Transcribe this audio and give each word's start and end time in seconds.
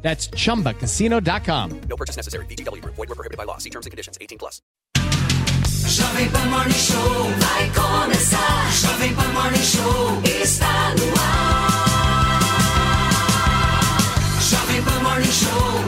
That's 0.00 0.28
chumbacasino.com. 0.30 1.80
No 1.88 1.96
purchase 1.96 2.16
necessary. 2.16 2.46
VGW 2.46 2.80
Group. 2.82 2.94
Void 2.96 3.08
were 3.08 3.14
prohibited 3.14 3.36
by 3.36 3.44
law. 3.44 3.58
See 3.58 3.70
terms 3.70 3.84
and 3.86 3.90
conditions. 3.90 4.16
18 4.20 4.38
plus. 4.38 4.62
Jovem 5.88 6.30
Pan 6.30 6.50
Morning 6.50 6.72
Show 6.74 7.24
vai 7.38 7.70
começar. 7.70 8.70
Jovem 8.72 9.14
Pan 9.14 9.32
Morning 9.32 9.62
Show 9.62 10.22
está 10.24 10.94
no 10.94 11.14
ar. 11.18 12.40
Jovem 14.40 14.82
Pan 14.82 15.02
Morning 15.02 15.32
Show. 15.32 15.84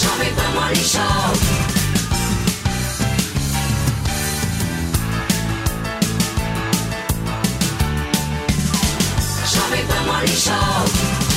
Jovem 0.00 0.34
Pan 0.34 0.52
Morning 0.54 0.84
Show. 0.84 1.67
Jovem 10.08 10.14
Pan 10.14 10.16
Morning 10.16 10.36
Show. 10.36 11.27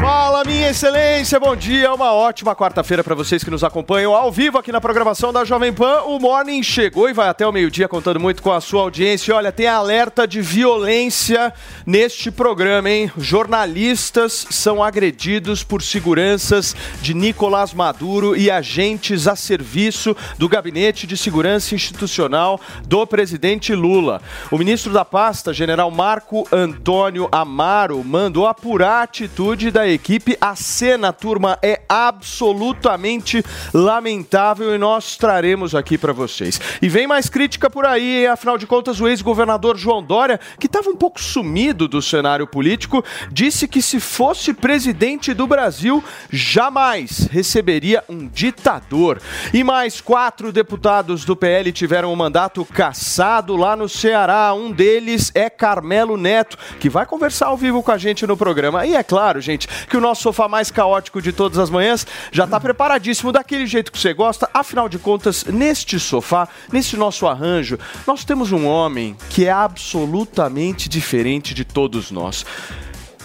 Fala, 0.00 0.42
minha 0.42 0.70
excelência, 0.70 1.38
bom 1.38 1.54
dia. 1.54 1.94
Uma 1.94 2.12
ótima 2.12 2.56
quarta-feira 2.56 3.04
para 3.04 3.14
vocês 3.14 3.44
que 3.44 3.50
nos 3.50 3.62
acompanham 3.62 4.12
ao 4.12 4.32
vivo 4.32 4.58
aqui 4.58 4.72
na 4.72 4.80
programação 4.80 5.32
da 5.32 5.44
Jovem 5.44 5.72
Pan. 5.72 6.02
O 6.02 6.18
Morning 6.18 6.60
chegou 6.64 7.08
e 7.08 7.12
vai 7.12 7.28
até 7.28 7.46
o 7.46 7.52
meio-dia 7.52 7.86
contando 7.86 8.18
muito 8.18 8.42
com 8.42 8.50
a 8.50 8.60
sua 8.60 8.82
audiência. 8.82 9.32
Olha, 9.34 9.52
tem 9.52 9.68
alerta 9.68 10.26
de 10.26 10.42
violência 10.42 11.52
neste 11.86 12.32
programa, 12.32 12.90
hein? 12.90 13.12
Jornalistas 13.16 14.48
são 14.50 14.82
agredidos 14.82 15.62
por 15.62 15.80
seguranças 15.80 16.74
de 17.00 17.14
Nicolás 17.14 17.72
Maduro 17.72 18.36
e 18.36 18.50
agentes 18.50 19.28
a 19.28 19.36
serviço 19.36 20.16
do 20.36 20.48
Gabinete 20.48 21.06
de 21.06 21.16
Segurança 21.16 21.76
Institucional 21.76 22.60
do 22.84 23.06
presidente 23.06 23.72
Lula. 23.72 24.20
O 24.50 24.58
ministro 24.58 24.92
da 24.92 25.04
pasta, 25.04 25.54
general 25.54 25.90
Marco 25.92 26.48
Antônio 26.50 27.28
Amaro, 27.30 28.02
mandou 28.02 28.48
apurar 28.48 29.00
a 29.00 29.02
atitude 29.02 29.51
da 29.52 29.86
equipe. 29.86 30.36
A 30.40 30.56
cena, 30.56 31.12
turma, 31.12 31.58
é 31.62 31.82
absolutamente 31.88 33.44
lamentável 33.74 34.74
e 34.74 34.78
nós 34.78 35.16
traremos 35.16 35.74
aqui 35.74 35.98
para 35.98 36.12
vocês. 36.12 36.60
E 36.80 36.88
vem 36.88 37.06
mais 37.06 37.28
crítica 37.28 37.68
por 37.68 37.84
aí, 37.84 38.20
hein? 38.20 38.26
afinal 38.28 38.56
de 38.56 38.66
contas, 38.66 39.00
o 39.00 39.08
ex-governador 39.08 39.76
João 39.76 40.02
Dória, 40.02 40.40
que 40.58 40.66
estava 40.66 40.88
um 40.88 40.96
pouco 40.96 41.20
sumido 41.20 41.86
do 41.86 42.00
cenário 42.00 42.46
político, 42.46 43.04
disse 43.30 43.68
que 43.68 43.82
se 43.82 44.00
fosse 44.00 44.54
presidente 44.54 45.34
do 45.34 45.46
Brasil, 45.46 46.02
jamais 46.30 47.28
receberia 47.30 48.02
um 48.08 48.26
ditador. 48.26 49.20
E 49.52 49.62
mais 49.62 50.00
quatro 50.00 50.50
deputados 50.50 51.24
do 51.24 51.36
PL 51.36 51.70
tiveram 51.72 52.12
o 52.12 52.16
mandato 52.16 52.64
cassado 52.64 53.56
lá 53.56 53.76
no 53.76 53.88
Ceará. 53.88 54.54
Um 54.54 54.72
deles 54.72 55.30
é 55.34 55.50
Carmelo 55.50 56.16
Neto, 56.16 56.56
que 56.80 56.88
vai 56.88 57.04
conversar 57.04 57.46
ao 57.46 57.56
vivo 57.56 57.82
com 57.82 57.92
a 57.92 57.98
gente 57.98 58.26
no 58.26 58.36
programa. 58.36 58.86
E 58.86 58.94
é 58.94 59.02
claro, 59.02 59.40
gente, 59.42 59.68
que 59.88 59.96
o 59.96 60.00
nosso 60.00 60.22
sofá 60.22 60.48
mais 60.48 60.70
caótico 60.70 61.20
de 61.20 61.32
todas 61.32 61.58
as 61.58 61.68
manhãs 61.68 62.06
já 62.30 62.44
está 62.44 62.58
preparadíssimo 62.58 63.32
daquele 63.32 63.66
jeito 63.66 63.92
que 63.92 63.98
você 63.98 64.14
gosta. 64.14 64.48
Afinal 64.54 64.88
de 64.88 64.98
contas, 64.98 65.44
neste 65.44 65.98
sofá, 66.00 66.48
neste 66.72 66.96
nosso 66.96 67.26
arranjo, 67.26 67.78
nós 68.06 68.24
temos 68.24 68.52
um 68.52 68.66
homem 68.66 69.16
que 69.28 69.46
é 69.46 69.50
absolutamente 69.50 70.88
diferente 70.88 71.52
de 71.52 71.64
todos 71.64 72.10
nós. 72.10 72.46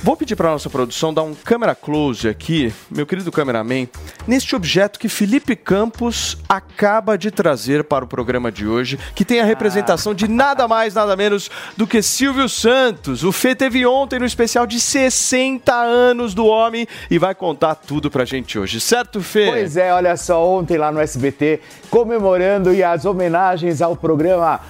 Vou 0.03 0.15
pedir 0.15 0.35
para 0.35 0.51
nossa 0.51 0.69
produção 0.69 1.11
dar 1.11 1.23
um 1.23 1.33
câmera 1.33 1.73
close 1.73 2.29
aqui, 2.29 2.71
meu 2.89 3.05
querido 3.05 3.31
cameraman, 3.31 3.87
neste 4.27 4.55
objeto 4.55 4.99
que 4.99 5.09
Felipe 5.09 5.55
Campos 5.55 6.37
acaba 6.47 7.17
de 7.17 7.31
trazer 7.31 7.83
para 7.83 8.05
o 8.05 8.07
programa 8.07 8.51
de 8.51 8.67
hoje, 8.67 8.99
que 9.15 9.25
tem 9.25 9.39
a 9.39 9.43
representação 9.43 10.13
de 10.13 10.27
nada 10.27 10.67
mais, 10.67 10.93
nada 10.93 11.15
menos 11.17 11.49
do 11.75 11.87
que 11.87 12.01
Silvio 12.03 12.47
Santos. 12.47 13.23
O 13.23 13.31
Fê 13.31 13.55
teve 13.55 13.87
ontem 13.87 14.19
no 14.19 14.25
especial 14.25 14.67
de 14.67 14.79
60 14.79 15.73
anos 15.73 16.35
do 16.35 16.45
homem 16.45 16.87
e 17.09 17.17
vai 17.17 17.33
contar 17.33 17.73
tudo 17.75 18.11
pra 18.11 18.23
gente 18.23 18.57
hoje, 18.59 18.79
certo, 18.79 19.19
Fê? 19.19 19.47
Pois 19.49 19.77
é, 19.77 19.91
olha 19.91 20.15
só, 20.15 20.47
ontem 20.47 20.77
lá 20.77 20.91
no 20.91 20.99
SBT, 20.99 21.59
comemorando 21.89 22.71
e 22.71 22.83
as 22.83 23.03
homenagens 23.03 23.81
ao 23.81 23.95
programa 23.95 24.61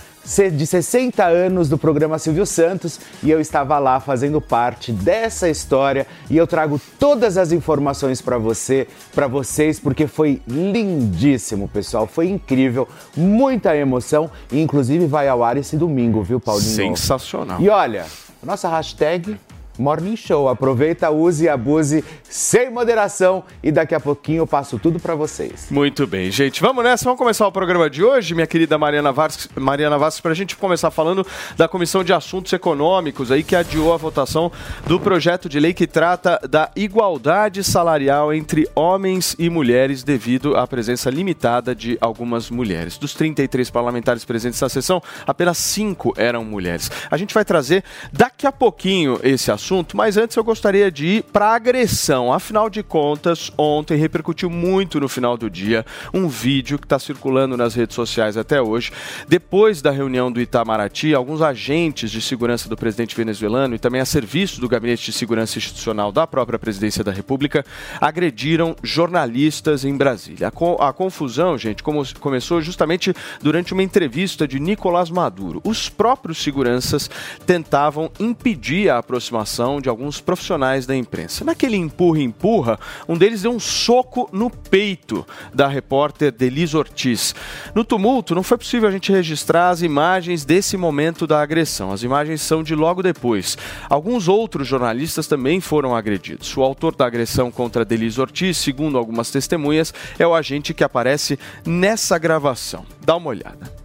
de 0.55 0.67
60 0.67 1.25
anos 1.25 1.69
do 1.69 1.77
programa 1.77 2.19
Silvio 2.19 2.45
Santos 2.45 2.99
e 3.23 3.31
eu 3.31 3.39
estava 3.39 3.79
lá 3.79 3.99
fazendo 3.99 4.41
parte 4.41 4.91
dessa 4.91 5.49
história 5.49 6.05
e 6.29 6.35
eu 6.35 6.45
trago 6.45 6.79
todas 6.99 7.37
as 7.37 7.53
informações 7.53 8.21
para 8.21 8.37
você, 8.37 8.87
para 9.15 9.25
vocês, 9.27 9.79
porque 9.79 10.05
foi 10.05 10.41
lindíssimo, 10.45 11.69
pessoal, 11.69 12.05
foi 12.05 12.27
incrível, 12.27 12.87
muita 13.15 13.75
emoção 13.75 14.29
e 14.51 14.61
inclusive 14.61 15.05
vai 15.07 15.29
ao 15.29 15.43
ar 15.43 15.55
esse 15.55 15.77
domingo, 15.77 16.21
viu, 16.21 16.39
Paulinho? 16.39 16.75
Sensacional. 16.75 17.61
E 17.61 17.69
olha, 17.69 18.05
nossa 18.43 18.67
hashtag 18.69 19.37
Morning 19.77 20.15
Show. 20.15 20.49
Aproveita, 20.49 21.09
use 21.09 21.45
e 21.45 21.49
abuse 21.49 22.03
sem 22.23 22.69
moderação 22.69 23.43
e 23.63 23.71
daqui 23.71 23.95
a 23.95 23.99
pouquinho 23.99 24.39
eu 24.39 24.47
passo 24.47 24.77
tudo 24.77 24.99
para 24.99 25.15
vocês. 25.15 25.67
Muito 25.69 26.05
bem, 26.05 26.29
gente. 26.31 26.61
Vamos 26.61 26.83
nessa, 26.83 27.05
vamos 27.05 27.19
começar 27.19 27.47
o 27.47 27.51
programa 27.51 27.89
de 27.89 28.03
hoje, 28.03 28.33
minha 28.33 28.47
querida 28.47 28.77
Mariana 28.77 29.11
Vasques, 29.11 29.49
Mariana 29.55 29.97
Vasques 29.97 30.21
para 30.21 30.31
a 30.31 30.35
gente 30.35 30.55
começar 30.55 30.91
falando 30.91 31.25
da 31.55 31.67
Comissão 31.67 32.03
de 32.03 32.13
Assuntos 32.13 32.51
Econômicos, 32.53 33.31
aí 33.31 33.43
que 33.43 33.55
adiou 33.55 33.93
a 33.93 33.97
votação 33.97 34.51
do 34.85 34.99
projeto 34.99 35.47
de 35.47 35.59
lei 35.59 35.73
que 35.73 35.87
trata 35.87 36.39
da 36.49 36.69
igualdade 36.75 37.63
salarial 37.63 38.33
entre 38.33 38.67
homens 38.75 39.35
e 39.39 39.49
mulheres 39.49 40.03
devido 40.03 40.55
à 40.55 40.67
presença 40.67 41.09
limitada 41.09 41.73
de 41.73 41.97
algumas 42.01 42.49
mulheres. 42.49 42.97
Dos 42.97 43.13
33 43.13 43.69
parlamentares 43.69 44.25
presentes 44.25 44.59
na 44.59 44.69
sessão, 44.69 45.01
apenas 45.25 45.57
cinco 45.57 46.13
eram 46.17 46.43
mulheres. 46.43 46.91
A 47.09 47.17
gente 47.17 47.33
vai 47.33 47.45
trazer 47.45 47.83
daqui 48.11 48.45
a 48.45 48.51
pouquinho 48.51 49.19
esse 49.23 49.51
assunto, 49.51 49.66
mas 49.95 50.17
antes 50.17 50.37
eu 50.37 50.43
gostaria 50.43 50.91
de 50.91 51.05
ir 51.05 51.23
para 51.23 51.53
agressão. 51.53 52.31
Afinal 52.31 52.69
de 52.69 52.81
contas, 52.83 53.51
ontem 53.57 53.97
repercutiu 53.97 54.49
muito 54.49 54.99
no 54.99 55.09
final 55.09 55.35
do 55.35 55.49
dia 55.49 55.85
um 56.13 56.27
vídeo 56.27 56.77
que 56.79 56.85
está 56.85 56.97
circulando 56.97 57.57
nas 57.57 57.73
redes 57.73 57.95
sociais 57.95 58.37
até 58.37 58.61
hoje. 58.61 58.91
Depois 59.27 59.81
da 59.81 59.91
reunião 59.91 60.31
do 60.31 60.39
Itamaraty, 60.39 61.13
alguns 61.13 61.41
agentes 61.41 62.11
de 62.11 62.21
segurança 62.21 62.69
do 62.69 62.77
presidente 62.77 63.15
venezuelano 63.15 63.75
e 63.75 63.79
também 63.79 63.99
a 63.99 64.05
serviço 64.05 64.61
do 64.61 64.69
Gabinete 64.69 65.05
de 65.05 65.11
Segurança 65.11 65.57
Institucional 65.57 66.11
da 66.11 66.25
própria 66.25 66.59
Presidência 66.59 67.03
da 67.03 67.11
República 67.11 67.65
agrediram 67.99 68.75
jornalistas 68.81 69.83
em 69.83 69.97
Brasília. 69.97 70.47
A, 70.47 70.51
co- 70.51 70.77
a 70.79 70.93
confusão, 70.93 71.57
gente, 71.57 71.83
começou 72.19 72.61
justamente 72.61 73.13
durante 73.41 73.73
uma 73.73 73.83
entrevista 73.83 74.47
de 74.47 74.59
Nicolás 74.59 75.09
Maduro. 75.09 75.61
Os 75.65 75.89
próprios 75.89 76.37
seguranças 76.37 77.09
tentavam 77.45 78.11
impedir 78.19 78.89
a 78.89 78.99
aproximação 78.99 79.56
de 79.81 79.89
alguns 79.89 80.21
profissionais 80.21 80.85
da 80.85 80.95
imprensa. 80.95 81.43
Naquele 81.43 81.77
empurra-empurra, 81.77 82.79
um 83.07 83.17
deles 83.17 83.41
deu 83.41 83.51
um 83.51 83.59
soco 83.59 84.29
no 84.31 84.49
peito 84.49 85.25
da 85.53 85.67
repórter 85.67 86.31
Denise 86.31 86.77
Ortiz. 86.77 87.33
No 87.73 87.83
tumulto, 87.83 88.35
não 88.35 88.43
foi 88.43 88.57
possível 88.57 88.87
a 88.87 88.91
gente 88.91 89.11
registrar 89.11 89.69
as 89.69 89.81
imagens 89.81 90.45
desse 90.45 90.77
momento 90.77 91.25
da 91.25 91.41
agressão. 91.41 91.91
As 91.91 92.03
imagens 92.03 92.41
são 92.41 92.63
de 92.63 92.75
logo 92.75 93.01
depois. 93.01 93.57
Alguns 93.89 94.27
outros 94.27 94.67
jornalistas 94.67 95.27
também 95.27 95.59
foram 95.59 95.95
agredidos. 95.95 96.55
O 96.55 96.61
autor 96.61 96.95
da 96.95 97.05
agressão 97.05 97.51
contra 97.51 97.85
Denise 97.85 98.19
Ortiz, 98.19 98.57
segundo 98.57 98.97
algumas 98.97 99.31
testemunhas, 99.31 99.93
é 100.19 100.27
o 100.27 100.35
agente 100.35 100.73
que 100.73 100.83
aparece 100.83 101.39
nessa 101.65 102.17
gravação. 102.17 102.85
Dá 103.03 103.15
uma 103.15 103.29
olhada. 103.29 103.76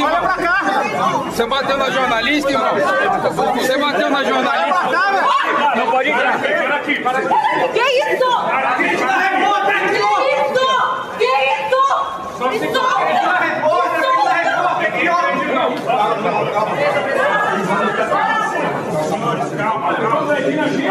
Olha 0.00 0.20
pra 0.20 0.36
cá! 0.36 0.62
Você 1.26 1.46
bateu 1.46 1.76
na 1.76 1.90
jornalista, 1.90 2.50
irmão? 2.50 2.74
Você 3.54 3.76
bateu 3.78 4.10
na 4.10 4.24
jornalista? 4.24 4.80
Não 5.76 5.90
pode 5.90 6.10
entrar. 6.10 6.40
Que 6.40 6.52
isso? 6.52 7.02
Que 7.72 7.82
isso? 7.82 8.32
Que 11.18 11.24
isso? 11.26 11.82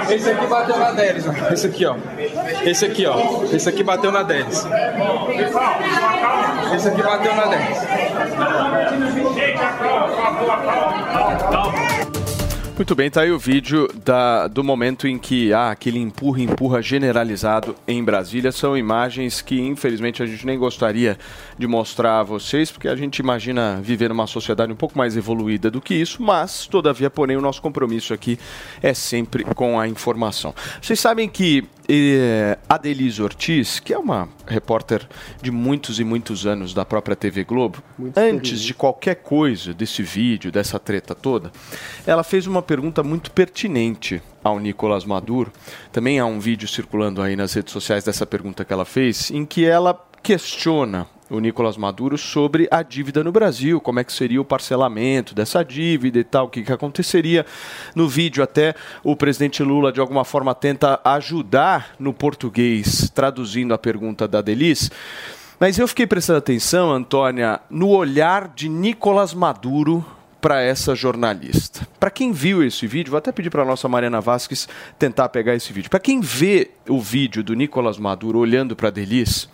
Esse 0.10 0.32
aqui 0.32 0.48
bateu 0.48 0.78
na 0.78 0.92
Delis, 0.92 1.26
ó. 1.28 1.54
Esse 1.54 1.68
aqui, 1.68 1.86
ó. 1.86 1.96
Esse 2.64 2.86
aqui, 2.86 3.06
ó. 3.06 3.44
Esse 3.52 3.70
aqui 3.70 3.84
bateu 3.84 4.12
na 4.12 4.24
Delis. 4.24 4.68
Esse 6.76 6.88
aqui 6.88 7.04
bateu 7.04 7.36
na 7.36 7.46
Delis. 7.46 7.78
Muito 12.82 12.96
bem, 12.96 13.12
tá 13.12 13.22
aí 13.22 13.32
o 13.32 13.38
vídeo 13.38 13.88
da, 14.04 14.48
do 14.48 14.64
momento 14.64 15.08
em 15.08 15.20
que 15.20 15.54
há 15.54 15.70
aquele 15.70 16.00
empurra-empurra 16.00 16.82
generalizado 16.82 17.76
em 17.88 18.04
Brasília. 18.04 18.52
São 18.52 18.76
imagens 18.76 19.40
que, 19.40 19.62
infelizmente, 19.62 20.24
a 20.24 20.26
gente 20.26 20.48
nem 20.48 20.58
gostaria 20.58 21.16
de 21.60 21.68
mostrar 21.68 22.22
a 22.22 22.24
vocês, 22.24 22.72
porque 22.72 22.88
a 22.88 22.96
gente 22.96 23.20
imagina 23.20 23.80
viver 23.84 24.10
numa 24.10 24.26
sociedade 24.26 24.74
um 24.74 24.76
pouco 24.76 24.98
mais 24.98 25.16
evoluída 25.16 25.70
do 25.70 25.80
que 25.80 25.94
isso, 25.94 26.24
mas, 26.24 26.66
todavia, 26.66 27.08
porém, 27.08 27.38
o 27.38 27.42
nosso 27.42 27.62
compromisso 27.62 28.16
aqui 28.16 28.40
é 28.82 28.96
sempre 28.96 29.44
com 29.44 29.80
a 29.80 29.88
informação. 29.88 30.52
Vocês 30.82 31.00
sabem 31.00 31.30
que 31.30 31.64
eh, 31.94 32.58
Adelise 32.70 33.22
Ortiz, 33.22 33.80
que 33.80 33.94
é 33.94 33.98
uma 33.98 34.30
repórter 34.48 35.08
de 35.42 35.52
muitos 35.52 36.00
e 36.00 36.04
muitos 36.04 36.46
anos 36.46 36.74
da 36.74 36.86
própria 36.86 37.16
TV 37.16 37.44
Globo, 37.44 37.84
antes 38.16 38.62
de 38.62 38.74
qualquer 38.74 39.16
coisa 39.16 39.74
desse 39.74 40.02
vídeo, 40.02 40.52
dessa 40.52 40.80
treta 40.80 41.14
toda, 41.14 41.52
ela 42.06 42.24
fez 42.24 42.48
uma 42.48 42.62
pergunta 42.62 43.04
muito 43.04 43.32
pertinente 43.32 44.22
ao 44.44 44.60
Nicolás 44.60 45.06
Maduro. 45.06 45.52
Também 45.92 46.20
há 46.20 46.26
um 46.26 46.40
vídeo 46.40 46.68
circulando 46.68 47.22
aí 47.22 47.36
nas 47.36 47.54
redes 47.54 47.74
sociais 47.74 48.04
dessa 48.04 48.26
pergunta 48.26 48.64
que 48.64 48.74
ela 48.74 48.86
fez, 48.86 49.30
em 49.32 49.46
que 49.46 49.66
ela 49.66 50.00
questiona 50.24 51.08
o 51.32 51.40
Nicolás 51.40 51.78
Maduro 51.78 52.18
sobre 52.18 52.68
a 52.70 52.84
dívida 52.84 53.24
no 53.24 53.32
Brasil, 53.32 53.80
como 53.80 54.00
é 54.00 54.04
que 54.04 54.12
seria 54.12 54.42
o 54.42 54.46
parcelamento 54.46 55.34
dessa 55.34 55.64
dívida 55.64 56.20
e 56.20 56.24
tal, 56.24 56.46
o 56.46 56.50
que, 56.50 56.62
que 56.62 56.74
aconteceria. 56.74 57.46
No 57.96 58.08
vídeo 58.08 58.44
até 58.44 58.76
o 59.02 59.16
presidente 59.16 59.64
Lula 59.64 59.92
de 59.92 60.02
alguma 60.02 60.26
forma 60.26 60.54
tenta 60.54 61.00
ajudar 61.06 61.96
no 61.98 62.14
português, 62.14 63.10
traduzindo 63.10 63.74
a 63.74 63.78
pergunta 63.78 64.28
da 64.28 64.42
Delis. 64.42 64.92
Mas 65.58 65.80
eu 65.80 65.88
fiquei 65.88 66.06
prestando 66.06 66.40
atenção, 66.40 66.92
Antônia, 66.92 67.62
no 67.70 67.90
olhar 67.90 68.50
de 68.50 68.68
Nicolás 68.68 69.34
Maduro 69.34 70.06
para 70.42 70.60
essa 70.60 70.96
jornalista. 70.96 71.88
Para 72.00 72.10
quem 72.10 72.32
viu 72.32 72.64
esse 72.64 72.88
vídeo, 72.88 73.12
vou 73.12 73.20
até 73.20 73.32
pedir 73.32 73.52
para 73.52 73.62
a 73.62 73.66
nossa 73.66 73.88
Mariana 73.88 74.20
Vasques 74.20 74.68
tentar 74.98 75.30
pegar 75.30 75.56
esse 75.56 75.72
vídeo. 75.72 75.90
Para 75.90 76.00
quem 76.00 76.20
vê 76.20 76.72
o 76.90 77.00
vídeo 77.00 77.44
do 77.44 77.54
Nicolás 77.54 78.00
Maduro 78.00 78.40
olhando 78.40 78.76
para 78.76 78.88
a 78.88 78.92
Delis, 78.92 79.48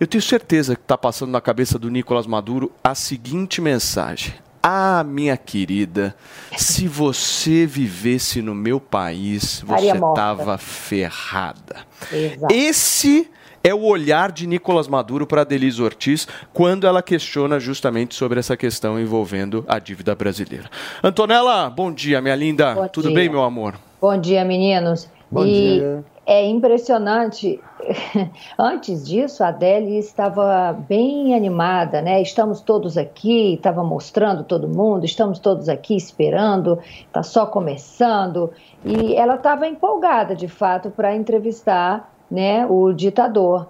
eu 0.00 0.06
tenho 0.06 0.22
certeza 0.22 0.76
que 0.76 0.82
está 0.82 0.96
passando 0.96 1.30
na 1.30 1.40
cabeça 1.40 1.78
do 1.78 1.90
Nicolás 1.90 2.26
Maduro 2.26 2.70
a 2.82 2.94
seguinte 2.94 3.60
mensagem. 3.60 4.34
Ah, 4.62 5.04
minha 5.04 5.36
querida, 5.36 6.14
se 6.56 6.86
você 6.88 7.64
vivesse 7.64 8.42
no 8.42 8.54
meu 8.54 8.80
país, 8.80 9.62
você 9.64 9.86
estava 9.86 10.58
ferrada. 10.58 11.76
Exato. 12.12 12.52
Esse 12.52 13.30
é 13.62 13.74
o 13.74 13.82
olhar 13.82 14.30
de 14.30 14.46
Nicolás 14.46 14.88
Maduro 14.88 15.26
para 15.26 15.44
Denise 15.44 15.82
Ortiz 15.82 16.28
quando 16.52 16.86
ela 16.86 17.02
questiona 17.02 17.58
justamente 17.58 18.14
sobre 18.14 18.38
essa 18.38 18.56
questão 18.56 19.00
envolvendo 19.00 19.64
a 19.68 19.78
dívida 19.78 20.14
brasileira. 20.14 20.70
Antonella, 21.02 21.70
bom 21.70 21.92
dia, 21.92 22.20
minha 22.20 22.36
linda. 22.36 22.74
Bom 22.74 22.88
Tudo 22.88 23.08
dia. 23.08 23.16
bem, 23.16 23.28
meu 23.28 23.42
amor? 23.42 23.74
Bom 24.00 24.18
dia, 24.20 24.44
meninos. 24.44 25.08
Bom 25.30 25.44
e 25.44 25.78
dia. 25.78 26.04
É 26.28 26.46
impressionante. 26.46 27.58
Antes 28.58 29.08
disso, 29.08 29.42
a 29.42 29.48
Adele 29.48 29.96
estava 29.98 30.74
bem 30.74 31.34
animada, 31.34 32.02
né? 32.02 32.20
Estamos 32.20 32.60
todos 32.60 32.98
aqui, 32.98 33.54
estava 33.54 33.82
mostrando 33.82 34.44
todo 34.44 34.68
mundo, 34.68 35.06
estamos 35.06 35.38
todos 35.38 35.70
aqui 35.70 35.96
esperando, 35.96 36.78
está 37.06 37.22
só 37.22 37.46
começando. 37.46 38.52
E 38.84 39.14
ela 39.14 39.36
estava 39.36 39.66
empolgada, 39.66 40.36
de 40.36 40.48
fato, 40.48 40.90
para 40.90 41.16
entrevistar 41.16 42.12
né, 42.30 42.66
o 42.66 42.92
ditador. 42.92 43.66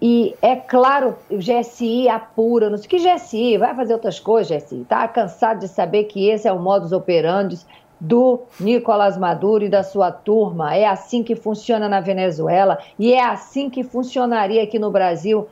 E 0.00 0.34
é 0.40 0.56
claro, 0.56 1.14
o 1.30 1.36
GSI 1.36 2.08
apura, 2.08 2.70
não 2.70 2.78
sei 2.78 2.88
que 2.88 2.96
GSI, 2.96 3.58
vai 3.58 3.74
fazer 3.74 3.92
outras 3.92 4.18
coisas, 4.18 4.62
GSI. 4.62 4.80
Está 4.80 5.06
cansado 5.08 5.58
de 5.58 5.68
saber 5.68 6.04
que 6.04 6.26
esse 6.26 6.48
é 6.48 6.52
o 6.52 6.58
modus 6.58 6.90
operandi 6.90 7.58
do 8.00 8.42
Nicolás 8.60 9.16
Maduro 9.16 9.64
e 9.64 9.68
da 9.68 9.82
sua 9.82 10.10
turma. 10.10 10.74
É 10.74 10.86
assim 10.86 11.22
que 11.22 11.34
funciona 11.34 11.88
na 11.88 12.00
Venezuela 12.00 12.78
e 12.98 13.12
é 13.12 13.24
assim 13.24 13.68
que 13.68 13.82
funcionaria 13.82 14.62
aqui 14.62 14.78
no 14.78 14.90
Brasil, 14.90 15.48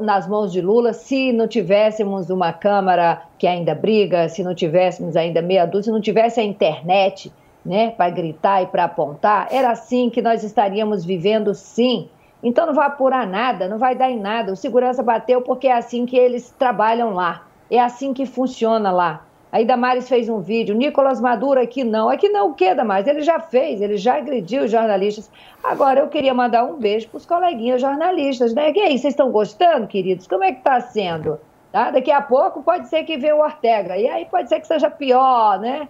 nas 0.00 0.26
mãos 0.26 0.52
de 0.52 0.60
Lula, 0.60 0.92
se 0.92 1.32
não 1.32 1.46
tivéssemos 1.46 2.30
uma 2.30 2.52
Câmara 2.52 3.22
que 3.38 3.46
ainda 3.46 3.74
briga, 3.74 4.28
se 4.28 4.42
não 4.42 4.54
tivéssemos 4.54 5.16
ainda 5.16 5.42
meia 5.42 5.66
dúzia, 5.66 5.84
se 5.84 5.90
não 5.90 6.00
tivesse 6.00 6.40
a 6.40 6.44
internet 6.44 7.32
né, 7.64 7.90
para 7.90 8.10
gritar 8.10 8.62
e 8.62 8.66
para 8.66 8.84
apontar, 8.84 9.48
era 9.50 9.70
assim 9.70 10.08
que 10.08 10.22
nós 10.22 10.42
estaríamos 10.42 11.04
vivendo, 11.04 11.54
sim. 11.54 12.08
Então 12.42 12.66
não 12.66 12.74
vai 12.74 12.86
apurar 12.86 13.26
nada, 13.26 13.68
não 13.68 13.78
vai 13.78 13.94
dar 13.94 14.10
em 14.10 14.18
nada. 14.18 14.52
O 14.52 14.56
segurança 14.56 15.02
bateu 15.02 15.42
porque 15.42 15.68
é 15.68 15.76
assim 15.76 16.06
que 16.06 16.16
eles 16.16 16.50
trabalham 16.58 17.12
lá. 17.12 17.46
É 17.70 17.78
assim 17.78 18.14
que 18.14 18.24
funciona 18.24 18.90
lá. 18.90 19.26
Aí 19.52 19.64
Damares 19.64 20.08
fez 20.08 20.28
um 20.28 20.40
vídeo, 20.40 20.76
Nicolas 20.76 21.20
Maduro 21.20 21.60
aqui 21.60 21.82
não. 21.82 22.08
Aqui 22.08 22.28
não 22.28 22.50
o 22.50 22.54
quê, 22.54 22.72
Damares? 22.74 23.08
Ele 23.08 23.22
já 23.22 23.40
fez, 23.40 23.80
ele 23.80 23.96
já 23.96 24.16
agrediu 24.16 24.64
os 24.64 24.70
jornalistas. 24.70 25.30
Agora 25.62 26.00
eu 26.00 26.08
queria 26.08 26.32
mandar 26.32 26.64
um 26.64 26.78
beijo 26.78 27.08
para 27.08 27.18
os 27.18 27.26
coleguinhas 27.26 27.80
jornalistas, 27.80 28.54
né? 28.54 28.70
E 28.72 28.80
aí, 28.80 28.98
vocês 28.98 29.12
estão 29.12 29.30
gostando, 29.30 29.88
queridos? 29.88 30.28
Como 30.28 30.44
é 30.44 30.52
que 30.52 30.58
está 30.58 30.80
sendo? 30.80 31.40
Tá? 31.72 31.90
Daqui 31.90 32.12
a 32.12 32.22
pouco 32.22 32.62
pode 32.62 32.88
ser 32.88 33.02
que 33.04 33.16
venha 33.16 33.34
o 33.34 33.40
Ortega. 33.40 33.96
E 33.96 34.08
aí 34.08 34.24
pode 34.24 34.48
ser 34.48 34.60
que 34.60 34.66
seja 34.66 34.88
pior, 34.88 35.58
né? 35.58 35.88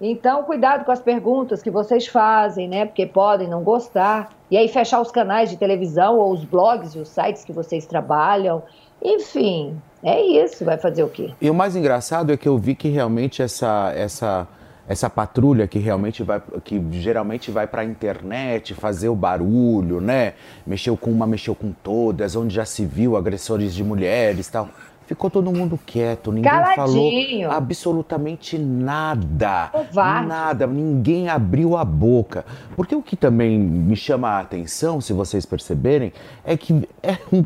Então, 0.00 0.42
cuidado 0.44 0.84
com 0.84 0.90
as 0.90 1.00
perguntas 1.00 1.62
que 1.62 1.70
vocês 1.70 2.06
fazem, 2.06 2.68
né? 2.68 2.86
Porque 2.86 3.06
podem 3.06 3.48
não 3.48 3.62
gostar. 3.62 4.30
E 4.50 4.56
aí, 4.56 4.68
fechar 4.68 5.00
os 5.00 5.10
canais 5.10 5.50
de 5.50 5.56
televisão 5.56 6.18
ou 6.18 6.32
os 6.32 6.44
blogs 6.44 6.94
e 6.94 7.00
os 7.00 7.08
sites 7.08 7.44
que 7.44 7.52
vocês 7.52 7.86
trabalham. 7.86 8.62
Enfim, 9.00 9.80
é 10.02 10.20
isso. 10.44 10.64
Vai 10.64 10.78
fazer 10.78 11.02
o 11.02 11.08
quê? 11.08 11.32
E 11.40 11.48
o 11.48 11.54
mais 11.54 11.76
engraçado 11.76 12.32
é 12.32 12.36
que 12.36 12.48
eu 12.48 12.58
vi 12.58 12.74
que 12.74 12.88
realmente 12.88 13.42
essa 13.42 13.92
essa 13.94 14.48
essa 14.88 15.08
patrulha 15.08 15.68
que 15.68 15.78
realmente 15.78 16.22
vai 16.22 16.42
que 16.64 16.82
geralmente 16.92 17.50
vai 17.50 17.66
para 17.66 17.82
a 17.82 17.84
internet 17.84 18.74
fazer 18.74 19.08
o 19.08 19.14
barulho, 19.14 20.00
né? 20.00 20.34
Mexeu 20.66 20.96
com 20.96 21.10
uma, 21.10 21.26
mexeu 21.26 21.54
com 21.54 21.72
todas, 21.72 22.34
onde 22.36 22.54
já 22.54 22.64
se 22.64 22.84
viu 22.84 23.16
agressores 23.16 23.74
de 23.74 23.84
mulheres, 23.84 24.48
tal. 24.48 24.68
Ficou 25.06 25.28
todo 25.28 25.52
mundo 25.52 25.78
quieto, 25.84 26.30
ninguém 26.30 26.50
Caladinho. 26.50 27.42
falou 27.42 27.56
absolutamente 27.56 28.56
nada. 28.56 29.68
Covarde. 29.72 30.28
Nada, 30.28 30.66
ninguém 30.66 31.28
abriu 31.28 31.76
a 31.76 31.84
boca. 31.84 32.46
Porque 32.76 32.94
o 32.94 33.02
que 33.02 33.16
também 33.16 33.58
me 33.58 33.96
chama 33.96 34.28
a 34.28 34.40
atenção, 34.40 35.00
se 35.00 35.12
vocês 35.12 35.44
perceberem, 35.44 36.12
é 36.44 36.56
que 36.56 36.88
é 37.02 37.18
um, 37.32 37.44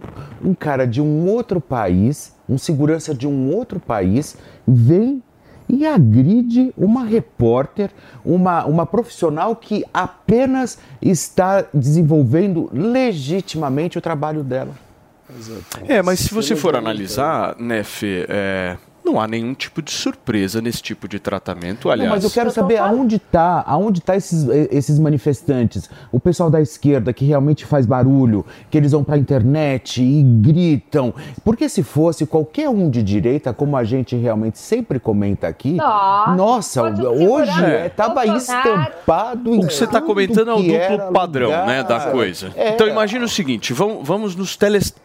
um 0.51 0.55
cara 0.55 0.87
de 0.87 1.01
um 1.01 1.27
outro 1.29 1.61
país, 1.61 2.36
um 2.49 2.59
segurança 2.59 3.15
de 3.15 3.27
um 3.27 3.55
outro 3.55 3.81
país, 3.81 4.37
vem 4.67 5.23
e 5.69 5.85
agride 5.85 6.73
uma 6.77 7.05
repórter, 7.05 7.91
uma, 8.25 8.65
uma 8.67 8.87
profissional 8.87 9.57
que 9.57 9.85
apenas 9.93 10.79
está 11.03 11.65
desenvolvendo 11.75 12.71
legitimamente 12.73 13.99
o 13.99 14.01
trabalho 14.01 14.45
dela. 14.45 14.75
É, 15.89 16.03
mas 16.03 16.21
se 16.21 16.33
você 16.33 16.55
for 16.55 16.77
analisar, 16.77 17.57
né, 17.59 17.83
Fê, 17.83 18.27
é, 18.29 18.77
não 19.07 19.21
há 19.21 19.27
nenhum 19.29 19.55
tipo 19.55 19.81
de 19.81 19.91
surpresa 19.91 20.61
nesse 20.61 20.83
tipo 20.83 21.07
de 21.09 21.19
tratamento. 21.21 21.89
Aliás, 21.91 22.09
Não, 22.11 22.17
mas 22.17 22.25
eu 22.25 22.31
quero 22.31 22.51
saber 22.51 22.77
aonde 22.79 23.17
está, 23.17 23.63
aonde 23.67 24.01
tá 24.03 24.17
esses, 24.17 24.49
eh, 24.49 24.69
esses 24.71 24.99
manifestantes, 24.99 25.89
o 26.13 26.19
pessoal 26.21 26.51
da 26.51 26.61
esquerda 26.61 27.13
que 27.13 27.25
realmente 27.25 27.65
faz 27.65 27.87
barulho, 27.87 28.45
que 28.71 28.77
eles 28.77 28.93
vão 28.93 29.03
para 29.05 29.15
a 29.15 29.19
internet 29.19 30.03
e 30.03 30.23
gritam. 30.23 31.15
Porque 31.45 31.69
se 31.69 31.83
fosse 31.83 32.27
qualquer 32.27 32.69
um 32.69 32.91
de 32.91 33.03
direita, 33.03 33.53
como 33.53 33.77
a 33.77 33.85
gente 33.85 34.15
realmente 34.17 34.59
sempre 34.59 34.99
comenta 34.99 35.47
aqui, 35.47 35.77
Nossa, 36.37 36.83
hoje 36.83 37.51
estava 37.87 38.15
Bolsonaro. 38.27 38.83
estampado 38.83 39.55
em 39.55 39.59
O 39.65 39.67
que 39.69 39.73
você 39.75 39.85
está 39.85 40.01
comentando 40.03 40.51
é 40.51 40.55
o 40.55 40.63
duplo 40.63 41.13
padrão 41.13 41.47
lugar. 41.51 41.67
né, 41.67 41.83
da 41.85 42.11
coisa. 42.11 42.51
É. 42.57 42.71
Então 42.75 42.89
imagina 42.89 43.25
o 43.25 43.29
seguinte: 43.29 43.73
vamos, 43.73 44.07
vamos 44.07 44.35
nos 44.35 44.59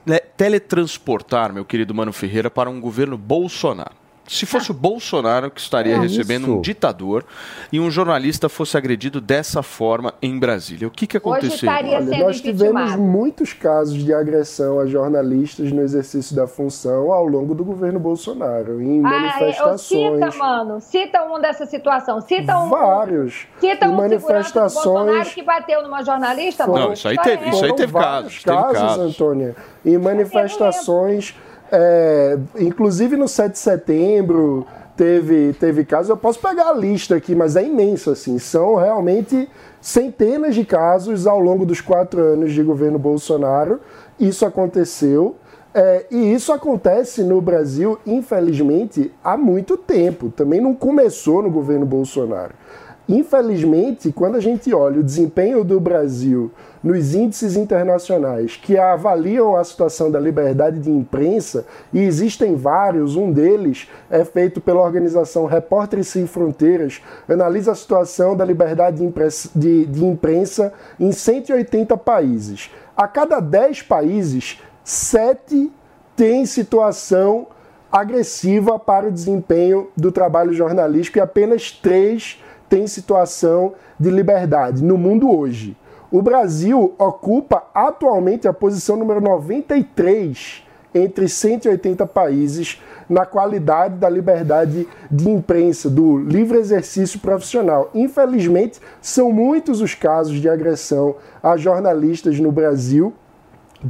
le- 0.06 0.20
teletransportar, 0.36 1.54
meu 1.54 1.64
querido 1.66 1.94
Mano 1.94 2.12
Ferreira, 2.12 2.50
para 2.50 2.70
um 2.70 2.80
governo 2.82 3.18
Bolsonaro. 3.18 3.91
Se 4.32 4.46
fosse 4.46 4.72
o 4.72 4.74
Bolsonaro 4.74 5.52
que 5.52 5.60
estaria 5.60 5.96
É 5.96 6.00
recebendo 6.00 6.44
isso. 6.44 6.54
um 6.58 6.62
ditador 6.62 7.26
e 7.70 7.80
um 7.82 7.92
jornalista 7.92 8.48
fosse 8.48 8.78
agredido 8.78 9.20
dessa 9.20 9.62
forma 9.62 10.14
em 10.22 10.40
Brasília, 10.40 10.88
o 10.88 10.92
que, 10.92 11.06
que 11.06 11.18
sendo 11.20 12.24
nós 12.24 12.40
tivemos 12.40 12.96
muitos 12.96 13.52
casos 13.52 13.96
de 14.02 14.14
agressão 14.14 14.80
a 14.80 14.86
jornalistas 14.86 15.70
no 15.74 15.82
exercício 15.82 16.34
da 16.34 16.48
função 16.48 17.12
ao 17.12 17.26
longo 17.28 17.54
do 17.54 17.66
governo 17.66 18.00
Bolsonaro, 18.00 18.82
em 18.82 19.02
Ah, 19.06 19.10
eu- 19.10 19.20
manifestações. 19.20 19.82
cita, 19.82 20.38
mano. 20.40 20.80
Cita 20.80 21.24
um 21.24 21.42
dessa 21.42 21.66
situação. 21.66 22.22
Cita 22.22 22.58
um. 22.58 22.70
Vários. 22.70 23.48
Cita 23.60 23.86
um 23.88 23.90
do 23.92 23.96
Bolsonaro 23.98 24.10
manifestações. 24.12 25.34
que 25.34 25.44
bateu 25.44 25.84
numa 25.84 26.04
jornalista, 26.06 26.66
Não, 26.66 26.94
isso 26.94 27.08
aí 27.08 27.18
teve- 27.18 27.50
isso 27.50 27.66
aí 27.66 27.76
teve 27.76 27.92
casos, 27.94 28.12
vários 28.12 28.44
teve 28.44 28.58
casos, 28.58 28.78
casos. 28.80 29.00
Antônia. 29.16 29.56
Em 29.86 29.98
manifestações, 29.98 31.36
é, 31.72 32.38
inclusive 32.60 33.16
no 33.16 33.28
7 33.28 33.54
de 33.54 33.60
setembro, 33.60 34.66
teve, 34.96 35.54
teve 35.54 35.86
casos. 35.86 36.10
Eu 36.10 36.18
posso 36.18 36.40
pegar 36.40 36.70
a 36.70 36.74
lista 36.74 37.16
aqui, 37.16 37.34
mas 37.34 37.56
é 37.56 37.64
imenso, 37.64 38.12
assim. 38.12 38.38
São 38.38 38.76
realmente 38.76 39.50
centenas 39.80 40.54
de 40.54 40.66
casos 40.66 41.26
ao 41.26 41.40
longo 41.40 41.66
dos 41.66 41.82
quatro 41.82 42.22
anos 42.22 42.52
de 42.52 42.62
governo 42.62 43.00
Bolsonaro. 43.00 43.80
Isso 44.20 44.46
aconteceu. 44.46 45.36
É, 45.74 46.06
e 46.12 46.34
isso 46.34 46.52
acontece 46.52 47.24
no 47.24 47.40
Brasil, 47.40 47.98
infelizmente, 48.06 49.12
há 49.24 49.38
muito 49.38 49.78
tempo. 49.78 50.30
Também 50.30 50.60
não 50.60 50.76
começou 50.76 51.42
no 51.42 51.50
governo 51.50 51.86
Bolsonaro. 51.86 52.54
Infelizmente, 53.12 54.10
quando 54.10 54.38
a 54.38 54.40
gente 54.40 54.74
olha 54.74 55.02
o 55.02 55.04
desempenho 55.04 55.66
do 55.66 55.82
Brasil 55.82 56.50
nos 56.82 57.14
índices 57.14 57.58
internacionais 57.58 58.56
que 58.56 58.78
avaliam 58.78 59.58
a 59.58 59.64
situação 59.66 60.10
da 60.10 60.18
liberdade 60.18 60.80
de 60.80 60.90
imprensa, 60.90 61.66
e 61.92 62.00
existem 62.00 62.56
vários, 62.56 63.18
um 63.18 63.30
deles 63.30 63.90
é 64.10 64.24
feito 64.24 64.62
pela 64.62 64.82
organização 64.82 65.46
Repórteres 65.46 66.08
Sem 66.08 66.26
Fronteiras, 66.26 67.02
analisa 67.28 67.74
a 67.74 67.76
situação 67.76 68.34
da 68.34 68.46
liberdade 68.46 69.06
de 69.54 70.06
imprensa, 70.06 70.74
em 70.98 71.12
180 71.12 71.98
países. 71.98 72.72
A 72.96 73.10
cada 73.10 73.42
10 73.42 73.82
países, 73.82 74.62
7 74.86 75.70
têm 76.16 76.46
situação 76.46 77.48
agressiva 77.92 78.80
para 78.80 79.08
o 79.08 79.12
desempenho 79.12 79.90
do 79.98 80.14
trabalho 80.14 80.54
jornalístico 80.54 81.18
e 81.18 81.22
apenas 81.22 81.72
3 81.72 82.40
têm 82.72 82.88
situação 82.88 83.74
de 84.00 84.10
liberdade 84.10 84.82
no 84.82 84.98
mundo 84.98 85.30
hoje. 85.30 85.76
O 86.10 86.22
Brasil 86.22 86.96
ocupa 86.98 87.66
atualmente 87.74 88.48
a 88.48 88.54
posição 88.54 88.96
número 88.96 89.20
93 89.20 90.64
entre 90.96 91.28
180 91.28 92.08
países 92.08 92.82
na 93.10 93.26
qualidade 93.26 93.96
da 93.96 94.10
liberdade 94.10 94.88
de 95.10 95.30
imprensa, 95.30 95.90
do 95.90 96.18
livre 96.18 96.58
exercício 96.58 97.20
profissional. 97.20 97.90
Infelizmente, 97.94 98.80
são 99.02 99.34
muitos 99.34 99.82
os 99.82 99.94
casos 99.94 100.40
de 100.40 100.48
agressão 100.48 101.16
a 101.44 101.58
jornalistas 101.58 102.40
no 102.40 102.54
Brasil. 102.54 103.14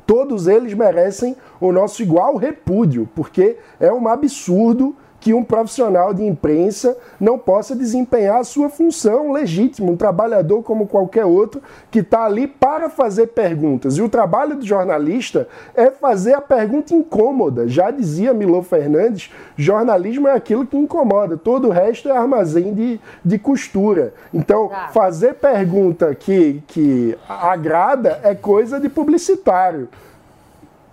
Todos 0.07 0.47
eles 0.47 0.73
merecem 0.73 1.35
o 1.59 1.71
nosso 1.71 2.01
igual 2.01 2.35
repúdio, 2.35 3.07
porque 3.13 3.57
é 3.79 3.93
um 3.93 4.07
absurdo 4.07 4.95
que 5.21 5.35
um 5.35 5.43
profissional 5.43 6.15
de 6.15 6.23
imprensa 6.23 6.97
não 7.19 7.37
possa 7.37 7.75
desempenhar 7.75 8.39
a 8.39 8.43
sua 8.43 8.69
função 8.69 9.31
legítima, 9.31 9.91
um 9.91 9.95
trabalhador 9.95 10.63
como 10.63 10.87
qualquer 10.87 11.25
outro 11.25 11.61
que 11.91 11.99
está 11.99 12.25
ali 12.25 12.47
para 12.47 12.89
fazer 12.89 13.27
perguntas. 13.27 13.97
E 13.97 14.01
o 14.01 14.09
trabalho 14.09 14.55
do 14.55 14.65
jornalista 14.65 15.47
é 15.75 15.91
fazer 15.91 16.33
a 16.33 16.41
pergunta 16.41 16.95
incômoda. 16.95 17.67
Já 17.67 17.91
dizia 17.91 18.33
Milô 18.33 18.63
Fernandes, 18.63 19.31
jornalismo 19.55 20.27
é 20.27 20.33
aquilo 20.33 20.65
que 20.65 20.75
incomoda, 20.75 21.37
todo 21.37 21.67
o 21.67 21.71
resto 21.71 22.09
é 22.09 22.17
armazém 22.17 22.73
de, 22.73 22.99
de 23.23 23.37
costura. 23.37 24.15
Então, 24.33 24.71
fazer 24.91 25.35
pergunta 25.35 26.15
que, 26.15 26.63
que 26.65 27.15
agrada 27.29 28.19
é 28.23 28.33
coisa 28.33 28.79
de 28.79 28.89
publicitário 28.89 29.87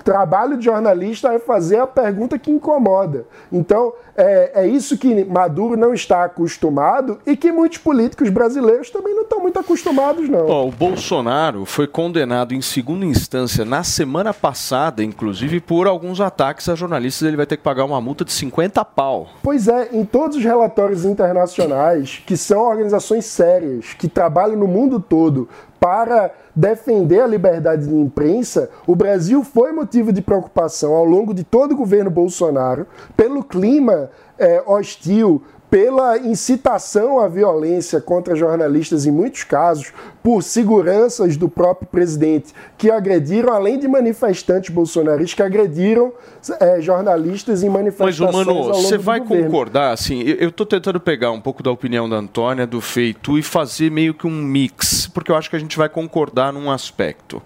trabalho 0.09 0.57
de 0.57 0.65
jornalista 0.65 1.35
é 1.35 1.39
fazer 1.39 1.81
a 1.81 1.87
pergunta 1.87 2.39
que 2.39 2.51
incomoda. 2.51 3.27
Então, 3.53 3.93
é, 4.17 4.63
é 4.63 4.67
isso 4.67 4.97
que 4.97 5.23
Maduro 5.27 5.77
não 5.77 5.93
está 5.93 6.25
acostumado 6.25 7.19
e 7.27 7.37
que 7.37 7.53
muitos 7.53 7.77
políticos 7.77 8.31
brasileiros 8.31 8.89
também 8.89 9.15
não 9.15 9.25
estão 9.25 9.39
muito 9.39 9.59
acostumados, 9.59 10.27
não. 10.27 10.47
Ó, 10.47 10.67
o 10.67 10.71
Bolsonaro 10.71 11.67
foi 11.67 11.87
condenado 11.87 12.55
em 12.55 12.63
segunda 12.63 13.05
instância 13.05 13.67
na 13.67 13.85
semana 13.85 14.33
passada, 14.33 15.05
inclusive, 15.05 15.61
por 15.61 15.87
alguns 15.87 16.23
ataques 16.23 16.71
a 16.71 16.75
jornalistas. 16.75 17.29
Ele 17.29 17.37
vai 17.37 17.45
ter 17.45 17.59
que 17.59 17.63
pagar 17.63 17.85
uma 17.85 18.01
multa 18.01 18.25
de 18.25 18.33
50 18.33 18.83
pau. 18.87 19.29
Pois 19.43 19.69
é, 19.69 19.91
em 19.93 20.07
todos 20.07 20.39
os 20.39 20.43
relatórios 20.43 21.05
internacionais, 21.05 22.23
que 22.27 22.35
são 22.35 22.63
organizações 22.63 23.27
sérias, 23.27 23.93
que 23.93 24.09
trabalham 24.09 24.57
no 24.57 24.67
mundo 24.67 24.99
todo 24.99 25.51
para 25.81 26.33
defender 26.55 27.21
a 27.21 27.27
liberdade 27.27 27.87
de 27.87 27.95
imprensa, 27.95 28.71
o 28.87 28.97
Brasil 28.97 29.45
foi 29.45 29.73
motivo 29.73 30.13
de 30.13 30.21
preocupação 30.21 30.95
ao 30.95 31.05
longo 31.05 31.33
de 31.33 31.45
todo 31.45 31.73
o 31.73 31.77
governo 31.77 32.11
Bolsonaro, 32.11 32.87
pelo 33.17 33.45
clima 33.45 34.11
eh, 34.39 34.63
hostil, 34.67 35.43
pela 35.71 36.19
incitação 36.19 37.21
à 37.21 37.29
violência 37.29 38.01
contra 38.01 38.35
jornalistas 38.35 39.07
em 39.07 39.11
muitos 39.11 39.45
casos, 39.45 39.93
por 40.23 40.43
seguranças 40.43 41.37
do 41.37 41.49
próprio 41.49 41.89
presidente 41.89 42.55
que 42.77 42.91
agrediram, 42.91 43.53
além 43.53 43.79
de 43.79 43.87
manifestantes 43.87 44.71
bolsonaristas 44.71 45.35
que 45.35 45.43
agrediram 45.43 46.13
eh, 46.61 46.81
jornalistas 46.81 47.63
em 47.63 47.69
Mas, 47.69 47.79
manifestações 47.79 48.47
ô, 48.47 48.55
Mano, 48.55 48.75
você 48.75 48.97
vai 48.97 49.21
governo. 49.21 49.45
concordar, 49.45 49.93
assim, 49.93 50.23
eu, 50.23 50.51
tô 50.51 50.65
tentando 50.65 50.99
pegar 50.99 51.31
um 51.31 51.41
pouco 51.41 51.63
da 51.63 51.71
opinião 51.71 52.09
da 52.09 52.17
Antônia, 52.17 52.67
do 52.67 52.81
Feito, 52.81 53.39
e 53.39 53.43
fazer 53.43 53.91
meio 53.91 54.15
que 54.15 54.27
um 54.27 54.31
mix, 54.31 55.07
porque 55.07 55.31
eu 55.31 55.37
acho 55.37 55.51
que 55.51 55.57
a 55.57 55.59
gente 55.59 55.77
vai 55.77 55.89
concordar 55.89 56.53
num 56.53 56.71
aspecto. 56.71 57.43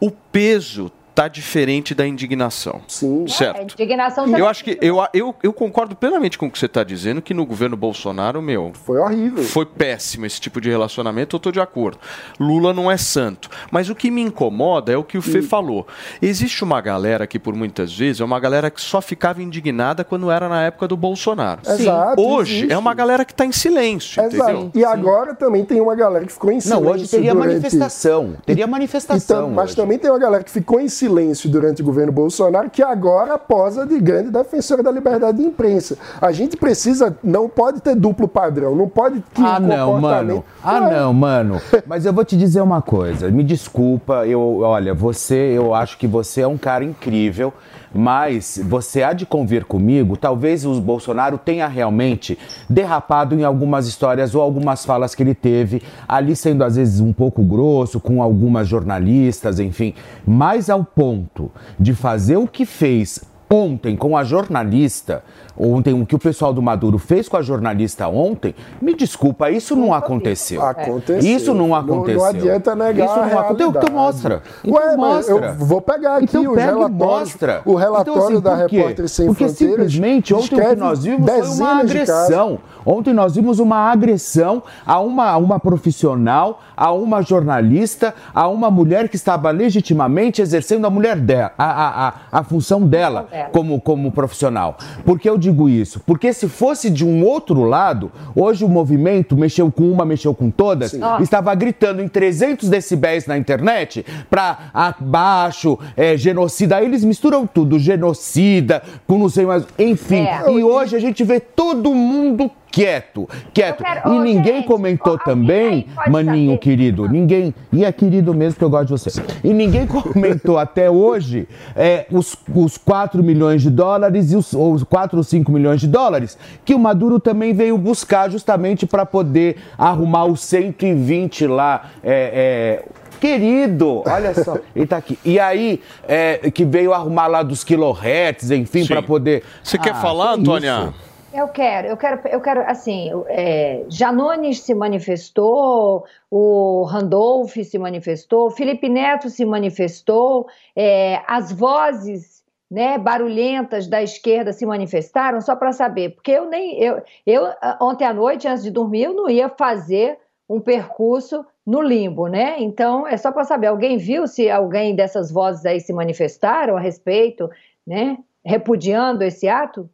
O 0.00 0.10
peso 0.10 0.90
tá 1.20 1.28
diferente 1.28 1.94
da 1.94 2.06
indignação. 2.06 2.80
Sim. 2.88 3.24
A 3.26 3.28
Certo. 3.28 3.74
indignação 3.74 4.26
Eu 4.38 4.48
acho 4.48 4.64
que 4.64 4.78
eu, 4.80 4.96
eu, 5.12 5.34
eu 5.42 5.52
concordo 5.52 5.94
plenamente 5.94 6.38
com 6.38 6.46
o 6.46 6.50
que 6.50 6.58
você 6.58 6.64
está 6.64 6.82
dizendo, 6.82 7.20
que 7.20 7.34
no 7.34 7.44
governo 7.44 7.76
Bolsonaro, 7.76 8.40
meu, 8.40 8.72
Foi 8.86 8.98
horrível. 8.98 9.44
foi 9.44 9.66
péssimo 9.66 10.24
esse 10.24 10.40
tipo 10.40 10.62
de 10.62 10.70
relacionamento, 10.70 11.36
eu 11.36 11.38
estou 11.38 11.52
de 11.52 11.60
acordo. 11.60 11.98
Lula 12.38 12.72
não 12.72 12.90
é 12.90 12.96
santo. 12.96 13.50
Mas 13.70 13.90
o 13.90 13.94
que 13.94 14.10
me 14.10 14.22
incomoda 14.22 14.90
é 14.92 14.96
o 14.96 15.04
que 15.04 15.18
o 15.18 15.22
Fê 15.22 15.42
falou. 15.42 15.86
Existe 16.22 16.64
uma 16.64 16.80
galera 16.80 17.26
que, 17.26 17.38
por 17.38 17.54
muitas 17.54 17.92
vezes, 17.94 18.22
é 18.22 18.24
uma 18.24 18.40
galera 18.40 18.70
que 18.70 18.80
só 18.80 19.02
ficava 19.02 19.42
indignada 19.42 20.02
quando 20.02 20.30
era 20.30 20.48
na 20.48 20.62
época 20.62 20.88
do 20.88 20.96
Bolsonaro. 20.96 21.60
Exato, 21.66 22.18
Hoje 22.22 22.54
existe. 22.60 22.72
é 22.72 22.78
uma 22.78 22.94
galera 22.94 23.26
que 23.26 23.32
está 23.32 23.44
em 23.44 23.52
silêncio, 23.52 24.22
Exato. 24.22 24.50
entendeu? 24.50 24.70
E 24.74 24.82
agora 24.86 25.34
também 25.34 25.66
tem 25.66 25.82
uma 25.82 25.94
galera 25.94 26.24
que 26.24 26.32
ficou 26.32 26.50
em 26.50 26.60
silêncio. 26.60 26.82
Não, 26.82 26.90
hoje 26.92 27.06
teria 27.08 27.34
durante- 27.34 27.48
manifestação. 27.48 28.36
Teria 28.46 28.66
manifestação. 28.66 29.36
Então, 29.40 29.50
mas 29.50 29.66
hoje. 29.66 29.76
também 29.76 29.98
tem 29.98 30.10
uma 30.10 30.18
galera 30.18 30.42
que 30.42 30.50
ficou 30.50 30.80
em 30.80 30.88
silêncio 30.88 31.09
durante 31.48 31.82
o 31.82 31.84
governo 31.84 32.12
Bolsonaro, 32.12 32.70
que 32.70 32.82
agora 32.82 33.38
posa 33.38 33.86
de 33.86 33.98
grande 34.00 34.30
defensora 34.30 34.82
da 34.82 34.90
liberdade 34.90 35.38
de 35.38 35.44
imprensa. 35.44 35.96
A 36.20 36.32
gente 36.32 36.56
precisa, 36.56 37.16
não 37.22 37.48
pode 37.48 37.80
ter 37.80 37.94
duplo 37.94 38.28
padrão, 38.28 38.74
não 38.74 38.88
pode 38.88 39.22
que 39.34 39.42
Ah, 39.42 39.58
o 39.58 39.60
não, 39.60 40.00
mano. 40.00 40.44
Ah, 40.62 40.80
não, 40.80 41.12
mano. 41.12 41.60
Mas 41.86 42.06
eu 42.06 42.12
vou 42.12 42.24
te 42.24 42.36
dizer 42.36 42.60
uma 42.60 42.80
coisa. 42.82 43.30
Me 43.30 43.42
desculpa, 43.42 44.26
eu, 44.26 44.60
olha, 44.60 44.94
você, 44.94 45.34
eu 45.34 45.74
acho 45.74 45.98
que 45.98 46.06
você 46.06 46.42
é 46.42 46.46
um 46.46 46.58
cara 46.58 46.84
incrível, 46.84 47.52
mas 47.94 48.60
você 48.64 49.02
há 49.02 49.12
de 49.12 49.26
convir 49.26 49.64
comigo, 49.64 50.16
talvez 50.16 50.64
o 50.64 50.80
Bolsonaro 50.80 51.38
tenha 51.38 51.66
realmente 51.66 52.38
derrapado 52.68 53.34
em 53.34 53.44
algumas 53.44 53.86
histórias 53.86 54.34
ou 54.34 54.42
algumas 54.42 54.84
falas 54.84 55.14
que 55.14 55.22
ele 55.22 55.34
teve, 55.34 55.82
ali 56.08 56.36
sendo 56.36 56.64
às 56.64 56.76
vezes 56.76 57.00
um 57.00 57.12
pouco 57.12 57.42
grosso 57.42 58.00
com 58.00 58.22
algumas 58.22 58.68
jornalistas, 58.68 59.58
enfim, 59.58 59.94
mas 60.26 60.70
ao 60.70 60.84
ponto 60.84 61.50
de 61.78 61.94
fazer 61.94 62.36
o 62.36 62.46
que 62.46 62.64
fez 62.64 63.29
ontem 63.52 63.96
com 63.96 64.16
a 64.16 64.22
jornalista, 64.22 65.24
ontem 65.58 65.92
o 65.92 66.06
que 66.06 66.14
o 66.14 66.18
pessoal 66.20 66.52
do 66.52 66.62
Maduro 66.62 66.98
fez 66.98 67.28
com 67.28 67.36
a 67.36 67.42
jornalista 67.42 68.06
ontem, 68.06 68.54
me 68.80 68.94
desculpa, 68.94 69.50
isso 69.50 69.74
não 69.74 69.92
aconteceu. 69.92 70.62
Aconteceu. 70.62 71.18
Isso 71.18 71.52
não 71.52 71.74
aconteceu. 71.74 72.20
Não, 72.20 72.26
adianta 72.26 72.76
negar 72.76 73.06
Isso 73.06 73.16
não 73.16 73.38
aconteceu. 73.40 73.70
Então 73.70 73.92
mostra. 73.92 74.42
Então 74.64 74.80
Ué, 74.80 74.96
mostra. 74.96 75.34
eu 75.34 75.54
vou 75.66 75.80
pegar 75.80 76.16
aqui 76.16 76.24
Então 76.26 76.54
pega 76.54 76.66
relatórios. 76.66 76.96
mostra. 76.98 77.62
O 77.64 77.74
relatório 77.74 78.12
Então, 78.12 78.24
assim, 78.24 78.40
da? 78.40 78.54
Repórter 78.54 79.08
Sem 79.08 79.26
Porque 79.26 79.44
Fronteiras 79.46 79.76
simplesmente 79.76 80.32
ontem 80.34 80.54
o 80.54 80.68
que 80.68 80.76
nós 80.76 81.02
vimos 81.04 81.28
foi 81.30 81.48
uma 81.48 81.80
agressão. 81.80 82.58
Ontem 82.86 83.12
nós 83.12 83.34
vimos 83.34 83.58
uma 83.58 83.90
agressão 83.90 84.62
a 84.86 85.00
uma, 85.00 85.30
a 85.30 85.36
uma 85.36 85.58
profissional, 85.60 86.60
a 86.76 86.92
uma 86.92 87.20
jornalista, 87.20 88.14
a 88.34 88.48
uma 88.48 88.70
mulher 88.70 89.08
que 89.08 89.16
estava 89.16 89.50
legitimamente 89.50 90.40
exercendo 90.40 90.86
a 90.86 90.90
mulher 90.90 91.16
dela, 91.16 91.52
a, 91.58 91.64
a, 91.64 92.08
a, 92.08 92.14
a 92.32 92.42
função 92.44 92.86
dela 92.86 93.28
como, 93.52 93.80
como 93.80 94.10
profissional. 94.12 94.76
Por 95.04 95.18
que 95.18 95.28
eu 95.28 95.38
digo 95.38 95.68
isso? 95.68 96.00
Porque 96.00 96.32
se 96.32 96.48
fosse 96.48 96.90
de 96.90 97.04
um 97.04 97.24
outro 97.24 97.62
lado, 97.64 98.10
hoje 98.34 98.64
o 98.64 98.68
movimento 98.68 99.36
mexeu 99.36 99.70
com 99.70 99.90
uma, 99.90 100.04
mexeu 100.04 100.34
com 100.34 100.50
todas, 100.50 100.94
estava 101.20 101.54
gritando 101.54 102.02
em 102.02 102.08
300 102.08 102.68
decibéis 102.68 103.26
na 103.26 103.36
internet 103.38 104.04
para 104.28 104.70
abaixo, 104.74 105.78
é, 105.96 106.16
genocida. 106.16 106.76
Aí 106.76 106.84
eles 106.84 107.04
misturam 107.04 107.46
tudo, 107.46 107.78
genocida, 107.78 108.82
com 109.06 109.18
não 109.18 109.28
sei 109.28 109.46
mais. 109.46 109.64
Enfim, 109.78 110.22
É. 110.26 110.50
e 110.50 110.62
hoje 110.62 110.96
a 110.96 111.00
gente 111.00 111.22
vê 111.24 111.40
todo 111.40 111.94
mundo 111.94 112.50
quieto, 112.70 113.28
quieto. 113.52 113.82
Quero- 113.82 114.08
E 114.14 114.18
Ô, 114.18 114.22
ninguém 114.22 114.56
gente, 114.56 114.66
comentou 114.66 115.18
também, 115.18 115.86
maninho 116.08 116.52
saber? 116.52 116.58
querido, 116.58 117.08
ninguém, 117.08 117.54
e 117.72 117.84
é 117.84 117.92
querido 117.92 118.32
mesmo 118.34 118.58
que 118.58 118.64
eu 118.64 118.70
gosto 118.70 118.86
de 118.86 118.92
você. 118.92 119.22
E 119.42 119.52
ninguém 119.52 119.86
comentou 119.88 120.58
até 120.58 120.90
hoje 120.90 121.48
é, 121.74 122.06
os, 122.10 122.36
os 122.54 122.76
4 122.78 123.22
milhões 123.22 123.62
de 123.62 123.70
dólares 123.70 124.32
e 124.32 124.36
os, 124.36 124.52
os 124.52 124.82
4 124.84 125.18
ou 125.18 125.24
5 125.24 125.50
milhões 125.50 125.80
de 125.80 125.88
dólares 125.88 126.38
que 126.64 126.74
o 126.74 126.78
Maduro 126.78 127.18
também 127.18 127.52
veio 127.52 127.76
buscar 127.76 128.30
justamente 128.30 128.86
para 128.86 129.04
poder 129.04 129.56
arrumar 129.76 130.24
os 130.26 130.40
120 130.40 131.46
lá. 131.46 131.90
É, 132.02 132.82
é, 132.86 133.00
Querido, 133.20 134.02
olha 134.06 134.32
só, 134.32 134.56
ele 134.74 134.86
tá 134.86 134.96
aqui. 134.96 135.18
E 135.22 135.38
aí, 135.38 135.82
é, 136.08 136.50
que 136.50 136.64
veio 136.64 136.94
arrumar 136.94 137.26
lá 137.26 137.42
dos 137.42 137.62
kilohertz, 137.62 138.50
enfim, 138.50 138.86
para 138.86 139.02
poder. 139.02 139.42
Você 139.62 139.76
quer 139.76 139.90
Ah, 139.90 139.96
falar, 139.96 140.34
que 140.36 140.40
Antônia? 140.40 140.84
isso? 140.88 141.09
Eu 141.32 141.46
quero, 141.46 141.86
eu 141.86 141.96
quero, 141.96 142.28
eu 142.28 142.40
quero, 142.40 142.60
assim, 142.62 143.08
é, 143.28 143.84
Janones 143.88 144.62
se 144.62 144.74
manifestou, 144.74 146.04
o 146.28 146.82
Randolph 146.82 147.54
se 147.62 147.78
manifestou, 147.78 148.50
Felipe 148.50 148.88
Neto 148.88 149.30
se 149.30 149.44
manifestou, 149.44 150.48
é, 150.74 151.22
as 151.28 151.52
vozes 151.52 152.42
né, 152.68 152.98
barulhentas 152.98 153.86
da 153.86 154.02
esquerda 154.02 154.52
se 154.52 154.66
manifestaram, 154.66 155.40
só 155.40 155.54
para 155.54 155.72
saber, 155.72 156.10
porque 156.10 156.32
eu 156.32 156.48
nem 156.48 156.80
eu, 156.82 157.00
eu 157.24 157.42
ontem 157.80 158.04
à 158.04 158.12
noite 158.12 158.48
antes 158.48 158.64
de 158.64 158.70
dormir 158.70 159.04
eu 159.04 159.14
não 159.14 159.30
ia 159.30 159.48
fazer 159.48 160.18
um 160.48 160.60
percurso 160.60 161.46
no 161.64 161.80
limbo, 161.80 162.26
né? 162.26 162.56
Então 162.58 163.06
é 163.06 163.16
só 163.16 163.30
para 163.30 163.44
saber, 163.44 163.68
alguém 163.68 163.98
viu 163.98 164.26
se 164.26 164.50
alguém 164.50 164.96
dessas 164.96 165.30
vozes 165.30 165.64
aí 165.64 165.78
se 165.78 165.92
manifestaram 165.92 166.76
a 166.76 166.80
respeito, 166.80 167.48
né, 167.86 168.18
repudiando 168.44 169.22
esse 169.22 169.48
ato? 169.48 169.88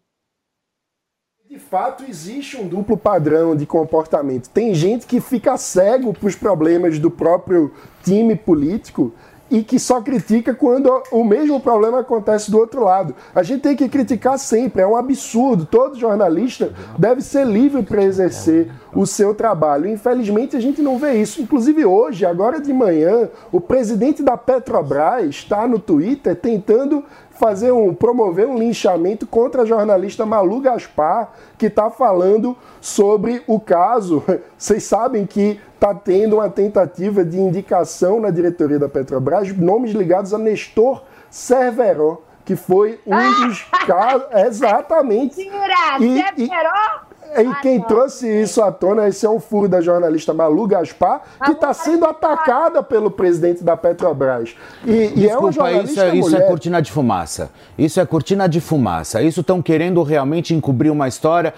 De 1.49 1.61
fato, 1.61 2.03
existe 2.03 2.57
um 2.57 2.67
duplo 2.67 2.97
padrão 2.97 3.55
de 3.55 3.65
comportamento. 3.65 4.51
Tem 4.51 4.75
gente 4.75 5.07
que 5.07 5.21
fica 5.21 5.57
cego 5.57 6.13
para 6.13 6.27
os 6.27 6.35
problemas 6.35 6.99
do 6.99 7.09
próprio 7.09 7.73
time 8.03 8.35
político 8.35 9.13
e 9.49 9.63
que 9.63 9.79
só 9.79 10.01
critica 10.01 10.53
quando 10.53 10.91
o 11.13 11.23
mesmo 11.23 11.61
problema 11.61 12.01
acontece 12.01 12.51
do 12.51 12.59
outro 12.59 12.83
lado. 12.83 13.15
A 13.33 13.45
gente 13.45 13.63
tem 13.63 13.77
que 13.77 13.89
criticar 13.89 14.41
sempre, 14.41 14.83
é 14.83 14.87
um 14.89 14.97
absurdo. 14.97 15.65
Todo 15.65 15.99
jornalista 15.99 16.73
deve 16.99 17.21
ser 17.21 17.47
livre 17.47 17.85
para 17.85 18.03
exercer 18.03 18.69
o 18.93 19.07
seu 19.07 19.33
trabalho. 19.33 19.89
Infelizmente, 19.89 20.57
a 20.57 20.61
gente 20.61 20.83
não 20.83 20.99
vê 20.99 21.15
isso. 21.15 21.41
Inclusive, 21.41 21.85
hoje, 21.85 22.27
agora 22.27 22.61
de 22.61 22.73
manhã, 22.73 23.29
o 23.53 23.61
presidente 23.61 24.21
da 24.21 24.37
Petrobras 24.37 25.27
está 25.27 25.69
no 25.69 25.79
Twitter 25.79 26.35
tentando 26.35 27.05
fazer 27.39 27.73
um 27.73 27.95
promover 27.95 28.47
um 28.47 28.59
linchamento 28.59 29.27
contra 29.27 29.63
a 29.63 29.67
jornalista 29.67 30.25
Malu 30.27 30.61
Gaspar, 30.61 31.31
que 31.59 31.67
está 31.67 31.91
falando 31.91 32.57
sobre 32.81 33.43
o 33.47 33.61
caso. 33.61 34.23
Vocês 34.59 34.85
sabem 34.85 35.27
que 35.27 35.61
está 35.75 35.95
tendo 35.95 36.37
uma 36.37 36.49
tentativa 36.49 37.25
de 37.25 37.39
indicação 37.39 38.21
na 38.21 38.31
diretoria 38.31 38.79
da 38.79 38.89
Petrobras, 38.89 39.57
nomes 39.57 39.93
ligados 39.93 40.33
a 40.35 40.39
Nestor 40.39 41.03
Cerveró, 41.31 42.23
que 42.45 42.57
foi 42.57 42.99
um 43.07 43.47
dos 43.47 43.63
casos. 43.87 44.27
Exatamente. 44.47 45.41
E- 45.41 45.51
e- 46.05 46.47
Cerveró? 46.47 47.06
E 47.43 47.55
quem 47.63 47.81
trouxe 47.81 48.29
isso 48.43 48.63
à 48.63 48.71
tona, 48.73 49.09
esse 49.09 49.25
é 49.27 49.31
um 49.31 49.41
furo 49.41 49.69
da 49.69 49.81
jornalista 49.81 50.33
Malu 50.33 50.67
Gaspar, 50.67 51.23
que 51.45 51.53
está 51.53 51.73
sendo 51.73 52.07
atacada 52.07 52.83
pelo 52.83 53.11
presidente 53.11 53.63
da 53.63 53.77
Petrobras. 53.77 54.55
E, 54.85 55.13
e 55.17 55.29
é 55.29 55.37
uma 55.37 55.51
Desculpa, 55.51 55.53
jornalista 55.53 55.93
isso, 55.93 56.01
é, 56.01 56.17
isso 56.17 56.37
é 56.37 56.41
cortina 56.43 56.83
de 56.83 56.93
fumaça. 56.93 57.51
Isso 57.79 58.01
é 58.01 58.07
cortina 58.07 58.49
de 58.49 58.61
fumaça. 58.61 59.23
Isso 59.23 59.41
estão 59.41 59.61
querendo 59.63 60.03
realmente 60.03 60.55
encobrir 60.55 60.91
uma 60.91 61.09
história 61.09 61.55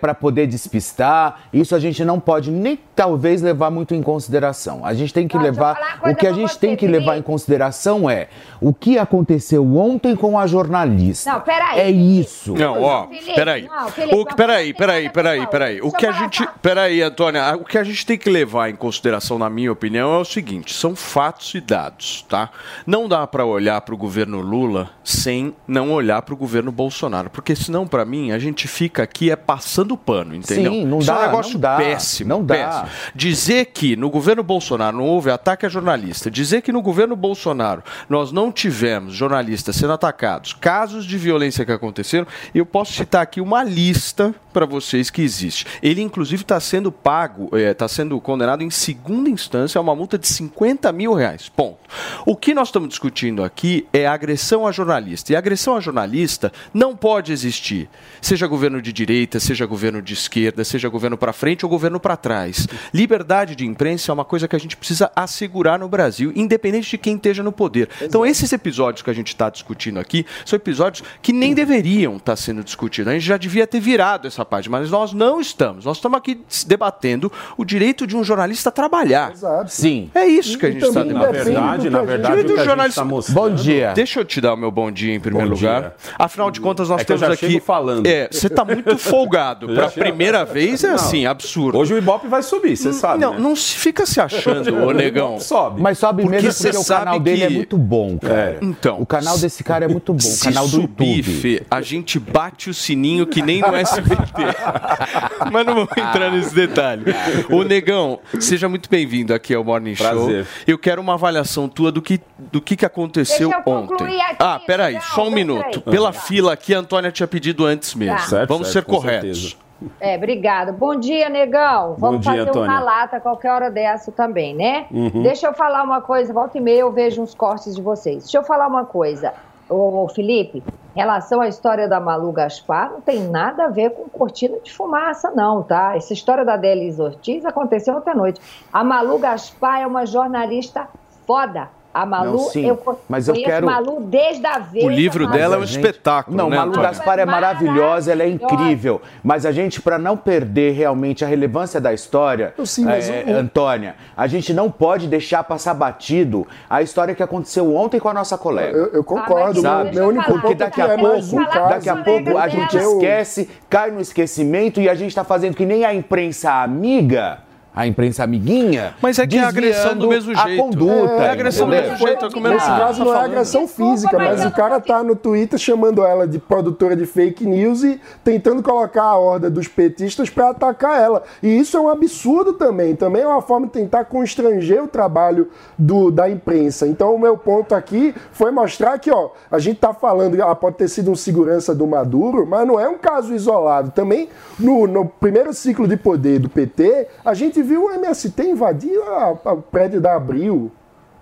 para 0.00 0.14
poder 0.14 0.46
despistar. 0.46 1.42
Isso 1.52 1.74
a 1.74 1.78
gente 1.78 2.04
não 2.04 2.18
pode 2.18 2.50
nem 2.50 2.78
talvez 2.94 3.42
levar 3.42 3.70
muito 3.70 3.94
em 3.94 4.02
consideração. 4.02 4.84
A 4.84 4.94
gente 4.94 5.12
tem 5.12 5.26
que 5.26 5.36
eu 5.36 5.40
levar. 5.40 6.00
O 6.02 6.14
que 6.14 6.26
a 6.26 6.32
gente 6.32 6.52
você, 6.52 6.58
tem 6.58 6.76
que 6.76 6.86
levar 6.86 7.16
em 7.16 7.22
consideração 7.22 8.08
é 8.08 8.28
o 8.60 8.72
que 8.72 8.98
aconteceu 8.98 9.76
ontem 9.76 10.14
com 10.14 10.38
a 10.38 10.46
jornalista. 10.46 11.32
Não, 11.32 11.40
peraí, 11.40 11.80
É 11.80 11.90
isso. 11.90 12.54
Não, 12.54 12.82
ó, 12.82 13.06
peraí. 13.34 13.68
não, 13.68 13.88
Felipe, 13.88 14.14
O, 14.14 14.18
não, 14.18 14.36
peraí, 14.36 14.74
peraí, 14.74 15.10
peraí, 15.12 15.46
peraí. 15.46 15.80
O 15.80 15.92
que 15.92 16.06
a 16.06 16.12
gente. 16.12 16.44
tá? 16.44 16.54
Peraí, 16.60 17.02
Antônia. 17.02 17.56
O 17.56 17.64
que 17.64 17.78
a 17.78 17.84
gente 17.84 18.04
tem 18.04 18.18
que 18.18 18.30
levar 18.30 18.70
em 18.70 18.76
consideração, 18.76 19.38
na 19.38 19.50
minha 19.50 19.70
opinião, 19.70 20.14
é 20.14 20.18
o 20.18 20.24
seguinte: 20.24 20.72
são 20.74 20.96
fatos 20.96 21.54
e 21.54 21.60
dados, 21.60 22.24
tá? 22.28 22.50
Não 22.86 23.08
dá 23.08 23.26
pra 23.26 23.44
olhar 23.44 23.80
pro 23.82 23.96
governo 23.96 24.40
Lula 24.40 24.90
sem 25.04 25.54
não 25.66 25.92
olhar 25.92 26.22
pro 26.22 26.36
governo 26.36 26.72
Bolsonaro. 26.72 27.30
Porque 27.30 27.54
senão, 27.54 27.86
pra 27.86 28.04
mim, 28.04 28.32
a 28.32 28.38
gente 28.38 28.66
fica 28.68 29.02
aqui 29.02 29.30
é 29.30 29.36
passando 29.36 29.96
pano, 29.96 30.34
entendeu? 30.34 30.72
Sim, 30.72 30.84
não 30.86 30.98
Isso 30.98 31.10
é 31.10 31.14
dá, 31.14 31.20
um 31.20 31.26
negócio 31.26 31.52
não 31.54 31.60
dá, 31.60 31.76
péssimo. 31.76 32.28
não 32.28 32.44
dá. 32.44 32.54
péssimo. 32.54 33.12
Dizer 33.14 33.66
que 33.66 33.96
no 33.96 34.10
governo 34.10 34.42
Bolsonaro 34.42 34.96
não 34.96 35.04
houve 35.04 35.30
ataque 35.30 35.66
a 35.66 35.68
jornalista, 35.68 36.30
dizer 36.30 36.62
que 36.62 36.72
no 36.72 36.82
governo 36.82 37.16
Bolsonaro 37.16 37.82
nós 38.08 38.32
não 38.32 38.50
tivemos 38.52 39.14
jornalistas 39.14 39.76
sendo 39.76 39.92
atacados, 39.92 40.52
casos 40.52 41.04
de 41.04 41.16
violência 41.18 41.64
que 41.64 41.72
aconteceram, 41.72 42.26
eu 42.54 42.64
posso 42.64 42.92
citar 42.92 43.22
aqui 43.22 43.40
uma 43.40 43.62
lista 43.62 44.34
para 44.52 44.66
vocês 44.92 45.10
que 45.10 45.22
existe. 45.22 45.66
Ele, 45.82 46.02
inclusive, 46.02 46.42
está 46.42 46.60
sendo 46.60 46.92
pago, 46.92 47.50
está 47.56 47.88
sendo 47.88 48.20
condenado 48.20 48.62
em 48.62 48.70
segunda 48.70 49.30
instância 49.30 49.78
a 49.78 49.82
uma 49.82 49.94
multa 49.94 50.18
de 50.18 50.28
50 50.28 50.92
mil 50.92 51.14
reais. 51.14 51.48
Ponto. 51.48 51.78
O 52.26 52.36
que 52.36 52.54
nós 52.54 52.68
estamos 52.68 52.90
discutindo 52.90 53.42
aqui 53.42 53.86
é 53.92 54.06
agressão 54.06 54.66
a 54.66 54.72
jornalista. 54.72 55.32
E 55.32 55.36
agressão 55.36 55.76
a 55.76 55.80
jornalista 55.80 56.52
não 56.74 56.94
pode 56.94 57.32
existir, 57.32 57.88
seja 58.20 58.46
governo 58.46 58.82
de 58.82 58.92
direita, 58.92 59.40
seja 59.40 59.64
governo 59.64 60.02
de 60.02 60.12
esquerda, 60.12 60.64
seja 60.64 60.88
governo 60.88 61.16
para 61.16 61.32
frente 61.32 61.64
ou 61.64 61.70
governo 61.70 61.98
para 61.98 62.16
trás. 62.16 62.68
Liberdade 62.92 63.56
de 63.56 63.66
imprensa 63.66 64.10
é 64.10 64.14
uma 64.14 64.24
coisa 64.24 64.46
que 64.46 64.56
a 64.56 64.60
gente 64.60 64.76
precisa 64.76 65.10
assegurar 65.16 65.78
no 65.78 65.88
Brasil, 65.88 66.32
independente 66.34 66.90
de 66.90 66.98
quem 66.98 67.16
esteja 67.16 67.42
no 67.42 67.52
poder. 67.52 67.88
Então, 68.00 68.26
esses 68.26 68.52
episódios 68.52 69.02
que 69.02 69.10
a 69.10 69.14
gente 69.14 69.28
está 69.28 69.48
discutindo 69.48 69.98
aqui 69.98 70.26
são 70.44 70.56
episódios 70.56 71.06
que 71.22 71.32
nem 71.32 71.54
deveriam 71.54 72.16
estar 72.16 72.36
sendo 72.36 72.62
discutidos. 72.62 73.10
A 73.10 73.14
gente 73.14 73.24
já 73.24 73.36
devia 73.36 73.66
ter 73.66 73.80
virado 73.80 74.28
essa 74.28 74.44
página, 74.44 74.81
mas 74.82 74.90
nós 74.90 75.12
não 75.12 75.40
estamos. 75.40 75.84
Nós 75.84 75.96
estamos 75.98 76.18
aqui 76.18 76.40
debatendo 76.66 77.30
o 77.56 77.64
direito 77.64 78.06
de 78.06 78.16
um 78.16 78.24
jornalista 78.24 78.70
trabalhar. 78.70 79.32
Exato. 79.32 79.70
Sim. 79.70 80.10
É 80.14 80.24
isso 80.26 80.58
que 80.58 80.66
a 80.66 80.70
gente 80.70 80.84
está 80.84 81.00
também 81.00 81.12
debatendo. 81.14 81.38
depende 81.44 81.54
verdade, 81.54 81.90
na 81.90 81.98
que 81.98 82.04
a 82.04 82.06
verdade, 82.06 82.34
Direito 82.36 82.46
o 82.46 82.48
que 82.48 82.54
do 82.54 82.54
a 82.54 82.56
gente 82.58 82.68
jornalista- 82.68 83.02
tá. 83.32 83.32
Bom 83.32 83.54
dia. 83.54 83.92
Deixa 83.94 84.20
eu 84.20 84.24
te 84.24 84.40
dar 84.40 84.54
o 84.54 84.56
meu 84.56 84.70
bom 84.70 84.90
dia 84.90 85.14
em 85.14 85.20
primeiro 85.20 85.48
Bom 85.48 85.54
lugar. 85.54 85.80
dia. 85.80 85.92
Afinal 86.18 86.50
de 86.50 86.60
contas, 86.60 86.88
nós 86.88 87.00
É 87.00 87.04
que 87.04 87.12
eu 87.12 87.16
temos 87.18 87.28
já 87.28 87.34
aqui. 87.34 87.52
chego 87.54 87.64
falando. 87.64 88.06
É, 88.06 88.28
você 88.30 88.46
está 88.48 88.64
muito 88.64 88.96
folgado. 88.98 89.68
Para 89.68 89.86
a 89.86 89.90
primeira 89.90 90.44
vez 90.44 90.82
é 90.84 90.88
Não. 90.88 90.94
assim, 90.96 91.26
absurdo. 91.26 91.78
Hoje 91.78 91.94
o 91.94 91.98
Ibope 91.98 92.26
vai 92.28 92.42
subir, 92.42 92.76
você 92.76 92.92
sabe, 92.92 93.20
não, 93.20 93.34
né? 93.34 93.38
não 93.40 93.54
se 93.56 93.74
fica 93.76 94.04
se 94.06 94.20
achando, 94.20 94.74
ô 94.86 94.92
negão. 94.92 95.38
Sobe. 95.38 95.80
Mas 95.80 95.98
sobe 95.98 96.22
Porque 96.22 96.36
mesmo 96.42 96.52
porque 96.64 96.76
o 96.76 96.84
canal 96.84 97.20
dele 97.20 97.44
é 97.44 97.48
que- 97.48 97.54
muito 97.54 97.78
bom, 97.78 98.18
cara. 98.18 98.58
Então. 98.60 99.00
O 99.00 99.06
canal 99.06 99.38
desse 99.38 99.62
cara 99.62 99.84
é 99.84 99.88
muito 99.88 100.12
bom. 100.12 100.18
O 100.18 100.22
Se 100.22 100.44
canal 100.44 100.64
do 100.64 100.70
subir, 100.82 101.16
YouTube. 101.18 101.22
Fê, 101.40 101.62
a 101.70 101.80
gente 101.80 102.18
bate 102.18 102.70
o 102.70 102.74
sininho 102.74 103.26
que 103.26 103.42
nem 103.42 103.60
no 103.60 103.74
SBT. 103.74 104.42
Mas 105.50 105.66
não 105.66 105.74
vamos 105.74 105.90
entrar 105.96 106.30
nesse 106.30 106.54
detalhe. 106.54 107.04
Ô, 107.50 107.62
Negão, 107.62 108.18
seja 108.40 108.68
muito 108.68 108.88
bem-vindo 108.88 109.34
aqui 109.34 109.54
ao 109.54 109.64
Morning 109.64 109.94
Prazer. 109.94 110.44
Show. 110.44 110.64
Eu 110.66 110.78
quero 110.78 111.00
uma 111.00 111.14
avaliação 111.14 111.68
tua 111.68 111.90
do 111.90 112.00
que, 112.00 112.20
do 112.38 112.60
que, 112.60 112.76
que 112.76 112.86
aconteceu 112.86 113.48
Deixa 113.48 113.62
eu 113.66 113.72
ontem. 113.72 114.20
aqui, 114.20 114.36
ah, 114.38 114.60
peraí, 114.66 114.94
Negão, 114.94 115.08
só 115.08 115.28
um 115.28 115.30
minuto. 115.30 115.80
Tá. 115.80 115.90
Pela 115.90 116.12
fila 116.12 116.52
aqui, 116.52 116.74
a 116.74 116.78
Antônia 116.78 117.10
tinha 117.10 117.26
pedido 117.26 117.64
antes 117.64 117.94
mesmo. 117.94 118.16
Tá. 118.16 118.22
Certo, 118.22 118.48
Vamos 118.48 118.68
certo, 118.68 118.86
ser 118.86 118.90
corretos. 118.90 119.40
certeza. 119.40 119.62
É, 120.00 120.16
obrigada. 120.16 120.72
Bom 120.72 120.94
dia, 120.94 121.28
negão. 121.28 121.96
Vamos 121.98 122.20
dia, 122.20 122.30
fazer 122.30 122.42
uma 122.42 122.50
Antônia. 122.50 122.80
lata 122.80 123.16
a 123.16 123.20
qualquer 123.20 123.50
hora 123.50 123.70
dessa 123.70 124.12
também, 124.12 124.54
né? 124.54 124.86
Uhum. 124.90 125.22
Deixa 125.22 125.46
eu 125.46 125.54
falar 125.54 125.82
uma 125.82 126.00
coisa, 126.00 126.32
volta 126.32 126.58
e 126.58 126.60
meia 126.60 126.80
eu 126.80 126.92
vejo 126.92 127.20
uns 127.22 127.34
cortes 127.34 127.74
de 127.74 127.82
vocês. 127.82 128.24
Deixa 128.24 128.38
eu 128.38 128.44
falar 128.44 128.66
uma 128.66 128.84
coisa, 128.84 129.34
ô 129.68 130.08
Felipe, 130.08 130.62
relação 130.94 131.40
à 131.40 131.48
história 131.48 131.88
da 131.88 131.98
Malu 131.98 132.32
Gaspar, 132.32 132.90
não 132.90 133.00
tem 133.00 133.28
nada 133.28 133.64
a 133.64 133.68
ver 133.68 133.90
com 133.90 134.08
cortina 134.08 134.58
de 134.58 134.72
fumaça, 134.72 135.30
não, 135.30 135.62
tá? 135.62 135.96
Essa 135.96 136.12
história 136.12 136.44
da 136.44 136.56
Delis 136.56 136.98
Ortiz 136.98 137.44
aconteceu 137.44 137.96
ontem 137.96 138.10
à 138.10 138.14
noite. 138.14 138.40
A 138.72 138.84
Malu 138.84 139.18
Gaspar 139.18 139.80
é 139.80 139.86
uma 139.86 140.06
jornalista 140.06 140.88
foda. 141.26 141.68
A 141.94 142.06
Malu, 142.06 142.32
Não, 142.32 142.38
sim, 142.38 142.66
eu 142.66 142.98
mas 143.08 143.28
eu 143.28 143.34
quero- 143.34 143.66
Malu 143.66 144.00
desde 144.04 144.46
a 144.46 144.58
vez. 144.58 144.84
O 144.84 144.88
livro 144.88 145.26
dela 145.26 145.56
é 145.56 145.58
um 145.58 145.66
gente- 145.66 145.76
espetáculo, 145.84 146.36
Não, 146.36 146.48
né, 146.48 146.56
Malu 146.56 146.70
Antônia? 146.70 146.88
Gaspar 146.90 147.18
é 147.18 147.26
maravilhosa, 147.26 148.12
ela 148.12 148.22
é 148.22 148.28
incrível. 148.28 149.02
Mas 149.22 149.44
a 149.44 149.52
gente, 149.52 149.80
para 149.80 149.98
não 149.98 150.16
perder 150.16 150.72
realmente 150.72 151.22
a 151.24 151.28
relevância 151.28 151.80
da 151.80 151.92
história, 151.92 152.54
Sim, 152.64 152.86
mas 152.86 153.10
é, 153.10 153.24
o- 153.28 153.36
Antônia, 153.36 153.94
a 154.16 154.26
gente 154.26 154.54
não 154.54 154.70
pode 154.70 155.06
deixar 155.06 155.44
passar 155.44 155.74
batido 155.74 156.46
a 156.70 156.80
história 156.80 157.14
que 157.14 157.22
aconteceu 157.22 157.74
ontem 157.76 158.00
com 158.00 158.08
a 158.08 158.14
nossa 158.14 158.38
colega. 158.38 158.76
Eu, 158.76 158.86
eu 158.94 159.04
concordo. 159.04 159.60
Ah, 159.66 159.76
meu, 159.76 159.84
mas 159.84 159.94
meu 159.94 160.08
único 160.08 160.30
eu 160.30 160.34
Porque 160.40 160.52
é 160.52 160.54
daqui 160.54 160.76
que 160.76 160.80
a 160.80 160.86
é 160.94 160.96
pouco, 160.96 161.36
daqui 161.68 161.88
a 161.90 161.96
pouco 161.96 162.38
a 162.38 162.48
gente 162.48 162.76
Eu- 162.76 162.92
esquece, 162.94 163.50
cai 163.68 163.90
no 163.90 164.00
esquecimento 164.00 164.80
e 164.80 164.88
a 164.88 164.94
gente 164.94 165.08
está 165.10 165.24
fazendo 165.24 165.54
que 165.54 165.66
nem 165.66 165.84
a 165.84 165.92
imprensa 165.92 166.52
amiga, 166.62 167.38
a 167.74 167.86
imprensa 167.86 168.22
amiguinha, 168.24 168.94
Mas 169.00 169.18
é 169.18 169.26
que 169.26 169.38
é 169.38 169.44
agressão 169.44 169.96
do 169.96 170.08
mesmo 170.08 170.34
jeito. 170.34 170.40
A 170.48 170.56
conduta. 170.56 171.12
É 171.22 171.30
agressão 171.30 171.66
do 171.66 171.72
entendeu? 171.74 171.90
mesmo 171.92 172.06
jeito, 172.06 172.24
é 172.26 172.40
Nesse 172.52 172.66
Ah, 172.70 172.78
caso 172.78 172.98
tá 172.98 173.04
não 173.04 173.14
é 173.14 173.24
agressão 173.24 173.64
Desculpa, 173.64 173.92
física, 173.92 174.18
mas 174.18 174.28
mas 174.32 174.42
eu 174.42 174.48
o 174.48 174.52
cara 174.52 174.80
tá 174.80 175.02
no 175.02 175.16
Twitter 175.16 175.58
chamando 175.58 176.04
ela 176.04 176.26
de 176.26 176.38
produtora 176.38 176.94
de 176.94 177.06
fake 177.06 177.46
news 177.46 177.82
e 177.82 178.00
tentando 178.22 178.62
colocar 178.62 179.04
a 179.04 179.16
horda 179.16 179.48
dos 179.48 179.68
petistas 179.68 180.28
pra 180.28 180.50
atacar 180.50 181.00
ela. 181.00 181.22
E 181.42 181.48
isso 181.48 181.76
é 181.76 181.80
um 181.80 181.88
absurdo 181.88 182.52
também. 182.54 182.94
Também 182.94 183.22
é 183.22 183.26
uma 183.26 183.40
forma 183.40 183.66
de 183.66 183.72
tentar 183.72 184.04
constranger 184.04 184.82
o 184.82 184.88
trabalho 184.88 185.48
do, 185.78 186.10
da 186.10 186.28
imprensa. 186.28 186.86
Então 186.86 187.14
o 187.14 187.18
meu 187.18 187.36
ponto 187.38 187.74
aqui 187.74 188.14
foi 188.32 188.50
mostrar 188.50 188.98
que, 188.98 189.10
ó, 189.10 189.30
a 189.50 189.58
gente 189.58 189.78
tá 189.78 189.94
falando, 189.94 190.40
ah, 190.42 190.54
pode 190.54 190.76
ter 190.76 190.88
sido 190.88 191.10
um 191.10 191.16
segurança 191.16 191.74
do 191.74 191.86
Maduro, 191.86 192.46
mas 192.46 192.66
não 192.66 192.78
é 192.78 192.88
um 192.88 192.98
caso 192.98 193.34
isolado. 193.34 193.90
Também 193.92 194.28
no, 194.58 194.86
no 194.86 195.06
primeiro 195.06 195.52
ciclo 195.54 195.86
de 195.86 195.96
poder 195.96 196.38
do 196.38 196.48
PT, 196.48 197.08
a 197.24 197.32
gente 197.34 197.61
viu 197.62 197.86
o 197.86 197.90
MST 197.90 198.42
invadir 198.42 198.98
o 199.44 199.56
prédio 199.56 200.00
da 200.00 200.14
Abril 200.14 200.70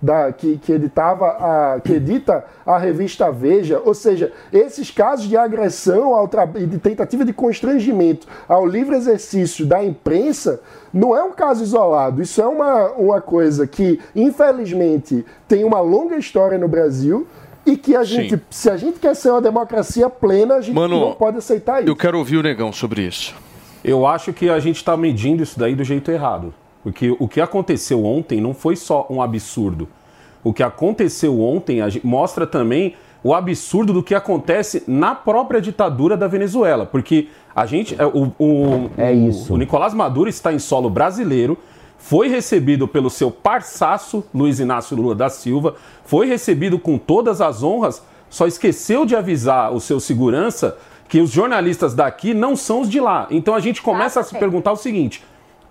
da, 0.01 0.33
que, 0.33 0.57
que 0.59 0.73
editava 0.73 1.27
a, 1.27 1.81
que 1.81 1.95
edita 1.95 2.45
a 2.65 2.79
revista 2.79 3.31
Veja, 3.31 3.81
ou 3.85 3.93
seja, 3.93 4.33
esses 4.53 4.91
casos 4.91 5.29
de 5.29 5.37
agressão 5.37 6.15
ao 6.15 6.31
e 6.57 6.67
de 6.67 6.79
tentativa 6.79 7.25
de 7.25 7.33
constrangimento 7.33 8.27
ao 8.49 8.67
livre 8.67 8.97
exercício 8.97 9.67
da 9.67 9.85
imprensa 9.85 10.61
não 10.93 11.17
é 11.17 11.23
um 11.23 11.33
caso 11.33 11.63
isolado. 11.63 12.23
Isso 12.23 12.41
é 12.41 12.47
uma, 12.47 12.89
uma 12.93 13.21
coisa 13.21 13.67
que, 13.67 14.01
infelizmente, 14.17 15.25
tem 15.47 15.65
uma 15.65 15.81
longa 15.81 16.17
história 16.17 16.57
no 16.57 16.69
Brasil. 16.69 17.27
e 17.67 17.77
que 17.77 17.95
a 17.95 18.03
gente, 18.03 18.37
Sim. 18.37 18.43
se 18.49 18.71
a 18.71 18.77
gente 18.77 18.99
quer 18.99 19.15
ser 19.15 19.31
uma 19.31 19.41
democracia 19.41 20.09
plena, 20.09 20.55
a 20.57 20.61
gente 20.63 20.75
Mano, 20.75 20.99
não 20.99 21.13
pode 21.13 21.37
aceitar 21.37 21.81
isso. 21.81 21.91
Eu 21.91 21.97
quero 21.97 22.17
ouvir 22.19 22.39
o 22.39 22.43
Negão 22.43 22.73
sobre 22.73 23.03
isso. 23.03 23.35
Eu 23.85 24.07
acho 24.07 24.33
que 24.33 24.49
a 24.49 24.59
gente 24.61 24.77
está 24.77 24.97
medindo 24.97 25.43
isso 25.43 25.59
daí 25.59 25.75
do 25.75 25.85
jeito 25.85 26.11
errado. 26.11 26.53
Porque 26.83 27.15
o 27.19 27.29
que 27.29 27.41
aconteceu 27.41 28.05
ontem 28.05 28.41
não 28.41 28.55
foi 28.55 28.77
só 28.77 29.07
um 29.11 29.21
absurdo. 29.21 29.89
O 30.43 30.53
que 30.53 30.63
aconteceu 30.63 31.41
ontem 31.41 31.81
mostra 32.03 32.47
também 32.47 32.95
o 33.23 33.35
absurdo 33.35 33.93
do 33.93 34.03
que 34.03 34.15
acontece 34.15 34.83
na 34.87 35.15
própria 35.15 35.61
ditadura 35.61 36.17
da 36.17 36.27
Venezuela. 36.27 36.87
Porque 36.87 37.29
a 37.55 37.67
gente. 37.67 37.95
é, 38.01 38.07
O, 38.07 38.33
o, 38.39 38.91
É 38.97 39.13
isso. 39.13 39.53
o 39.53 39.57
Nicolás 39.57 39.93
Maduro 39.93 40.31
está 40.31 40.53
em 40.53 40.59
solo 40.59 40.89
brasileiro, 40.89 41.59
foi 41.99 42.29
recebido 42.29 42.89
pelo 42.89 43.11
seu 43.11 43.31
parceiro 43.31 44.25
Luiz 44.35 44.59
Inácio 44.59 44.97
Lula 44.97 45.15
da 45.15 45.29
Silva, 45.29 45.75
foi 46.05 46.27
recebido 46.27 46.79
com 46.79 46.97
todas 46.97 47.43
as 47.43 47.63
honras, 47.63 48.03
só 48.31 48.47
esqueceu 48.47 49.05
de 49.05 49.15
avisar 49.15 49.73
o 49.73 49.81
seu 49.81 50.01
segurança 50.01 50.79
que 51.11 51.21
os 51.21 51.31
jornalistas 51.31 51.93
daqui 51.93 52.33
não 52.33 52.57
são 52.57 52.81
os 52.81 52.89
de 52.89 53.01
lá. 53.01 53.27
Então 53.31 53.55
a 53.55 53.61
gente 53.61 53.83
começa 53.83 54.21
a 54.21 54.23
se 54.23 54.39
perguntar 54.39 54.73
o 54.73 54.77
seguinte: 54.77 55.23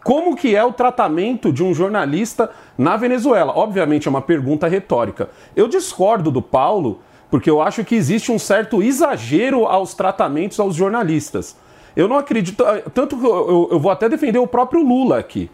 como 0.04 0.36
que 0.36 0.56
é 0.56 0.64
o 0.64 0.72
tratamento 0.74 1.52
de 1.52 1.64
um 1.64 1.74
jornalista 1.74 2.52
na 2.78 2.96
Venezuela? 2.98 3.54
Obviamente 3.56 4.08
é 4.08 4.12
uma 4.12 4.22
pergunta 4.22 4.68
retórica. 4.68 5.30
Eu 5.56 5.68
discordo 5.68 6.30
do 6.30 6.42
Paulo, 6.42 7.00
porque 7.32 7.50
eu 7.50 7.62
acho 7.62 7.84
que 7.86 7.96
existe 7.96 8.32
um 8.32 8.38
certo 8.38 8.84
exagero 8.84 9.66
aos 9.66 9.94
tratamentos 9.96 10.60
aos 10.60 10.76
jornalistas. 10.76 11.56
Eu 11.96 12.08
não 12.08 12.18
acredito. 12.18 12.64
Tanto 12.94 13.18
que 13.18 13.26
eu, 13.26 13.50
eu- 13.50 13.70
eu 13.72 13.80
vou 13.80 13.92
até 13.92 14.08
defender 14.08 14.40
o 14.40 14.46
próprio 14.48 14.84
Lula 14.84 15.18
aqui. 15.18 15.50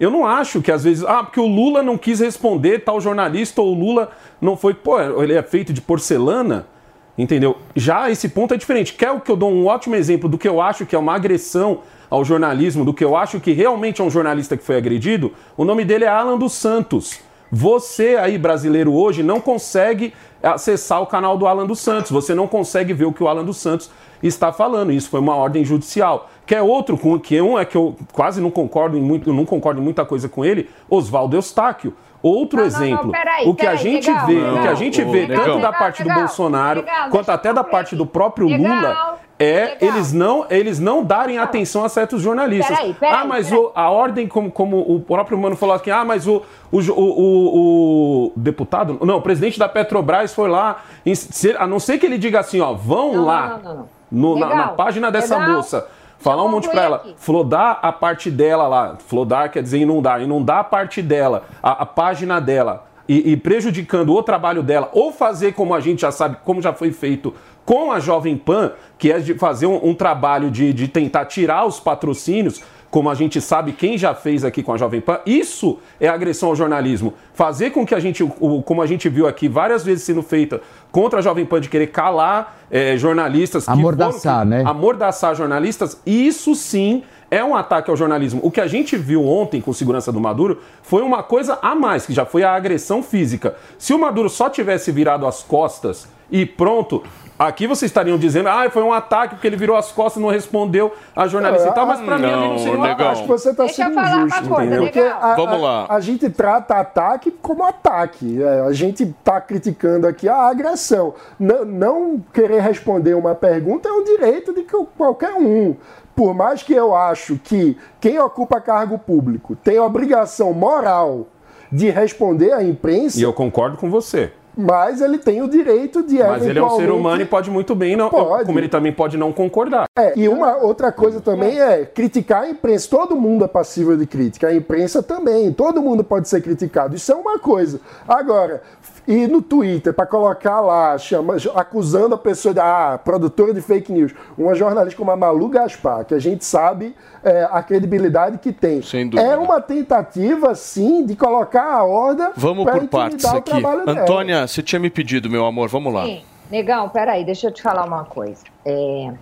Eu 0.00 0.10
não 0.10 0.26
acho 0.26 0.60
que 0.60 0.72
às 0.72 0.82
vezes. 0.82 1.04
Ah, 1.04 1.22
porque 1.22 1.38
o 1.38 1.46
Lula 1.46 1.80
não 1.82 1.96
quis 1.96 2.18
responder 2.18 2.80
tal 2.80 3.00
jornalista, 3.00 3.62
ou 3.62 3.72
o 3.72 3.78
Lula 3.78 4.10
não 4.40 4.56
foi. 4.56 4.74
Pô, 4.74 4.98
ele 5.22 5.32
é 5.34 5.42
feito 5.42 5.72
de 5.72 5.80
porcelana. 5.80 6.66
Entendeu? 7.16 7.58
Já 7.76 8.10
esse 8.10 8.28
ponto 8.28 8.54
é 8.54 8.56
diferente. 8.56 8.94
Quer 8.94 9.20
que 9.20 9.30
eu 9.30 9.36
dou 9.36 9.50
um 9.50 9.66
ótimo 9.66 9.94
exemplo 9.94 10.28
do 10.28 10.38
que 10.38 10.48
eu 10.48 10.60
acho 10.60 10.86
que 10.86 10.96
é 10.96 10.98
uma 10.98 11.14
agressão 11.14 11.80
ao 12.08 12.24
jornalismo, 12.24 12.84
do 12.84 12.94
que 12.94 13.04
eu 13.04 13.16
acho 13.16 13.40
que 13.40 13.52
realmente 13.52 14.00
é 14.00 14.04
um 14.04 14.10
jornalista 14.10 14.56
que 14.56 14.64
foi 14.64 14.76
agredido? 14.76 15.32
O 15.56 15.64
nome 15.64 15.84
dele 15.84 16.04
é 16.04 16.08
Alan 16.08 16.38
dos 16.38 16.52
Santos. 16.52 17.20
Você 17.50 18.16
aí, 18.16 18.38
brasileiro, 18.38 18.94
hoje 18.94 19.22
não 19.22 19.38
consegue 19.38 20.14
acessar 20.42 21.02
o 21.02 21.06
canal 21.06 21.36
do 21.36 21.46
Alan 21.46 21.66
dos 21.66 21.80
Santos. 21.80 22.10
Você 22.10 22.34
não 22.34 22.48
consegue 22.48 22.94
ver 22.94 23.04
o 23.04 23.12
que 23.12 23.22
o 23.22 23.28
Alan 23.28 23.44
dos 23.44 23.58
Santos 23.58 23.90
está 24.22 24.50
falando. 24.50 24.90
Isso 24.90 25.10
foi 25.10 25.20
uma 25.20 25.36
ordem 25.36 25.62
judicial. 25.62 26.30
Quer 26.46 26.62
outro, 26.62 26.96
com 26.96 27.20
que 27.20 27.40
um 27.42 27.58
é 27.58 27.64
que 27.66 27.76
eu 27.76 27.94
quase 28.12 28.40
não 28.40 28.50
concordo 28.50 28.96
em 28.96 29.02
muito, 29.02 29.32
não 29.34 29.44
concordo 29.44 29.80
em 29.80 29.84
muita 29.84 30.04
coisa 30.04 30.30
com 30.30 30.42
ele, 30.44 30.70
Oswaldo 30.88 31.36
Eustáquio. 31.36 31.94
Outro 32.22 32.58
Não, 32.60 32.66
não, 32.68 32.78
não, 32.78 32.86
exemplo. 32.86 33.10
peraí, 33.10 33.48
o 33.48 33.54
que 33.54 33.66
a 33.66 33.74
gente 33.74 34.08
legal, 34.08 34.26
vê, 34.26 34.34
o 34.36 34.62
que 34.62 34.68
a 34.68 34.74
gente 34.74 35.02
vê, 35.04 35.20
Legal. 35.26 35.36
tanto 35.38 35.48
da 35.48 35.54
Legal, 35.56 35.72
parte 35.72 36.02
do 36.02 36.08
legal, 36.08 36.18
Bolsonaro 36.24 36.80
legal, 36.80 37.08
quanto 37.10 37.30
até 37.30 37.52
da 37.52 37.64
parte 37.64 37.96
do 37.96 38.06
próprio 38.06 38.46
Legal, 38.46 38.74
Lula 38.76 39.18
é 39.40 39.60
legal. 39.60 39.76
eles 39.80 40.12
não 40.12 40.46
eles 40.48 40.78
não 40.78 41.02
darem 41.02 41.38
atenção 41.38 41.84
a 41.84 41.88
certos 41.88 42.22
jornalistas. 42.22 42.76
Peraí, 42.76 42.94
peraí, 42.94 43.14
ah, 43.16 43.24
mas 43.24 43.50
o- 43.50 43.72
a 43.74 43.90
ordem 43.90 44.28
como, 44.28 44.52
como 44.52 44.78
o 44.78 45.00
próprio 45.00 45.36
mano 45.36 45.56
falou 45.56 45.74
aqui, 45.74 45.90
ah, 45.90 46.04
mas 46.04 46.28
o, 46.28 46.42
o, 46.70 46.78
o- 46.78 48.26
o 48.28 48.32
deputado, 48.36 48.98
não, 49.04 49.16
o 49.16 49.22
presidente 49.22 49.58
da 49.58 49.68
Petrobras 49.68 50.32
foi 50.32 50.48
lá, 50.48 50.82
em- 51.04 51.14
se- 51.16 51.56
a 51.58 51.66
não 51.66 51.80
ser 51.80 51.98
que 51.98 52.06
ele 52.06 52.18
diga 52.18 52.38
assim, 52.40 52.60
ó, 52.60 52.72
vão 52.72 53.14
Não, 53.14 53.24
lá 53.24 53.48
não, 53.48 53.74
não, 53.74 53.74
não. 53.74 53.88
no- 54.34 54.38
na, 54.38 54.54
na 54.54 54.68
página 54.68 55.10
dessa 55.10 55.36
legal. 55.38 55.56
moça. 55.56 55.86
Falar 56.22 56.44
um 56.44 56.48
monte 56.48 56.68
pra 56.68 56.82
concluir 56.82 56.84
ela. 56.84 56.96
aqui. 56.96 57.14
Flodar 57.16 57.78
a 57.82 57.92
parte 57.92 58.30
dela 58.30 58.68
lá. 58.68 58.96
Flodar 59.06 59.50
quer 59.50 59.62
dizer 59.62 59.78
inundar. 59.78 60.22
Inundar 60.22 60.58
a 60.58 60.64
parte 60.64 61.02
dela, 61.02 61.44
a, 61.62 61.82
a 61.82 61.86
página 61.86 62.40
dela. 62.40 62.86
E, 63.08 63.32
e 63.32 63.36
prejudicando 63.36 64.14
o 64.14 64.22
trabalho 64.22 64.62
dela. 64.62 64.88
Ou 64.92 65.12
fazer 65.12 65.52
como 65.52 65.74
a 65.74 65.80
gente 65.80 66.02
já 66.02 66.12
sabe, 66.12 66.36
como 66.44 66.62
já 66.62 66.72
foi 66.72 66.92
feito 66.92 67.34
com 67.64 67.92
a 67.92 68.00
Jovem 68.00 68.36
Pan, 68.36 68.72
que 68.98 69.10
é 69.10 69.18
de 69.18 69.34
fazer 69.34 69.66
um, 69.66 69.88
um 69.88 69.94
trabalho 69.94 70.50
de, 70.50 70.72
de 70.72 70.88
tentar 70.88 71.26
tirar 71.26 71.64
os 71.64 71.78
patrocínios, 71.78 72.62
como 72.92 73.08
a 73.08 73.14
gente 73.14 73.40
sabe 73.40 73.72
quem 73.72 73.96
já 73.96 74.14
fez 74.14 74.44
aqui 74.44 74.62
com 74.62 74.70
a 74.70 74.76
Jovem 74.76 75.00
Pan. 75.00 75.18
Isso 75.24 75.78
é 75.98 76.06
agressão 76.08 76.50
ao 76.50 76.54
jornalismo. 76.54 77.14
Fazer 77.32 77.70
com 77.70 77.86
que 77.86 77.94
a 77.94 77.98
gente, 77.98 78.22
como 78.66 78.82
a 78.82 78.86
gente 78.86 79.08
viu 79.08 79.26
aqui 79.26 79.48
várias 79.48 79.82
vezes 79.82 80.04
sendo 80.04 80.22
feita 80.22 80.60
contra 80.90 81.20
a 81.20 81.22
Jovem 81.22 81.46
Pan, 81.46 81.58
de 81.58 81.70
querer 81.70 81.86
calar 81.86 82.58
eh, 82.70 82.98
jornalistas. 82.98 83.64
que 83.64 83.70
Amordaçar, 83.72 84.34
foram- 84.44 84.50
né? 84.50 84.62
amordaçar 84.66 85.34
jornalistas, 85.34 85.98
isso 86.04 86.54
sim 86.54 87.02
é 87.30 87.42
um 87.42 87.56
ataque 87.56 87.90
ao 87.90 87.96
jornalismo. 87.96 88.40
O 88.44 88.50
que 88.50 88.60
a 88.60 88.66
gente 88.66 88.94
viu 88.94 89.26
ontem 89.26 89.58
com 89.62 89.72
segurança 89.72 90.12
do 90.12 90.20
Maduro 90.20 90.60
foi 90.82 91.00
uma 91.00 91.22
coisa 91.22 91.58
a 91.62 91.74
mais, 91.74 92.04
que 92.04 92.12
já 92.12 92.26
foi 92.26 92.42
a 92.44 92.52
agressão 92.52 93.02
física. 93.02 93.56
Se 93.78 93.94
o 93.94 93.98
Maduro 93.98 94.28
só 94.28 94.50
tivesse 94.50 94.92
virado 94.92 95.26
as 95.26 95.42
costas 95.42 96.06
e 96.32 96.46
pronto, 96.46 97.02
aqui 97.38 97.66
vocês 97.66 97.90
estariam 97.90 98.16
dizendo, 98.16 98.48
ah, 98.48 98.68
foi 98.70 98.82
um 98.82 98.92
ataque 98.92 99.34
porque 99.34 99.46
ele 99.46 99.56
virou 99.56 99.76
as 99.76 99.92
costas 99.92 100.18
e 100.20 100.24
não 100.24 100.30
respondeu 100.32 100.92
a 101.14 101.28
jornalista 101.28 101.68
e 101.68 101.72
tal, 101.72 101.86
mas 101.86 102.00
pra 102.00 102.18
mim 102.18 102.24
ali 102.24 102.48
não 102.48 102.58
seria 102.58 102.72
um 102.72 102.76
Não, 102.78 102.84
ataque. 102.84 103.02
Acho 103.02 103.22
que 103.22 103.28
você 103.28 103.50
está 103.50 103.64
Deixa 103.66 103.82
eu 103.82 103.86
sendo 103.86 103.94
falar 103.94 104.16
uma 104.16 104.26
injusto. 104.26 104.48
coisa, 104.48 104.62
entendeu? 104.64 104.82
Porque 104.84 105.00
legal. 105.00 105.18
a, 105.22 105.34
Vamos 105.34 105.54
a- 105.54 105.58
lá. 105.58 105.86
A, 105.90 106.00
gente 106.00 106.30
trata 106.30 106.74
ataque 106.76 107.30
como 107.30 107.62
ataque. 107.64 108.42
É, 108.42 108.60
a 108.62 108.72
gente 108.72 109.02
está 109.04 109.40
criticando 109.40 110.06
aqui 110.06 110.28
a 110.28 110.36
agressão. 110.48 111.14
Não, 111.38 111.64
não 111.64 112.24
querer 112.32 112.62
responder 112.62 113.14
uma 113.14 113.34
pergunta 113.34 113.88
é 113.88 113.92
um 113.92 114.02
direito 114.04 114.54
de 114.54 114.62
que- 114.62 114.86
qualquer 114.96 115.34
um. 115.34 115.76
Por 116.16 116.34
mais 116.34 116.62
que 116.62 116.72
eu 116.74 116.94
acho 116.94 117.38
que 117.42 117.76
quem 118.00 118.18
ocupa 118.18 118.60
cargo 118.60 118.98
público 118.98 119.56
tem 119.56 119.78
obrigação 119.78 120.52
moral 120.52 121.26
de 121.70 121.88
responder 121.88 122.52
à 122.52 122.62
imprensa, 122.62 123.18
E 123.18 123.22
eu 123.22 123.32
concordo 123.32 123.78
com 123.78 123.88
você. 123.90 124.30
Mas 124.56 125.00
ele 125.00 125.18
tem 125.18 125.42
o 125.42 125.48
direito 125.48 126.02
de 126.02 126.18
Mas 126.18 126.46
ele 126.46 126.58
é 126.58 126.62
um 126.62 126.76
ser 126.76 126.90
humano 126.90 127.22
e 127.22 127.24
pode 127.24 127.50
muito 127.50 127.74
bem, 127.74 127.96
não, 127.96 128.10
Pode. 128.10 128.44
como 128.44 128.58
ele 128.58 128.68
também 128.68 128.92
pode 128.92 129.16
não 129.16 129.32
concordar. 129.32 129.86
É, 129.96 130.12
e 130.16 130.28
uma 130.28 130.56
outra 130.56 130.92
coisa 130.92 131.20
também 131.20 131.60
é 131.60 131.84
criticar 131.84 132.42
a 132.42 132.50
imprensa. 132.50 132.88
Todo 132.88 133.16
mundo 133.16 133.44
é 133.44 133.48
passível 133.48 133.96
de 133.96 134.06
crítica, 134.06 134.48
a 134.48 134.54
imprensa 134.54 135.02
também. 135.02 135.52
Todo 135.52 135.82
mundo 135.82 136.04
pode 136.04 136.28
ser 136.28 136.40
criticado. 136.42 136.94
Isso 136.94 137.10
é 137.12 137.14
uma 137.14 137.38
coisa. 137.38 137.80
Agora, 138.06 138.62
e 139.06 139.26
no 139.26 139.42
Twitter, 139.42 139.92
para 139.92 140.06
colocar 140.06 140.60
lá, 140.60 140.96
chama, 140.96 141.36
acusando 141.54 142.14
a 142.14 142.18
pessoa 142.18 142.54
de 142.54 142.60
ah, 142.60 142.98
produtora 143.02 143.52
de 143.52 143.60
fake 143.60 143.92
news, 143.92 144.14
uma 144.38 144.54
jornalista 144.54 144.96
como 144.96 145.10
a 145.10 145.16
Malu 145.16 145.48
Gaspar, 145.48 146.04
que 146.04 146.14
a 146.14 146.18
gente 146.20 146.44
sabe 146.44 146.94
é, 147.24 147.48
a 147.50 147.62
credibilidade 147.62 148.38
que 148.38 148.52
tem. 148.52 148.80
Sem 148.80 149.08
dúvida. 149.08 149.28
É 149.28 149.36
uma 149.36 149.60
tentativa, 149.60 150.54
sim, 150.54 151.04
de 151.04 151.16
colocar 151.16 151.64
a 151.64 151.84
horda 151.84 152.32
Vamos 152.36 152.64
por 152.64 152.88
partes 152.88 153.24
aqui. 153.24 153.50
trabalho 153.50 153.84
dela. 153.84 154.02
Antônia, 154.02 154.46
você 154.46 154.62
tinha 154.62 154.78
me 154.78 154.88
pedido, 154.88 155.28
meu 155.28 155.44
amor, 155.44 155.68
vamos 155.68 155.92
lá. 155.92 156.04
Sim. 156.04 156.22
Negão, 156.50 156.88
peraí, 156.88 157.24
deixa 157.24 157.48
eu 157.48 157.50
te 157.50 157.62
falar 157.62 157.86
uma 157.86 158.04
coisa. 158.04 158.44
É, 158.64 159.12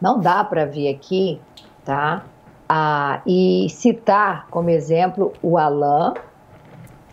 não 0.00 0.20
dá 0.20 0.44
para 0.44 0.66
vir 0.66 0.94
aqui, 0.94 1.40
tá? 1.84 2.22
Ah, 2.68 3.22
e 3.26 3.66
citar 3.70 4.46
como 4.50 4.68
exemplo 4.68 5.32
o 5.42 5.56
Alain 5.56 6.14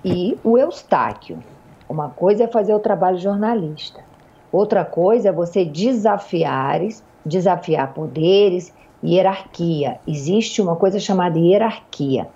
e 0.04 0.38
o 0.43 0.58
Eustáquio. 0.58 1.39
Uma 1.88 2.10
coisa 2.10 2.45
é 2.45 2.48
fazer 2.48 2.74
o 2.74 2.80
trabalho 2.80 3.17
jornalista. 3.17 4.04
Outra 4.52 4.86
coisa 4.86 5.30
é 5.30 5.32
você 5.32 5.65
desafiares, 5.65 7.04
desafiar 7.26 7.93
poderes, 7.93 8.74
hierarquia. 9.04 10.00
Existe 10.08 10.62
uma 10.62 10.76
coisa 10.76 11.00
chamada 11.00 11.38
hierarquia. 11.38 12.28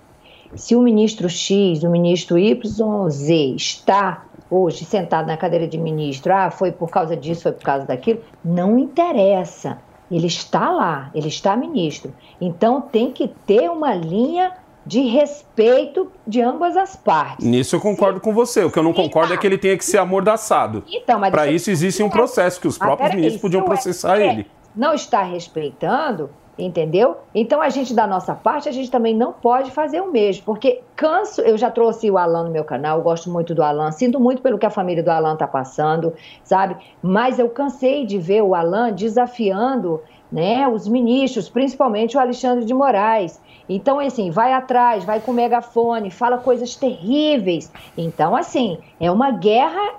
Se 0.54 0.74
o 0.74 0.82
ministro 0.82 1.28
X, 1.28 1.82
o 1.82 1.90
ministro 1.90 2.38
YZ 2.38 3.30
está 3.56 4.24
hoje 4.50 4.84
sentado 4.84 5.26
na 5.26 5.36
cadeira 5.36 5.66
de 5.68 5.78
ministro, 5.78 6.32
ah, 6.34 6.50
foi 6.50 6.72
por 6.72 6.90
causa 6.90 7.16
disso, 7.16 7.42
foi 7.42 7.52
por 7.52 7.62
causa 7.62 7.86
daquilo, 7.86 8.20
não 8.44 8.78
interessa. 8.78 9.78
Ele 10.10 10.26
está 10.26 10.70
lá, 10.70 11.10
ele 11.14 11.28
está 11.28 11.56
ministro. 11.56 12.12
Então 12.40 12.80
tem 12.80 13.12
que 13.12 13.28
ter 13.28 13.70
uma 13.70 13.94
linha 13.94 14.52
de 14.84 15.00
respeito 15.00 16.10
de 16.26 16.40
ambas 16.40 16.76
as 16.76 16.96
partes. 16.96 17.46
Nisso 17.46 17.76
eu 17.76 17.80
concordo 17.80 18.20
com 18.20 18.32
você. 18.32 18.64
O 18.64 18.70
que 18.70 18.78
eu 18.78 18.82
não 18.82 18.92
concordo 18.92 19.34
é 19.34 19.36
que 19.36 19.46
ele 19.46 19.58
tenha 19.58 19.76
que 19.76 19.84
ser 19.84 19.98
amordaçado. 19.98 20.82
Então, 20.88 21.20
Para 21.20 21.48
isso 21.48 21.66
te 21.66 21.70
existe 21.70 22.02
um 22.02 22.10
processo 22.10 22.60
que 22.60 22.68
os 22.68 22.78
próprios 22.78 23.14
ministros 23.14 23.40
podiam 23.40 23.62
o 23.62 23.64
processar 23.64 24.16
STF 24.16 24.28
ele. 24.28 24.46
Não 24.74 24.94
está 24.94 25.22
respeitando, 25.22 26.30
entendeu? 26.58 27.18
Então 27.34 27.60
a 27.60 27.68
gente, 27.68 27.94
da 27.94 28.06
nossa 28.06 28.34
parte, 28.34 28.68
a 28.68 28.72
gente 28.72 28.90
também 28.90 29.14
não 29.14 29.32
pode 29.32 29.70
fazer 29.70 30.00
o 30.00 30.10
mesmo, 30.10 30.44
porque 30.44 30.80
canso, 30.94 31.40
eu 31.40 31.56
já 31.56 31.70
trouxe 31.70 32.10
o 32.10 32.18
Alan 32.18 32.44
no 32.44 32.50
meu 32.50 32.64
canal, 32.64 33.02
gosto 33.02 33.30
muito 33.30 33.54
do 33.54 33.62
Alan, 33.62 33.90
sinto 33.92 34.20
muito 34.20 34.42
pelo 34.42 34.58
que 34.58 34.66
a 34.66 34.70
família 34.70 35.02
do 35.02 35.10
Alan 35.10 35.34
está 35.34 35.46
passando, 35.46 36.14
sabe? 36.44 36.76
Mas 37.02 37.38
eu 37.38 37.48
cansei 37.48 38.04
de 38.04 38.18
ver 38.18 38.42
o 38.42 38.54
Alan 38.54 38.92
desafiando 38.92 40.00
né, 40.30 40.68
os 40.68 40.86
ministros, 40.86 41.48
principalmente 41.48 42.16
o 42.16 42.20
Alexandre 42.20 42.64
de 42.64 42.72
Moraes. 42.72 43.40
Então, 43.68 43.98
assim, 44.00 44.30
vai 44.30 44.52
atrás, 44.52 45.04
vai 45.04 45.20
com 45.20 45.30
o 45.30 45.34
megafone, 45.34 46.10
fala 46.10 46.38
coisas 46.38 46.74
terríveis. 46.74 47.70
Então, 47.96 48.34
assim, 48.34 48.78
é 48.98 49.10
uma 49.10 49.30
guerra, 49.30 49.94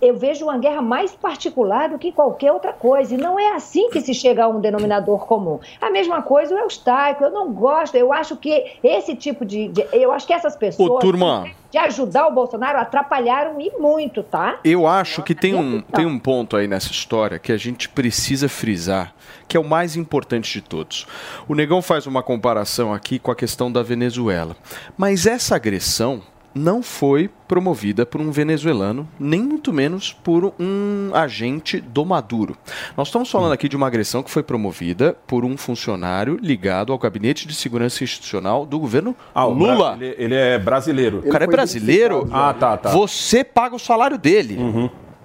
eu 0.00 0.16
vejo 0.16 0.44
uma 0.44 0.58
guerra 0.58 0.80
mais 0.82 1.12
particular 1.14 1.88
do 1.88 1.98
que 1.98 2.12
qualquer 2.12 2.52
outra 2.52 2.72
coisa. 2.72 3.14
E 3.14 3.18
não 3.18 3.38
é 3.38 3.54
assim 3.54 3.90
que 3.90 4.00
se 4.00 4.14
chega 4.14 4.44
a 4.44 4.48
um 4.48 4.60
denominador 4.60 5.26
comum. 5.26 5.58
A 5.80 5.90
mesma 5.90 6.22
coisa 6.22 6.54
o 6.54 6.58
Eustáquio, 6.58 7.26
eu 7.26 7.30
não 7.30 7.52
gosto, 7.52 7.94
eu 7.96 8.12
acho 8.12 8.36
que 8.36 8.72
esse 8.82 9.14
tipo 9.16 9.44
de. 9.44 9.68
de- 9.68 9.86
eu 9.92 10.12
acho 10.12 10.26
que 10.26 10.32
essas 10.32 10.54
pessoas. 10.56 10.88
Ô, 10.90 10.98
turma, 10.98 11.46
de 11.70 11.78
ajudar 11.78 12.26
o 12.26 12.32
Bolsonaro, 12.32 12.78
atrapalharam 12.78 13.60
e 13.60 13.70
muito, 13.78 14.22
tá? 14.22 14.58
Eu 14.64 14.86
acho 14.86 15.22
que 15.22 15.34
tem 15.34 15.54
um, 15.54 15.80
tem 15.80 16.06
um 16.06 16.18
ponto 16.18 16.56
aí 16.56 16.66
nessa 16.66 16.90
história 16.90 17.38
que 17.38 17.52
a 17.52 17.56
gente 17.56 17.88
precisa 17.88 18.48
frisar, 18.48 19.12
que 19.46 19.56
é 19.56 19.60
o 19.60 19.68
mais 19.68 19.94
importante 19.96 20.52
de 20.52 20.62
todos. 20.62 21.06
O 21.46 21.54
Negão 21.54 21.82
faz 21.82 22.06
uma 22.06 22.22
comparação 22.22 22.92
aqui 22.92 23.18
com 23.18 23.30
a 23.30 23.36
questão 23.36 23.70
da 23.70 23.82
Venezuela. 23.82 24.56
Mas 24.96 25.26
essa 25.26 25.56
agressão 25.56 26.22
não 26.58 26.82
foi 26.82 27.30
promovida 27.46 28.04
por 28.04 28.20
um 28.20 28.30
venezuelano, 28.30 29.08
nem 29.18 29.40
muito 29.40 29.72
menos 29.72 30.12
por 30.12 30.52
um 30.58 31.10
agente 31.14 31.80
do 31.80 32.04
Maduro. 32.04 32.56
Nós 32.96 33.08
estamos 33.08 33.30
falando 33.30 33.52
aqui 33.52 33.68
de 33.68 33.76
uma 33.76 33.86
agressão 33.86 34.22
que 34.22 34.30
foi 34.30 34.42
promovida 34.42 35.16
por 35.26 35.44
um 35.44 35.56
funcionário 35.56 36.38
ligado 36.42 36.92
ao 36.92 36.98
Gabinete 36.98 37.46
de 37.46 37.54
Segurança 37.54 38.04
Institucional 38.04 38.66
do 38.66 38.78
governo 38.78 39.14
Ah, 39.34 39.44
Lula. 39.44 39.96
Ele, 40.00 40.14
ele 40.18 40.34
é 40.34 40.58
brasileiro. 40.58 41.22
O 41.24 41.30
cara 41.30 41.44
é 41.44 41.46
brasileiro. 41.46 42.28
Ah, 42.30 42.52
tá, 42.52 42.76
tá. 42.76 42.90
Você 42.90 43.42
paga 43.44 43.76
o 43.76 43.78
salário 43.78 44.18
dele. 44.18 44.58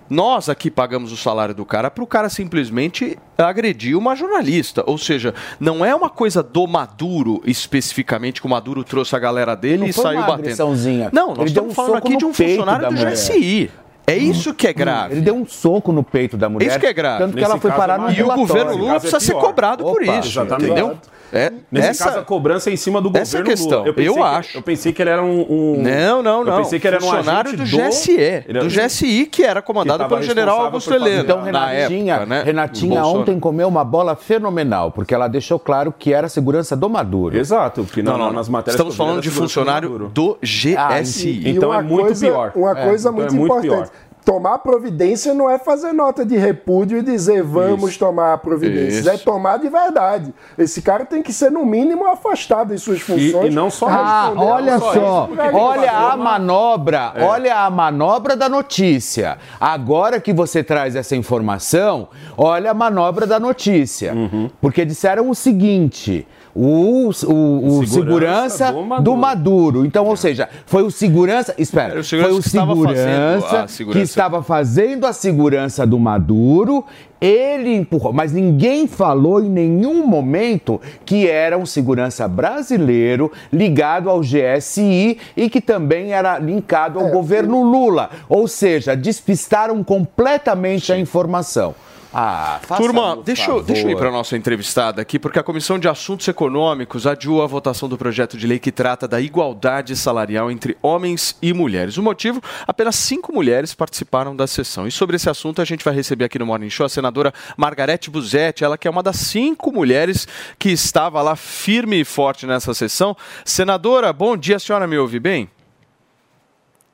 Nós 0.10 0.50
aqui 0.50 0.70
pagamos 0.70 1.12
o 1.12 1.18
salário 1.18 1.56
do 1.56 1.66
cara 1.66 1.89
para 1.89 2.04
o 2.04 2.08
cara 2.08 2.30
simplesmente 2.30 3.18
agredir 3.38 3.98
uma 3.98 4.16
jornalista. 4.16 4.84
Ou 4.86 4.98
seja, 4.98 5.34
não 5.60 5.84
é 5.84 5.96
uma 5.96 6.10
coisa 6.10 6.44
do 6.44 6.68
Maduro 6.68 7.42
especificamente 7.46 8.42
que 8.42 8.48
o 8.48 8.50
Maduro 8.50 8.84
trouxe 8.84 9.16
a 9.16 9.20
galera 9.20 9.56
dele 9.56 9.78
Não 9.80 9.88
e 9.88 9.94
foi 9.94 10.04
saiu 10.04 10.18
uma 10.20 10.28
batendo. 10.28 10.39
agressãozinha. 10.42 11.10
Não, 11.12 11.30
nós 11.30 11.38
Ele 11.39 11.52
deu 11.52 11.63
estamos 11.68 11.72
um 11.72 11.76
falando 11.76 11.94
soco 11.96 12.08
aqui 12.08 12.18
de 12.18 12.24
no 12.26 12.30
um 12.30 12.34
peito 12.34 12.50
funcionário 12.52 12.82
da 12.82 12.89
do 12.89 12.96
mulher. 12.96 13.12
GSI. 13.13 13.72
É 14.06 14.18
isso 14.18 14.54
que 14.54 14.68
é 14.68 14.74
grave. 14.74 15.13
Ele 15.16 15.22
deu 15.22 15.34
um 15.36 15.46
soco 15.48 15.94
no 15.94 16.04
peito 16.04 16.36
da 16.36 16.50
mulher. 16.50 16.68
Isso 16.68 16.80
que 16.80 16.86
é 16.86 16.92
grave. 16.94 17.20
Tanto 17.20 17.30
que 17.36 17.39
Nesse 17.39 17.52
ela 17.52 17.60
foi 17.60 17.72
parar 17.72 17.96
é 17.96 17.98
no 18.00 18.12
E 18.12 18.22
o 18.22 18.36
governo 18.36 18.76
Lula 18.76 18.96
é 18.96 19.00
precisa 19.00 19.20
ser 19.22 19.32
pior. 19.32 19.42
cobrado 19.42 19.84
por 19.86 20.04
Opa, 20.04 20.20
isso, 20.20 20.28
exatamente. 20.28 20.66
entendeu? 20.72 20.98
É, 21.34 21.52
Nesse 21.72 21.88
essa- 21.89 22.06
caso, 22.06 22.19
a 22.19 22.22
cobrança 22.24 22.69
é 22.69 22.74
em 22.74 22.78
cima 22.78 23.02
do 23.02 23.10
essa 23.17 23.38
é 23.38 23.39
a 23.39 23.41
governo 23.41 23.50
questão. 23.50 23.80
Lula. 23.82 23.93
pensei 23.93 24.10
Eu 24.10 24.13
que- 24.13 24.19
acho. 24.22 24.58
Eu 24.58 24.62
pensei 24.62 24.93
que 24.93 25.02
ele 25.02 25.10
era 25.10 25.24
um... 25.24 25.41
um- 25.50 25.82
Não, 25.82 26.22
não, 26.22 26.39
Eu 26.41 26.46
não. 26.46 26.58
pensei 26.58 26.80
que 26.80 26.88
ele 26.88 26.96
era 26.98 27.04
um 27.04 27.08
funcionário 27.10 27.58
do 27.58 27.63
GSE, 27.63 28.15
do 28.48 28.58
era- 28.60 28.67
GSI, 28.69 29.26
que 29.26 29.43
era 29.43 29.62
comandado 29.62 30.04
Que 30.04 30.10
pelo 30.10 30.22
general 30.22 30.62
Augusto 30.62 30.93
Heleno. 30.93 31.24
Então, 31.24 31.38
na 31.52 31.65
Renatinha, 31.67 32.13
época, 32.15 32.26
né? 32.30 32.43
Renatinha 32.43 33.04
ontem 33.06 33.39
comeu 33.39 33.67
uma 33.67 33.84
bola 33.84 34.15
fenomenal, 34.15 34.91
porque 34.91 35.13
ela 35.15 35.28
deixou 35.28 35.58
claro 35.58 35.91
que 35.98 36.13
era 36.13 36.28
a 36.28 36.30
segurança 36.30 36.76
do 36.76 36.88
Maduro. 36.89 37.36
Exato, 37.38 37.84
porque 37.84 38.04
Não, 38.04 38.13
não, 38.17 38.26
não, 38.28 38.34
nas 38.34 38.48
matérias... 38.48 38.76
Estamos 38.76 38.93
eu 38.93 38.98
falando 38.98 39.22
de 39.22 39.30
funcionário 39.32 39.89
Maduro. 39.89 40.12
do 40.13 40.38
GSI. 40.41 41.30
E 41.46 41.50
Então 41.50 41.74
é 41.74 41.82
muito 41.82 42.06
coisa- 42.08 42.26
pior. 42.28 42.52
Uma 42.56 42.72
É, 42.80 42.84
coisa 42.86 43.10
então 43.10 43.13
muito, 43.19 43.34
é 43.34 43.38
muito 43.38 43.52
importante. 43.65 43.89
pior. 43.89 44.04
Tomar 44.26 44.60
providência 44.60 45.34
não 45.34 45.50
é 45.50 45.60
fazer 45.60 45.92
nota 45.92 46.26
de 46.26 46.38
repúdio 46.38 46.98
e 46.98 47.02
dizer 47.02 47.44
vamos 47.44 47.92
Isso. 47.92 48.00
tomar 48.00 48.38
providências. 48.38 49.00
Isso. 49.06 49.10
É 49.10 49.18
tomar 49.18 49.58
de 49.58 49.68
verdade. 49.68 50.34
Esse 50.58 50.82
cara 50.82 51.04
tem 51.04 51.22
que 51.22 51.34
ser, 51.34 51.52
no 51.52 51.66
mínimo, 51.66 52.06
afastado 52.08 52.74
de 52.74 52.80
suas 52.80 53.02
funções. 53.02 53.48
e 53.48 53.50
não 53.50 53.70
só 53.70 53.88
Ah, 53.88 54.26
responder 54.28 54.46
olha 54.52 54.76
a- 54.76 54.80
só, 54.80 55.30
olha 55.54 55.92
a 55.92 56.16
manobra, 56.18 57.14
olha 57.20 57.58
a 57.58 57.70
manobra 57.70 58.36
da 58.38 58.48
notícia. 58.48 59.38
Agora 59.60 60.22
que 60.22 60.32
você 60.32 60.64
traz 60.64 60.96
essa 60.96 61.16
informação, 61.18 62.08
olha 62.38 62.72
a 62.72 62.74
manobra 62.74 63.28
da 63.28 63.40
notícia. 63.40 64.14
Porque 64.62 64.86
disseram 64.86 65.30
o 65.30 65.36
seguinte: 65.36 66.26
o, 66.56 67.10
o- 67.26 67.80
o 67.80 67.88
segurança, 67.88 67.88
Segurança 67.88 68.72
do, 68.72 68.74
do 68.74 68.84
Maduro. 68.86 69.18
Maduro. 69.18 69.86
Então, 69.86 70.06
ou 70.06 70.16
seja, 70.16 70.48
foi 70.66 70.84
o 70.84 70.92
segurança. 70.92 71.54
Espera, 71.58 71.92
Era 71.94 72.00
o 72.00 72.04
segurança 72.04 72.30
foi 72.32 72.39
o 72.39 72.42
que 72.42 72.48
estava 72.48 72.76
fazendo 72.76 73.42
segurança, 73.42 73.62
a 73.63 73.68
segurança. 73.68 74.00
que 74.00 74.04
estava 74.04 74.44
fazendo 74.44 75.06
a 75.08 75.13
segurança 75.13 75.86
do 75.88 76.00
Maduro. 76.00 76.86
Ele 77.20 77.74
empurrou, 77.74 78.12
mas 78.12 78.34
ninguém 78.34 78.86
falou 78.86 79.42
em 79.42 79.50
nenhum 79.50 80.06
momento 80.06 80.82
que 81.06 81.26
era 81.30 81.58
um 81.58 81.66
segurança 81.66 82.28
brasileiro 82.28 83.32
ligado 83.52 84.10
ao 84.10 84.20
GSI 84.20 85.18
e 85.38 85.50
que 85.50 85.62
também 85.62 86.12
era 86.12 86.38
linkado 86.38 87.00
ao 87.00 87.08
governo 87.10 87.63
Lula. 87.63 88.10
Ou 88.28 88.46
seja, 88.46 88.94
despistaram 88.94 89.82
completamente 89.86 90.92
a 90.92 90.98
informação. 91.00 91.74
Ah, 92.13 92.60
faça 92.62 92.80
Turma, 92.80 93.17
deixa 93.26 93.49
eu, 93.49 93.63
deixa 93.63 93.88
eu 93.88 93.89
ir 93.89 93.97
para 93.97 94.10
a 94.10 94.12
nossa 94.12 94.38
entrevistada 94.38 95.02
aqui, 95.02 95.17
porque 95.17 95.39
a 95.39 95.43
Comissão 95.43 95.80
de 95.80 95.88
Assuntos 95.88 96.28
Econômicos 96.28 97.08
adiou 97.08 97.41
a 97.41 97.47
votação 97.47 97.89
do 97.89 97.97
projeto 97.97 98.38
de 98.38 98.45
lei 98.45 98.60
que 98.60 98.71
trata 98.71 99.08
da 99.08 99.19
igualdade 99.19 99.95
salarial 99.95 100.52
entre 100.52 100.78
homens 100.80 101.36
e 101.41 101.52
mulheres. 101.54 101.97
O 101.97 102.04
motivo? 102.04 102.39
Apenas 102.67 102.97
cinco 102.97 103.34
mulheres 103.34 103.73
participaram 103.73 104.36
da 104.36 104.45
sessão. 104.45 104.88
E 104.88 104.91
sobre 104.91 105.15
esse 105.15 105.28
assunto, 105.28 105.60
a 105.60 105.65
gente 105.65 105.84
vai 105.84 105.95
receber 105.95 106.26
aqui 106.26 106.38
no 106.38 106.45
Morning 106.45 106.69
Show 106.69 106.86
a 106.86 106.89
senadora 106.89 107.34
Margarete 107.58 108.12
Buzetti, 108.12 108.63
ela 108.63 108.78
que 108.78 108.88
é 108.88 108.91
uma 108.91 109.02
das 109.02 109.15
cinco 109.15 109.71
mulheres 109.71 110.28
que 110.60 110.69
estava 110.69 111.19
lá 111.23 111.36
firme 111.36 112.02
e 112.02 112.06
forte 112.06 112.45
nessa 112.45 112.76
sessão. 112.76 113.17
Senadora, 113.43 114.13
bom 114.13 114.38
dia, 114.38 114.58
a 114.58 114.60
senhora 114.60 114.86
me 114.86 114.99
ouve 114.99 115.19
bem? 115.19 115.49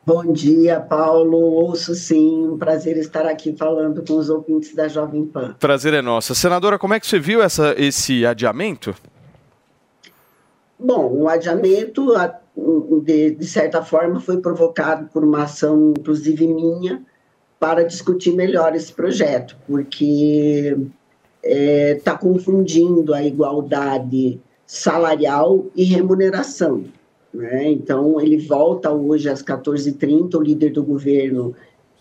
Bom 0.10 0.34
dia, 0.34 0.80
Paulo. 0.80 1.38
Ouço 1.38 1.94
sim. 1.94 2.48
Um 2.48 2.58
prazer 2.58 2.98
estar 2.98 3.28
aqui 3.28 3.56
falando 3.56 4.04
com 4.04 4.14
os 4.18 4.28
ouvintes 4.28 4.74
da 4.74 4.88
Jovem 4.88 5.24
Pan. 5.24 5.56
Prazer 5.60 5.94
é 5.94 6.02
nossa. 6.02 6.34
Senadora, 6.34 6.80
como 6.80 6.96
é 6.96 7.00
que 7.00 7.06
você 7.06 7.20
viu 7.20 7.44
essa, 7.44 7.76
esse 7.78 8.26
adiamento? 8.26 8.96
Bom, 10.80 11.14
o 11.14 11.30
adiamento, 11.30 12.08
de, 13.04 13.36
de 13.36 13.46
certa 13.46 13.84
forma, 13.84 14.20
foi 14.20 14.38
provocado 14.38 15.08
por 15.14 15.24
uma 15.24 15.44
ação, 15.44 15.94
inclusive 15.96 16.48
minha, 16.48 17.04
para 17.60 17.84
discutir 17.84 18.32
melhor 18.32 18.76
esse 18.76 18.92
projeto, 18.92 19.56
porque 19.68 20.76
está 21.44 22.18
confundindo 22.18 23.14
a 23.14 23.24
igualdade 23.24 24.42
salarial 24.66 25.68
e 25.76 25.84
remuneração. 25.84 26.86
Né? 27.34 27.72
Então, 27.72 28.20
ele 28.20 28.38
volta 28.38 28.92
hoje 28.92 29.30
às 29.30 29.44
14h30, 29.44 30.36
o 30.36 30.42
líder 30.42 30.72
do 30.72 30.84
governo 30.84 31.56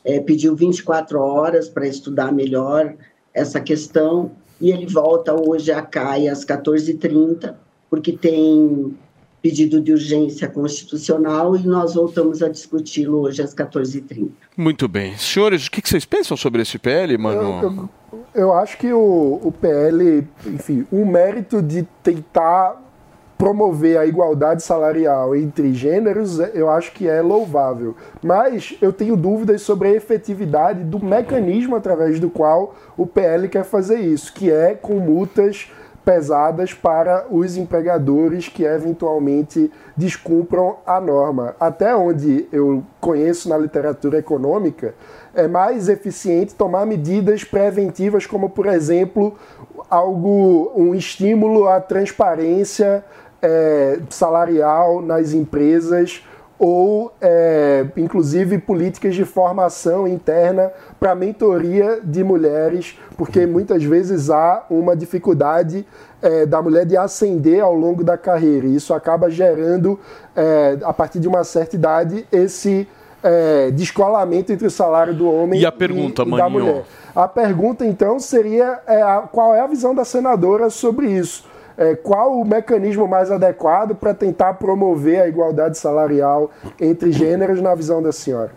eh, 0.05 0.21
pediu 0.21 0.57
24 0.57 1.21
horas 1.21 1.69
para 1.69 1.87
estudar 1.87 2.33
melhor 2.33 2.95
essa 3.35 3.61
questão, 3.61 4.33
e 4.61 4.71
ele 4.71 4.87
volta 4.87 5.35
hoje 5.35 5.71
à 5.71 5.83
CAI 5.83 6.29
às 6.29 6.45
14h30, 6.45 7.55
porque 7.89 8.13
tem 8.13 8.97
pedido 9.41 9.81
de 9.81 9.93
urgência 9.93 10.49
constitucional 10.49 11.57
e 11.57 11.65
nós 11.65 11.95
voltamos 11.95 12.43
a 12.43 12.49
discuti-lo 12.49 13.21
hoje 13.21 13.41
às 13.41 13.55
14h30. 13.55 14.31
Muito 14.57 14.89
bem. 14.89 15.17
Senhores, 15.17 15.67
o 15.67 15.71
que 15.71 15.81
vocês 15.89 16.05
pensam 16.05 16.37
sobre 16.37 16.63
esse 16.63 16.77
PL, 16.79 17.17
mano? 17.17 17.89
Eu, 18.35 18.43
eu 18.43 18.53
acho 18.53 18.77
que 18.77 18.93
o, 18.93 19.41
o 19.43 19.53
PL, 19.53 20.27
enfim, 20.47 20.85
o 20.91 21.07
mérito 21.07 21.63
de 21.63 21.85
tentar 22.03 22.88
promover 23.39 23.97
a 23.97 24.05
igualdade 24.05 24.65
salarial 24.65 25.35
entre 25.35 25.73
gêneros, 25.73 26.41
eu 26.53 26.69
acho 26.69 26.93
que 26.93 27.09
é 27.09 27.23
louvável. 27.23 27.95
Mas 28.21 28.77
eu 28.83 28.93
tenho 28.93 29.17
dúvidas 29.17 29.63
sobre 29.63 29.89
a 29.89 29.93
efetividade 29.93 30.83
do 30.83 31.03
mecanismo 31.03 31.77
através 31.77 32.19
do 32.19 32.29
qual 32.29 32.75
o 32.97 33.07
PL 33.07 33.49
quer 33.49 33.65
fazer 33.65 34.01
isso, 34.01 34.35
que 34.35 34.51
é 34.51 34.75
com 34.75 34.95
multas 34.95 35.71
pesadas 36.05 36.73
para 36.73 37.27
os 37.31 37.59
empregadores 37.59 38.49
que 38.49 38.65
eventualmente 38.65 39.71
descumpram 39.95 40.77
a 40.87 40.99
norma. 40.99 41.55
Até 41.61 41.95
onde 41.95 42.49
eu 42.51 42.83
conheço 42.99 43.47
na 43.49 43.59
literatura 43.59 44.19
econômica, 44.19 44.95
é 45.35 45.47
mais 45.47 45.87
eficiente 45.89 46.55
tomar 46.55 46.87
medidas 46.87 47.45
preventivas, 47.45 48.25
como, 48.25 48.49
por 48.49 48.67
exemplo, 48.67 49.37
algo, 49.91 50.73
um 50.75 50.95
estímulo 50.95 51.69
à 51.69 51.79
transparência 51.79 53.05
é, 53.43 53.99
salarial 54.11 55.01
nas 55.01 55.33
empresas 55.33 56.23
ou, 56.59 57.13
é, 57.21 57.87
inclusive, 57.97 58.59
políticas 58.59 59.15
de 59.15 59.25
formação 59.25 60.09
interna 60.09 60.73
para 60.99 61.15
mentoria 61.15 62.01
de 62.03 62.25
mulheres, 62.25 62.99
porque 63.17 63.47
muitas 63.47 63.85
vezes 63.85 64.29
há 64.29 64.65
uma 64.69 64.97
dificuldade 64.97 65.87
é, 66.21 66.45
da 66.45 66.61
mulher 66.61 66.85
de 66.85 66.97
ascender 66.97 67.63
ao 67.63 67.75
longo 67.75 68.03
da 68.03 68.19
carreira. 68.19 68.67
E 68.67 68.75
isso 68.75 68.93
acaba 68.93 69.31
gerando, 69.31 70.01
é, 70.35 70.79
a 70.83 70.93
partir 70.93 71.21
de 71.21 71.29
uma 71.29 71.45
certa 71.45 71.77
idade, 71.77 72.27
esse 72.33 72.89
é, 73.23 73.71
descolamento 73.71 74.53
entre 74.53 74.67
o 74.67 74.71
salário 74.71 75.15
do 75.15 75.31
homem 75.31 75.61
E 75.61 75.67
a 75.67 75.71
pergunta, 75.73 76.25
e, 76.25 76.29
e 76.29 76.37
da 76.37 76.49
mulher. 76.49 76.85
A 77.15 77.29
pergunta, 77.29 77.87
então, 77.87 78.19
seria 78.19 78.81
é, 78.87 79.01
qual 79.31 79.55
é 79.55 79.61
a 79.61 79.67
visão 79.69 79.95
da 79.95 80.05
senadora 80.05 80.71
sobre 80.71 81.07
isso? 81.07 81.48
É, 81.79 81.95
qual 81.95 82.41
o 82.41 82.45
mecanismo 82.45 83.07
mais 83.07 83.31
adequado 83.31 83.95
para 83.95 84.13
tentar 84.13 84.55
promover 84.55 85.23
a 85.23 85.29
igualdade 85.29 85.79
salarial 85.79 86.51
entre 86.81 87.13
gêneros 87.13 87.63
na 87.63 87.73
visão 87.73 88.03
da 88.03 88.11
senhora? 88.11 88.51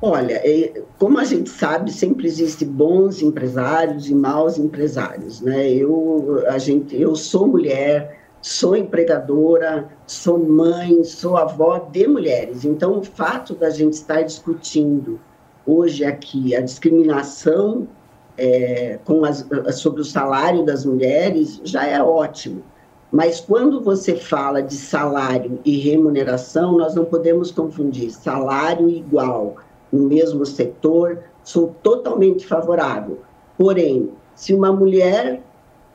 Olha, 0.00 0.40
é, 0.42 0.82
como 0.98 1.18
a 1.18 1.24
gente 1.24 1.50
sabe, 1.50 1.92
sempre 1.92 2.26
existe 2.26 2.64
bons 2.64 3.20
empresários 3.20 4.08
e 4.08 4.14
maus 4.14 4.58
empresários, 4.58 5.42
né? 5.42 5.70
Eu, 5.70 6.42
a 6.48 6.56
gente, 6.56 6.98
eu 6.98 7.14
sou 7.14 7.46
mulher, 7.46 8.18
sou 8.40 8.74
empregadora, 8.74 9.88
sou 10.06 10.38
mãe, 10.38 11.04
sou 11.04 11.36
avó 11.36 11.78
de 11.78 12.06
mulheres. 12.06 12.64
Então, 12.64 12.98
o 12.98 13.04
fato 13.04 13.54
da 13.54 13.68
gente 13.68 13.94
estar 13.94 14.22
discutindo 14.22 15.20
hoje 15.66 16.04
aqui 16.04 16.54
a 16.54 16.60
discriminação 16.60 17.86
é, 18.36 18.98
as, 19.26 19.76
sobre 19.76 20.00
o 20.00 20.04
salário 20.04 20.64
das 20.64 20.84
mulheres 20.84 21.60
já 21.64 21.86
é 21.86 22.02
ótimo. 22.02 22.62
Mas 23.10 23.40
quando 23.40 23.80
você 23.80 24.16
fala 24.16 24.60
de 24.60 24.74
salário 24.74 25.60
e 25.64 25.78
remuneração, 25.78 26.76
nós 26.76 26.94
não 26.94 27.04
podemos 27.04 27.52
confundir 27.52 28.10
salário 28.10 28.88
igual 28.88 29.56
no 29.92 30.08
mesmo 30.08 30.44
setor. 30.44 31.20
Sou 31.44 31.74
totalmente 31.82 32.44
favorável. 32.44 33.20
Porém, 33.56 34.10
se 34.34 34.52
uma 34.52 34.72
mulher 34.72 35.40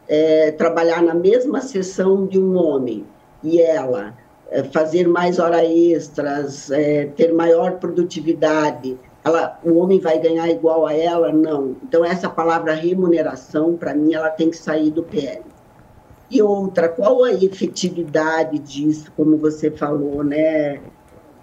é, 0.08 0.52
trabalhar 0.52 1.04
na 1.04 1.14
mesma 1.14 1.60
sessão 1.60 2.26
de 2.26 2.40
um 2.40 2.56
homem 2.56 3.06
e 3.44 3.60
ela 3.60 4.14
é, 4.50 4.64
fazer 4.64 5.06
mais 5.06 5.40
horas 5.40 5.70
extras, 5.70 6.70
ter 7.18 7.34
maior 7.34 7.80
produtividade, 7.80 8.98
ela, 9.24 9.60
o 9.64 9.76
homem 9.78 10.00
vai 10.00 10.20
ganhar 10.20 10.50
igual 10.50 10.86
a 10.86 10.94
ela? 10.94 11.32
Não. 11.32 11.76
Então, 11.84 12.06
essa 12.06 12.30
palavra 12.30 12.74
remuneração, 12.74 13.76
para 13.76 13.94
mim, 13.94 14.14
ela 14.14 14.30
tem 14.30 14.50
que 14.50 14.58
sair 14.58 14.90
do 14.90 15.04
PL. 15.04 15.44
E 16.32 16.42
outra, 16.42 16.88
qual 16.88 17.24
a 17.24 17.34
efetividade 17.34 18.60
disso, 18.60 19.12
como 19.16 19.38
você 19.38 19.72
falou, 19.72 20.24
né? 20.24 20.80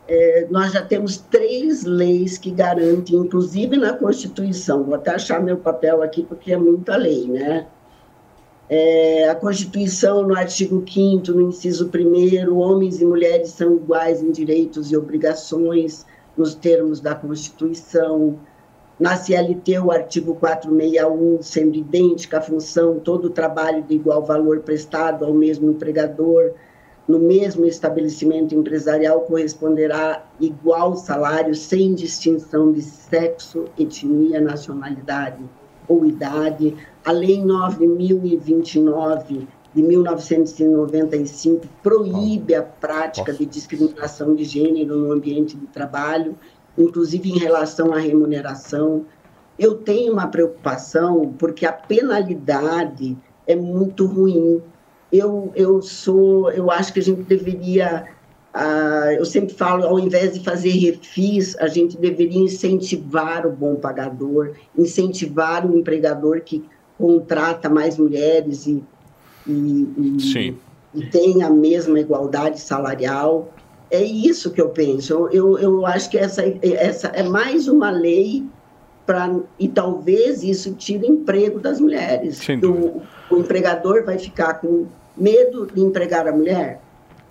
É, 0.09 0.47
nós 0.49 0.73
já 0.73 0.83
temos 0.83 1.17
três 1.17 1.83
leis 1.83 2.39
que 2.39 2.53
garantem, 2.53 3.17
inclusive 3.17 3.77
na 3.77 3.93
Constituição, 3.93 4.85
vou 4.85 4.95
até 4.95 5.11
achar 5.11 5.43
meu 5.43 5.57
papel 5.57 6.01
aqui 6.01 6.23
porque 6.23 6.53
é 6.53 6.57
muita 6.57 6.97
lei, 6.97 7.27
né? 7.27 7.67
É, 8.69 9.29
a 9.29 9.35
Constituição, 9.35 10.23
no 10.27 10.37
artigo 10.37 10.85
5 10.89 11.33
no 11.33 11.49
inciso 11.49 11.91
1 11.93 12.57
homens 12.57 13.01
e 13.01 13.05
mulheres 13.05 13.51
são 13.51 13.75
iguais 13.77 14.23
em 14.23 14.31
direitos 14.31 14.93
e 14.93 14.97
obrigações, 14.97 16.07
nos 16.37 16.55
termos 16.55 17.01
da 17.01 17.14
Constituição. 17.14 18.38
Na 18.99 19.16
CLT, 19.16 19.79
o 19.79 19.90
artigo 19.90 20.35
461, 20.35 21.42
sendo 21.42 21.77
idêntica 21.77 22.38
a 22.38 22.40
função, 22.40 22.99
todo 22.99 23.27
o 23.27 23.31
trabalho 23.31 23.83
de 23.83 23.94
igual 23.94 24.25
valor 24.25 24.61
prestado 24.61 25.25
ao 25.25 25.35
mesmo 25.35 25.70
empregador, 25.70 26.55
no 27.07 27.18
mesmo 27.18 27.66
estabelecimento 27.66 28.55
empresarial, 28.55 29.20
corresponderá 29.20 30.27
igual 30.40 30.96
salário, 30.96 31.55
sem 31.55 31.94
distinção 31.94 32.72
de 32.72 32.83
sexo, 32.83 33.66
etnia, 33.79 34.40
nacionalidade 34.40 35.44
ou 35.87 36.05
idade. 36.05 36.75
A 37.05 37.12
Lei 37.12 37.44
9029 37.44 39.46
de 39.77 39.83
1995 39.83 41.69
proíbe 41.83 42.55
a 42.55 42.62
prática 42.62 43.33
de 43.33 43.47
discriminação 43.47 44.35
de 44.35 44.43
gênero 44.43 44.97
no 44.97 45.12
ambiente 45.12 45.57
de 45.57 45.67
trabalho 45.67 46.35
inclusive 46.79 47.31
em 47.31 47.39
relação 47.39 47.93
à 47.93 47.99
remuneração. 47.99 49.07
Eu 49.59 49.77
tenho 49.77 50.12
uma 50.12 50.29
preocupação 50.29 51.35
porque 51.39 51.65
a 51.65 51.73
penalidade 51.73 53.17
é 53.47 53.57
muito 53.57 54.07
ruim. 54.07 54.61
Eu, 55.11 55.51
eu 55.55 55.81
sou, 55.81 56.51
eu 56.51 56.71
acho 56.71 56.93
que 56.93 57.01
a 57.01 57.03
gente 57.03 57.23
deveria, 57.23 58.07
ah, 58.53 59.15
eu 59.17 59.25
sempre 59.25 59.55
falo, 59.55 59.85
ao 59.85 59.99
invés 59.99 60.35
de 60.35 60.45
fazer 60.45 60.71
refis, 60.71 61.57
a 61.59 61.69
gente 61.69 61.97
deveria 61.97 62.41
incentivar 62.41 63.47
o 63.47 63.53
bom 63.53 63.77
pagador, 63.77 64.53
incentivar 64.77 65.65
o 65.65 65.79
empregador 65.79 66.43
que 66.43 66.65
contrata 66.99 67.69
mais 67.69 67.97
mulheres 67.97 68.67
e, 68.67 68.85
e, 69.47 69.89
e, 69.99 70.21
e 70.95 71.07
tem 71.07 71.43
a 71.43 71.51
mesma 71.51 71.99
igualdade 72.01 72.61
salarial 72.61 73.53
é 73.91 74.03
isso 74.03 74.51
que 74.51 74.61
eu 74.61 74.71
penso. 74.71 75.29
Eu, 75.33 75.59
eu 75.59 75.87
acho 75.87 76.11
que 76.11 76.19
essa, 76.19 76.43
essa 76.63 77.09
é 77.09 77.23
mais 77.23 77.69
uma 77.69 77.91
lei 77.91 78.45
para 79.05 79.39
e 79.59 79.69
talvez 79.69 80.43
isso 80.43 80.75
tire 80.75 81.07
emprego 81.07 81.61
das 81.61 81.81
mulheres. 81.81 82.39
O, 82.69 83.03
o 83.31 83.39
empregador 83.39 84.05
vai 84.05 84.19
ficar 84.19 84.55
com 84.55 84.87
medo 85.17 85.67
de 85.67 85.81
empregar 85.81 86.27
a 86.27 86.33
mulher. 86.33 86.81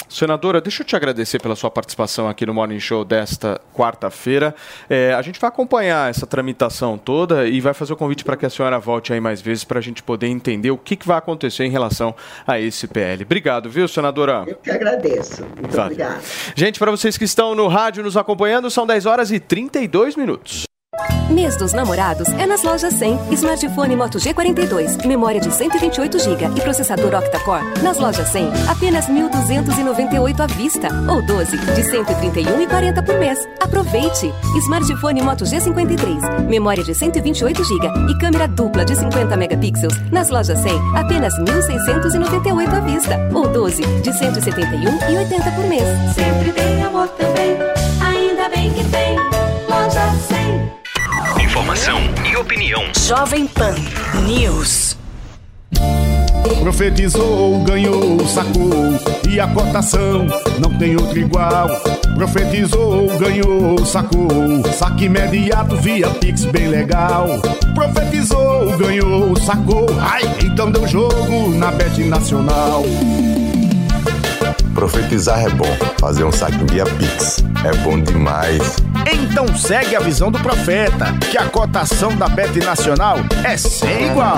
Senadora, 0.08 0.62
deixa 0.62 0.84
eu 0.84 0.86
te 0.86 0.96
agradecer 0.96 1.42
pela 1.42 1.56
sua 1.56 1.72
participação 1.72 2.28
aqui 2.28 2.46
no 2.46 2.54
Morning 2.54 2.80
Show 2.80 3.04
desta 3.04 3.60
quarta-feira. 3.74 4.56
É, 4.90 5.14
a 5.14 5.22
gente 5.22 5.40
vai 5.40 5.48
acompanhar 5.48 6.10
essa 6.10 6.28
tramitação 6.28 6.98
toda 6.98 7.48
e 7.48 7.60
vai 7.60 7.74
fazer 7.74 7.94
o 7.94 7.96
convite 7.96 8.24
para 8.24 8.38
que 8.38 8.46
a 8.46 8.50
senhora 8.50 8.80
volte 8.80 9.14
aí 9.14 9.20
mais 9.20 9.42
vezes 9.42 9.64
para 9.64 9.80
a 9.80 9.82
gente 9.82 10.04
poder 10.04 10.28
entender 10.28 10.72
o 10.72 10.78
que, 10.78 10.96
que, 10.96 11.08
vai 11.08 11.18
acontecer 11.18 11.66
em 11.66 11.70
relação 11.70 12.16
a 12.46 12.60
esse 12.60 12.88
PL. 12.88 13.24
Obrigado, 13.24 13.70
viu, 13.70 13.88
senadora? 13.88 14.44
Eu 14.48 14.56
que 14.56 14.72
agradeço. 14.72 15.46
Muito 15.60 15.80
obrigado. 15.80 16.22
Gente, 16.56 16.80
para 16.80 16.92
vocês 16.92 17.18
que 17.18 17.26
estão 17.26 17.56
no 17.56 17.68
rádio 17.68 18.04
nos 18.04 18.18
acompanhando, 18.18 18.70
são 18.70 18.86
10 18.86 19.06
horas 19.06 19.32
e 19.32 19.40
32 19.40 20.16
minutos. 20.16 20.66
Mês 21.30 21.58
dos 21.58 21.74
namorados 21.74 22.30
é 22.30 22.46
nas 22.46 22.64
lojas 22.64 22.94
100. 22.94 23.34
Smartphone 23.34 23.96
Moto 23.96 24.18
G42, 24.20 25.06
memória 25.06 25.42
de 25.42 25.52
128 25.52 26.20
GB 26.20 26.46
e 26.56 26.62
processador 26.62 27.14
octa-core. 27.16 27.64
Nas 27.82 27.98
lojas 27.98 28.28
100, 28.30 28.50
apenas 28.70 29.08
1.298 29.08 30.40
à 30.40 30.48
vista 30.48 30.88
ou 31.12 31.26
12 31.26 31.58
de 31.58 31.82
131,40 31.82 33.06
por 33.06 33.18
mês. 33.18 33.40
Aproveite! 33.60 34.32
Smartphone 34.64 35.22
Moto 35.22 35.46
G53, 35.46 36.46
memória 36.48 36.84
de 36.84 36.94
128 36.94 37.64
GB 37.64 38.12
e 38.12 38.18
câmera 38.20 38.48
dupla 38.48 38.86
de 38.86 38.96
50 38.96 39.36
megapixels. 39.36 39.94
Nas 40.12 40.30
lojas 40.30 40.60
100, 40.60 40.74
apenas 40.96 41.34
1.698 41.40 42.74
à 42.74 42.80
vista 42.82 43.30
ou 43.34 43.48
12 43.48 43.82
de 43.82 44.12
171,80 44.12 45.56
por 45.56 45.66
mês. 45.66 45.84
Sempre 46.14 46.52
tem 46.54 46.84
amor 46.84 47.08
também, 47.10 47.58
ainda 48.00 48.50
bem 48.50 48.72
que 48.72 48.84
tem. 48.86 49.35
Loja 51.76 51.92
100. 51.92 51.96
Informação 51.96 52.02
e 52.26 52.36
opinião. 52.38 52.84
Jovem 52.98 53.48
Pan 53.48 53.76
News. 54.26 54.98
Profetizou, 56.62 57.64
ganhou, 57.64 58.26
sacou 58.28 58.72
e 59.30 59.40
a 59.40 59.48
cotação 59.48 60.26
não 60.60 60.78
tem 60.78 60.96
outro 60.96 61.20
igual. 61.20 61.68
Profetizou, 62.16 63.08
ganhou, 63.20 63.86
sacou, 63.86 64.64
saque 64.74 65.06
imediato 65.06 65.76
via 65.78 66.10
Pix 66.10 66.46
bem 66.46 66.70
legal. 66.70 67.28
Profetizou, 67.74 68.78
ganhou, 68.78 69.36
sacou, 69.36 69.86
ai, 70.00 70.24
então 70.44 70.72
deu 70.72 70.88
jogo 70.88 71.50
na 71.56 71.72
Bet 71.72 72.02
Nacional. 72.06 72.84
Profetizar 74.76 75.42
é 75.42 75.50
bom, 75.50 75.78
fazer 75.98 76.26
um 76.26 76.32
saque 76.34 76.62
via 76.70 76.84
Pix 76.84 77.42
é 77.64 77.74
bom 77.78 77.98
demais. 77.98 78.76
Então 79.10 79.48
segue 79.58 79.96
a 79.96 80.02
visão 80.02 80.30
do 80.30 80.38
profeta, 80.40 81.18
que 81.32 81.38
a 81.38 81.46
cotação 81.46 82.14
da 82.16 82.28
Bet 82.28 82.60
Nacional 82.60 83.18
é 83.46 83.56
sem 83.56 84.12
igual. 84.12 84.38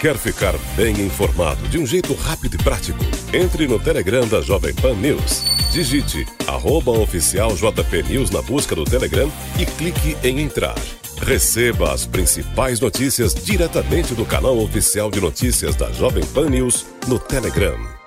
Quer 0.00 0.16
ficar 0.16 0.54
bem 0.76 0.92
informado 1.00 1.60
de 1.68 1.76
um 1.76 1.84
jeito 1.84 2.14
rápido 2.14 2.54
e 2.54 2.62
prático? 2.62 3.04
Entre 3.34 3.66
no 3.66 3.80
Telegram 3.80 4.26
da 4.28 4.40
Jovem 4.40 4.72
Pan 4.74 4.94
News. 4.94 5.42
Digite 5.72 6.24
arroba 6.46 6.92
oficial 6.92 7.52
JP 7.54 8.04
News 8.04 8.30
na 8.30 8.40
busca 8.42 8.76
do 8.76 8.84
Telegram 8.84 9.30
e 9.58 9.66
clique 9.66 10.16
em 10.22 10.40
entrar. 10.40 10.76
Receba 11.20 11.92
as 11.92 12.06
principais 12.06 12.78
notícias 12.78 13.34
diretamente 13.34 14.14
do 14.14 14.24
canal 14.24 14.56
oficial 14.56 15.10
de 15.10 15.20
notícias 15.20 15.74
da 15.74 15.90
Jovem 15.90 16.24
Pan 16.26 16.48
News 16.48 16.86
no 17.08 17.18
Telegram. 17.18 17.99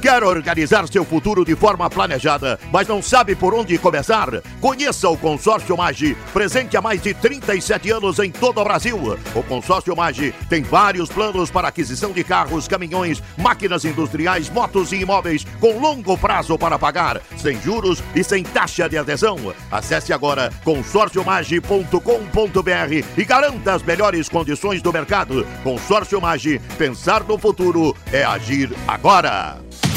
Quer 0.00 0.22
organizar 0.22 0.86
seu 0.86 1.04
futuro 1.04 1.44
de 1.44 1.56
forma 1.56 1.90
planejada, 1.90 2.56
mas 2.72 2.86
não 2.86 3.02
sabe 3.02 3.34
por 3.34 3.52
onde 3.52 3.76
começar? 3.78 4.28
Conheça 4.60 5.08
o 5.08 5.16
Consórcio 5.16 5.76
Magi, 5.76 6.16
presente 6.32 6.76
há 6.76 6.80
mais 6.80 7.02
de 7.02 7.12
37 7.12 7.90
anos 7.90 8.20
em 8.20 8.30
todo 8.30 8.60
o 8.60 8.64
Brasil. 8.64 8.96
O 9.34 9.42
Consórcio 9.42 9.96
Magi 9.96 10.32
tem 10.48 10.62
vários 10.62 11.08
planos 11.08 11.50
para 11.50 11.66
aquisição 11.66 12.12
de 12.12 12.22
carros, 12.22 12.68
caminhões, 12.68 13.20
máquinas 13.36 13.84
industriais, 13.84 14.48
motos 14.48 14.92
e 14.92 15.00
imóveis 15.00 15.44
com 15.60 15.80
longo 15.80 16.16
prazo 16.16 16.56
para 16.56 16.78
pagar, 16.78 17.20
sem 17.36 17.60
juros 17.60 18.00
e 18.14 18.22
sem 18.22 18.44
taxa 18.44 18.88
de 18.88 18.96
adesão. 18.96 19.52
Acesse 19.68 20.12
agora 20.12 20.52
consórciomagi.com.br 20.62 23.04
e 23.16 23.24
garanta 23.24 23.74
as 23.74 23.82
melhores 23.82 24.28
condições 24.28 24.80
do 24.80 24.92
mercado. 24.92 25.44
Consórcio 25.64 26.20
Magi, 26.20 26.60
pensar 26.78 27.24
no 27.24 27.36
futuro 27.36 27.96
é 28.12 28.22
agir 28.22 28.72
agora. 28.86 29.67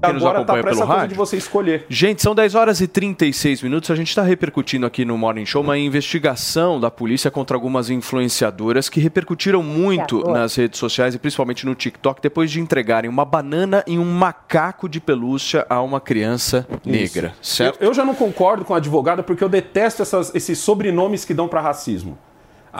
Que 0.00 0.12
nos 0.12 0.22
Agora 0.22 0.38
tá 0.44 0.52
acompanha 0.54 0.62
pra 0.62 0.72
pelo 0.72 0.84
rádio. 0.86 1.08
de 1.08 1.14
você 1.14 1.36
escolher. 1.36 1.84
Gente, 1.88 2.22
são 2.22 2.34
10 2.34 2.54
horas 2.54 2.80
e 2.80 2.86
36 2.86 3.62
minutos. 3.62 3.90
A 3.90 3.94
gente 3.96 4.08
está 4.08 4.22
repercutindo 4.22 4.86
aqui 4.86 5.04
no 5.04 5.18
Morning 5.18 5.44
Show 5.44 5.62
uma 5.62 5.76
investigação 5.78 6.78
da 6.80 6.90
polícia 6.90 7.30
contra 7.30 7.56
algumas 7.56 7.90
influenciadoras 7.90 8.88
que 8.88 9.00
repercutiram 9.00 9.62
muito 9.62 10.22
nas 10.28 10.54
redes 10.54 10.78
sociais 10.78 11.14
e 11.14 11.18
principalmente 11.18 11.64
no 11.66 11.74
TikTok 11.74 12.20
depois 12.22 12.50
de 12.50 12.60
entregarem 12.60 13.08
uma 13.10 13.24
banana 13.24 13.82
e 13.86 13.98
um 13.98 14.04
macaco 14.04 14.88
de 14.88 15.00
pelúcia 15.00 15.66
a 15.68 15.80
uma 15.82 16.00
criança 16.00 16.66
negra, 16.84 17.34
Isso. 17.40 17.56
certo? 17.56 17.80
Eu, 17.80 17.88
eu 17.88 17.94
já 17.94 18.04
não 18.04 18.14
concordo 18.14 18.64
com 18.64 18.74
a 18.74 18.78
advogada 18.78 19.22
porque 19.22 19.42
eu 19.42 19.48
detesto 19.48 20.02
essas- 20.02 20.34
esses 20.34 20.58
sobrenomes 20.58 21.24
que 21.24 21.34
dão 21.34 21.48
para 21.48 21.60
racismo. 21.60 22.18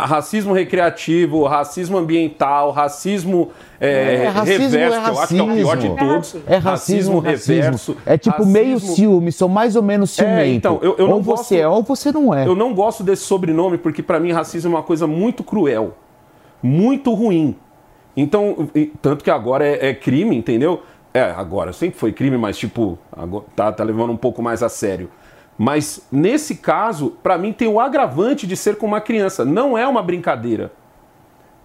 Racismo 0.07 0.53
recreativo, 0.53 1.45
racismo 1.45 1.99
ambiental, 1.99 2.71
racismo 2.71 3.51
é, 3.81 4.25
É, 4.25 4.29
racismo 4.29 4.63
reverso, 4.69 4.97
é 4.97 5.01
que 5.03 5.09
eu 5.11 5.19
acho 5.19 5.29
que 5.29 5.39
é 5.39 5.43
o 5.43 5.47
pior 5.55 5.77
de 5.77 5.89
racismo. 5.89 5.97
todos. 6.13 6.37
É 6.47 6.57
racismo, 6.57 7.19
racismo. 7.19 7.55
reverso. 7.55 7.97
É 8.07 8.19
tipo 8.19 8.47
meio 8.47 8.75
racismo- 8.75 8.95
ciúme, 8.97 9.33
são 9.33 9.49
mais 9.49 9.77
ou 9.77 9.83
menos 9.83 10.11
ciumento. 10.11 10.39
É, 10.41 10.49
então, 10.49 10.79
eu, 10.83 10.97
eu 10.99 11.11
ou 11.11 11.23
você 11.23 11.59
é 11.59 11.69
ou 11.69 11.83
você 11.83 12.13
não 12.13 12.35
é. 12.35 12.47
Eu 12.47 12.55
não 12.55 12.73
gosto 12.75 13.03
desse 13.03 13.23
sobrenome 13.25 13.79
porque 13.79 14.03
para 14.03 14.19
mim 14.21 14.33
racismo 14.33 14.73
é 14.73 14.77
uma 14.77 14.83
coisa 14.83 15.07
muito 15.07 15.43
cruel, 15.45 15.95
muito 16.63 17.13
ruim. 17.15 17.57
Então, 18.17 18.69
tanto 19.01 19.23
que 19.23 19.31
agora 19.31 19.67
é, 19.67 19.89
é 19.91 19.95
crime, 19.95 20.37
entendeu? 20.37 20.83
É, 21.15 21.23
agora 21.23 21.73
sempre 21.73 21.99
foi 21.99 22.13
crime, 22.13 22.37
mas 22.37 22.59
tipo, 22.59 22.99
agora 23.13 23.45
tá, 23.57 23.73
tá 23.73 23.83
levando 23.85 24.11
um 24.11 24.17
pouco 24.17 24.43
mais 24.43 24.63
a 24.63 24.69
sério. 24.69 25.09
Mas 25.59 26.01
nesse 26.13 26.55
caso, 26.55 27.17
para 27.23 27.37
mim 27.37 27.53
tem 27.53 27.67
o 27.67 27.81
agravante 27.81 28.47
de 28.47 28.57
ser 28.57 28.77
com 28.77 28.87
uma 28.87 29.01
criança, 29.01 29.45
não 29.45 29.77
é 29.77 29.87
uma 29.89 30.01
brincadeira. 30.03 30.71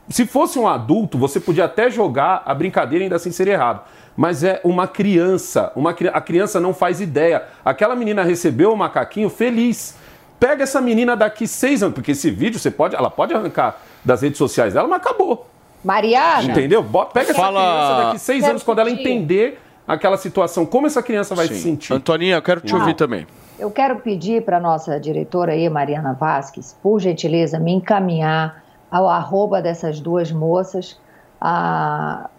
Se 0.09 0.25
fosse 0.25 0.57
um 0.59 0.67
adulto, 0.67 1.17
você 1.17 1.39
podia 1.39 1.65
até 1.65 1.89
jogar 1.89 2.41
a 2.45 2.53
brincadeira 2.53 3.03
e 3.03 3.05
ainda 3.05 3.15
assim 3.15 3.31
ser 3.31 3.47
errado. 3.47 3.81
Mas 4.17 4.43
é 4.43 4.59
uma 4.63 4.87
criança. 4.87 5.71
Uma, 5.75 5.91
a 5.91 6.21
criança 6.21 6.59
não 6.59 6.73
faz 6.73 6.99
ideia. 6.99 7.43
Aquela 7.63 7.95
menina 7.95 8.23
recebeu 8.23 8.73
o 8.73 8.77
macaquinho 8.77 9.29
feliz. 9.29 9.95
Pega 10.39 10.63
essa 10.63 10.81
menina 10.81 11.15
daqui 11.15 11.47
seis 11.47 11.81
anos, 11.81 11.95
porque 11.95 12.11
esse 12.11 12.29
vídeo 12.29 12.59
você 12.59 12.69
pode, 12.69 12.95
ela 12.95 13.09
pode 13.09 13.33
arrancar 13.33 13.77
das 14.03 14.21
redes 14.21 14.37
sociais 14.37 14.73
dela, 14.73 14.87
mas 14.87 14.97
acabou. 14.97 15.47
Mariana. 15.83 16.43
Entendeu? 16.51 16.83
Pega 17.13 17.31
essa 17.31 17.33
Fala- 17.41 17.61
criança 17.61 18.05
daqui 18.05 18.19
seis 18.19 18.39
Quero 18.41 18.51
anos, 18.51 18.63
quando 18.63 18.79
ela 18.79 18.91
entender 18.91 19.59
aquela 19.87 20.17
situação, 20.17 20.65
como 20.65 20.85
essa 20.87 21.01
criança 21.01 21.33
vai 21.33 21.47
Sim. 21.47 21.53
se 21.53 21.61
sentir. 21.61 21.93
Antoninha, 21.93 22.35
eu 22.35 22.41
quero 22.41 22.59
te 22.61 22.73
Não. 22.73 22.79
ouvir 22.81 22.95
também. 22.95 23.25
Eu 23.63 23.71
quero 23.71 23.95
pedir 24.01 24.43
para 24.43 24.57
a 24.57 24.59
nossa 24.59 24.99
diretora 24.99 25.53
aí, 25.53 25.69
Mariana 25.69 26.11
Vasques, 26.11 26.77
por 26.83 26.99
gentileza, 26.99 27.57
me 27.57 27.71
encaminhar 27.71 28.61
ao 28.91 29.07
arroba 29.07 29.61
dessas 29.61 30.01
duas 30.01 30.33
moças, 30.33 30.99
ah, 31.39 32.29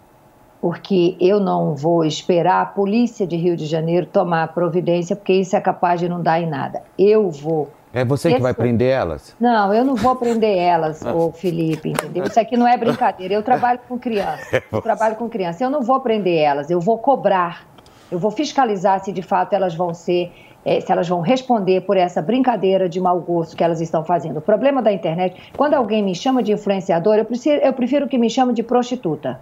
porque 0.61 1.17
eu 1.19 1.39
não 1.39 1.73
vou 1.73 2.05
esperar 2.05 2.61
a 2.61 2.65
polícia 2.67 3.25
de 3.25 3.35
Rio 3.37 3.57
de 3.57 3.65
Janeiro 3.65 4.05
tomar 4.05 4.53
providência, 4.53 5.15
porque 5.15 5.33
isso 5.33 5.55
é 5.55 5.59
capaz 5.59 5.99
de 5.99 6.07
não 6.07 6.21
dar 6.21 6.39
em 6.39 6.47
nada. 6.47 6.83
Eu 6.95 7.31
vou. 7.31 7.71
É 7.91 8.05
você 8.05 8.31
que 8.31 8.39
vai 8.39 8.53
prender 8.53 8.91
elas? 8.91 9.35
Não, 9.39 9.73
eu 9.73 9.83
não 9.83 9.95
vou 9.95 10.15
prender 10.15 10.55
elas, 10.55 11.01
ô 11.11 11.31
Felipe, 11.31 11.89
entendeu? 11.89 12.25
Isso 12.25 12.39
aqui 12.39 12.55
não 12.55 12.67
é 12.67 12.77
brincadeira. 12.77 13.33
Eu 13.33 13.41
trabalho 13.41 13.79
com 13.87 13.97
criança. 13.97 14.61
Eu 14.71 14.79
trabalho 14.79 15.15
com 15.15 15.27
criança. 15.27 15.63
Eu 15.63 15.71
não 15.71 15.81
vou 15.81 15.99
prender 16.01 16.37
elas, 16.37 16.69
eu 16.69 16.79
vou 16.79 16.99
cobrar. 16.99 17.65
Eu 18.11 18.19
vou 18.19 18.29
fiscalizar 18.29 19.03
se 19.03 19.11
de 19.11 19.23
fato 19.23 19.53
elas 19.53 19.73
vão 19.73 19.91
ser, 19.91 20.31
eh, 20.65 20.81
se 20.81 20.91
elas 20.91 21.07
vão 21.07 21.21
responder 21.21 21.81
por 21.81 21.95
essa 21.95 22.21
brincadeira 22.21 22.89
de 22.89 22.99
mau 22.99 23.19
gosto 23.21 23.55
que 23.55 23.63
elas 23.63 23.79
estão 23.79 24.03
fazendo. 24.03 24.37
O 24.37 24.41
problema 24.41 24.81
da 24.81 24.91
internet, 24.91 25.39
quando 25.55 25.75
alguém 25.75 26.03
me 26.03 26.15
chama 26.15 26.41
de 26.41 26.51
influenciador, 26.51 27.15
eu 27.15 27.25
prefiro, 27.25 27.61
eu 27.61 27.73
prefiro 27.73 28.07
que 28.07 28.17
me 28.17 28.29
chame 28.29 28.53
de 28.53 28.63
prostituta. 28.63 29.39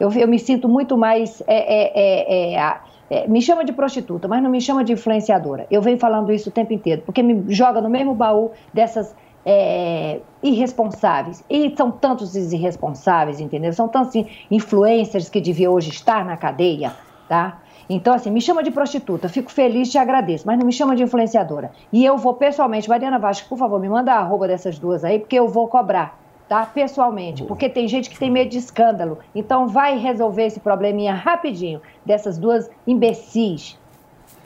Eu, 0.00 0.10
eu 0.12 0.26
me 0.26 0.38
sinto 0.38 0.68
muito 0.68 0.98
mais. 0.98 1.40
é, 1.46 1.54
é, 1.54 1.92
é, 1.94 2.54
é, 2.56 2.76
é, 3.10 3.28
me 3.28 3.40
chama 3.40 3.64
de 3.64 3.72
prostituta, 3.72 4.26
mas 4.26 4.42
não 4.42 4.50
me 4.50 4.60
chama 4.60 4.82
de 4.82 4.92
influenciadora. 4.92 5.66
Eu 5.70 5.80
venho 5.80 5.98
falando 5.98 6.32
isso 6.32 6.48
o 6.48 6.52
tempo 6.52 6.72
inteiro, 6.72 7.02
porque 7.06 7.22
me 7.22 7.44
joga 7.54 7.80
no 7.80 7.88
mesmo 7.88 8.12
baú 8.14 8.50
dessas 8.72 9.14
é, 9.46 10.18
irresponsáveis. 10.42 11.44
E 11.48 11.74
são 11.76 11.90
tantos 11.90 12.34
os 12.34 12.52
irresponsáveis, 12.52 13.40
entendeu? 13.40 13.72
São 13.72 13.86
tantos 13.88 14.14
in- 14.14 14.26
influencers 14.50 15.28
que 15.28 15.40
deviam 15.40 15.72
hoje 15.74 15.90
estar 15.90 16.24
na 16.24 16.36
cadeia, 16.36 16.92
tá? 17.28 17.58
Então, 17.88 18.14
assim, 18.14 18.30
me 18.30 18.40
chama 18.40 18.62
de 18.62 18.70
prostituta, 18.70 19.28
fico 19.28 19.50
feliz, 19.50 19.90
te 19.90 19.98
agradeço, 19.98 20.46
mas 20.46 20.58
não 20.58 20.66
me 20.66 20.72
chama 20.72 20.96
de 20.96 21.02
influenciadora. 21.02 21.70
E 21.92 22.04
eu 22.04 22.16
vou 22.16 22.34
pessoalmente, 22.34 22.88
Mariana 22.88 23.18
Vasco, 23.18 23.48
por 23.48 23.58
favor, 23.58 23.80
me 23.80 23.88
manda 23.88 24.12
a 24.12 24.18
arroba 24.18 24.48
dessas 24.48 24.78
duas 24.78 25.04
aí, 25.04 25.18
porque 25.18 25.38
eu 25.38 25.48
vou 25.48 25.68
cobrar 25.68 26.18
tá? 26.48 26.66
Pessoalmente, 26.66 27.42
porque 27.44 27.68
tem 27.68 27.88
gente 27.88 28.10
que 28.10 28.18
tem 28.18 28.30
medo 28.30 28.50
de 28.50 28.58
escândalo. 28.58 29.18
Então 29.34 29.66
vai 29.66 29.98
resolver 29.98 30.44
esse 30.44 30.60
probleminha 30.60 31.14
rapidinho 31.14 31.80
dessas 32.04 32.38
duas 32.38 32.68
imbecis, 32.86 33.78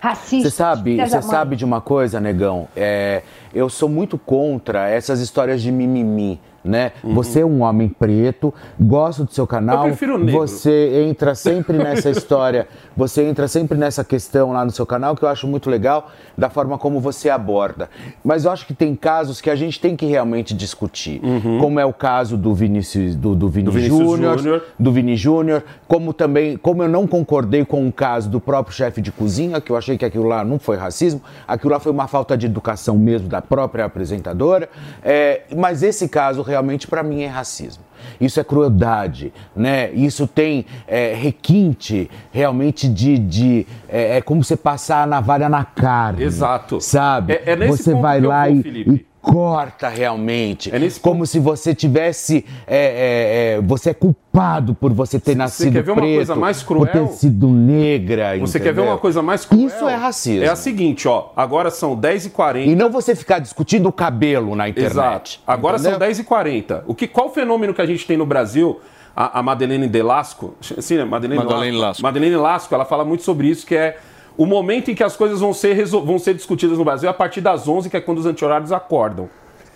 racistas. 0.01 0.53
Você 0.53 0.57
sabe, 0.57 0.97
você 0.97 1.23
sabe 1.23 1.57
de 1.57 1.65
uma 1.65 1.81
coisa, 1.81 2.21
negão? 2.21 2.69
É, 2.77 3.23
eu 3.53 3.69
sou 3.69 3.89
muito 3.89 4.17
contra 4.17 4.89
essas 4.89 5.21
histórias 5.21 5.61
de 5.61 5.73
mimimi. 5.73 6.41
Né? 6.65 6.93
Você 7.03 7.41
é 7.41 7.47
um 7.47 7.63
homem 7.63 7.89
preto, 7.89 8.53
gosto 8.79 9.25
do 9.25 9.33
seu 9.33 9.47
canal. 9.47 9.85
Eu 9.85 9.91
prefiro 9.91 10.19
negro. 10.19 10.41
Você 10.41 11.05
entra 11.09 11.35
sempre 11.35 11.77
nessa 11.79 12.11
história, 12.11 12.69
você 12.97 13.23
entra 13.23 13.49
sempre 13.49 13.79
nessa 13.79 14.05
questão 14.05 14.53
lá 14.53 14.65
no 14.65 14.71
seu 14.71 14.87
canal 14.87 15.17
que 15.17 15.25
eu 15.25 15.29
acho 15.29 15.47
muito 15.47 15.71
legal 15.71 16.11
da 16.37 16.51
forma 16.51 16.79
como 16.79 17.01
você 17.01 17.31
aborda. 17.31 17.89
Mas 18.25 18.45
eu 18.45 18.51
acho 18.51 18.67
que 18.67 18.75
tem 18.75 18.95
casos 18.95 19.41
que 19.41 19.51
a 19.51 19.57
gente 19.57 19.81
tem 19.81 19.97
que 19.97 20.07
realmente 20.07 20.55
discutir, 20.55 21.21
como 21.61 21.79
é 21.81 21.85
o 21.85 21.93
caso 21.93 22.37
do 22.37 22.55
Vinícius 22.55 23.15
do, 23.15 23.35
do 23.35 23.49
Vini 23.49 23.71
Júnior. 23.81 24.63
do 24.79 24.93
Vini 24.93 25.17
Júnior, 25.17 25.65
como 25.87 26.13
também, 26.13 26.57
como 26.57 26.83
eu 26.83 26.89
não 26.89 27.07
concordei 27.07 27.65
com 27.65 27.87
o 27.87 27.93
caso 27.93 28.29
do 28.29 28.41
próprio 28.41 28.75
chefe 28.75 29.01
de 29.01 29.11
cozinha, 29.13 29.61
que 29.61 29.71
eu 29.71 29.77
achei 29.77 29.97
que 29.97 30.05
aquilo 30.05 30.27
lá 30.27 30.45
não 30.45 30.59
foi 30.59 30.77
racismo, 30.77 31.23
aquilo 31.47 31.73
lá 31.73 31.81
foi 31.81 31.93
uma 31.93 32.07
falta 32.07 32.37
de 32.37 32.47
educação 32.47 32.97
mesmo 32.97 33.29
da 33.29 33.41
própria 33.41 33.85
apresentadora. 33.85 34.69
É, 35.03 35.43
mas 35.57 35.83
esse 35.83 36.09
caso 36.09 36.43
realmente 36.49 36.87
para 36.87 37.03
mim 37.03 37.23
é 37.23 37.27
racismo. 37.27 37.85
Isso 38.21 38.39
é 38.41 38.45
crueldade, 38.45 39.33
né? 39.55 39.91
Isso 39.93 40.27
tem 40.27 40.65
é, 40.87 41.15
requinte 41.15 42.11
realmente 42.33 42.89
de, 42.89 43.19
de 43.19 43.67
é, 43.89 44.19
é 44.19 44.21
como 44.21 44.43
você 44.43 44.57
passar 44.57 45.03
a 45.03 45.07
navalha 45.07 45.49
na 45.49 45.65
carne. 45.65 46.23
Exato. 46.23 46.81
Sabe? 46.81 47.35
É- 47.35 47.53
é 47.53 47.57
nesse 47.57 47.85
você 47.85 47.95
vai 47.95 48.21
lá 48.21 48.49
e, 48.49 48.61
e 48.61 49.07
corta 49.29 49.89
realmente. 49.89 50.71
como 51.03 51.27
se 51.27 51.39
você 51.39 51.75
tivesse. 51.75 52.45
é, 52.67 52.77
é, 52.77 53.55
é, 53.57 53.61
você 53.61 53.91
é 53.91 53.95
culpado 53.95 54.75
por 54.75 54.93
você 54.93 55.21
ter 55.21 55.37
nascido 55.37 55.73
quer 55.73 55.83
ver 55.83 55.91
uma 55.91 56.01
preto, 56.01 56.15
coisa 56.17 56.35
mais 56.35 56.63
por 56.63 56.87
ter 56.87 56.93
cruel? 56.93 57.09
sido 57.09 57.49
negra. 57.49 58.39
Você 58.39 58.59
quer 58.59 58.67
ver 58.67 58.71
entendeu? 58.73 58.93
uma 58.93 58.99
coisa 58.99 59.23
mais 59.23 59.45
cruel? 59.45 59.67
Isso 59.67 59.87
é 59.87 59.95
racismo. 59.95 60.45
É 60.45 60.49
a 60.49 60.57
seguinte, 60.57 61.07
ó. 61.07 61.31
Agora 61.37 61.71
são 61.71 61.97
10h40. 61.97 62.67
E 62.67 62.75
não 62.75 62.91
você 62.91 63.15
ficar 63.15 63.39
discutindo 63.39 63.89
o 63.89 63.93
cabelo 63.93 64.57
na 64.57 64.69
internet. 64.69 64.93
Exato. 64.93 65.41
Agora 65.47 65.77
entendeu? 65.77 65.99
são 66.15 66.25
10h40. 66.25 66.83
O 66.87 66.95
que, 66.95 67.07
qual 67.07 67.33
fenômeno 67.33 67.75
que 67.75 67.83
a 67.83 67.87
gente 67.87 68.07
tem 68.07 68.17
no 68.17 68.27
Brasil? 68.27 68.81
A, 69.15 69.41
a 69.41 69.43
Madeleine 69.43 69.89
Delasco, 69.89 70.55
sim, 70.61 70.97
né? 70.97 71.05
Madeleine, 71.05 71.43
Madeleine 71.43 71.77
Lasco. 71.77 72.03
Madeleine 72.05 72.37
Lasco, 72.37 72.73
ela 72.73 72.85
fala 72.85 73.05
muito 73.05 73.25
sobre 73.25 73.49
isso, 73.49 73.67
que 73.67 73.75
é 73.75 73.97
o 74.39 74.47
momento 74.47 74.89
em 74.89 74.95
que 74.95 75.03
as 75.03 75.17
coisas 75.17 75.41
vão 75.41 75.53
ser, 75.53 75.85
vão 75.85 76.17
ser 76.17 76.33
discutidas 76.33 76.79
no 76.79 76.85
Brasil 76.85 77.09
é 77.09 77.11
a 77.11 77.15
partir 77.15 77.41
das 77.41 77.67
11, 77.67 77.91
que 77.91 77.97
é 77.97 78.01
quando 78.01 78.19
os 78.19 78.27
anti-horários 78.27 78.71
acordam. 78.71 79.29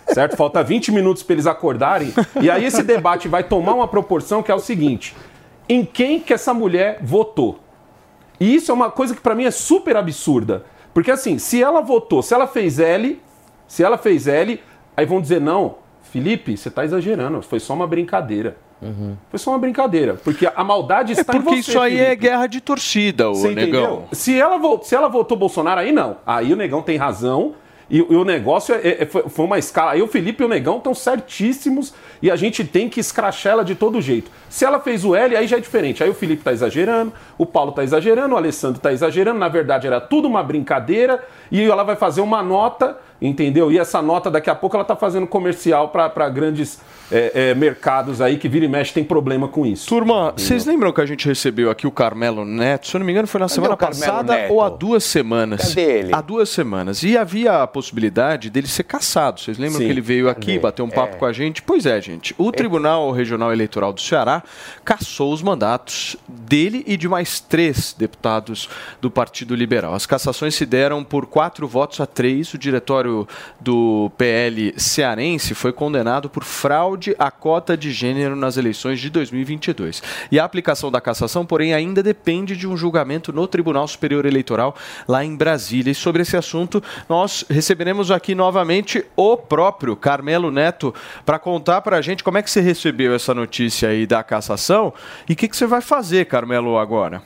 Certo? 0.07 0.37
Falta 0.37 0.63
20 0.63 0.89
minutos 0.91 1.21
para 1.21 1.33
eles 1.33 1.45
acordarem. 1.45 2.13
E 2.41 2.49
aí 2.49 2.63
esse 2.63 2.81
debate 2.81 3.27
vai 3.27 3.43
tomar 3.43 3.73
uma 3.73 3.87
proporção 3.87 4.41
que 4.41 4.51
é 4.51 4.55
o 4.55 4.59
seguinte: 4.59 5.15
em 5.67 5.83
quem 5.83 6.19
que 6.19 6.33
essa 6.33 6.53
mulher 6.53 6.99
votou? 7.01 7.59
E 8.39 8.55
isso 8.55 8.71
é 8.71 8.73
uma 8.73 8.89
coisa 8.89 9.13
que 9.13 9.21
pra 9.21 9.35
mim 9.35 9.43
é 9.43 9.51
super 9.51 9.97
absurda. 9.97 10.63
Porque 10.93 11.11
assim, 11.11 11.37
se 11.37 11.61
ela 11.61 11.81
votou, 11.81 12.21
se 12.21 12.33
ela 12.33 12.47
fez 12.47 12.79
L, 12.79 13.21
se 13.67 13.83
ela 13.83 13.97
fez 13.97 14.27
L, 14.27 14.61
aí 14.95 15.05
vão 15.05 15.19
dizer, 15.19 15.41
não, 15.41 15.75
Felipe, 16.03 16.55
você 16.55 16.69
tá 16.69 16.85
exagerando, 16.85 17.41
foi 17.41 17.59
só 17.59 17.73
uma 17.73 17.87
brincadeira. 17.87 18.55
Foi 19.29 19.39
só 19.39 19.51
uma 19.51 19.59
brincadeira. 19.59 20.15
Porque 20.23 20.47
a 20.53 20.63
maldade 20.63 21.13
É 21.13 21.15
está 21.21 21.35
em 21.35 21.41
porque 21.41 21.61
você, 21.61 21.71
isso 21.71 21.79
aí 21.79 21.95
é 21.99 22.03
Felipe. 22.05 22.21
guerra 22.23 22.47
de 22.47 22.61
torcida, 22.61 23.29
Você 23.29 23.49
negão. 23.49 23.63
entendeu? 23.63 24.03
Se 24.11 24.39
ela, 24.39 24.59
se 24.83 24.95
ela 24.95 25.07
votou 25.07 25.37
Bolsonaro, 25.37 25.79
aí 25.81 25.91
não. 25.91 26.17
Aí 26.25 26.51
o 26.53 26.55
negão 26.55 26.81
tem 26.81 26.97
razão. 26.97 27.55
E, 27.89 28.01
o 28.01 28.23
negócio 28.23 28.73
é- 28.73 29.03
é- 29.03 29.05
foi, 29.05 29.45
uma 29.45 29.59
escala. 29.59 29.91
Aí 29.91 30.01
o 30.01 30.07
Felipe 30.07 30.41
e 30.41 30.45
o 30.45 30.49
negão 30.49 30.77
estão 30.77 30.95
certíssimos 30.95 31.93
e 32.21 32.31
a 32.31 32.35
gente 32.35 32.63
tem 32.63 32.89
que 32.89 32.99
escrachar 32.99 33.53
ela 33.53 33.63
de 33.63 33.75
todo 33.75 34.01
jeito. 34.01 34.31
Se 34.49 34.65
ela 34.65 34.79
fez 34.79 35.03
o 35.05 35.13
L, 35.15 35.35
aí 35.35 35.45
já 35.45 35.57
é 35.57 35.59
diferente. 35.59 36.03
Aí 36.03 36.09
o 36.09 36.13
Felipe 36.13 36.43
tá 36.43 36.51
exagerando, 36.53 37.11
o 37.37 37.45
Paulo 37.45 37.71
tá 37.71 37.83
exagerando, 37.83 38.33
o 38.33 38.37
Alessandro 38.37 38.79
tá 38.79 38.91
exagerando. 38.93 39.37
Na 39.39 39.49
verdade, 39.49 39.85
era 39.85 39.99
tudo 40.01 40.27
uma 40.27 40.41
brincadeira. 40.41 41.23
E 41.51 41.61
ela 41.63 41.83
vai 41.83 41.95
fazer 41.95 42.21
uma 42.21 42.41
nota, 42.41 42.97
entendeu? 43.21 43.71
E 43.71 43.77
essa 43.77 44.01
nota, 44.01 44.31
daqui 44.31 44.49
a 44.49 44.55
pouco, 44.55 44.75
ela 44.75 44.85
tá 44.85 44.95
fazendo 44.95 45.27
comercial 45.27 45.89
para 45.89 46.29
grandes 46.29 46.79
é, 47.13 47.49
é, 47.51 47.55
mercados 47.55 48.19
aí 48.21 48.37
que 48.37 48.49
vira 48.49 48.65
e 48.65 48.67
mexe 48.67 48.91
tem 48.93 49.03
problema 49.03 49.47
com 49.47 49.65
isso. 49.65 49.87
Turma, 49.87 50.33
vocês 50.35 50.65
lembram 50.65 50.91
que 50.91 50.99
a 50.99 51.05
gente 51.05 51.27
recebeu 51.27 51.69
aqui 51.69 51.85
o 51.85 51.91
Carmelo 51.91 52.43
Neto? 52.43 52.87
Se 52.87 52.95
eu 52.95 52.99
não 52.99 53.05
me 53.05 53.11
engano, 53.11 53.27
foi 53.27 53.39
na 53.39 53.45
Cadê 53.45 53.53
semana 53.55 53.77
passada 53.77 54.33
Neto? 54.33 54.53
ou 54.53 54.61
há 54.61 54.69
duas 54.69 55.03
semanas? 55.03 55.69
Cadê 55.69 55.99
ele? 55.99 56.09
Há 56.15 56.21
duas 56.21 56.49
semanas. 56.49 57.03
E 57.03 57.15
havia 57.17 57.61
a 57.61 57.67
possibilidade 57.67 58.49
dele 58.49 58.67
ser 58.67 58.83
caçado. 58.83 59.39
Vocês 59.39 59.57
lembram 59.57 59.79
Sim. 59.79 59.85
que 59.85 59.91
ele 59.91 60.01
veio 60.01 60.27
aqui 60.29 60.57
bater 60.57 60.81
um 60.81 60.89
papo 60.89 61.15
É. 61.15 61.17
com 61.19 61.25
a 61.25 61.31
gente? 61.33 61.61
Pois 61.61 61.85
é, 61.85 62.01
gente. 62.01 62.33
O 62.37 62.51
Tribunal 62.51 63.11
Regional 63.11 63.51
Eleitoral 63.53 63.93
do 63.93 64.01
Ceará 64.01 64.41
cassou 64.83 65.31
os 65.31 65.41
mandatos 65.41 66.17
dele 66.27 66.83
e 66.87 66.97
de 66.97 67.07
mais 67.07 67.39
três 67.39 67.93
deputados 67.97 68.69
do 68.99 69.11
Partido 69.11 69.55
Liberal. 69.55 69.93
As 69.93 70.05
cassações 70.05 70.55
se 70.55 70.65
deram 70.65 71.03
por 71.03 71.25
quatro 71.25 71.67
votos 71.67 71.99
a 72.01 72.05
três. 72.05 72.53
O 72.53 72.57
diretório 72.57 73.27
do 73.59 74.11
PL 74.17 74.73
cearense 74.77 75.53
foi 75.53 75.71
condenado 75.71 76.29
por 76.29 76.43
fraude 76.43 77.02
à 77.17 77.29
cota 77.29 77.75
de 77.75 77.91
gênero 77.91 78.35
nas 78.35 78.57
eleições 78.57 78.99
de 78.99 79.09
2022. 79.09 80.01
E 80.31 80.39
a 80.39 80.45
aplicação 80.45 80.91
da 80.91 81.01
cassação, 81.01 81.45
porém, 81.45 81.73
ainda 81.73 82.01
depende 82.01 82.55
de 82.55 82.67
um 82.67 82.77
julgamento 82.77 83.31
no 83.33 83.47
Tribunal 83.47 83.87
Superior 83.87 84.25
Eleitoral 84.25 84.75
lá 85.07 85.23
em 85.23 85.35
Brasília. 85.35 85.91
E 85.91 85.95
sobre 85.95 86.21
esse 86.21 86.37
assunto, 86.37 86.81
nós 87.07 87.45
receberemos 87.49 88.11
aqui 88.11 88.33
novamente 88.35 89.05
o 89.15 89.35
próprio 89.37 89.95
Carmelo 89.95 90.51
Neto 90.51 90.93
para 91.25 91.39
contar 91.39 91.81
para 91.81 91.97
a 91.97 92.01
gente 92.01 92.23
como 92.23 92.37
é 92.37 92.43
que 92.43 92.49
você 92.49 92.61
recebeu 92.61 93.13
essa 93.13 93.33
notícia 93.33 93.89
aí 93.89 94.07
da 94.07 94.23
cassação 94.23 94.93
e 95.27 95.33
o 95.33 95.35
que, 95.35 95.47
que 95.47 95.55
você 95.55 95.65
vai 95.65 95.81
fazer, 95.81 96.25
Carmelo, 96.25 96.77
agora. 96.77 97.21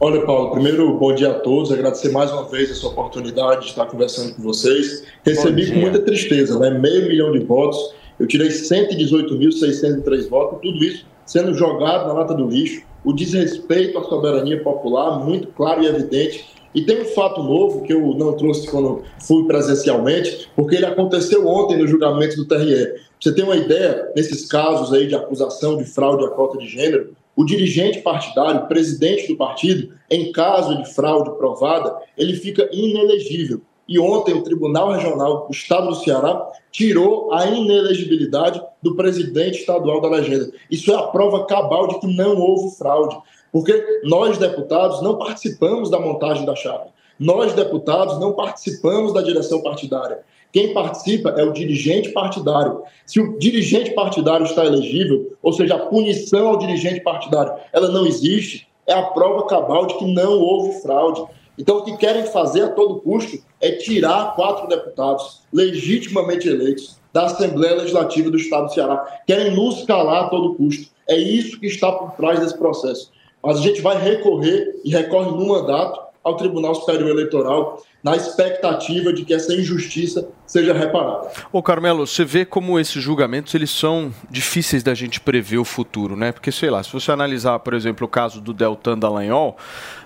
Olha, 0.00 0.24
Paulo, 0.24 0.52
primeiro, 0.52 0.96
bom 0.96 1.12
dia 1.12 1.30
a 1.30 1.34
todos. 1.34 1.72
Agradecer 1.72 2.12
mais 2.12 2.30
uma 2.30 2.44
vez 2.44 2.70
essa 2.70 2.86
oportunidade 2.86 3.62
de 3.62 3.66
estar 3.66 3.84
conversando 3.86 4.32
com 4.32 4.42
vocês. 4.42 5.04
Recebi 5.24 5.72
com 5.72 5.80
muita 5.80 5.98
tristeza, 5.98 6.56
né? 6.56 6.70
Meio 6.70 7.08
milhão 7.08 7.32
de 7.32 7.40
votos. 7.40 7.94
Eu 8.18 8.26
tirei 8.26 8.48
118.603 8.48 10.28
votos, 10.28 10.58
tudo 10.62 10.84
isso 10.84 11.06
sendo 11.28 11.52
jogado 11.54 12.08
na 12.08 12.14
lata 12.14 12.34
do 12.34 12.48
lixo. 12.48 12.82
O 13.04 13.12
desrespeito 13.12 13.98
à 13.98 14.04
soberania 14.04 14.62
popular, 14.62 15.24
muito 15.24 15.48
claro 15.48 15.82
e 15.82 15.86
evidente. 15.86 16.44
E 16.74 16.82
tem 16.82 17.02
um 17.02 17.04
fato 17.04 17.42
novo 17.42 17.82
que 17.82 17.92
eu 17.92 18.14
não 18.14 18.32
trouxe 18.36 18.66
quando 18.68 19.02
fui 19.20 19.46
presencialmente, 19.46 20.48
porque 20.56 20.76
ele 20.76 20.86
aconteceu 20.86 21.46
ontem 21.46 21.76
no 21.76 21.86
julgamento 21.86 22.36
do 22.36 22.46
TRE. 22.46 22.86
Pra 22.86 23.00
você 23.20 23.34
ter 23.34 23.42
uma 23.42 23.56
ideia, 23.56 24.10
nesses 24.16 24.46
casos 24.46 24.92
aí 24.92 25.06
de 25.06 25.14
acusação 25.14 25.76
de 25.76 25.84
fraude 25.84 26.24
à 26.24 26.28
cota 26.28 26.58
de 26.58 26.66
gênero, 26.66 27.14
o 27.36 27.44
dirigente 27.44 28.00
partidário, 28.00 28.66
presidente 28.66 29.28
do 29.28 29.36
partido, 29.36 29.94
em 30.10 30.32
caso 30.32 30.76
de 30.82 30.92
fraude 30.92 31.36
provada, 31.36 31.96
ele 32.16 32.34
fica 32.34 32.68
inelegível. 32.72 33.60
E 33.88 33.98
ontem 33.98 34.34
o 34.34 34.42
Tribunal 34.42 34.92
Regional 34.92 35.46
do 35.46 35.52
Estado 35.52 35.88
do 35.88 35.94
Ceará 35.94 36.46
tirou 36.70 37.32
a 37.32 37.46
inelegibilidade 37.46 38.62
do 38.82 38.94
presidente 38.94 39.60
estadual 39.60 40.00
da 40.00 40.08
legenda. 40.08 40.52
Isso 40.70 40.92
é 40.92 40.94
a 40.94 41.04
prova 41.04 41.46
cabal 41.46 41.88
de 41.88 42.00
que 42.00 42.06
não 42.06 42.38
houve 42.38 42.76
fraude. 42.76 43.16
Porque 43.50 43.82
nós, 44.04 44.36
deputados, 44.36 45.00
não 45.00 45.16
participamos 45.16 45.88
da 45.88 45.98
montagem 45.98 46.44
da 46.44 46.54
chapa. 46.54 46.88
Nós, 47.18 47.54
deputados, 47.54 48.20
não 48.20 48.32
participamos 48.32 49.14
da 49.14 49.22
direção 49.22 49.62
partidária. 49.62 50.20
Quem 50.52 50.72
participa 50.72 51.30
é 51.30 51.42
o 51.42 51.52
dirigente 51.52 52.10
partidário. 52.10 52.82
Se 53.06 53.20
o 53.20 53.38
dirigente 53.38 53.90
partidário 53.92 54.44
está 54.44 54.64
elegível, 54.64 55.36
ou 55.42 55.52
seja, 55.52 55.74
a 55.74 55.86
punição 55.86 56.48
ao 56.48 56.58
dirigente 56.58 57.00
partidário, 57.00 57.54
ela 57.72 57.88
não 57.88 58.06
existe, 58.06 58.68
é 58.86 58.92
a 58.94 59.02
prova 59.02 59.46
cabal 59.46 59.86
de 59.86 59.94
que 59.98 60.04
não 60.06 60.40
houve 60.40 60.80
fraude. 60.80 61.22
Então, 61.58 61.78
o 61.78 61.84
que 61.84 61.96
querem 61.96 62.24
fazer 62.26 62.62
a 62.62 62.68
todo 62.68 63.00
custo 63.00 63.38
é 63.60 63.72
tirar 63.72 64.36
quatro 64.36 64.68
deputados 64.68 65.42
legitimamente 65.52 66.48
eleitos 66.48 66.96
da 67.12 67.24
Assembleia 67.24 67.74
Legislativa 67.74 68.30
do 68.30 68.36
Estado 68.36 68.66
do 68.66 68.74
Ceará. 68.74 69.20
Querem 69.26 69.54
nos 69.56 69.84
calar 69.84 70.24
a 70.24 70.28
todo 70.28 70.54
custo. 70.54 70.88
É 71.08 71.16
isso 71.16 71.58
que 71.58 71.66
está 71.66 71.90
por 71.90 72.12
trás 72.12 72.38
desse 72.38 72.56
processo. 72.56 73.10
Mas 73.42 73.58
a 73.58 73.60
gente 73.60 73.80
vai 73.80 74.00
recorrer 74.00 74.80
e 74.84 74.90
recorre 74.90 75.30
no 75.30 75.48
mandato 75.48 76.00
ao 76.22 76.36
Tribunal 76.36 76.74
Superior 76.74 77.10
Eleitoral 77.10 77.82
na 78.02 78.14
expectativa 78.14 79.12
de 79.12 79.24
que 79.24 79.34
essa 79.34 79.52
injustiça 79.52 80.28
seja 80.46 80.72
reparada. 80.72 81.28
Ô 81.52 81.62
Carmelo, 81.62 82.06
você 82.06 82.24
vê 82.24 82.44
como 82.44 82.78
esses 82.78 83.02
julgamentos 83.02 83.54
eles 83.54 83.70
são 83.70 84.12
difíceis 84.30 84.82
da 84.82 84.94
gente 84.94 85.20
prever 85.20 85.58
o 85.58 85.64
futuro, 85.64 86.16
né? 86.16 86.30
Porque, 86.30 86.52
sei 86.52 86.70
lá, 86.70 86.82
se 86.82 86.92
você 86.92 87.10
analisar, 87.10 87.58
por 87.58 87.74
exemplo, 87.74 88.06
o 88.06 88.08
caso 88.08 88.40
do 88.40 88.52
Deltan 88.52 88.98
Dallagnol, 88.98 89.56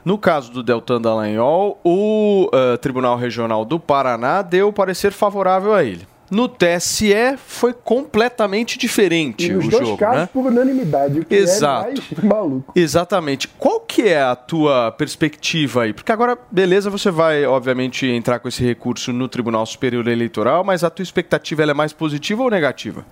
no 0.04 0.16
caso 0.16 0.50
do 0.50 0.62
Deltan 0.62 1.00
Dallagnol, 1.00 1.78
o 1.84 2.48
eh, 2.52 2.76
Tribunal 2.78 3.16
Regional 3.16 3.64
do 3.64 3.78
Paraná 3.78 4.42
deu 4.42 4.72
parecer 4.72 5.12
favorável 5.12 5.74
a 5.74 5.84
ele. 5.84 6.11
No 6.32 6.48
TSE 6.48 7.36
foi 7.36 7.74
completamente 7.74 8.78
diferente 8.78 9.50
E 9.50 9.52
nos 9.52 9.66
o 9.66 9.70
dois 9.70 9.86
jogo, 9.86 9.98
casos 9.98 10.20
né? 10.22 10.28
por 10.32 10.46
unanimidade, 10.46 11.20
o 11.20 11.26
que 11.26 11.34
Exato. 11.34 11.90
é 11.90 11.92
mais 11.92 12.24
maluco. 12.24 12.72
Exatamente. 12.74 13.46
Qual 13.48 13.80
que 13.80 14.08
é 14.08 14.22
a 14.22 14.34
tua 14.34 14.90
perspectiva 14.92 15.82
aí? 15.82 15.92
Porque 15.92 16.10
agora, 16.10 16.38
beleza, 16.50 16.88
você 16.88 17.10
vai, 17.10 17.44
obviamente, 17.44 18.06
entrar 18.06 18.38
com 18.38 18.48
esse 18.48 18.64
recurso 18.64 19.12
no 19.12 19.28
Tribunal 19.28 19.66
Superior 19.66 20.08
Eleitoral, 20.08 20.64
mas 20.64 20.82
a 20.82 20.88
tua 20.88 21.02
expectativa 21.02 21.60
ela 21.60 21.72
é 21.72 21.74
mais 21.74 21.92
positiva 21.92 22.42
ou 22.42 22.48
negativa? 22.48 23.04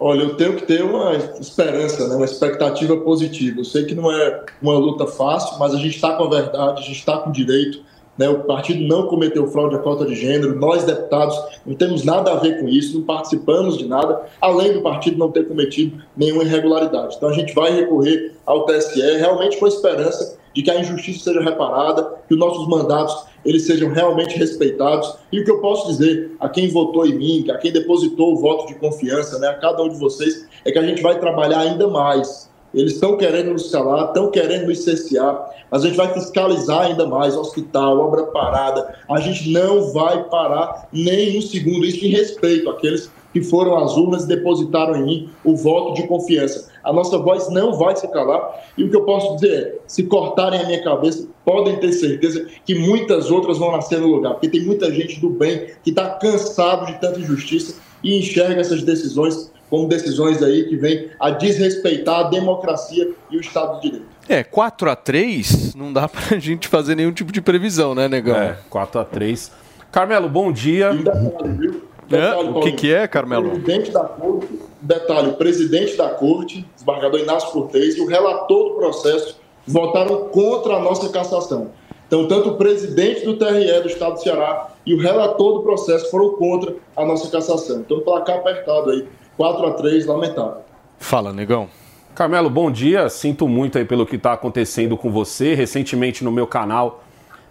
Olha, 0.00 0.22
eu 0.22 0.36
tenho 0.36 0.56
que 0.56 0.66
ter 0.66 0.82
uma 0.82 1.14
esperança, 1.40 2.08
né? 2.08 2.16
uma 2.16 2.24
expectativa 2.24 2.96
positiva. 2.96 3.60
Eu 3.60 3.64
sei 3.64 3.84
que 3.84 3.94
não 3.94 4.10
é 4.10 4.44
uma 4.60 4.74
luta 4.74 5.06
fácil, 5.06 5.56
mas 5.60 5.72
a 5.72 5.76
gente 5.76 5.94
está 5.94 6.16
com 6.16 6.24
a 6.24 6.28
verdade, 6.28 6.80
a 6.80 6.84
gente 6.84 6.98
está 6.98 7.18
com 7.18 7.30
o 7.30 7.32
direito. 7.32 7.93
Né? 8.16 8.28
O 8.28 8.44
partido 8.44 8.82
não 8.86 9.06
cometeu 9.06 9.46
fraude 9.48 9.76
à 9.76 9.78
cota 9.78 10.04
de 10.04 10.14
gênero, 10.14 10.58
nós, 10.58 10.84
deputados, 10.84 11.38
não 11.66 11.74
temos 11.74 12.04
nada 12.04 12.32
a 12.32 12.36
ver 12.36 12.60
com 12.60 12.68
isso, 12.68 12.98
não 12.98 13.04
participamos 13.04 13.76
de 13.76 13.86
nada, 13.86 14.22
além 14.40 14.72
do 14.72 14.82
partido 14.82 15.18
não 15.18 15.30
ter 15.30 15.46
cometido 15.48 16.02
nenhuma 16.16 16.44
irregularidade. 16.44 17.16
Então 17.16 17.28
a 17.28 17.32
gente 17.32 17.54
vai 17.54 17.74
recorrer 17.74 18.34
ao 18.46 18.64
TSE, 18.66 19.00
realmente 19.00 19.56
com 19.56 19.64
a 19.64 19.68
esperança 19.68 20.38
de 20.54 20.62
que 20.62 20.70
a 20.70 20.78
injustiça 20.78 21.24
seja 21.24 21.40
reparada, 21.40 22.14
que 22.28 22.34
os 22.34 22.40
nossos 22.40 22.68
mandatos 22.68 23.26
eles 23.44 23.66
sejam 23.66 23.92
realmente 23.92 24.38
respeitados. 24.38 25.16
E 25.30 25.40
o 25.40 25.44
que 25.44 25.50
eu 25.50 25.60
posso 25.60 25.88
dizer 25.88 26.32
a 26.40 26.48
quem 26.48 26.68
votou 26.68 27.06
em 27.06 27.14
mim, 27.14 27.50
a 27.50 27.58
quem 27.58 27.72
depositou 27.72 28.32
o 28.32 28.36
voto 28.36 28.66
de 28.68 28.74
confiança, 28.76 29.38
né, 29.38 29.48
a 29.48 29.54
cada 29.54 29.82
um 29.82 29.88
de 29.88 29.98
vocês, 29.98 30.48
é 30.64 30.72
que 30.72 30.78
a 30.78 30.82
gente 30.82 31.02
vai 31.02 31.18
trabalhar 31.18 31.58
ainda 31.58 31.88
mais. 31.88 32.50
Eles 32.74 32.94
estão 32.94 33.16
querendo 33.16 33.52
nos 33.52 33.70
calar, 33.70 34.08
estão 34.08 34.30
querendo 34.30 34.66
nos 34.66 34.82
cercear, 34.82 35.48
a 35.74 35.78
gente 35.78 35.96
vai 35.96 36.12
fiscalizar 36.14 36.82
ainda 36.82 37.04
mais 37.04 37.36
hospital, 37.36 37.98
obra 37.98 38.24
parada. 38.26 38.94
A 39.08 39.18
gente 39.18 39.50
não 39.50 39.92
vai 39.92 40.22
parar 40.24 40.88
nem 40.92 41.36
um 41.36 41.42
segundo. 41.42 41.84
Isso 41.84 42.04
em 42.04 42.10
respeito 42.10 42.70
àqueles 42.70 43.10
que 43.32 43.42
foram 43.42 43.76
às 43.76 43.96
urnas 43.96 44.22
e 44.22 44.28
depositaram 44.28 44.94
em 44.94 45.04
mim 45.04 45.30
o 45.44 45.56
voto 45.56 45.94
de 45.94 46.06
confiança. 46.06 46.70
A 46.84 46.92
nossa 46.92 47.18
voz 47.18 47.50
não 47.50 47.74
vai 47.74 47.96
se 47.96 48.06
calar. 48.06 48.64
E 48.78 48.84
o 48.84 48.88
que 48.88 48.94
eu 48.94 49.04
posso 49.04 49.34
dizer 49.34 49.52
é: 49.52 49.74
se 49.88 50.04
cortarem 50.04 50.60
a 50.60 50.66
minha 50.66 50.84
cabeça, 50.84 51.26
podem 51.44 51.76
ter 51.80 51.92
certeza 51.92 52.46
que 52.64 52.76
muitas 52.76 53.28
outras 53.30 53.58
vão 53.58 53.72
nascer 53.72 53.98
no 53.98 54.06
lugar, 54.06 54.34
porque 54.34 54.48
tem 54.48 54.64
muita 54.64 54.92
gente 54.92 55.18
do 55.18 55.30
bem 55.30 55.70
que 55.82 55.90
está 55.90 56.10
cansado 56.10 56.86
de 56.86 57.00
tanta 57.00 57.18
injustiça 57.18 57.80
e 58.00 58.18
enxerga 58.18 58.60
essas 58.60 58.82
decisões 58.82 59.50
como 59.74 59.88
decisões 59.88 60.40
aí 60.40 60.68
que 60.68 60.76
vêm 60.76 61.10
a 61.18 61.30
desrespeitar 61.30 62.20
a 62.20 62.22
democracia 62.24 63.10
e 63.28 63.36
o 63.36 63.40
Estado 63.40 63.80
de 63.80 63.90
Direito. 63.90 64.06
É, 64.28 64.44
4 64.44 64.88
a 64.88 64.94
3 64.94 65.74
não 65.74 65.92
dá 65.92 66.06
pra 66.08 66.38
gente 66.38 66.68
fazer 66.68 66.94
nenhum 66.94 67.12
tipo 67.12 67.32
de 67.32 67.40
previsão, 67.40 67.92
né, 67.92 68.06
Negão? 68.06 68.36
É, 68.36 68.56
4 68.70 69.00
a 69.00 69.04
3 69.04 69.50
Carmelo, 69.90 70.28
bom 70.28 70.52
dia. 70.52 70.92
Detalhe, 70.92 72.46
é, 72.46 72.50
o 72.50 72.60
que, 72.60 72.72
que 72.72 72.92
é, 72.92 73.08
Carmelo? 73.08 73.50
Presidente 73.50 73.90
da 73.90 74.04
corte, 74.04 74.48
detalhe, 74.80 75.28
o 75.28 75.34
presidente 75.34 75.96
da 75.96 76.08
corte, 76.10 76.64
desembargador 76.74 77.18
Inácio 77.18 77.50
Cortez, 77.50 77.96
e 77.96 78.00
o 78.00 78.06
relator 78.06 78.70
do 78.70 78.74
processo 78.76 79.40
votaram 79.66 80.28
contra 80.28 80.74
a 80.74 80.80
nossa 80.80 81.08
cassação. 81.08 81.72
Então, 82.06 82.28
tanto 82.28 82.50
o 82.50 82.56
presidente 82.56 83.24
do 83.24 83.36
TRE 83.36 83.80
do 83.80 83.88
Estado 83.88 84.14
do 84.14 84.20
Ceará 84.20 84.68
e 84.86 84.94
o 84.94 85.00
relator 85.00 85.54
do 85.54 85.62
processo 85.62 86.10
foram 86.10 86.30
contra 86.34 86.76
a 86.94 87.04
nossa 87.04 87.28
cassação. 87.28 87.80
Então, 87.80 88.00
placar 88.00 88.36
apertado 88.36 88.90
aí, 88.90 89.08
4 89.36 89.66
a 89.66 89.72
3 89.72 90.06
lamentável. 90.06 90.62
Fala, 90.98 91.32
negão. 91.32 91.68
Carmelo, 92.14 92.48
bom 92.48 92.70
dia. 92.70 93.08
Sinto 93.08 93.48
muito 93.48 93.76
aí 93.76 93.84
pelo 93.84 94.06
que 94.06 94.16
está 94.16 94.32
acontecendo 94.32 94.96
com 94.96 95.10
você. 95.10 95.54
Recentemente 95.54 96.22
no 96.22 96.30
meu 96.30 96.46
canal, 96.46 97.02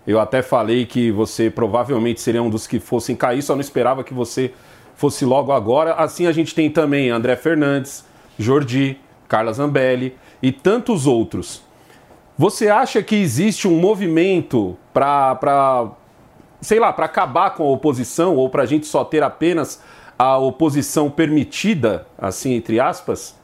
eu 0.08 0.20
até 0.20 0.42
falei 0.42 0.86
que 0.86 1.12
você 1.12 1.50
provavelmente 1.50 2.22
seria 2.22 2.42
um 2.42 2.50
dos 2.50 2.66
que 2.66 2.80
fossem 2.80 3.16
cair, 3.16 3.42
só 3.42 3.54
não 3.54 3.62
esperava 3.62 4.04
que 4.04 4.14
você 4.14 4.54
fosse 4.96 5.26
logo 5.26 5.52
agora. 5.52 5.94
Assim 5.94 6.28
a 6.28 6.32
gente 6.32 6.56
tem 6.56 6.70
também 6.70 7.10
André 7.10 7.36
Fernandes, 7.36 8.06
Jordi, 8.38 8.98
Carla 9.28 9.52
Zambelli 9.52 10.16
e 10.42 10.52
tantos 10.52 11.08
outros. 11.08 11.62
Você 12.38 12.70
acha 12.70 13.04
que 13.04 13.16
existe 13.16 13.68
um 13.68 13.80
movimento 13.80 14.78
para, 14.94 15.92
sei 16.62 16.80
lá, 16.80 16.92
para 16.92 17.06
acabar 17.06 17.52
com 17.52 17.64
a 17.64 17.72
oposição 17.72 18.36
ou 18.36 18.50
para 18.50 18.64
a 18.64 18.66
gente 18.66 18.88
só 18.88 19.04
ter 19.04 19.22
apenas 19.22 19.82
a 20.18 20.38
oposição 20.38 21.10
permitida, 21.10 22.06
assim, 22.18 22.54
entre 22.54 22.80
aspas? 22.80 23.36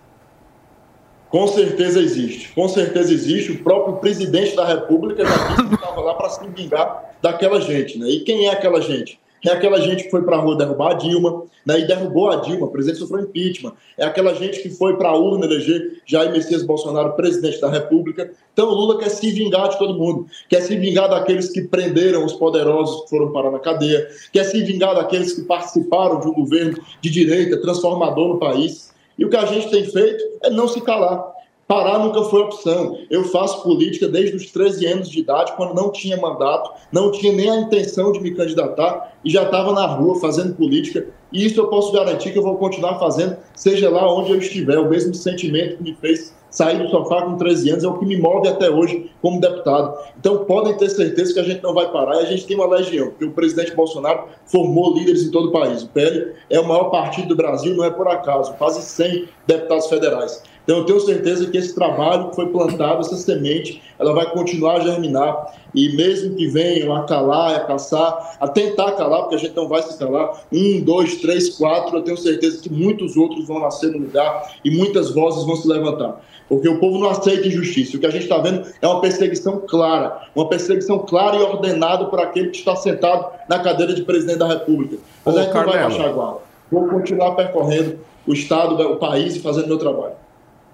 Com 1.30 1.48
certeza 1.48 2.00
existe. 2.00 2.52
Com 2.54 2.68
certeza 2.68 3.14
existe. 3.14 3.52
O 3.52 3.64
próprio 3.64 3.98
presidente 3.98 4.56
da 4.56 4.66
República 4.66 5.24
já 5.24 5.38
disse 5.38 5.68
que 5.68 5.76
estava 5.76 6.02
lá 6.02 6.14
para 6.16 6.30
se 6.30 6.48
vingar 6.48 7.14
daquela 7.22 7.62
gente. 7.62 8.00
Né? 8.00 8.08
E 8.10 8.20
quem 8.22 8.48
é 8.48 8.52
aquela 8.52 8.82
gente? 8.82 9.20
É 9.46 9.52
aquela 9.52 9.80
gente 9.80 10.04
que 10.04 10.12
foi 10.12 10.24
para 10.24 10.36
a 10.36 10.40
rua 10.40 10.58
derrubar 10.58 10.92
a 10.92 10.94
Dilma, 10.96 11.44
né, 11.66 11.80
e 11.80 11.88
derrubou 11.88 12.30
a 12.30 12.38
Dilma, 12.38 12.68
o 12.68 12.72
presidente 12.72 13.00
sofreu 13.00 13.22
impeachment. 13.22 13.74
É 13.98 14.06
aquela 14.06 14.34
gente 14.34 14.62
que 14.62 14.70
foi 14.70 14.98
para 14.98 15.10
a 15.10 15.18
urna 15.18 15.46
eleger 15.46 16.02
Jair 16.06 16.32
Messias 16.32 16.64
Bolsonaro 16.64 17.14
presidente 17.14 17.60
da 17.62 17.70
República. 17.70 18.32
Então 18.54 18.68
o 18.70 18.74
Lula 18.74 18.98
quer 18.98 19.10
se 19.10 19.32
vingar 19.32 19.70
de 19.70 19.78
todo 19.78 19.98
mundo, 19.98 20.26
quer 20.50 20.62
se 20.62 20.76
vingar 20.76 21.10
daqueles 21.10 21.50
que 21.50 21.62
prenderam 21.62 22.26
os 22.26 22.34
poderosos 22.34 23.04
que 23.04 23.10
foram 23.10 23.32
parar 23.32 23.52
na 23.52 23.60
cadeia, 23.60 24.08
quer 24.32 24.44
se 24.44 24.62
vingar 24.64 24.96
daqueles 24.96 25.34
que 25.34 25.44
participaram 25.44 26.20
de 26.20 26.28
um 26.28 26.34
governo 26.34 26.78
de 27.02 27.10
direita 27.10 27.62
transformador 27.62 28.30
no 28.30 28.40
país. 28.40 28.94
E 29.18 29.26
o 29.26 29.30
que 29.30 29.38
a 29.38 29.46
gente 29.46 29.70
tem 29.70 29.84
feito 29.84 30.24
é 30.44 30.50
não 30.50 30.68
se 30.68 30.82
calar. 30.82 31.39
Parar 31.70 32.00
nunca 32.00 32.24
foi 32.24 32.42
opção. 32.42 32.98
Eu 33.12 33.26
faço 33.26 33.62
política 33.62 34.08
desde 34.08 34.36
os 34.36 34.50
13 34.50 34.88
anos 34.88 35.08
de 35.08 35.20
idade, 35.20 35.54
quando 35.56 35.76
não 35.76 35.92
tinha 35.92 36.18
mandato, 36.18 36.72
não 36.92 37.12
tinha 37.12 37.32
nem 37.32 37.48
a 37.48 37.58
intenção 37.58 38.12
de 38.12 38.20
me 38.20 38.34
candidatar 38.34 39.14
e 39.24 39.30
já 39.30 39.44
estava 39.44 39.72
na 39.72 39.86
rua 39.86 40.20
fazendo 40.20 40.56
política. 40.56 41.06
E 41.32 41.46
isso 41.46 41.60
eu 41.60 41.68
posso 41.68 41.94
garantir 41.94 42.32
que 42.32 42.40
eu 42.40 42.44
vou 42.44 42.58
continuar 42.58 42.98
fazendo, 42.98 43.38
seja 43.56 43.88
lá 43.88 44.12
onde 44.12 44.32
eu 44.32 44.40
estiver. 44.40 44.80
O 44.80 44.90
mesmo 44.90 45.14
sentimento 45.14 45.78
que 45.78 45.84
me 45.84 45.94
fez 45.94 46.34
sair 46.50 46.80
do 46.80 46.90
sofá 46.90 47.22
com 47.22 47.38
13 47.38 47.70
anos 47.70 47.84
é 47.84 47.88
o 47.88 48.00
que 48.00 48.06
me 48.08 48.18
move 48.18 48.48
até 48.48 48.68
hoje 48.68 49.12
como 49.22 49.40
deputado. 49.40 49.96
Então 50.20 50.46
podem 50.46 50.76
ter 50.76 50.90
certeza 50.90 51.36
que 51.36 51.40
a 51.40 51.44
gente 51.44 51.62
não 51.62 51.76
vai 51.76 51.92
parar 51.92 52.16
e 52.16 52.20
a 52.24 52.26
gente 52.26 52.48
tem 52.48 52.58
uma 52.58 52.68
legião, 52.68 53.10
porque 53.10 53.26
o 53.26 53.32
presidente 53.32 53.76
Bolsonaro 53.76 54.24
formou 54.48 54.96
líderes 54.96 55.24
em 55.24 55.30
todo 55.30 55.50
o 55.50 55.52
país. 55.52 55.84
O 55.84 55.90
PL 55.90 56.34
é 56.50 56.60
o 56.60 56.68
maior 56.68 56.86
partido 56.86 57.28
do 57.28 57.36
Brasil, 57.36 57.76
não 57.76 57.84
é 57.84 57.92
por 57.92 58.08
acaso, 58.08 58.56
quase 58.56 58.82
100 58.82 59.28
deputados 59.46 59.86
federais. 59.86 60.42
Então, 60.64 60.78
eu 60.78 60.86
tenho 60.86 61.00
certeza 61.00 61.50
que 61.50 61.58
esse 61.58 61.74
trabalho 61.74 62.30
que 62.30 62.36
foi 62.36 62.48
plantado, 62.48 63.02
essa 63.02 63.16
semente, 63.16 63.82
ela 63.98 64.14
vai 64.14 64.30
continuar 64.32 64.78
a 64.78 64.80
germinar. 64.82 65.54
E 65.74 65.96
mesmo 65.96 66.36
que 66.36 66.48
venham 66.48 66.96
a 66.96 67.06
calar, 67.06 67.56
a 67.56 67.60
caçar, 67.62 68.38
a 68.40 68.48
tentar 68.48 68.94
calar, 68.94 69.22
porque 69.22 69.36
a 69.36 69.40
gente 69.40 69.56
não 69.56 69.68
vai 69.68 69.82
se 69.82 69.98
calar, 69.98 70.44
um, 70.52 70.82
dois, 70.82 71.16
três, 71.18 71.50
quatro, 71.58 71.98
eu 71.98 72.02
tenho 72.02 72.18
certeza 72.18 72.62
que 72.62 72.72
muitos 72.72 73.18
outros 73.18 73.48
vão 73.48 73.60
nascer 73.60 73.92
no 73.92 74.00
lugar 74.00 74.52
e 74.64 74.72
muitas 74.72 75.12
vozes 75.12 75.46
vão 75.46 75.56
se 75.56 75.68
levantar. 75.68 76.22
Porque 76.48 76.68
o 76.68 76.80
povo 76.80 76.98
não 76.98 77.10
aceita 77.10 77.48
injustiça. 77.48 77.96
O 77.96 78.00
que 78.00 78.08
a 78.08 78.10
gente 78.10 78.24
está 78.24 78.40
vendo 78.40 78.68
é 78.82 78.88
uma 78.88 79.00
perseguição 79.00 79.62
clara, 79.68 80.24
uma 80.36 80.50
perseguição 80.50 80.98
clara 81.00 81.38
e 81.38 81.42
ordenada 81.42 82.06
por 82.06 82.20
aquele 82.20 82.50
que 82.50 82.58
está 82.58 82.76
sentado 82.76 83.28
na 83.48 83.60
cadeira 83.60 83.94
de 83.94 84.02
presidente 84.02 84.40
da 84.40 84.48
República. 84.48 84.98
Mas 85.24 85.36
Ô, 85.36 85.38
a 85.38 85.42
gente 85.44 85.54
Carmelo. 85.54 85.78
não 85.78 85.82
vai 85.82 85.90
baixar 85.90 86.10
a 86.10 86.14
guarda. 86.14 86.40
Vou 86.72 86.88
continuar 86.88 87.32
percorrendo 87.36 88.00
o 88.26 88.34
Estado, 88.34 88.76
o 88.82 88.98
país 88.98 89.36
e 89.36 89.40
fazendo 89.40 89.68
meu 89.68 89.78
trabalho. 89.78 90.14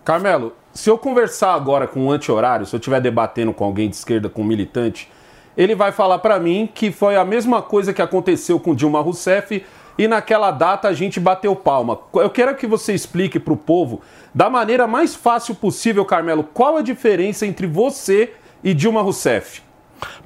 Carmelo, 0.06 0.53
se 0.72 0.88
eu 0.88 0.99
conversar 0.99 1.56
agora 1.56 1.88
com 1.88 2.06
um 2.06 2.12
anti-horário, 2.12 2.64
se 2.68 2.76
eu 2.76 2.78
estiver 2.78 3.01
debatendo 3.01 3.51
com 3.51 3.66
alguém 3.66 3.89
de 3.89 3.95
esquerda, 3.95 4.30
com 4.30 4.43
um 4.43 4.45
militante, 4.45 5.12
ele 5.58 5.74
vai 5.74 5.91
falar 5.91 6.20
para 6.20 6.39
mim 6.39 6.70
que 6.72 6.91
foi 6.91 7.16
a 7.16 7.26
mesma 7.26 7.60
coisa 7.60 7.91
que 7.91 8.03
aconteceu 8.03 8.60
com 8.60 8.76
Dilma 8.76 9.01
Rousseff 9.01 9.66
e 9.97 10.08
naquela 10.08 10.51
data 10.51 10.88
a 10.88 10.93
gente 10.93 11.20
bateu 11.20 11.56
palma. 11.56 11.97
Eu 12.14 12.30
quero 12.30 12.56
que 12.56 12.68
você 12.68 12.93
explique 12.93 13.39
para 13.39 13.53
o 13.53 13.58
povo, 13.58 14.01
da 14.32 14.47
maneira 14.47 14.86
mais 14.86 15.16
fácil 15.16 15.56
possível, 15.56 16.06
Carmelo, 16.06 16.43
qual 16.43 16.78
a 16.78 16.84
diferença 16.84 17.47
entre 17.47 17.66
você 17.66 18.34
e 18.64 18.76
Dilma 18.76 19.01
Rousseff? 19.01 19.64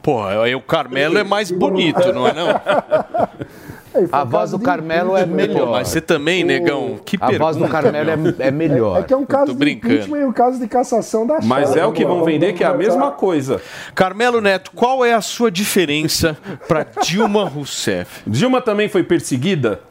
Pô, 0.02 0.24
o 0.58 0.62
Carmelo 0.62 1.18
é 1.18 1.24
mais 1.24 1.52
bonito, 1.52 2.12
não 2.12 2.28
é 2.28 2.34
não? 2.34 2.48
A 4.12 4.24
voz 4.24 4.52
do 4.52 4.60
Carmelo 4.60 5.16
é 5.16 5.26
melhor. 5.26 5.66
Pô, 5.66 5.72
mas 5.72 5.88
você 5.88 6.02
também, 6.02 6.44
negão, 6.44 7.00
que 7.04 7.18
A 7.18 7.28
pergunta, 7.28 7.44
voz 7.44 7.58
do 7.58 7.68
Carmelo 7.68 8.10
é, 8.10 8.48
é 8.48 8.52
melhor. 8.52 8.98
É, 8.98 9.00
é, 9.02 9.04
que 9.04 9.14
é 9.14 9.18
um 9.18 9.26
caso 9.26 9.54
de 9.54 9.72
impeachment 9.72 10.20
e 10.20 10.26
um 10.26 10.32
caso 10.32 10.60
de 10.60 10.68
cassação 10.68 11.26
da 11.26 11.40
Mas 11.44 11.76
é 11.76 11.86
o 11.86 11.92
que 11.92 12.06
vão 12.06 12.24
vender 12.24 12.54
que 12.54 12.64
é 12.64 12.68
a 12.68 12.74
mesma 12.74 13.12
coisa. 13.12 13.62
Carmelo 13.96 14.42
Neto, 14.42 14.72
qual 14.76 15.04
é 15.04 15.14
a 15.14 15.22
sua 15.22 15.52
diferença 15.52 16.38
para 16.68 16.86
Dilma 17.04 17.46
Rousseff? 17.46 18.24
Dilma 18.28 18.62
também 18.62 18.88
foi 18.88 19.04
perseguida? 19.04 19.82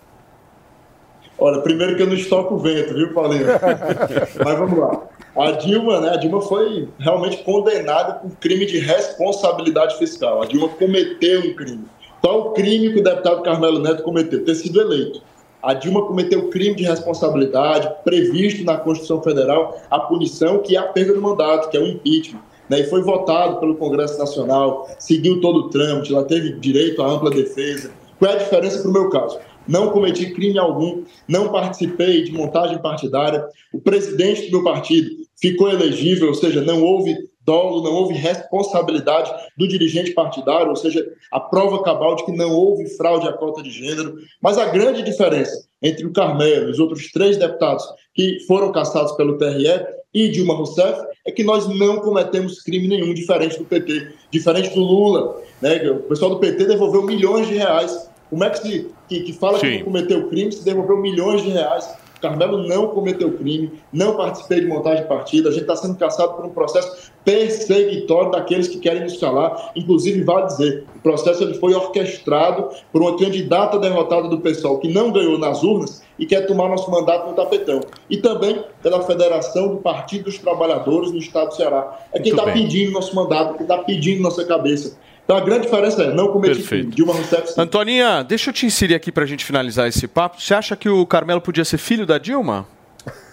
Olha, 1.38 1.60
primeiro 1.60 1.96
que 1.96 2.02
eu 2.02 2.06
não 2.08 2.14
estoco 2.14 2.54
o 2.54 2.58
vento, 2.58 2.94
viu, 2.94 3.14
Paulinho? 3.14 3.46
Mas 4.44 4.58
vamos 4.58 4.78
lá. 4.78 5.02
A 5.36 5.52
Dilma, 5.52 6.00
né? 6.00 6.10
A 6.10 6.16
Dilma 6.16 6.40
foi 6.40 6.88
realmente 6.98 7.44
condenada 7.44 8.14
por 8.14 8.30
crime 8.38 8.66
de 8.66 8.78
responsabilidade 8.78 9.96
fiscal. 9.96 10.42
A 10.42 10.46
Dilma 10.46 10.68
cometeu 10.68 11.40
um 11.42 11.54
crime. 11.54 11.84
Qual 12.20 12.40
o 12.40 12.52
crime 12.52 12.92
que 12.92 13.00
o 13.00 13.04
deputado 13.04 13.42
Carmelo 13.42 13.78
Neto 13.78 14.02
cometeu? 14.02 14.44
Ter 14.44 14.54
sido 14.54 14.80
eleito. 14.80 15.22
A 15.62 15.74
Dilma 15.74 16.06
cometeu 16.06 16.48
crime 16.50 16.76
de 16.76 16.84
responsabilidade, 16.84 17.90
previsto 18.04 18.64
na 18.64 18.76
Constituição 18.76 19.22
Federal 19.22 19.76
a 19.90 19.98
punição, 20.00 20.58
que 20.58 20.76
é 20.76 20.78
a 20.78 20.84
perda 20.84 21.14
do 21.14 21.20
mandato, 21.20 21.68
que 21.68 21.76
é 21.76 21.80
o 21.80 21.86
impeachment. 21.86 22.40
Né, 22.68 22.80
e 22.80 22.84
foi 22.84 23.02
votado 23.02 23.58
pelo 23.60 23.76
Congresso 23.76 24.18
Nacional, 24.18 24.88
seguiu 24.98 25.40
todo 25.40 25.60
o 25.60 25.68
trâmite, 25.70 26.12
ela 26.12 26.24
teve 26.24 26.52
direito 26.52 27.02
à 27.02 27.10
ampla 27.10 27.30
defesa. 27.30 27.90
Qual 28.18 28.30
é 28.30 28.34
a 28.34 28.38
diferença 28.38 28.80
para 28.80 28.90
o 28.90 28.92
meu 28.92 29.08
caso? 29.08 29.38
Não 29.66 29.90
cometi 29.90 30.30
crime 30.32 30.58
algum, 30.58 31.02
não 31.26 31.48
participei 31.48 32.24
de 32.24 32.32
montagem 32.32 32.78
partidária. 32.78 33.46
O 33.72 33.80
presidente 33.80 34.50
do 34.50 34.50
meu 34.50 34.64
partido 34.64 35.10
ficou 35.40 35.70
elegível, 35.70 36.28
ou 36.28 36.34
seja, 36.34 36.60
não 36.60 36.82
houve 36.82 37.16
dolo, 37.48 37.82
não 37.82 37.94
houve 37.94 38.12
responsabilidade 38.12 39.32
do 39.56 39.66
dirigente 39.66 40.10
partidário, 40.10 40.68
ou 40.68 40.76
seja, 40.76 41.02
a 41.32 41.40
prova 41.40 41.82
cabal 41.82 42.14
de 42.14 42.26
que 42.26 42.32
não 42.32 42.52
houve 42.52 42.86
fraude 42.90 43.26
à 43.26 43.32
cota 43.32 43.62
de 43.62 43.70
gênero. 43.70 44.16
Mas 44.42 44.58
a 44.58 44.66
grande 44.66 45.02
diferença 45.02 45.66
entre 45.82 46.04
o 46.04 46.12
Carmelo 46.12 46.68
e 46.68 46.70
os 46.72 46.78
outros 46.78 47.10
três 47.10 47.38
deputados 47.38 47.86
que 48.14 48.40
foram 48.46 48.70
caçados 48.70 49.12
pelo 49.12 49.38
TRE 49.38 49.86
e 50.12 50.28
Dilma 50.28 50.54
Rousseff 50.54 51.00
é 51.26 51.32
que 51.32 51.42
nós 51.42 51.66
não 51.66 52.00
cometemos 52.00 52.60
crime 52.60 52.86
nenhum 52.86 53.14
diferente 53.14 53.58
do 53.58 53.64
PT, 53.64 54.12
diferente 54.30 54.74
do 54.74 54.80
Lula. 54.80 55.40
Né? 55.62 55.90
O 55.90 56.02
pessoal 56.02 56.32
do 56.32 56.38
PT 56.38 56.66
devolveu 56.66 57.02
milhões 57.02 57.48
de 57.48 57.54
reais. 57.54 58.10
Como 58.28 58.44
é 58.44 58.50
que 58.50 58.58
se 58.58 58.90
que, 59.08 59.20
que 59.20 59.32
fala 59.32 59.58
Sim. 59.58 59.70
que 59.70 59.76
não 59.78 59.84
cometeu 59.84 60.28
crime 60.28 60.52
se 60.52 60.62
devolveu 60.62 60.98
milhões 60.98 61.42
de 61.42 61.48
reais? 61.48 61.88
Carmelo 62.20 62.66
não 62.66 62.88
cometeu 62.88 63.32
crime, 63.32 63.72
não 63.92 64.16
participei 64.16 64.60
de 64.60 64.66
montagem 64.66 65.02
de 65.02 65.08
partida, 65.08 65.48
a 65.48 65.52
gente 65.52 65.62
está 65.62 65.76
sendo 65.76 65.96
caçado 65.96 66.34
por 66.34 66.44
um 66.44 66.50
processo 66.50 67.12
perseguitório 67.28 68.30
daqueles 68.30 68.68
que 68.68 68.78
querem 68.78 69.02
nos 69.02 69.18
calar. 69.18 69.72
Inclusive, 69.76 70.22
vale 70.22 70.46
dizer, 70.46 70.84
o 70.96 71.00
processo 71.00 71.44
ele 71.44 71.52
foi 71.58 71.74
orquestrado 71.74 72.70
por 72.90 73.02
uma 73.02 73.18
candidata 73.18 73.78
derrotada 73.78 74.28
do 74.28 74.40
pessoal 74.40 74.78
que 74.78 74.88
não 74.88 75.12
ganhou 75.12 75.38
nas 75.38 75.62
urnas 75.62 76.02
e 76.18 76.24
quer 76.24 76.46
tomar 76.46 76.70
nosso 76.70 76.90
mandato 76.90 77.28
no 77.28 77.36
tapetão. 77.36 77.80
E 78.08 78.16
também 78.16 78.64
pela 78.82 79.02
Federação 79.02 79.68
do 79.68 79.76
Partido 79.76 80.24
dos 80.24 80.38
Trabalhadores 80.38 81.12
no 81.12 81.18
Estado 81.18 81.48
do 81.48 81.56
Ceará. 81.56 81.98
É 82.14 82.18
quem 82.18 82.32
está 82.32 82.44
pedindo 82.50 82.92
nosso 82.92 83.14
mandato, 83.14 83.54
quem 83.54 83.62
está 83.62 83.76
pedindo 83.76 84.22
nossa 84.22 84.46
cabeça. 84.46 84.98
Então 85.24 85.36
a 85.36 85.40
grande 85.40 85.64
diferença 85.66 86.04
é 86.04 86.14
não 86.14 86.28
cometer 86.28 86.62
crime. 86.62 86.90
Dilma 86.90 87.12
Rousseff. 87.12 87.52
Sim. 87.52 87.60
Antoninha, 87.60 88.22
deixa 88.22 88.48
eu 88.48 88.54
te 88.54 88.64
inserir 88.64 88.94
aqui 88.94 89.12
para 89.12 89.24
a 89.24 89.26
gente 89.26 89.44
finalizar 89.44 89.86
esse 89.86 90.08
papo. 90.08 90.40
Você 90.40 90.54
acha 90.54 90.74
que 90.74 90.88
o 90.88 91.04
Carmelo 91.04 91.42
podia 91.42 91.66
ser 91.66 91.76
filho 91.76 92.06
da 92.06 92.16
Dilma? 92.16 92.66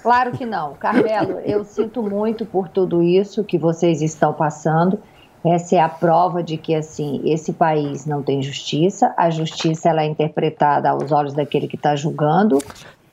Claro 0.05 0.33
que 0.33 0.45
não. 0.45 0.75
Carmelo, 0.75 1.39
eu 1.43 1.65
sinto 1.65 2.03
muito 2.03 2.45
por 2.45 2.69
tudo 2.69 3.01
isso 3.01 3.43
que 3.43 3.57
vocês 3.57 4.03
estão 4.03 4.31
passando. 4.33 4.99
Essa 5.43 5.77
é 5.77 5.79
a 5.79 5.89
prova 5.89 6.43
de 6.43 6.57
que 6.57 6.75
assim 6.75 7.23
esse 7.25 7.51
país 7.51 8.05
não 8.05 8.21
tem 8.21 8.39
justiça. 8.39 9.15
A 9.17 9.31
justiça 9.31 9.89
ela 9.89 10.03
é 10.03 10.05
interpretada 10.05 10.91
aos 10.91 11.11
olhos 11.11 11.33
daquele 11.33 11.67
que 11.67 11.75
está 11.75 11.95
julgando, 11.95 12.59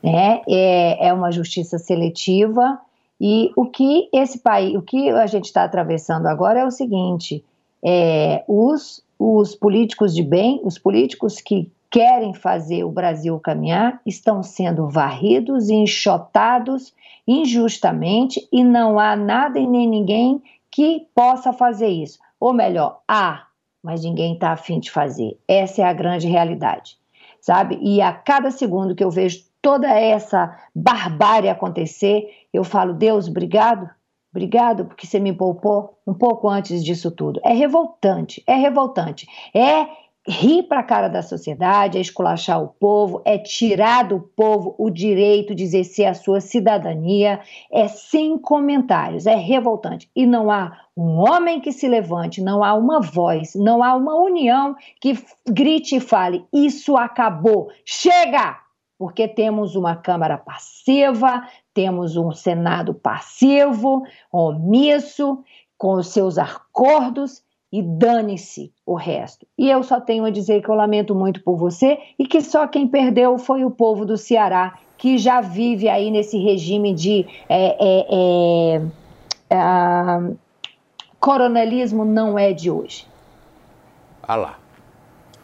né? 0.03 0.43
É, 0.47 1.09
é 1.09 1.15
uma 1.15 1.33
justiça 1.33 1.79
seletiva. 1.79 2.79
E 3.19 3.51
o 3.57 3.65
que 3.65 4.11
esse 4.13 4.41
país, 4.41 4.77
o 4.77 4.83
que 4.83 5.09
a 5.09 5.27
gente 5.27 5.47
está 5.47 5.65
atravessando 5.65 6.27
agora 6.27 6.61
é 6.61 6.67
o 6.67 6.71
seguinte: 6.71 7.43
é, 7.83 8.45
os, 8.47 9.03
os 9.19 9.55
políticos 9.55 10.15
de 10.15 10.23
bem, 10.23 10.61
os 10.63 10.77
políticos 10.77 11.41
que 11.41 11.73
querem 11.93 12.33
fazer 12.33 12.85
o 12.85 12.91
Brasil 12.91 13.39
caminhar, 13.39 14.01
estão 14.07 14.43
sendo 14.43 14.89
varridos 14.89 15.69
e 15.69 15.75
enxotados 15.75 16.95
injustamente 17.29 18.49
e 18.51 18.65
não 18.65 18.99
há 18.99 19.15
nada 19.15 19.59
e 19.59 19.67
nem 19.67 19.87
ninguém 19.87 20.43
que 20.71 21.07
possa 21.15 21.53
fazer 21.53 21.89
isso. 21.89 22.19
Ou 22.41 22.55
melhor, 22.55 23.03
há, 23.07 23.47
mas 23.83 24.03
ninguém 24.03 24.33
está 24.33 24.53
afim 24.53 24.81
de 24.81 24.91
fazer. 24.91 25.39
Essa 25.47 25.83
é 25.83 25.85
a 25.85 25.93
grande 25.93 26.27
realidade, 26.27 26.97
sabe? 27.39 27.79
E 27.83 28.01
a 28.01 28.11
cada 28.11 28.51
segundo 28.51 28.95
que 28.95 29.05
eu 29.05 29.11
vejo 29.11 29.45
toda 29.61 29.87
essa 29.87 30.59
barbárie 30.75 31.51
acontecer, 31.51 32.27
eu 32.55 32.65
falo, 32.65 32.95
Deus, 32.95 33.29
obrigado, 33.29 33.89
Obrigado 34.35 34.87
porque 34.87 35.07
você 35.07 35.21
me 35.21 35.31
poupou 35.31 35.99
um 36.07 36.15
pouco 36.15 36.49
antes 36.49 36.83
disso 36.83 37.11
tudo. 37.11 37.39
É 37.45 37.53
revoltante, 37.53 38.43
é 38.47 38.55
revoltante. 38.55 39.27
É 39.55 39.87
rir 40.27 40.63
para 40.65 40.81
a 40.81 40.85
cara 40.85 41.09
da 41.09 41.21
sociedade, 41.21 41.99
é 41.99 42.01
esculachar 42.01 42.63
o 42.63 42.69
povo, 42.69 43.21
é 43.25 43.39
tirar 43.39 44.05
do 44.05 44.21
povo 44.21 44.75
o 44.79 44.89
direito 44.89 45.55
de 45.55 45.65
exercer 45.65 46.07
a 46.07 46.15
sua 46.15 46.41
cidadania, 46.41 47.41
é 47.71 47.89
sem 47.89 48.39
comentários, 48.39 49.27
é 49.27 49.35
revoltante. 49.35 50.09
E 50.15 50.25
não 50.25 50.51
há 50.51 50.79
um 50.97 51.19
homem 51.19 51.61
que 51.61 51.73
se 51.73 51.89
levante, 51.89 52.41
não 52.41 52.63
há 52.63 52.75
uma 52.75 53.01
voz, 53.01 53.55
não 53.57 53.83
há 53.83 53.95
uma 53.95 54.15
união 54.15 54.77
que 55.01 55.19
grite 55.49 55.97
e 55.97 56.01
fale: 56.01 56.45
Isso 56.53 56.97
acabou, 56.97 57.71
chega! 57.85 58.61
Porque 58.97 59.27
temos 59.27 59.75
uma 59.75 59.97
Câmara 59.97 60.39
passiva, 60.39 61.45
temos 61.75 62.17
um 62.17 62.31
Senado 62.31 62.95
passivo, 62.95 64.05
omisso, 64.31 65.43
com 65.77 65.95
os 65.95 66.09
seus 66.09 66.39
acordos 66.39 67.43
e 67.73 67.83
dane-se 67.83 68.71
o 68.85 68.95
resto. 68.95 69.47
E 69.57 69.71
eu 69.71 69.83
só 69.83 70.01
tenho 70.01 70.25
a 70.25 70.31
dizer 70.31 70.63
que 70.63 70.69
eu 70.69 70.75
lamento 70.75 71.15
muito 71.15 71.43
por 71.43 71.57
você 71.57 71.99
e 72.19 72.27
que 72.27 72.43
só 72.43 72.67
quem 72.67 72.87
perdeu 72.87 73.39
foi 73.39 73.65
o 73.65 73.71
povo 73.71 74.05
do 74.05 74.19
Ceará, 74.19 74.79
que 74.99 75.17
já 75.17 75.41
vive 75.41 75.89
aí 75.89 76.11
nesse 76.11 76.37
regime 76.39 76.95
de 76.95 77.27
é, 77.49 77.77
é, 77.81 78.07
é, 78.11 78.83
é 79.51 80.35
coronelismo 81.19 82.05
não 82.05 82.39
é 82.39 82.53
de 82.53 82.71
hoje. 82.71 83.07
Ah 84.23 84.37
lá. 84.37 84.59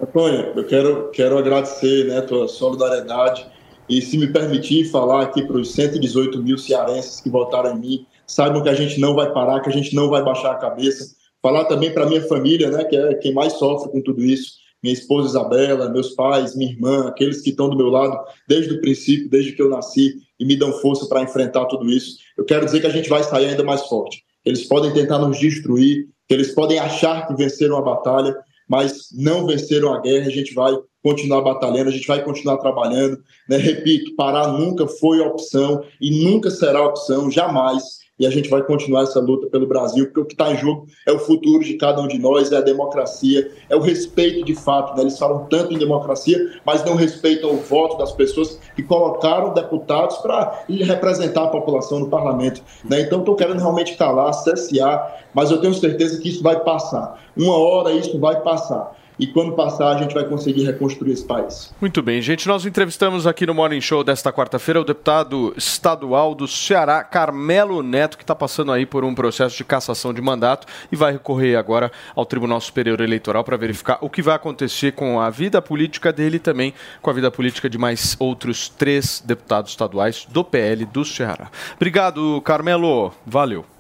Antônio, 0.01 0.53
eu 0.55 0.65
quero, 0.67 1.11
quero 1.11 1.39
agradecer 1.39 2.07
né, 2.07 2.19
a 2.19 2.23
tua 2.23 2.47
solidariedade 2.47 3.47
e 3.89 4.03
se 4.03 4.19
me 4.19 4.29
permitir 4.29 4.85
falar 4.91 5.23
aqui 5.23 5.43
para 5.43 5.57
os 5.57 5.73
118 5.73 6.43
mil 6.43 6.59
cearenses 6.59 7.21
que 7.21 7.31
votaram 7.31 7.75
em 7.75 7.81
mim, 7.81 8.07
saibam 8.27 8.63
que 8.63 8.69
a 8.69 8.75
gente 8.75 9.01
não 9.01 9.15
vai 9.15 9.33
parar, 9.33 9.61
que 9.61 9.71
a 9.71 9.73
gente 9.73 9.95
não 9.95 10.11
vai 10.11 10.23
baixar 10.23 10.53
a 10.53 10.57
cabeça. 10.57 11.17
Falar 11.43 11.65
também 11.65 11.93
para 11.93 12.07
minha 12.07 12.23
família, 12.23 12.71
né, 12.71 12.85
que 12.85 12.97
é 12.97 13.15
quem 13.15 13.33
mais 13.33 13.55
sofre 13.55 13.91
com 13.91 14.01
tudo 14.01 14.23
isso. 14.25 14.53
Minha 14.83 14.95
esposa 14.95 15.29
Isabela, 15.29 15.91
meus 15.91 16.11
pais, 16.11 16.55
minha 16.55 16.71
irmã, 16.71 17.09
aqueles 17.09 17.41
que 17.41 17.51
estão 17.51 17.69
do 17.69 17.77
meu 17.77 17.89
lado 17.89 18.17
desde 18.49 18.75
o 18.75 18.81
princípio, 18.81 19.29
desde 19.29 19.53
que 19.53 19.63
eu 19.63 19.69
nasci 19.69 20.15
e 20.39 20.45
me 20.45 20.57
dão 20.57 20.73
força 20.73 21.07
para 21.07 21.23
enfrentar 21.23 21.67
tudo 21.67 21.91
isso. 21.91 22.19
Eu 22.37 22.45
quero 22.45 22.65
dizer 22.65 22.81
que 22.81 22.87
a 22.87 22.91
gente 22.91 23.09
vai 23.09 23.23
sair 23.25 23.47
ainda 23.47 23.65
mais 23.65 23.83
forte. 23.87 24.23
Eles 24.45 24.65
podem 24.65 24.93
tentar 24.93 25.19
nos 25.19 25.39
destruir, 25.39 26.09
eles 26.29 26.55
podem 26.55 26.79
achar 26.79 27.27
que 27.27 27.35
venceram 27.35 27.77
a 27.77 27.83
batalha, 27.83 28.37
mas 28.69 29.09
não 29.13 29.47
venceram 29.47 29.93
a 29.93 30.01
guerra. 30.01 30.27
A 30.27 30.31
gente 30.31 30.55
vai 30.55 30.77
continuar 31.03 31.41
batalhando, 31.41 31.89
a 31.89 31.93
gente 31.93 32.07
vai 32.07 32.23
continuar 32.23 32.59
trabalhando. 32.59 33.19
Né? 33.49 33.57
Repito, 33.57 34.15
parar 34.15 34.53
nunca 34.53 34.87
foi 34.87 35.21
opção 35.21 35.83
e 36.01 36.25
nunca 36.25 36.51
será 36.51 36.87
opção, 36.87 37.31
jamais. 37.31 37.98
E 38.19 38.27
a 38.27 38.31
gente 38.31 38.49
vai 38.49 38.63
continuar 38.63 39.03
essa 39.03 39.21
luta 39.21 39.47
pelo 39.47 39.67
Brasil, 39.67 40.07
porque 40.07 40.21
o 40.21 40.25
que 40.25 40.35
está 40.35 40.53
em 40.53 40.57
jogo 40.57 40.87
é 41.07 41.13
o 41.13 41.19
futuro 41.19 41.63
de 41.63 41.75
cada 41.75 42.01
um 42.03 42.09
de 42.09 42.19
nós, 42.19 42.51
é 42.51 42.57
a 42.57 42.61
democracia, 42.61 43.51
é 43.69 43.77
o 43.77 43.81
respeito 43.81 44.45
de 44.45 44.55
fato. 44.55 44.97
Né? 44.97 45.03
Eles 45.03 45.19
falam 45.19 45.47
tanto 45.49 45.73
em 45.73 45.79
democracia, 45.79 46.39
mas 46.65 46.85
não 46.85 46.97
respeitam 46.97 47.51
o 47.51 47.59
voto 47.59 47.97
das 47.97 48.13
pessoas 48.13 48.59
que 48.75 48.83
colocaram 48.83 49.55
deputados 49.55 50.17
para 50.19 50.65
representar 50.69 51.45
a 51.45 51.49
população 51.49 52.01
no 52.01 52.09
parlamento. 52.09 52.61
Né? 52.85 53.03
Então, 53.03 53.21
estou 53.21 53.37
querendo 53.37 53.61
realmente 53.61 53.97
calar, 53.97 54.33
cessear, 54.33 55.27
mas 55.33 55.51
eu 55.51 55.61
tenho 55.61 55.75
certeza 55.75 56.21
que 56.21 56.29
isso 56.29 56.43
vai 56.43 56.59
passar. 56.61 57.23
Uma 57.37 57.57
hora 57.57 57.93
isso 57.93 58.19
vai 58.19 58.41
passar 58.43 58.98
e 59.19 59.27
quando 59.27 59.53
passar 59.53 59.97
a 59.97 59.99
gente 59.99 60.15
vai 60.15 60.25
conseguir 60.25 60.65
reconstruir 60.65 61.13
esse 61.13 61.25
país. 61.25 61.75
Muito 61.81 62.03
bem, 62.03 62.23
gente. 62.23 62.47
Nós 62.47 62.65
entrevistamos 62.65 63.27
aqui 63.27 63.47
no 63.47 63.55
Morning 63.55 63.81
Show 63.81 64.05
desta 64.05 64.33
quarta-feira 64.33 64.81
o 64.81 64.85
deputado 64.85 65.53
estadual 65.57 66.35
do 66.35 66.47
Ceará, 66.47 67.03
Carmelo 67.03 67.83
Neto, 67.83 68.17
que 68.17 68.23
está 68.23 68.35
passando 68.35 68.73
aí 68.73 68.87
por 68.87 69.05
um 69.05 69.15
processo 69.15 69.57
de 69.57 69.65
cassação 69.65 70.15
de 70.15 70.23
mandato 70.23 70.67
e 70.93 70.97
vai 70.97 71.13
recorrer 71.13 71.57
agora 71.57 71.91
ao 72.15 72.25
Tribunal 72.25 72.61
Superior 72.61 73.01
Eleitoral 73.01 73.43
para 73.43 73.57
verificar 73.57 73.99
o 74.01 74.11
que 74.11 74.23
vai 74.23 74.37
acontecer 74.37 74.93
com 74.93 75.21
a 75.21 75.31
vida 75.31 75.61
política 75.61 76.13
dele 76.13 76.37
e 76.37 76.41
também 76.41 76.73
com 77.03 77.11
a 77.11 77.13
vida 77.13 77.31
política 77.31 77.69
de 77.69 77.79
mais 77.79 78.17
outros 78.19 78.69
três 78.69 79.23
deputados 79.25 79.71
estaduais 79.71 80.27
do 80.31 80.45
PL 80.45 80.85
do 80.87 81.05
Ceará. 81.05 81.51
Obrigado, 81.77 82.41
Carmelo. 82.43 83.13
Valeu. 83.27 83.78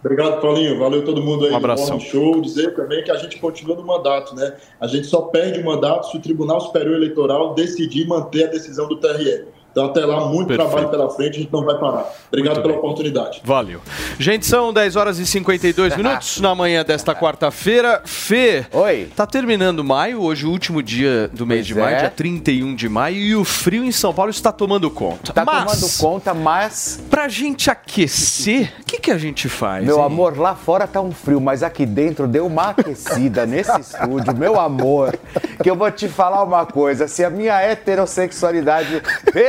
Obrigado, 0.00 0.40
Paulinho. 0.40 0.78
Valeu 0.78 1.04
todo 1.04 1.22
mundo 1.22 1.46
aí 1.46 1.52
um 1.52 1.56
abraço. 1.56 1.98
Show. 2.00 2.40
Dizer 2.40 2.74
também 2.74 3.02
que 3.02 3.10
a 3.10 3.16
gente 3.16 3.38
continua 3.38 3.74
no 3.74 3.84
mandato, 3.84 4.34
né? 4.34 4.56
A 4.80 4.86
gente 4.86 5.06
só 5.06 5.22
perde 5.22 5.60
o 5.60 5.64
mandato 5.64 6.10
se 6.10 6.16
o 6.16 6.20
Tribunal 6.20 6.60
Superior 6.60 6.94
Eleitoral 6.96 7.54
decidir 7.54 8.06
manter 8.06 8.44
a 8.44 8.46
decisão 8.48 8.86
do 8.86 8.96
TRE. 8.96 9.44
Então, 9.70 9.86
até 9.86 10.04
lá, 10.04 10.26
muito 10.26 10.48
Perfeito. 10.48 10.70
trabalho 10.70 10.88
pela 10.88 11.10
frente, 11.10 11.36
a 11.36 11.40
gente 11.40 11.52
não 11.52 11.64
vai 11.64 11.78
parar. 11.78 12.10
Obrigado 12.28 12.54
muito 12.54 12.62
pela 12.62 12.74
bem. 12.74 12.78
oportunidade. 12.78 13.40
Valeu. 13.44 13.80
Gente, 14.18 14.46
são 14.46 14.72
10 14.72 14.96
horas 14.96 15.18
e 15.18 15.26
52 15.26 15.94
minutos 15.96 16.40
na 16.40 16.54
manhã 16.54 16.84
desta 16.84 17.14
quarta-feira. 17.14 18.02
Fê, 18.04 18.66
Oi. 18.72 19.08
tá 19.14 19.26
terminando 19.26 19.84
maio, 19.84 20.22
hoje 20.22 20.46
o 20.46 20.50
último 20.50 20.82
dia 20.82 21.28
do 21.32 21.46
mês 21.46 21.60
pois 21.60 21.66
de 21.66 21.74
maio, 21.74 21.96
é. 21.96 21.98
dia 22.00 22.10
31 22.10 22.74
de 22.74 22.88
maio, 22.88 23.16
e 23.16 23.36
o 23.36 23.44
frio 23.44 23.84
em 23.84 23.92
São 23.92 24.12
Paulo 24.12 24.30
está 24.30 24.50
tomando 24.50 24.90
conta. 24.90 25.30
Está 25.30 25.44
tomando 25.44 25.98
conta, 25.98 26.34
mas. 26.34 27.00
Pra 27.10 27.28
gente 27.28 27.70
aquecer, 27.70 28.72
o 28.80 28.84
que, 28.84 28.98
que 28.98 29.10
a 29.10 29.18
gente 29.18 29.48
faz? 29.48 29.84
Meu 29.84 29.98
hein? 29.98 30.04
amor, 30.04 30.38
lá 30.38 30.54
fora 30.54 30.86
tá 30.86 31.00
um 31.00 31.12
frio, 31.12 31.40
mas 31.40 31.62
aqui 31.62 31.86
dentro 31.86 32.26
deu 32.26 32.46
uma 32.46 32.70
aquecida 32.70 33.46
nesse 33.46 33.78
estúdio, 33.80 34.34
meu 34.36 34.58
amor. 34.58 35.16
Que 35.62 35.70
eu 35.70 35.76
vou 35.76 35.90
te 35.90 36.08
falar 36.08 36.42
uma 36.42 36.66
coisa: 36.66 37.06
se 37.06 37.24
a 37.24 37.30
minha 37.30 37.60
heterossexualidade 37.60 39.02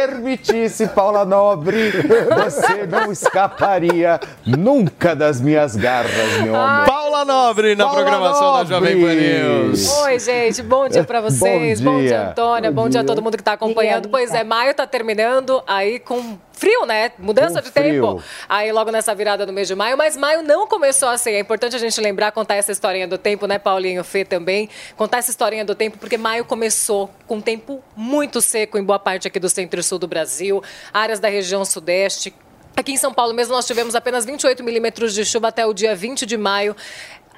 permitisse, 0.10 0.88
Paula 0.88 1.24
Nobre, 1.24 1.92
você 1.92 2.86
não 2.88 3.12
escaparia 3.12 4.20
nunca 4.46 5.16
das 5.16 5.40
minhas 5.40 5.76
garras, 5.76 6.42
meu 6.42 6.56
amor. 6.56 6.86
Paula 6.86 7.10
Paula 7.10 7.26
Nobre 7.26 7.76
na 7.76 7.86
Paula 7.86 8.00
programação 8.02 8.54
da 8.54 8.64
Nobre. 8.64 8.74
Jovem 8.74 9.02
Pan 9.02 9.14
News. 9.16 9.98
Oi, 10.04 10.20
gente, 10.20 10.62
bom 10.62 10.88
dia 10.88 11.04
pra 11.04 11.22
vocês. 11.22 11.82
Bom 11.82 11.94
Bom 11.94 12.00
dia, 12.00 12.08
dia. 12.08 12.30
Antônia. 12.30 12.72
Bom, 12.72 12.84
Bom 12.84 12.90
dia 12.90 13.00
a 13.02 13.04
dia. 13.04 13.08
todo 13.08 13.22
mundo 13.22 13.36
que 13.36 13.44
tá 13.44 13.54
acompanhando. 13.54 14.04
Dia, 14.04 14.12
Pois 14.12 14.34
é, 14.34 14.44
maio 14.44 14.74
tá 14.74 14.86
terminando 14.88 15.62
aí 15.68 16.00
com 16.00 16.38
frio, 16.54 16.86
né? 16.86 17.12
Mudança 17.18 17.62
Com 17.62 17.68
de 17.68 17.72
frio. 17.72 18.06
tempo. 18.08 18.24
Aí 18.48 18.72
logo 18.72 18.92
nessa 18.92 19.16
virada 19.16 19.46
do 19.46 19.52
mês 19.54 19.68
de 19.68 19.76
maio, 19.76 19.98
mas 19.98 20.16
maio 20.18 20.44
não 20.44 20.68
começou 20.68 21.10
assim. 21.10 21.32
É 21.32 21.40
importante 21.40 21.76
a 21.76 21.80
gente 21.80 22.00
lembrar, 22.02 22.32
contar 22.32 22.56
essa 22.56 22.72
historinha 22.72 23.08
do 23.08 23.18
tempo, 23.18 23.48
né, 23.48 23.58
Paulinho, 23.58 24.04
Fê 24.04 24.24
também, 24.26 24.70
contar 24.96 25.18
essa 25.20 25.32
historinha 25.32 25.64
do 25.66 25.74
tempo, 25.74 25.98
porque 25.98 26.18
maio 26.18 26.44
começou 26.46 27.10
com 27.28 27.38
um 27.38 27.42
tempo 27.42 27.82
muito 27.96 28.42
seco 28.42 28.78
em 28.78 28.84
boa 28.84 29.00
parte 29.00 29.28
aqui 29.28 29.40
do 29.40 29.48
centro 29.50 29.80
e 29.80 29.84
sul 29.84 29.99
do 30.00 30.08
Brasil, 30.08 30.64
áreas 30.94 31.20
da 31.20 31.28
região 31.28 31.64
sudeste, 31.64 32.34
Aqui 32.80 32.94
em 32.94 32.98
São 32.98 33.14
Paulo 33.14 33.34
mesmo 33.34 33.54
nós 33.54 33.68
tivemos 33.68 33.94
apenas 33.94 34.24
28 34.24 34.64
milímetros 34.64 35.14
de 35.14 35.26
chuva 35.26 35.50
até 35.50 35.66
o 35.66 35.74
dia 35.74 35.94
20 35.94 36.26
de 36.26 36.38
maio. 36.38 36.74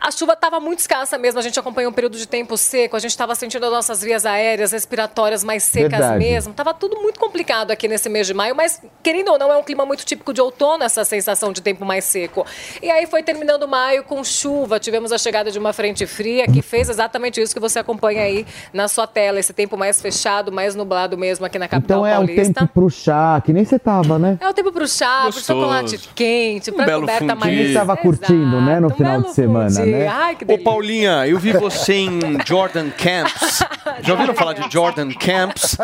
A 0.04 0.10
chuva 0.10 0.34
estava 0.34 0.60
muito 0.60 0.80
escassa 0.80 1.16
mesmo, 1.16 1.40
a 1.40 1.44
gente 1.44 1.60
acompanhou 1.60 1.92
um 1.92 1.94
período 1.94 2.18
de 2.18 2.28
tempo 2.28 2.58
seco, 2.58 2.96
a 2.96 3.00
gente 3.00 3.12
estava 3.12 3.36
sentindo 3.36 3.64
as 3.68 3.72
nossas 3.72 4.02
vias 4.02 4.26
aéreas, 4.26 4.72
respiratórias 4.72 5.44
mais 5.44 5.62
secas 5.62 5.92
Verdade. 6.00 6.18
mesmo. 6.18 6.54
Tava 6.56 6.74
tudo 6.74 7.00
muito 7.00 7.20
complicado 7.20 7.70
aqui 7.70 7.88
nesse 7.88 8.10
mês 8.10 8.26
de 8.26 8.34
maio, 8.34 8.56
mas 8.56 8.82
querendo 9.04 9.30
ou 9.30 9.38
não, 9.38 9.52
é 9.52 9.58
um 9.58 9.62
clima 9.62 9.86
muito 9.86 10.04
típico 10.04 10.34
de 10.34 10.42
outono 10.42 10.84
essa 10.84 11.06
sensação 11.06 11.54
de 11.54 11.62
tempo 11.62 11.86
mais 11.86 12.04
seco. 12.06 12.44
E 12.82 12.90
aí 12.90 13.06
foi 13.06 13.22
terminando 13.22 13.68
maio 13.68 14.04
com 14.04 14.24
chuva, 14.24 14.80
tivemos 14.80 15.12
a 15.12 15.20
chegada 15.20 15.52
de 15.52 15.60
uma 15.60 15.72
frente 15.72 16.08
fria 16.08 16.48
que 16.48 16.64
fez 16.64 16.90
exatamente 16.90 17.40
isso 17.40 17.54
que 17.54 17.60
você 17.60 17.78
acompanha 17.78 18.24
aí 18.24 18.44
na 18.74 18.88
sua 18.88 19.06
tela, 19.06 19.40
esse 19.40 19.54
tempo 19.54 19.78
mais 19.78 20.02
fechado, 20.02 20.52
mais 20.52 20.74
nublado 20.74 21.16
mesmo 21.16 21.46
aqui 21.46 21.60
na 21.60 21.68
capital 21.68 22.00
Então 22.00 22.08
é 22.08 22.18
um 22.18 22.26
paulista. 22.26 22.54
tempo 22.62 22.74
pro 22.74 22.90
chá, 22.90 23.40
que 23.46 23.54
nem 23.54 23.64
você 23.64 23.78
tava, 23.78 24.18
né? 24.18 24.40
É 24.42 24.50
o 24.50 24.54
tempo 24.54 24.72
pro 24.72 24.88
chá, 24.88 25.18
pro 25.26 25.34
Gostoso. 25.34 25.46
chocolate 25.46 26.10
quente, 26.16 26.72
pra 26.72 26.86
belo 26.86 27.02
coberta 27.02 27.36
mais. 27.36 27.52
fundi. 27.54 27.66
Quem 27.66 27.74
tava 27.76 27.92
Exato, 27.94 28.02
curtindo, 28.08 28.62
né, 28.62 28.80
no 28.80 28.88
um 28.88 28.90
final 28.90 29.22
de 29.22 29.32
semana, 29.34 29.70
fundi. 29.70 29.91
né? 29.91 29.91
Ai, 30.10 30.36
que 30.36 30.46
Ô. 30.52 30.58
Paulinha, 30.58 31.28
eu 31.28 31.38
vi 31.40 31.52
você 31.54 31.94
em 31.94 32.20
Jordan 32.46 32.90
Camps. 32.92 33.60
Já 34.02 34.14
ouviram 34.14 34.34
falar 34.34 34.54
de 34.54 34.72
Jordan 34.72 35.10
Camps? 35.12 35.78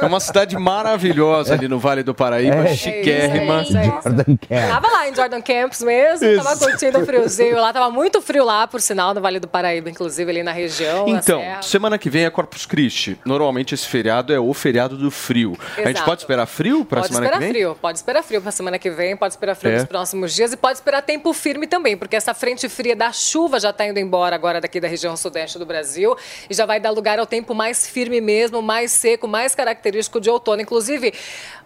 É 0.00 0.04
uma 0.06 0.20
cidade 0.20 0.56
maravilhosa 0.56 1.54
ali 1.54 1.68
no 1.68 1.78
Vale 1.78 2.02
do 2.02 2.14
Paraíba, 2.14 2.56
É. 2.68 2.74
chiquérrima. 2.76 3.60
É 3.60 3.62
isso, 3.62 3.76
é 3.76 3.86
isso, 3.86 3.94
é 3.94 3.98
isso. 3.98 4.02
Jordan 4.08 4.36
Camp. 4.36 4.70
Tava 4.70 4.88
lá 4.88 5.08
em 5.08 5.14
Jordan 5.14 5.40
Camps 5.42 5.82
mesmo, 5.82 6.36
tava 6.42 6.56
curtindo 6.56 6.98
o 7.00 7.06
friozinho 7.06 7.56
lá, 7.60 7.72
tava 7.72 7.90
muito 7.90 8.20
frio 8.20 8.44
lá, 8.44 8.66
por 8.66 8.80
sinal, 8.80 9.14
no 9.14 9.20
Vale 9.20 9.40
do 9.40 9.48
Paraíba, 9.48 9.88
inclusive 9.90 10.30
ali 10.30 10.42
na 10.42 10.52
região. 10.52 11.06
na 11.06 11.18
Então, 11.18 11.40
serra. 11.40 11.62
semana 11.62 11.98
que 11.98 12.08
vem 12.10 12.24
é 12.24 12.30
Corpus 12.30 12.66
Christi. 12.66 13.18
Normalmente 13.24 13.74
esse 13.74 13.86
feriado 13.86 14.32
é 14.32 14.38
o 14.40 14.52
feriado 14.54 14.96
do 14.96 15.10
frio. 15.10 15.56
A 15.76 15.80
gente 15.80 15.90
Exato. 15.90 16.04
pode 16.04 16.20
esperar 16.22 16.46
frio 16.46 16.84
pra 16.84 17.00
Pode 17.00 17.12
semana 17.14 17.26
esperar 17.26 17.38
que 17.38 17.44
vem? 17.52 17.52
frio, 17.62 17.78
pode 17.80 17.98
esperar 17.98 18.22
frio 18.22 18.42
pra 18.42 18.50
semana 18.52 18.78
que 18.78 18.90
vem, 18.90 19.16
pode 19.16 19.32
esperar 19.34 19.54
frio 19.54 19.72
É. 19.72 19.76
nos 19.76 19.84
próximos 19.84 20.34
dias 20.34 20.52
e 20.52 20.56
pode 20.56 20.78
esperar 20.78 21.02
tempo 21.02 21.32
firme 21.32 21.66
também, 21.66 21.96
porque 21.96 22.16
essa 22.16 22.34
frente 22.34 22.68
fria 22.68 22.94
da 22.96 23.12
chuva 23.12 23.45
já 23.58 23.72
tá 23.72 23.86
indo 23.86 23.98
embora 23.98 24.34
agora 24.34 24.60
daqui 24.60 24.80
da 24.80 24.88
região 24.88 25.16
sudeste 25.16 25.58
do 25.58 25.66
Brasil 25.66 26.14
e 26.50 26.54
já 26.54 26.66
vai 26.66 26.78
dar 26.80 26.90
lugar 26.90 27.18
ao 27.18 27.26
tempo 27.26 27.54
mais 27.54 27.86
firme 27.86 28.20
mesmo, 28.20 28.60
mais 28.60 28.90
seco, 28.90 29.26
mais 29.26 29.54
característico 29.54 30.20
de 30.20 30.28
outono. 30.28 30.60
Inclusive, 30.62 31.12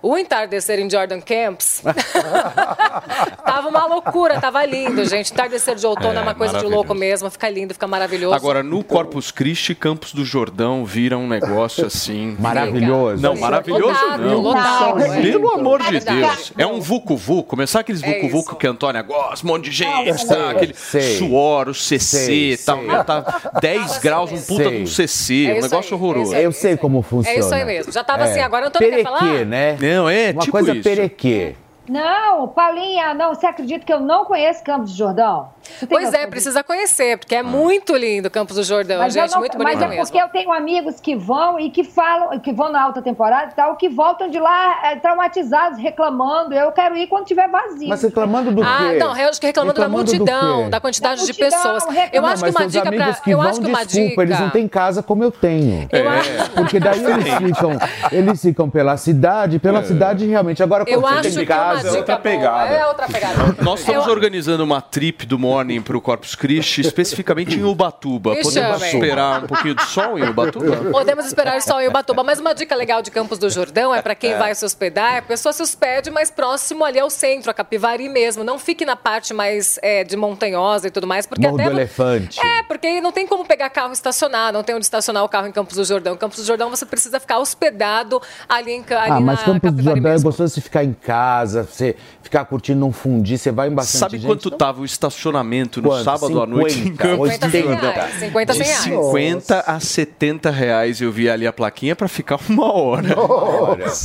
o 0.02 0.16
entardecer 0.16 0.78
em 0.78 0.88
Jordan 0.88 1.20
Camps 1.20 1.82
tava 3.44 3.68
uma 3.68 3.86
loucura, 3.86 4.40
tava 4.40 4.64
lindo, 4.64 5.04
gente. 5.04 5.32
Entardecer 5.32 5.74
de 5.76 5.86
outono 5.86 6.14
é, 6.14 6.18
É, 6.18 6.22
uma 6.22 6.34
coisa 6.34 6.58
de 6.58 6.66
louco 6.66 6.94
mesmo, 6.94 7.30
fica 7.30 7.48
lindo, 7.48 7.74
fica 7.74 7.86
maravilhoso. 7.86 8.34
Agora, 8.34 8.62
no 8.62 8.82
Corpus 8.82 9.30
Christi, 9.30 9.74
Campos 9.74 10.12
do 10.12 10.24
Jordão 10.24 10.84
vira 10.84 11.16
um 11.18 11.26
negócio 11.28 11.86
assim. 11.86 12.36
Maravilhoso. 12.40 13.22
Não, 13.22 13.36
maravilhoso 13.36 13.88
Lotado, 13.88 14.22
não. 14.22 14.38
lotado, 14.40 15.02
é. 15.02 15.22
Pelo 15.22 15.50
amor 15.50 15.82
de 15.82 15.96
É. 15.96 16.00
Deus. 16.00 16.52
É 16.56 16.66
um 16.66 16.80
vucu-vucu. 16.80 17.48
Começar 17.48 17.80
aqueles 17.80 18.02
É 18.02 18.14
vucu-vucu 18.14 18.56
que 18.56 18.66
a 18.66 18.70
Antônia 18.70 19.02
gosta, 19.02 19.44
um 19.46 19.50
monte 19.50 19.64
de 19.64 19.72
gente, 19.72 20.26
tá? 20.26 20.50
aquele 20.50 20.74
sei. 20.74 21.18
suor, 21.18 21.68
o 21.70 21.74
CC 21.74 22.32
e 22.52 22.56
tal. 22.58 22.78
sei. 22.78 22.86
Meu, 22.86 23.04
Tá 23.04 23.50
10 23.60 23.98
graus, 23.98 24.30
um 24.32 24.40
puta 24.40 24.68
Sei. 24.68 24.82
um 24.82 24.86
CC, 24.86 25.46
É 25.46 25.54
um 25.58 25.62
negócio 25.62 25.94
aí, 25.96 26.00
horroroso. 26.02 26.34
é 26.34 26.46
Eu 26.46 26.52
sei 26.52 26.76
como 26.76 27.02
funciona. 27.02 27.36
É 27.36 27.40
isso 27.40 27.54
aí 27.54 27.64
mesmo. 27.64 27.92
Já 27.92 28.04
tava 28.04 28.24
É. 28.24 28.30
assim, 28.30 28.40
agora 28.40 28.66
o 28.66 28.68
Antônio 28.68 28.88
quer 28.88 28.96
Perequê, 28.96 29.10
falar? 29.18 29.44
né? 29.46 29.76
Não, 29.80 30.08
é 30.08 30.30
Uma 30.30 30.40
tipo 30.42 30.52
coisa 30.52 30.72
isso. 30.72 30.82
perequê. 30.82 31.54
Não, 31.90 32.46
Paulinha, 32.46 33.12
não, 33.14 33.34
você 33.34 33.46
acredita 33.46 33.84
que 33.84 33.92
eu 33.92 33.98
não 33.98 34.24
conheço 34.24 34.62
Campos 34.62 34.92
de 34.92 34.98
Jordão? 34.98 35.48
Pois 35.88 36.12
é, 36.12 36.18
disso? 36.18 36.30
precisa 36.30 36.62
conhecer, 36.64 37.18
porque 37.18 37.34
é 37.34 37.42
muito 37.42 37.94
lindo 37.96 38.30
Campos 38.30 38.56
do 38.56 38.62
Jordão, 38.62 38.98
Mas, 38.98 39.14
eu 39.14 39.22
gente, 39.22 39.32
não- 39.32 39.40
muito 39.40 39.58
mas 39.58 39.66
bonito 39.74 39.84
é 39.84 39.88
mesmo. 39.88 40.04
porque 40.04 40.18
eu 40.22 40.28
tenho 40.28 40.52
amigos 40.52 41.00
que 41.00 41.14
vão 41.16 41.58
e 41.60 41.70
que 41.70 41.82
falam, 41.84 42.38
que 42.38 42.52
vão 42.52 42.70
na 42.70 42.82
alta 42.82 43.02
temporada 43.02 43.50
e 43.52 43.54
tal, 43.54 43.76
que 43.76 43.88
voltam 43.88 44.28
de 44.28 44.38
lá 44.38 44.80
é, 44.90 44.96
traumatizados, 44.96 45.78
reclamando. 45.78 46.54
Eu 46.54 46.70
quero 46.72 46.96
ir 46.96 47.06
quando 47.08 47.24
tiver 47.26 47.48
vazio. 47.48 47.88
Mas 47.88 48.02
reclamando 48.02 48.52
do 48.52 48.62
Ah, 48.62 48.88
quê? 48.90 48.98
não, 48.98 49.16
eu 49.16 49.28
acho 49.28 49.40
que 49.40 49.46
reclamando, 49.48 49.72
Reclamando 49.80 50.04
da 50.04 50.12
do 50.12 50.24
multidão, 50.24 50.70
da 50.70 50.80
quantidade 50.80 51.20
Da 51.20 51.26
de 51.26 51.40
multidão, 51.40 51.50
pessoas. 51.62 51.84
Eu 51.84 51.90
reclamando. 51.92 52.32
acho 52.34 52.44
que 52.44 52.50
mas 52.52 52.56
uma 52.56 52.66
dica 52.68 52.92
pra. 52.92 53.12
que 53.14 53.30
Eu 53.30 53.38
vão, 53.38 53.46
acho 53.48 53.60
que 53.60 53.66
uma 53.68 53.84
desculpa, 53.84 54.10
dica. 54.10 54.22
eles 54.22 54.40
não 54.40 54.50
têm 54.50 54.68
casa 54.68 55.02
como 55.02 55.24
eu 55.24 55.30
tenho. 55.32 55.88
Eu 55.92 56.04
É. 56.10 56.18
acho- 56.18 56.50
Porque 56.50 56.80
daí 56.80 56.98
eles 57.04 57.34
ficam, 57.34 57.70
eles 58.12 58.42
ficam 58.42 58.70
pela 58.70 58.96
cidade, 58.96 59.58
pela 59.58 59.82
cidade 59.84 60.26
realmente. 60.26 60.62
Agora, 60.62 60.84
quando 60.84 60.94
Eu 60.94 61.00
você 61.00 61.14
acho 61.14 61.22
tem 61.22 61.32
que 61.32 61.46
casa, 61.82 61.88
dica 61.98 61.98
outra 62.00 62.14
boa- 62.16 62.22
pegada. 62.22 62.74
É 62.74 62.86
outra 62.86 63.06
pegada. 63.06 63.56
Nós 63.62 63.80
estamos 63.80 64.06
Eu- 64.06 64.12
organizando 64.12 64.62
uma 64.64 64.80
trip 64.80 65.26
do 65.26 65.38
Morning 65.38 65.80
pro 65.82 66.00
Corpus 66.00 66.34
Christi, 66.34 66.80
especificamente 66.80 67.56
em 67.58 67.64
Ubatuba. 67.64 68.34
Me 68.34 68.42
Podemos 68.42 68.78
chamem. 68.80 68.94
esperar 68.94 69.44
um 69.44 69.46
pouquinho 69.46 69.74
de 69.74 69.82
sol 69.84 70.18
em 70.18 70.28
Ubatuba? 70.28 70.76
Podemos 70.90 71.26
esperar 71.26 71.60
só 71.62 71.80
em 71.80 71.88
Ubatuba, 71.88 72.22
mas 72.22 72.38
uma 72.38 72.54
dica 72.54 72.74
legal 72.74 73.02
de 73.02 73.10
Campos 73.10 73.38
do 73.38 73.48
Jordão 73.50 73.94
é 73.94 74.02
para 74.02 74.14
quem 74.14 74.36
vai 74.36 74.54
se 74.54 74.64
hospedar, 74.64 75.14
é 75.14 75.18
a 75.18 75.22
pessoa 75.22 75.52
se 75.52 75.62
hospede 75.62 76.10
mais 76.10 76.30
próximo 76.30 76.84
ali 76.84 76.98
ao 76.98 77.10
centro, 77.10 77.50
a 77.50 77.54
Capivari 77.54 78.08
mesmo. 78.08 78.44
Não 78.44 78.58
fique 78.58 78.84
na 78.84 78.96
parte 78.96 79.32
mais 79.34 79.78
é, 79.82 80.04
de 80.04 80.16
montanhosa 80.16 80.88
e 80.88 80.90
tudo 80.90 81.06
mais, 81.06 81.26
porque 81.26 81.42
Morro 81.46 81.56
do 81.58 81.62
até 81.62 81.70
Elefante. 81.72 82.40
É, 82.40 82.62
porque 82.64 83.00
não 83.00 83.12
tem 83.12 83.26
como 83.26 83.44
pegar 83.44 83.70
carro 83.70 83.90
e 83.90 83.92
estacionar, 83.92 84.52
não 84.52 84.62
tem 84.62 84.74
onde 84.74 84.84
estacionar 84.84 85.24
o 85.24 85.28
carro 85.28 85.46
em 85.46 85.52
Campos 85.52 85.76
do 85.76 85.84
Jordão. 85.84 86.14
Em 86.14 86.18
Campos 86.18 86.38
do 86.38 86.44
Jordão 86.44 86.68
você 86.70 86.84
precisa 86.86 87.18
ficar 87.20 87.38
hospedado 87.38 88.20
ali, 88.48 88.72
em, 88.72 88.80
ali 88.90 89.10
Ah, 89.10 89.20
mas 89.20 89.38
na 89.40 89.44
Campos 89.44 89.54
do 89.54 89.60
Capivari 89.60 89.84
Jordão 89.84 90.10
é 90.10 90.12
mesmo. 90.14 90.28
gostoso 90.28 90.54
você 90.54 90.60
ficar 90.60 90.84
em 90.84 90.92
casa, 90.92 91.64
você 91.72 91.96
ficar 92.22 92.44
curtindo 92.44 92.84
um 92.86 92.92
fundi, 92.92 93.36
você 93.38 93.50
vai 93.50 93.68
em 93.68 93.72
bastante 93.72 93.98
Sabe 93.98 94.18
gente. 94.18 94.26
quanto 94.26 94.50
tava 94.50 94.80
o 94.80 94.84
estacionamento 94.84 95.80
no 95.82 95.88
Quanto? 95.88 96.04
sábado 96.04 96.40
à 96.42 96.46
noite 96.46 96.78
em 96.78 96.84
50, 96.84 96.96
Campos 97.02 97.32
50 97.32 97.46
do 97.46 97.50
100 97.52 97.62
Jordão? 97.62 97.92
reais, 97.92 98.14
50 98.14 98.52
100 98.52 98.62
De 98.62 98.68
reais. 98.68 98.82
50 98.84 99.60
a 99.66 99.80
70 99.80 100.50
reais 100.50 101.00
eu 101.00 101.10
vi 101.12 101.28
ali 101.30 101.46
a 101.46 101.52
plaquinha 101.52 101.96
pra 101.96 102.08
ficar 102.08 102.38
uma 102.48 102.72
hora. 102.72 103.08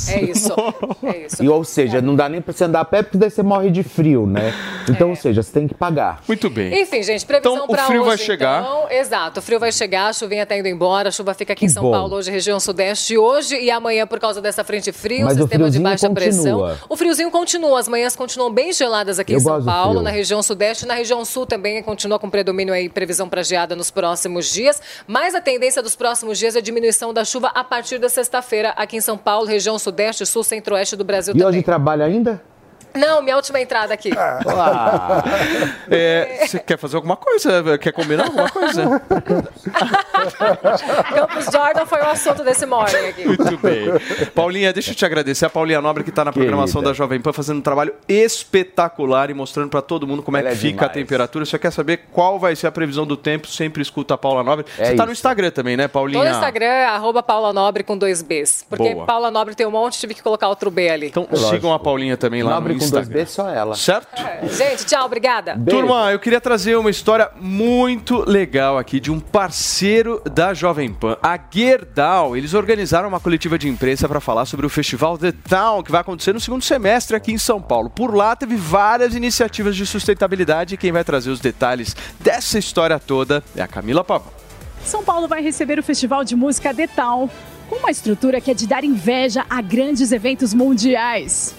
É 0.09 0.22
isso, 0.24 0.53
é 1.03 1.26
isso. 1.26 1.43
E, 1.43 1.49
ou 1.49 1.63
seja, 1.63 2.01
não 2.01 2.16
dá 2.16 2.28
nem 2.30 2.41
pra 2.41 2.53
você 2.53 2.63
andar 2.63 2.82
a 2.82 2.86
pé, 2.86 3.03
porque 3.03 3.18
daí 3.18 3.30
você 3.30 3.43
morre 3.43 3.70
de 3.70 3.84
frio, 3.84 4.26
né? 4.26 4.53
Então, 4.89 5.09
ou 5.09 5.16
seja, 5.16 5.41
você 5.43 5.51
tem 5.51 5.68
que 5.68 5.74
pagar. 5.74 6.22
Muito 6.28 6.49
bem. 6.49 6.82
Enfim, 6.82 7.01
gente, 7.03 7.26
previsão 7.26 7.55
Então, 7.55 7.68
o 7.68 7.86
frio 7.88 8.01
hoje, 8.01 8.09
vai 8.09 8.18
chegar. 8.18 8.61
Então, 8.61 8.91
exato, 8.91 9.39
o 9.39 9.43
frio 9.43 9.59
vai 9.59 9.72
chegar, 9.72 10.07
a 10.07 10.13
chuvinha 10.13 10.45
tá 10.45 10.57
indo 10.57 10.68
embora, 10.68 11.09
a 11.09 11.11
chuva 11.11 11.34
fica 11.34 11.53
aqui 11.53 11.61
Que 11.61 11.66
em 11.66 11.70
São 11.70 11.84
bom. 11.84 11.91
Paulo 11.91 12.16
hoje, 12.16 12.30
região 12.32 12.59
sudeste, 12.59 13.18
hoje 13.18 13.55
e 13.59 13.70
amanhã 13.72 14.05
por 14.07 14.20
causa 14.20 14.41
dessa 14.41 14.63
frente 14.63 14.91
fria, 14.91 15.22
um 15.22 15.26
Mas 15.26 15.38
o 15.38 15.41
sistema 15.41 15.70
de 15.70 15.78
friozinho 15.80 15.84
baixa 15.84 16.07
continua. 16.09 16.68
pressão. 16.70 16.88
O 16.89 16.95
friozinho 16.97 17.32
continua, 17.32 17.55
as 17.76 17.88
manhãs 17.88 18.16
continuam 18.16 18.51
bem 18.51 18.72
geladas 18.74 19.20
aqui 19.20 19.34
Eu 19.34 19.38
em 19.38 19.39
São 19.39 19.64
Paulo, 19.64 20.01
na 20.01 20.10
região 20.10 20.41
sudeste, 20.43 20.86
na 20.86 20.93
região 20.93 21.24
sul 21.24 21.45
também 21.45 21.82
continua 21.84 22.20
com 22.20 22.30
predomínio 22.30 22.74
aí, 22.74 22.89
previsão 22.89 23.30
para 23.30 23.43
geada 23.43 23.76
nos 23.76 23.89
próximos 23.91 24.51
dias, 24.51 24.82
mas 25.08 25.34
a 25.36 25.41
tendência 25.41 25.82
dos 25.82 25.95
próximos 25.95 26.38
dias 26.38 26.56
é 26.56 26.62
diminuição 26.62 27.14
da 27.14 27.24
chuva 27.24 27.47
a 27.47 27.64
partir 27.64 27.97
da 27.97 28.10
sexta-feira 28.10 28.70
aqui 28.72 28.97
em 28.97 29.01
São 29.01 29.18
Paulo, 29.18 29.47
região 29.47 29.78
sudeste, 29.80 30.26
sul, 30.26 30.43
centro-oeste 30.43 30.95
do 30.95 31.03
Brasil 31.03 31.34
E 31.34 31.38
também. 31.38 31.47
hoje 31.47 31.64
trabalha 31.64 32.06
ainda? 32.06 32.41
Não, 32.96 33.22
minha 33.22 33.36
última 33.36 33.60
entrada 33.60 33.93
aqui. 33.93 34.12
Ah, 34.18 35.24
É, 35.89 36.46
você 36.48 36.60
quer 36.60 36.78
fazer 36.78 36.96
alguma 36.96 37.16
coisa? 37.16 37.78
Quer 37.78 37.91
combinar 37.91 38.26
alguma 38.26 38.50
coisa? 38.50 39.02
Campos 41.14 41.46
Jordan 41.52 41.86
foi 41.86 42.00
o 42.00 42.08
assunto 42.08 42.43
desse 42.43 42.66
morning 42.66 43.08
aqui. 43.08 43.26
Muito 43.26 43.58
bem. 43.58 43.86
Paulinha, 44.34 44.72
deixa 44.74 44.91
eu 44.91 44.96
te 44.96 45.06
agradecer. 45.06 45.46
A 45.46 45.50
Paulinha 45.50 45.82
Nobre 45.82 46.04
que 46.04 46.10
está 46.10 46.24
na 46.26 46.32
programação 46.32 46.82
Querida. 46.82 46.89
da 46.91 46.93
Jovem 46.98 47.20
Pan 47.22 47.34
fazendo 47.34 47.58
um 47.58 47.62
trabalho 47.62 47.93
espetacular 48.08 49.30
e 49.30 49.34
mostrando 49.34 49.70
para 49.70 49.82
todo 49.82 50.08
mundo 50.08 50.24
como 50.24 50.38
é 50.38 50.39
Ela 50.41 50.50
que 50.50 50.56
é 50.56 50.60
fica 50.60 50.86
a 50.86 50.88
demais. 50.88 50.93
temperatura. 50.93 51.46
Você 51.46 51.60
quer 51.60 51.72
saber 51.72 52.02
qual 52.12 52.39
vai 52.39 52.56
ser 52.56 52.68
a 52.68 52.72
previsão 52.72 53.06
do 53.06 53.18
tempo? 53.18 53.48
Sempre 53.48 53.82
escuta 53.82 54.14
a 54.14 54.18
Paula 54.18 54.43
Nobre. 54.43 54.66
É 54.78 54.86
Você 54.86 54.91
está 54.91 55.06
no. 55.06 55.12
Instagram 55.16 55.50
também, 55.50 55.78
né, 55.78 55.88
Paulinha? 55.88 56.20
Tô 56.20 56.26
no 56.26 56.32
Instagram, 56.36 56.88
arroba 56.88 57.24
Paula 57.24 57.54
Nobre 57.54 57.84
com 57.84 57.98
dois 57.98 58.22
Bs. 58.22 58.66
Porque 58.70 58.93
Boa. 58.93 59.06
Paula 59.06 59.32
Nobre 59.32 59.56
tem 59.56 59.66
um 59.66 59.72
monte, 59.72 59.98
tive 59.98 60.14
que 60.14 60.22
colocar 60.22 60.48
outro 60.50 60.70
B 60.70 60.89
ali. 60.89 61.08
Então 61.08 61.28
Lógico. 61.32 61.50
sigam 61.52 61.74
a 61.74 61.80
Paulinha 61.80 62.18
também 62.18 62.43
lá 62.43 62.52
Nobre 62.56 62.74
no 62.74 62.80
com 62.86 62.95
dois. 62.95 63.07
B, 63.07 63.25
só 63.25 63.49
ela. 63.49 63.75
Certo? 63.75 64.07
Gente, 64.49 64.86
tchau, 64.86 65.05
obrigada. 65.05 65.55
Beijo. 65.55 65.81
Turma, 65.81 66.11
eu 66.11 66.19
queria 66.19 66.41
trazer 66.41 66.75
uma 66.75 66.89
história 66.89 67.29
muito 67.39 68.27
legal 68.29 68.77
aqui 68.77 68.99
de 68.99 69.11
um 69.11 69.19
parceiro 69.19 70.21
da 70.31 70.53
Jovem 70.53 70.93
Pan, 70.93 71.17
a 71.21 71.39
Gerdau. 71.49 72.36
Eles 72.36 72.53
organizaram 72.53 73.07
uma 73.07 73.19
coletiva 73.19 73.57
de 73.57 73.67
imprensa 73.67 74.07
para 74.07 74.19
falar 74.19 74.45
sobre 74.45 74.65
o 74.65 74.69
festival 74.69 75.17
The 75.17 75.33
Town, 75.47 75.83
que 75.83 75.91
vai 75.91 76.01
acontecer 76.01 76.33
no 76.33 76.39
segundo 76.39 76.63
semestre 76.63 77.15
aqui 77.15 77.31
em 77.31 77.38
São 77.38 77.61
Paulo. 77.61 77.89
Por 77.89 78.15
lá 78.15 78.36
teve 78.36 78.55
várias 78.55 79.15
iniciativas 79.15 79.75
de 79.75 79.86
sustentabilidade 79.86 80.75
e 80.75 80.77
quem 80.77 80.91
vai 80.91 81.03
trazer 81.03 81.29
os 81.29 81.39
detalhes 81.39 81.95
dessa 82.19 82.57
história 82.57 82.99
toda 82.99 83.43
é 83.55 83.61
a 83.61 83.67
Camila 83.67 84.03
Pavão. 84.03 84.31
São 84.83 85.03
Paulo 85.03 85.27
vai 85.27 85.41
receber 85.41 85.79
o 85.79 85.83
Festival 85.83 86.23
de 86.23 86.36
Música 86.36 86.71
Detal, 86.71 87.29
com 87.67 87.77
uma 87.77 87.89
estrutura 87.89 88.39
que 88.39 88.51
é 88.51 88.53
de 88.53 88.67
dar 88.67 88.83
inveja 88.83 89.43
a 89.49 89.61
grandes 89.61 90.11
eventos 90.11 90.53
mundiais. 90.53 91.55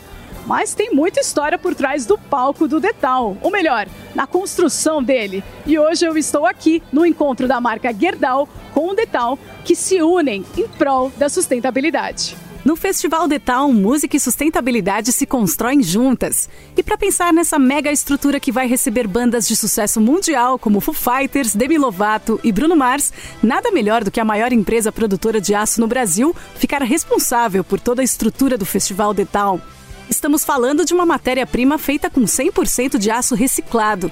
Mas 0.47 0.75
tem 0.75 0.95
muita 0.95 1.21
história 1.21 1.59
por 1.59 1.75
trás 1.75 2.07
do 2.07 2.17
palco 2.17 2.69
do 2.69 2.79
Detal, 2.79 3.37
ou 3.43 3.51
melhor, 3.51 3.89
na 4.15 4.27
construção 4.27 5.03
dele. 5.03 5.43
E 5.67 5.77
hoje 5.77 6.07
eu 6.07 6.17
estou 6.17 6.47
aqui 6.47 6.81
no 6.93 7.05
encontro 7.05 7.49
da 7.49 7.61
marca 7.61 7.93
Gerdau 7.93 8.49
com 8.73 8.91
o 8.91 8.95
Detal, 8.95 9.37
que 9.65 9.75
se 9.75 10.01
unem 10.01 10.45
em 10.57 10.69
prol 10.69 11.11
da 11.17 11.29
sustentabilidade. 11.29 12.37
No 12.65 12.75
Festival 12.75 13.29
Detal, 13.29 13.73
música 13.73 14.17
e 14.17 14.21
sustentabilidade 14.21 15.13
se 15.13 15.25
constroem 15.25 15.83
juntas. 15.85 16.49
E 16.77 16.83
para 16.83 16.99
pensar 16.99 17.33
nessa 17.33 17.61
mega 17.61 17.93
estrutura 17.93 18.41
que 18.41 18.51
vai 18.51 18.67
receber 18.67 19.07
bandas 19.07 19.47
de 19.47 19.55
sucesso 19.55 20.01
mundial 20.01 20.59
como 20.59 20.81
Foo 20.81 20.93
Fighters, 20.93 21.55
Demi 21.55 21.79
Lovato 21.79 22.41
e 22.43 22.51
Bruno 22.51 22.75
Mars, 22.75 23.13
nada 23.41 23.71
melhor 23.71 24.03
do 24.03 24.11
que 24.11 24.19
a 24.19 24.25
maior 24.25 24.53
empresa 24.53 24.91
produtora 24.91 25.41
de 25.41 25.55
aço 25.55 25.81
no 25.81 25.87
Brasil 25.87 26.35
ficar 26.57 26.83
responsável 26.83 27.63
por 27.63 27.79
toda 27.79 28.03
a 28.03 28.05
estrutura 28.05 28.59
do 28.59 28.67
Festival 28.67 29.15
Detal. 29.15 29.61
Estamos 30.09 30.45
falando 30.45 30.85
de 30.85 30.95
uma 30.95 31.05
matéria-prima 31.05 31.79
feita 31.79 32.09
com 32.09 32.23
100% 32.23 32.97
de 32.97 33.11
aço 33.11 33.35
reciclado. 33.35 34.11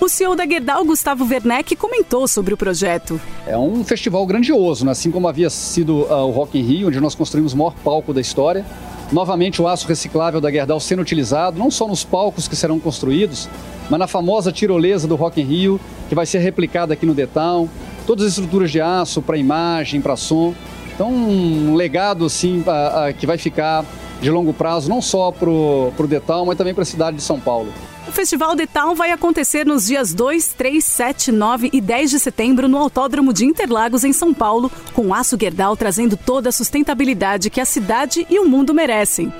O 0.00 0.08
CEO 0.08 0.34
da 0.34 0.46
Gerdau, 0.46 0.84
Gustavo 0.84 1.24
Werneck, 1.24 1.76
comentou 1.76 2.26
sobre 2.26 2.54
o 2.54 2.56
projeto. 2.56 3.20
É 3.46 3.56
um 3.56 3.84
festival 3.84 4.26
grandioso, 4.26 4.84
né? 4.84 4.92
assim 4.92 5.10
como 5.10 5.28
havia 5.28 5.48
sido 5.50 6.02
uh, 6.02 6.26
o 6.26 6.30
Rock 6.30 6.58
in 6.58 6.62
Rio, 6.62 6.88
onde 6.88 6.98
nós 6.98 7.14
construímos 7.14 7.52
o 7.52 7.58
maior 7.58 7.74
palco 7.84 8.12
da 8.12 8.20
história. 8.20 8.64
Novamente 9.12 9.60
o 9.60 9.68
aço 9.68 9.86
reciclável 9.86 10.40
da 10.40 10.50
Gerdau 10.50 10.80
sendo 10.80 11.02
utilizado, 11.02 11.58
não 11.58 11.70
só 11.70 11.86
nos 11.86 12.02
palcos 12.02 12.48
que 12.48 12.56
serão 12.56 12.80
construídos, 12.80 13.48
mas 13.90 14.00
na 14.00 14.06
famosa 14.06 14.50
tirolesa 14.50 15.06
do 15.06 15.14
Rock 15.14 15.40
in 15.40 15.44
Rio, 15.44 15.80
que 16.08 16.14
vai 16.14 16.24
ser 16.24 16.38
replicada 16.38 16.94
aqui 16.94 17.04
no 17.04 17.14
Detal. 17.14 17.68
Todas 18.06 18.24
as 18.24 18.32
estruturas 18.32 18.70
de 18.70 18.80
aço 18.80 19.22
para 19.22 19.36
imagem, 19.36 20.00
para 20.00 20.16
som. 20.16 20.54
Então, 20.94 21.12
um 21.12 21.74
legado 21.74 22.24
assim, 22.24 22.60
uh, 22.60 23.10
uh, 23.10 23.14
que 23.14 23.26
vai 23.26 23.36
ficar 23.36 23.84
de 24.20 24.30
longo 24.30 24.54
prazo, 24.54 24.88
não 24.88 25.02
só 25.02 25.30
para 25.30 25.50
o 25.50 26.06
Detal, 26.08 26.46
mas 26.46 26.56
também 26.56 26.72
para 26.72 26.82
a 26.82 26.86
cidade 26.86 27.16
de 27.16 27.22
São 27.22 27.38
Paulo. 27.38 27.72
O 28.06 28.12
Festival 28.12 28.54
Detal 28.54 28.94
vai 28.94 29.10
acontecer 29.10 29.66
nos 29.66 29.86
dias 29.86 30.14
2, 30.14 30.48
3, 30.52 30.84
7, 30.84 31.32
9 31.32 31.70
e 31.72 31.80
10 31.80 32.10
de 32.10 32.20
setembro 32.20 32.68
no 32.68 32.78
Autódromo 32.78 33.32
de 33.32 33.44
Interlagos, 33.44 34.04
em 34.04 34.12
São 34.12 34.32
Paulo, 34.32 34.70
com 34.92 35.12
Aço 35.12 35.36
Gerdau 35.40 35.76
trazendo 35.76 36.16
toda 36.16 36.50
a 36.50 36.52
sustentabilidade 36.52 37.50
que 37.50 37.60
a 37.60 37.64
cidade 37.64 38.26
e 38.30 38.38
o 38.38 38.48
mundo 38.48 38.72
merecem. 38.72 39.32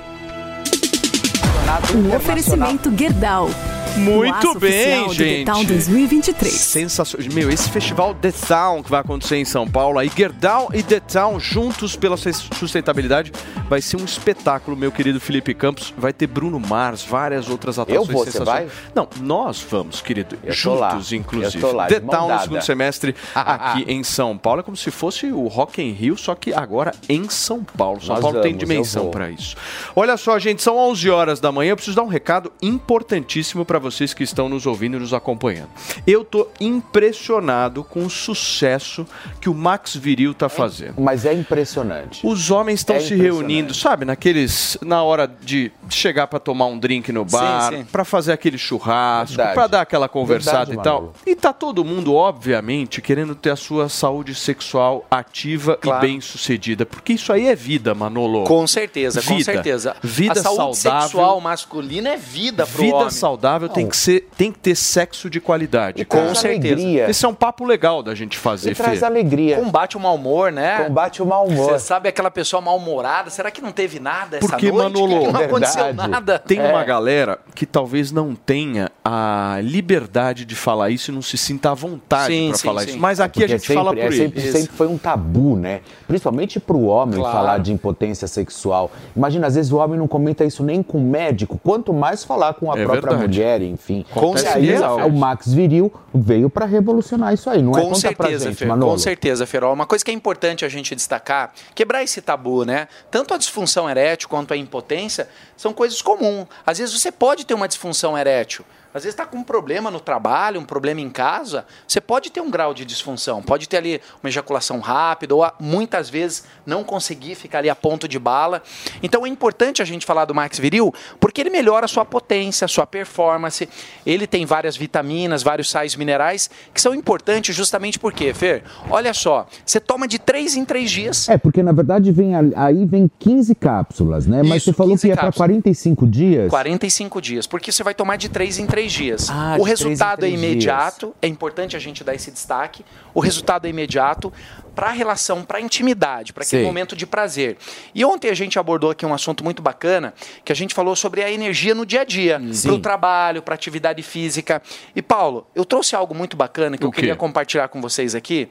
Um 1.95 2.17
oferecimento 2.17 2.93
Gerdau. 2.97 3.49
Muito 3.97 4.59
bem, 4.59 5.09
gente. 5.11 5.45
The 5.45 5.53
Town 5.53 5.65
2023. 5.65 6.53
Sensacional. 6.53 7.33
Meu, 7.33 7.51
esse 7.51 7.71
festival 7.71 8.15
The 8.15 8.33
Town 8.33 8.83
que 8.83 8.91
vai 8.91 9.01
acontecer 9.01 9.37
em 9.37 9.45
São 9.45 9.69
Paulo, 9.69 9.99
aí 9.99 10.11
Gerdau 10.15 10.69
e 10.75 10.83
The 10.83 11.01
Town 11.01 11.39
juntos 11.39 11.95
pela 11.95 12.17
sustentabilidade, 12.17 13.33
vai 13.69 13.81
ser 13.81 13.97
um 13.97 14.05
espetáculo, 14.05 14.77
meu 14.77 14.91
querido 14.91 15.21
Felipe 15.21 15.55
Campos. 15.55 15.95
Vai 15.97 16.13
ter 16.13 16.27
Bruno 16.27 16.59
Mars, 16.59 17.05
várias 17.05 17.49
outras 17.49 17.79
atrações 17.79 18.09
Eu 18.09 18.13
vou, 18.13 18.25
você 18.25 18.45
vai? 18.45 18.67
Não, 18.95 19.09
nós 19.21 19.65
vamos, 19.69 20.01
querido. 20.01 20.37
Eu 20.43 20.49
tô 20.49 20.55
juntos, 20.55 21.11
lá. 21.13 21.17
inclusive. 21.17 21.63
Eu 21.63 21.71
tô 21.71 21.77
lá, 21.77 21.87
The 21.87 22.01
Town 22.01 22.29
no 22.29 22.41
segundo 22.41 22.63
semestre 22.63 23.15
aqui 23.35 23.85
em 23.87 24.03
São 24.03 24.37
Paulo. 24.37 24.61
É 24.61 24.63
como 24.65 24.77
se 24.77 24.91
fosse 24.91 25.27
o 25.27 25.47
Rock 25.47 25.81
in 25.81 25.93
Rio, 25.93 26.17
só 26.17 26.35
que 26.35 26.53
agora 26.53 26.93
em 27.09 27.29
São 27.29 27.63
Paulo. 27.63 28.01
São 28.01 28.15
Nós 28.15 28.23
Paulo 28.23 28.41
tem 28.41 28.53
vamos, 28.53 28.63
eu 28.63 28.69
dimensão 28.69 29.11
para 29.11 29.31
isso. 29.31 29.57
Olha 29.95 30.17
só, 30.17 30.37
gente, 30.39 30.63
são 30.63 30.77
11 30.77 31.11
horas 31.11 31.41
da 31.41 31.53
manhã. 31.53 31.71
Eu 31.71 31.77
preciso 31.77 31.97
dar 31.97 32.03
um 32.03 32.09
recado 32.09 32.53
importantíssimo 32.61 33.65
para 33.65 33.84
vocês 33.85 34.15
que 34.15 34.25
estão 34.25 34.49
nos 34.49 34.67
ouvindo 34.67 34.97
e 34.97 35.01
nos 35.01 35.13
acompanhando. 35.13 35.69
Eu 36.07 36.25
tô 36.25 36.49
impressionado 36.61 37.85
com 37.85 38.05
o 38.05 38.11
sucesso 38.11 39.07
que 39.41 39.49
o 39.49 39.55
Max 39.55 39.95
Viril 39.95 40.35
tá 40.35 40.49
fazendo. 40.49 41.01
Mas 41.01 41.27
é 41.27 41.33
impressionante. 41.33 42.27
Os 42.27 42.51
homens 42.51 42.81
estão 42.81 42.97
É 42.97 43.01
se 43.01 43.15
reunindo, 43.15 43.75
sabe, 43.75 44.05
naqueles 44.05 44.79
na 44.81 45.03
hora 45.03 45.27
de 45.27 45.71
chegar 45.95 46.27
para 46.27 46.39
tomar 46.39 46.67
um 46.67 46.79
drink 46.79 47.11
no 47.13 47.25
bar, 47.25 47.73
para 47.91 48.05
fazer 48.05 48.33
aquele 48.33 48.59
churrasco, 48.59 49.37
para 49.37 49.67
dar 49.67 49.81
aquela 49.83 50.09
conversada 50.09 50.67
Verdade, 50.67 50.81
e 50.81 50.83
tal. 50.83 51.13
E 51.27 51.35
tá 51.35 51.53
todo 51.53 51.85
mundo, 51.85 52.15
obviamente, 52.15 53.01
querendo 53.01 53.35
ter 53.35 53.51
a 53.51 53.57
sua 53.57 53.89
saúde 53.89 54.35
sexual 54.35 55.05
ativa 55.11 55.77
Claro. 55.77 56.05
e 56.05 56.09
bem-sucedida, 56.09 56.85
porque 56.87 57.15
isso 57.15 57.33
aí 57.33 57.47
é 57.49 57.55
vida, 57.55 57.95
Manolo. 57.95 58.45
Com 58.45 58.67
certeza, 58.67 59.23
com 59.23 59.37
Vida. 59.37 59.45
certeza. 59.45 59.97
Vida 60.03 60.33
a 60.41 60.43
saúde 60.43 60.77
saudável. 60.77 61.03
sexual 61.09 61.41
masculina 61.41 62.11
é 62.11 62.17
vida 62.17 62.67
pro 62.67 62.83
Vida 62.83 62.97
homem. 62.97 63.11
saudável 63.11 63.69
tem 63.69 63.89
que, 63.89 63.97
ser, 63.97 64.29
tem 64.37 64.53
que 64.53 64.59
ter 64.59 64.75
sexo 64.75 65.29
de 65.31 65.41
qualidade. 65.41 66.03
E 66.03 66.05
com 66.05 66.35
certeza. 66.35 66.75
alegria. 66.75 67.11
Esse 67.11 67.25
é 67.25 67.29
um 67.29 67.35
papo 67.35 67.65
legal 67.65 68.03
da 68.03 68.15
gente 68.15 68.37
fazer, 68.39 68.75
Fê. 68.75 69.05
alegria. 69.05 69.57
Combate 69.57 69.97
o 69.97 70.01
mau 70.01 70.15
humor, 70.15 70.51
né? 70.53 70.85
Combate 70.85 71.23
o 71.23 71.27
mau 71.27 71.47
humor. 71.47 71.73
Você 71.73 71.79
sabe 71.87 72.09
aquela 72.09 72.31
pessoa 72.31 72.61
mal-humorada, 72.61 73.31
será 73.31 73.51
que 73.51 73.61
não 73.61 73.73
teve 73.73 74.01
nada 74.01 74.39
essa 74.39 74.47
Porque, 74.47 74.71
noite? 74.71 74.95
Manolo, 74.95 75.27
que 75.27 75.33
não 75.33 75.41
aconteceu 75.41 75.84
nada. 75.93 76.39
Tem 76.39 76.59
É. 76.59 76.69
uma 76.71 76.83
galera 76.85 77.39
que 77.55 77.67
talvez 77.67 78.11
não 78.11 78.35
tenha 78.35 78.91
a 79.05 79.59
liberdade 79.63 80.45
de 80.45 80.55
falar 80.55 80.91
isso 80.91 81.11
e 81.11 81.15
não 81.15 81.23
se 81.23 81.37
sinta 81.37 81.71
à 81.71 81.75
vontade 81.75 82.49
para 82.49 82.59
falar 82.59 82.83
sim. 82.83 82.89
isso. 82.91 82.99
Mas 82.99 83.21
aqui 83.21 83.45
a 83.45 83.47
gente 83.47 83.61
sempre, 83.61 83.75
fala 83.75 83.91
por 83.91 83.99
é 83.99 84.07
ele. 84.07 84.17
sempre, 84.17 84.41
sempre 84.41 84.77
foi 84.77 84.87
um 84.87 84.97
tabu, 84.99 85.57
né? 85.57 85.81
Principalmente 86.07 86.59
pro 86.59 86.81
homem 86.85 87.19
Claro. 87.21 87.37
falar 87.37 87.59
de 87.59 87.73
impotência 87.73 88.27
sexual. 88.27 88.91
Imagina, 89.15 89.47
às 89.47 89.55
vezes 89.55 89.71
o 89.73 89.77
homem 89.77 89.99
não 89.99 90.09
comenta 90.09 90.45
isso 90.45 90.63
nem 90.63 90.83
com 90.83 90.99
o 90.99 91.01
médico, 91.03 91.61
quanto 91.63 91.93
mais 91.93 92.25
falar 92.25 92.55
com 92.55 92.73
a 92.73 92.79
É 92.79 92.85
própria 92.85 93.11
verdade. 93.17 93.29
mulher, 93.39 93.63
enfim. 93.63 94.05
Com 94.13 94.35
e 94.35 94.47
aí 94.47 94.67
certeza. 94.67 94.89
o 95.07 95.13
Max 95.13 95.53
Viril 95.53 95.93
veio 96.15 96.49
para 96.49 96.65
revolucionar 96.67 97.35
isso 97.35 97.51
aí, 97.51 97.61
não 97.63 97.73
é? 97.73 97.81
Com 97.83 97.89
Conta 97.91 98.13
pra 98.15 98.27
certeza, 98.27 98.45
gente, 98.51 98.59
Fer, 98.59 98.69
com 98.79 98.99
certeza, 98.99 99.47
Ferol. 99.47 99.73
Uma 99.75 99.87
coisa 99.87 100.05
que 100.05 100.11
é 100.11 100.15
importante 100.15 100.65
a 100.65 100.69
gente 100.69 100.95
destacar, 100.95 101.53
quebrar 101.75 102.03
esse 102.03 102.21
tabu, 102.21 102.65
né? 102.65 102.89
Tanto 103.11 103.35
a 103.35 103.39
disfunção 103.39 103.89
erétil 103.89 104.29
quanto 104.29 104.53
a 104.55 104.57
impotência 104.57 105.29
são 105.65 105.73
coisas 105.73 106.03
comuns. 106.03 106.47
Às 106.67 106.79
vezes 106.79 106.95
você 106.95 107.11
pode 107.11 107.47
ter 107.47 107.55
uma 107.55 107.67
disfunção 107.67 108.19
erétil. 108.19 108.67
Às 108.95 109.03
vezes 109.03 109.15
está 109.15 109.27
com 109.27 109.39
um 109.39 109.43
problema 109.43 109.91
no 109.91 109.99
trabalho, 109.99 110.61
um 110.61 110.65
problema 110.65 111.01
em 111.01 111.11
casa, 111.11 111.67
você 111.85 112.01
pode 112.01 112.31
ter 112.31 112.41
um 112.41 112.49
grau 112.49 112.73
de 112.73 112.85
disfunção, 112.85 113.43
pode 113.43 113.69
ter 113.69 113.79
ali 113.79 114.01
uma 114.23 114.29
ejaculação 114.29 114.79
rápida, 114.79 115.35
ou 115.35 115.45
muitas 115.59 116.09
vezes 116.09 116.45
não 116.65 116.85
conseguir 116.85 117.35
ficar 117.35 117.59
ali 117.59 117.69
a 117.69 117.75
ponto 117.75 118.07
de 118.07 118.21
bala. 118.21 118.63
Então 119.03 119.27
é 119.27 119.29
importante 119.29 119.83
a 119.83 119.85
gente 119.85 120.07
falar 120.07 120.27
do 120.27 120.33
Max 120.33 120.61
Viril, 120.61 120.95
porque 121.19 121.41
ele 121.41 121.51
melhora 121.51 121.87
a 121.87 121.89
sua 121.89 122.05
potência, 122.05 122.67
a 122.67 122.69
sua 122.69 122.87
performance. 122.87 123.69
Ele 124.07 124.29
tem 124.29 124.47
várias 124.47 124.77
vitaminas, 124.77 125.43
vários 125.43 125.69
sais 125.69 125.97
minerais, 125.97 126.49
que 126.73 126.81
são 126.81 126.95
importantes 126.95 127.53
justamente 127.57 127.99
porque, 127.99 128.33
Fer, 128.33 128.63
olha 128.89 129.13
só, 129.13 129.49
você 129.67 129.81
toma 129.81 130.07
de 130.07 130.21
3 130.21 130.55
em 130.55 130.65
3 130.65 130.89
dias. 130.89 131.29
É, 131.29 131.37
porque 131.37 131.65
na 131.65 131.73
verdade 131.73 132.13
vem 132.13 132.33
aí 132.55 132.85
vem 132.87 133.11
15 133.19 133.57
cápsulas, 133.57 134.25
né? 134.25 134.45
Mas 134.45 134.59
Isso, 134.59 134.67
você 134.67 134.73
falou 134.73 134.93
15 134.93 135.03
que 135.03 135.09
ia 135.09 135.17
para 135.17 135.25
cápsulas. 135.25 135.49
45 135.49 136.07
dias. 136.07 136.49
45 136.49 137.21
dias, 137.21 137.47
porque 137.49 137.73
você 137.73 137.83
vai 137.83 137.93
tomar 137.93 138.15
de 138.15 138.29
3 138.29 138.59
em 138.59 138.67
3 138.67 138.84
dias. 138.93 139.29
Ah, 139.31 139.57
o 139.59 139.63
três 139.65 139.69
resultado 139.81 140.25
é 140.25 140.29
três 140.29 140.35
imediato, 140.35 141.15
é 141.21 141.27
importante 141.27 141.77
a 141.77 141.79
gente 141.79 142.03
dar 142.05 142.15
esse 142.15 142.31
destaque. 142.31 142.85
O 143.13 143.21
resultado 143.21 143.67
é 143.67 143.71
imediato 143.71 144.33
para 144.75 144.89
a 144.89 144.91
relação, 144.93 145.45
para 145.45 145.59
a 145.59 145.61
intimidade, 145.61 146.33
para 146.33 146.43
aquele 146.43 146.63
Sei. 146.63 146.67
momento 146.67 146.97
de 146.97 147.07
prazer. 147.07 147.57
E 147.95 148.05
ontem 148.05 148.29
a 148.29 148.35
gente 148.35 148.59
abordou 148.59 148.91
aqui 148.91 149.07
um 149.07 149.15
assunto 149.15 149.45
muito 149.45 149.63
bacana, 149.63 150.13
que 150.45 150.51
a 150.51 150.55
gente 150.57 150.75
falou 150.75 150.97
sobre 150.97 151.23
a 151.23 151.31
energia 151.31 151.75
no 151.77 151.87
dia 151.87 152.01
a 152.01 152.05
dia, 152.05 152.41
Sim. 152.53 152.69
para 152.69 152.75
o 152.77 152.81
trabalho, 152.81 153.41
para 153.43 153.55
atividade 153.55 154.03
física. 154.03 154.61
E 154.97 155.01
Paulo, 155.01 155.47
eu 155.55 155.65
trouxe 155.65 155.95
algo 155.95 156.13
muito 156.13 156.37
bacana 156.37 156.77
que 156.77 156.85
O 156.85 156.89
eu 156.89 156.91
quê? 156.91 157.03
queria 157.03 157.15
compartilhar 157.17 157.69
com 157.69 157.81
vocês 157.81 158.17
aqui. 158.17 158.49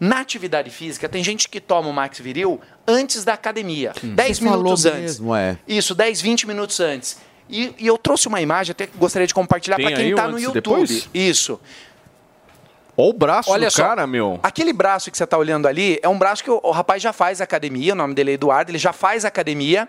Na 0.00 0.20
atividade 0.20 0.70
física, 0.70 1.08
tem 1.08 1.22
gente 1.22 1.46
que 1.48 1.60
toma 1.60 1.88
o 1.88 1.92
Max 1.92 2.18
Viril 2.20 2.58
antes 2.86 3.22
da 3.24 3.34
academia, 3.34 3.92
10 4.02 4.38
Você 4.38 4.44
minutos 4.44 4.86
antes. 4.86 5.00
mesmo, 5.00 5.34
é. 5.34 5.58
Isso, 5.68 5.94
10, 5.94 6.20
20 6.22 6.46
minutos 6.46 6.80
antes. 6.80 7.18
E, 7.48 7.74
e 7.78 7.86
eu 7.86 7.96
trouxe 7.96 8.28
uma 8.28 8.40
imagem, 8.40 8.72
até 8.72 8.86
que 8.86 8.96
gostaria 8.96 9.26
de 9.26 9.34
compartilhar 9.34 9.76
para 9.76 9.92
quem 9.92 10.10
está 10.10 10.28
no 10.28 10.38
YouTube. 10.38 10.54
depois? 10.54 11.08
Isso. 11.14 11.60
Olha 12.96 13.10
o 13.10 13.12
braço 13.12 13.50
Olha 13.50 13.68
do 13.68 13.72
só, 13.72 13.82
cara, 13.82 14.06
meu. 14.06 14.40
Aquele 14.42 14.72
braço 14.72 15.10
que 15.10 15.16
você 15.18 15.24
está 15.24 15.36
olhando 15.36 15.68
ali 15.68 15.98
é 16.02 16.08
um 16.08 16.18
braço 16.18 16.42
que 16.42 16.50
o, 16.50 16.58
o 16.62 16.70
rapaz 16.70 17.02
já 17.02 17.12
faz 17.12 17.42
academia, 17.42 17.92
o 17.92 17.96
nome 17.96 18.14
dele 18.14 18.30
é 18.30 18.34
Eduardo, 18.34 18.70
ele 18.70 18.78
já 18.78 18.92
faz 18.92 19.24
academia. 19.24 19.86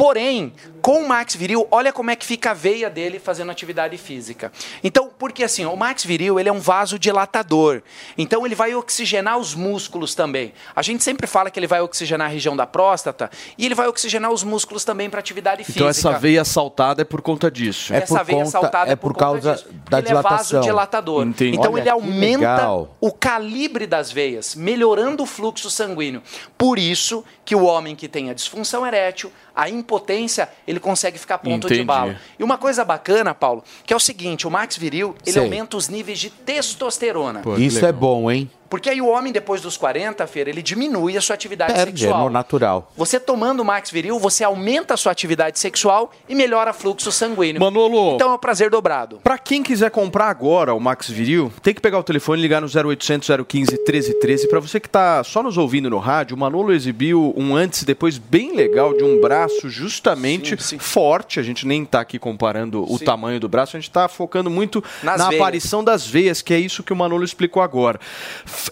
Porém, 0.00 0.54
com 0.80 1.02
o 1.02 1.06
Max 1.06 1.36
Viril, 1.36 1.68
olha 1.70 1.92
como 1.92 2.10
é 2.10 2.16
que 2.16 2.24
fica 2.24 2.52
a 2.52 2.54
veia 2.54 2.88
dele 2.88 3.18
fazendo 3.18 3.50
atividade 3.50 3.98
física. 3.98 4.50
Então, 4.82 5.10
porque 5.18 5.44
assim, 5.44 5.66
o 5.66 5.76
Max 5.76 6.02
Viril 6.06 6.40
ele 6.40 6.48
é 6.48 6.52
um 6.52 6.58
vasodilatador. 6.58 7.82
Então, 8.16 8.46
ele 8.46 8.54
vai 8.54 8.74
oxigenar 8.74 9.36
os 9.36 9.54
músculos 9.54 10.14
também. 10.14 10.54
A 10.74 10.80
gente 10.80 11.04
sempre 11.04 11.26
fala 11.26 11.50
que 11.50 11.60
ele 11.60 11.66
vai 11.66 11.82
oxigenar 11.82 12.28
a 12.28 12.30
região 12.30 12.56
da 12.56 12.66
próstata 12.66 13.30
e 13.58 13.66
ele 13.66 13.74
vai 13.74 13.88
oxigenar 13.88 14.30
os 14.32 14.42
músculos 14.42 14.86
também 14.86 15.10
para 15.10 15.20
atividade 15.20 15.64
física. 15.64 15.80
Então 15.80 15.88
essa 15.90 16.18
veia 16.18 16.46
saltada 16.46 17.02
é 17.02 17.04
por 17.04 17.20
conta 17.20 17.50
disso. 17.50 17.92
Essa 17.92 18.24
veia 18.24 18.46
saltada 18.46 18.90
é 18.90 18.96
por 18.96 19.14
causa 19.14 19.56
disso, 19.56 19.68
da 19.90 19.98
ele 19.98 20.06
dilatação. 20.06 20.36
é 20.36 20.60
vasodilatador. 20.60 21.26
Entendi. 21.26 21.58
Então 21.58 21.74
Olha 21.74 21.80
ele 21.82 21.90
aumenta 21.90 22.38
legal. 22.38 22.96
o 22.98 23.12
calibre 23.12 23.86
das 23.86 24.10
veias, 24.10 24.54
melhorando 24.54 25.24
o 25.24 25.26
fluxo 25.26 25.70
sanguíneo. 25.70 26.22
Por 26.56 26.78
isso 26.78 27.22
que 27.44 27.54
o 27.54 27.64
homem 27.64 27.94
que 27.94 28.08
tem 28.08 28.30
a 28.30 28.32
disfunção 28.32 28.86
erétil, 28.86 29.30
a 29.54 29.68
impotência, 29.90 30.48
ele 30.66 30.78
consegue 30.78 31.18
ficar 31.18 31.34
a 31.34 31.38
ponto 31.38 31.66
de 31.66 31.74
Entendi. 31.74 31.84
bala. 31.84 32.16
E 32.38 32.44
uma 32.44 32.56
coisa 32.56 32.84
bacana, 32.84 33.34
Paulo, 33.34 33.64
que 33.84 33.92
é 33.92 33.96
o 33.96 34.00
seguinte, 34.00 34.46
o 34.46 34.50
Max 34.50 34.76
Viril, 34.76 35.16
ele 35.26 35.32
Sei. 35.32 35.42
aumenta 35.42 35.76
os 35.76 35.88
níveis 35.88 36.18
de 36.20 36.30
testosterona. 36.30 37.40
Pô, 37.40 37.56
Isso 37.56 37.76
legal. 37.76 37.90
é 37.90 37.92
bom, 37.92 38.30
hein? 38.30 38.50
Porque 38.70 38.88
aí 38.88 39.02
o 39.02 39.08
homem, 39.08 39.32
depois 39.32 39.60
dos 39.60 39.76
40, 39.76 40.24
Feira, 40.28 40.48
ele 40.48 40.62
diminui 40.62 41.16
a 41.16 41.20
sua 41.20 41.34
atividade 41.34 41.74
Perde, 41.74 42.04
é 42.04 42.08
sexual. 42.08 42.24
no 42.26 42.30
natural. 42.30 42.92
Você 42.96 43.18
tomando 43.18 43.60
o 43.60 43.64
Max 43.64 43.90
Viril, 43.90 44.18
você 44.20 44.44
aumenta 44.44 44.94
a 44.94 44.96
sua 44.96 45.10
atividade 45.10 45.58
sexual 45.58 46.12
e 46.28 46.34
melhora 46.36 46.72
fluxo 46.72 47.10
sanguíneo. 47.10 47.60
Manolo. 47.60 48.14
Então 48.14 48.30
é 48.30 48.34
um 48.34 48.38
prazer 48.38 48.70
dobrado. 48.70 49.18
Pra 49.24 49.36
quem 49.36 49.60
quiser 49.62 49.90
comprar 49.90 50.26
agora 50.30 50.72
o 50.72 50.78
Max 50.78 51.08
Viril, 51.10 51.52
tem 51.62 51.74
que 51.74 51.80
pegar 51.80 51.98
o 51.98 52.02
telefone 52.04 52.38
e 52.40 52.42
ligar 52.42 52.60
no 52.60 52.68
0800 52.68 53.28
015 53.46 53.72
1313. 53.72 54.48
Pra 54.48 54.60
você 54.60 54.78
que 54.78 54.88
tá 54.88 55.24
só 55.24 55.42
nos 55.42 55.58
ouvindo 55.58 55.90
no 55.90 55.98
rádio, 55.98 56.36
o 56.36 56.38
Manolo 56.38 56.72
exibiu 56.72 57.34
um 57.36 57.56
antes 57.56 57.82
e 57.82 57.84
depois 57.84 58.18
bem 58.18 58.54
legal 58.54 58.96
de 58.96 59.02
um 59.02 59.20
braço 59.20 59.68
justamente 59.68 60.56
forte. 60.78 61.40
A 61.40 61.42
gente 61.42 61.66
nem 61.66 61.84
tá 61.84 62.00
aqui 62.00 62.20
comparando 62.20 62.84
o 62.90 62.98
tamanho 63.00 63.40
do 63.40 63.48
braço, 63.48 63.76
a 63.76 63.80
gente 63.80 63.90
tá 63.90 64.06
focando 64.06 64.48
muito 64.48 64.82
Nas 65.02 65.18
na 65.18 65.28
veias. 65.28 65.40
aparição 65.40 65.82
das 65.82 66.06
veias, 66.06 66.40
que 66.40 66.54
é 66.54 66.58
isso 66.58 66.84
que 66.84 66.92
o 66.92 66.96
Manolo 66.96 67.24
explicou 67.24 67.62
agora. 67.62 67.98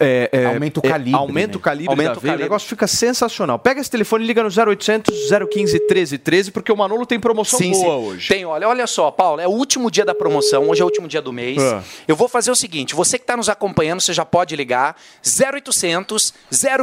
É, 0.00 0.28
é, 0.32 0.44
Aumenta 0.46 0.80
o 0.80 0.86
é, 0.86 0.88
calibre, 0.88 1.14
aumenta 1.14 1.52
né? 1.52 1.56
o 1.56 1.60
calibre 1.60 1.90
Aumenta 1.90 2.12
da 2.12 2.18
o 2.18 2.20
veia. 2.20 2.30
O 2.30 2.34
calibre. 2.34 2.44
negócio 2.44 2.68
fica 2.68 2.86
sensacional. 2.86 3.58
Pega 3.58 3.80
esse 3.80 3.90
telefone 3.90 4.24
e 4.24 4.26
liga 4.26 4.42
no 4.42 4.48
0800 4.48 5.14
015 5.28 5.72
1313, 5.72 6.50
porque 6.50 6.72
o 6.72 6.76
Manolo 6.76 7.06
tem 7.06 7.18
promoção 7.18 7.58
boa 7.70 7.96
hoje. 7.96 8.28
Tem, 8.28 8.44
olha, 8.44 8.68
olha 8.68 8.86
só, 8.86 9.10
Paulo, 9.10 9.40
é 9.40 9.46
o 9.46 9.50
último 9.50 9.90
dia 9.90 10.04
da 10.04 10.14
promoção, 10.14 10.68
hoje 10.68 10.80
é 10.80 10.84
o 10.84 10.86
último 10.86 11.08
dia 11.08 11.22
do 11.22 11.32
mês. 11.32 11.58
Ah. 11.60 11.82
Eu 12.06 12.16
vou 12.16 12.28
fazer 12.28 12.50
o 12.50 12.56
seguinte, 12.56 12.94
você 12.94 13.18
que 13.18 13.24
está 13.24 13.36
nos 13.36 13.48
acompanhando, 13.48 14.00
você 14.00 14.12
já 14.12 14.24
pode 14.24 14.54
ligar 14.56 14.96
0800 15.24 16.34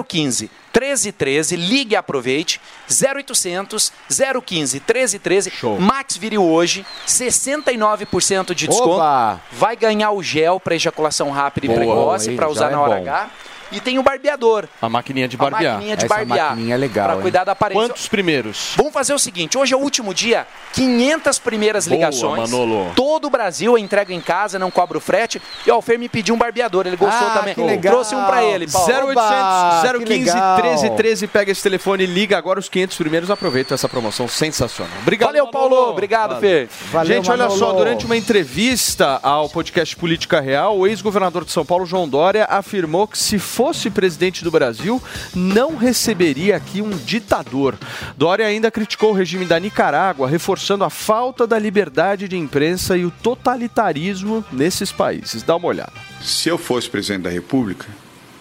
015 0.08 0.50
1313, 0.76 1.56
ligue 1.56 1.94
e 1.94 1.96
aproveite. 1.96 2.60
0800 2.90 3.92
015 4.10 4.80
1313. 4.80 5.52
Max 5.80 6.18
Viril 6.18 6.44
hoje, 6.44 6.86
69% 7.08 8.54
de 8.54 8.68
desconto. 8.68 8.90
Oba! 8.90 9.40
Vai 9.52 9.76
ganhar 9.76 10.12
o 10.12 10.22
gel 10.22 10.60
para 10.60 10.76
ejaculação 10.76 11.32
rápida 11.32 11.68
Boa, 11.68 11.78
e 11.78 11.80
precoce 11.80 12.30
hein? 12.32 12.36
para 12.36 12.50
usar 12.50 12.68
é 12.68 12.72
na 12.72 12.82
hora 12.82 12.96
bom. 12.96 13.02
H. 13.02 13.30
E 13.76 13.80
tem 13.82 14.00
o 14.00 14.04
barbeador. 14.04 14.68
A 14.82 14.88
maquininha 14.88 15.28
de 15.28 15.36
A 15.36 15.40
barbear. 15.40 15.74
maquininha 15.74 15.98
de 15.98 16.06
Essa 16.06 16.16
barbear. 16.16 16.50
maquininha 16.52 16.76
é 16.76 16.78
legal, 16.78 17.06
Pra 17.08 17.16
hein? 17.16 17.22
cuidar 17.22 17.44
da 17.44 17.52
aparência. 17.52 17.90
Quantos 17.90 18.08
primeiros? 18.08 18.74
Vamos 18.78 18.94
fazer 18.94 19.14
o 19.14 19.20
seguinte, 19.20 19.58
hoje 19.58 19.74
é 19.74 19.78
o 19.78 19.80
último 19.82 20.14
dia, 20.14 20.48
500 20.74 21.40
primeiras 21.40 21.86
Boa, 21.88 21.96
ligações. 21.96 22.50
Manolo. 22.50 22.92
Todo 22.96 23.26
o 23.26 23.30
Brasil 23.30 23.78
entrega 23.78 24.14
em 24.14 24.22
casa, 24.22 24.58
não 24.58 24.72
cobra 24.72 24.98
o 24.98 25.02
frete. 25.02 25.42
E 25.68 25.72
ó, 25.72 25.78
o 25.78 25.82
Fer 25.82 26.00
me 26.00 26.08
pediu 26.08 26.34
um 26.36 26.38
barbeador, 26.38 26.88
ele 26.88 26.96
gostou 26.96 27.28
Ah, 27.28 27.32
também. 27.40 27.54
que 27.54 27.62
legal. 27.62 27.94
Trouxe 27.94 28.16
um 28.16 28.24
pra 28.26 28.44
ele, 28.44 28.68
Paulo. 28.68 28.88
0800 28.88 29.12
Oba, 29.12 29.82
que 30.00 30.06
015 30.06 30.20
legal. 30.32 30.56
1313, 30.56 31.28
pega 31.28 31.52
esse 31.52 31.62
telefone 31.64 32.04
e 32.04 32.08
liga 32.08 32.38
agora 32.38 32.60
os 32.60 32.70
500 32.70 32.98
primeiros. 32.98 33.30
Aproveita 33.32 33.74
essa 33.74 33.90
promoção 33.90 34.28
sensacional. 34.28 34.94
Obrigado, 35.02 35.28
Valeu, 35.30 35.46
Manolo. 35.52 35.70
Paulo. 35.76 35.92
Obrigado, 35.92 36.40
Fer. 36.40 36.70
Valeu, 36.92 37.14
Gente, 37.16 37.30
olha 37.30 37.50
só, 37.50 37.56
Manolo. 37.68 37.78
durante 37.80 38.06
uma 38.06 38.16
entrevista 38.18 39.20
ao 39.22 39.50
podcast 39.50 39.96
Política 39.96 40.40
Real, 40.40 40.78
o 40.78 40.88
ex-governador 40.88 41.44
de 41.46 41.52
São 41.52 41.66
Paulo, 41.66 41.86
João 41.86 42.08
Dória, 42.08 42.46
afirmou 42.50 43.08
que 43.08 43.18
se 43.18 43.40
fosse 43.66 43.90
presidente 43.90 44.44
do 44.44 44.52
Brasil, 44.52 45.02
não 45.34 45.76
receberia 45.76 46.56
aqui 46.56 46.84
um 46.84 46.92
ditador. 46.92 47.76
Dória 48.16 48.46
ainda 48.46 48.70
criticou 48.70 49.10
o 49.10 49.14
regime 49.14 49.44
da 49.44 49.60
Nicarágua, 49.60 50.30
reforçando 50.30 50.84
a 50.84 50.90
falta 50.92 51.48
da 51.48 51.58
liberdade 51.58 52.28
de 52.28 52.38
imprensa 52.38 52.96
e 52.96 53.06
o 53.06 53.10
totalitarismo 53.10 54.46
nesses 54.52 54.92
países. 54.92 55.42
Dá 55.42 55.56
uma 55.56 55.68
olhada. 55.68 55.94
Se 56.22 56.48
eu 56.48 56.60
fosse 56.60 56.88
presidente 56.88 57.24
da 57.24 57.32
República, 57.32 57.88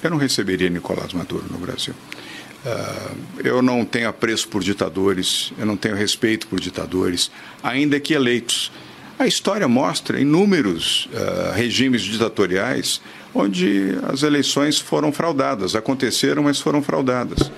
eu 0.02 0.10
não 0.10 0.18
receberia 0.18 0.68
Nicolás 0.68 1.14
Maduro 1.14 1.46
no 1.50 1.56
Brasil. 1.56 1.94
Ah, 2.66 3.12
eu 3.42 3.62
não 3.62 3.82
tenho 3.82 4.10
apreço 4.10 4.46
por 4.48 4.62
ditadores, 4.62 5.54
eu 5.58 5.64
não 5.64 5.78
tenho 5.78 5.96
respeito 5.96 6.46
por 6.48 6.60
ditadores, 6.60 7.30
ainda 7.62 7.98
que 7.98 8.12
eleitos. 8.12 8.70
A 9.18 9.26
história 9.26 9.66
mostra 9.66 10.20
inúmeros 10.20 11.08
ah, 11.14 11.54
regimes 11.54 12.02
ditatoriais 12.02 13.00
onde 13.34 13.98
as 14.10 14.22
eleições 14.22 14.78
foram 14.78 15.12
fraudadas, 15.12 15.74
aconteceram, 15.74 16.44
mas 16.44 16.60
foram 16.60 16.82
fraudadas. 16.82 17.50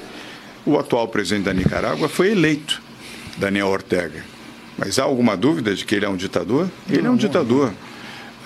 O 0.64 0.78
atual 0.78 1.06
presidente 1.08 1.44
da 1.44 1.52
Nicarágua 1.52 2.08
foi 2.08 2.30
eleito, 2.30 2.82
Daniel 3.36 3.68
Ortega. 3.68 4.24
Mas 4.78 4.98
há 4.98 5.04
alguma 5.04 5.36
dúvida 5.36 5.74
de 5.74 5.84
que 5.84 5.94
ele 5.94 6.04
é 6.04 6.08
um 6.08 6.16
ditador? 6.16 6.68
Ele 6.90 7.06
é 7.06 7.10
um 7.10 7.16
ditador. 7.16 7.72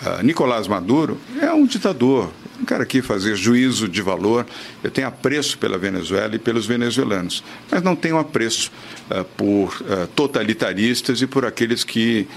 Ah, 0.05 0.23
Nicolás 0.23 0.67
Maduro 0.67 1.19
é 1.41 1.53
um 1.53 1.67
ditador. 1.67 2.31
Não 2.59 2.65
quero 2.65 2.83
aqui 2.83 3.03
fazer 3.03 3.37
juízo 3.37 3.89
de 3.89 4.03
valor. 4.03 4.47
Eu 4.83 4.91
tenho 4.91 5.07
apreço 5.07 5.59
pela 5.59 5.79
Venezuela 5.79 6.35
e 6.37 6.39
pelos 6.39 6.67
venezuelanos, 6.67 7.43
mas 7.71 7.83
não 7.83 7.97
tenho 7.97 8.19
apreço 8.19 8.71
ah, 9.11 9.25
por 9.37 9.83
ah, 9.89 10.07
totalitaristas 10.15 11.21
e 11.23 11.27
por 11.27 11.45
aqueles 11.45 11.85
que 11.85 12.29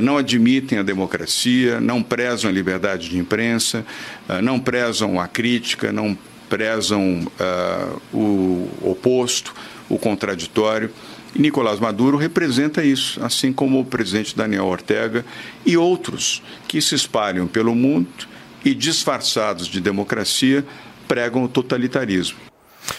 não 0.00 0.16
admitem 0.16 0.78
a 0.78 0.82
democracia, 0.82 1.80
não 1.80 2.02
prezam 2.02 2.50
a 2.50 2.52
liberdade 2.52 3.08
de 3.08 3.18
imprensa, 3.18 3.84
ah, 4.28 4.40
não 4.40 4.60
prezam 4.60 5.20
a 5.20 5.26
crítica, 5.26 5.92
não 5.92 6.16
prezam 6.48 7.26
ah, 7.40 7.96
o 8.12 8.68
oposto, 8.82 9.54
o 9.88 9.98
contraditório. 9.98 10.90
E 11.34 11.40
Nicolás 11.40 11.80
Maduro 11.80 12.16
representa 12.16 12.84
isso, 12.84 13.22
assim 13.24 13.52
como 13.52 13.80
o 13.80 13.84
presidente 13.84 14.36
Daniel 14.36 14.66
Ortega 14.66 15.24
e 15.64 15.76
outros 15.76 16.42
que 16.68 16.80
se 16.80 16.94
espalham 16.94 17.46
pelo 17.46 17.74
mundo 17.74 18.28
e, 18.64 18.74
disfarçados 18.74 19.66
de 19.66 19.80
democracia, 19.80 20.64
pregam 21.08 21.42
o 21.42 21.48
totalitarismo. 21.48 22.51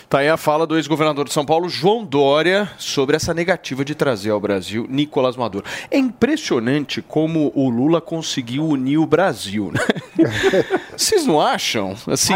Tá 0.10 0.20
aí 0.20 0.30
a 0.30 0.38
fala 0.38 0.68
do 0.68 0.76
ex-governador 0.76 1.26
de 1.26 1.34
São 1.34 1.46
Paulo, 1.46 1.70
João 1.70 2.04
Dória, 2.04 2.70
sobre 2.78 3.16
essa 3.16 3.34
negativa 3.34 3.84
de 3.84 3.96
trazer 3.96 4.32
ao 4.32 4.40
Brasil 4.40 4.86
Nicolás 4.90 5.36
Maduro. 5.36 5.66
É 5.90 5.98
impressionante 5.98 7.02
como 7.02 7.52
o 7.56 7.70
Lula 7.70 8.02
conseguiu 8.02 8.66
unir 8.66 8.98
o 8.98 9.06
Brasil, 9.06 9.72
né? 9.74 9.80
Vocês 10.96 11.26
não 11.26 11.42
acham? 11.42 11.96
Assim, 12.08 12.34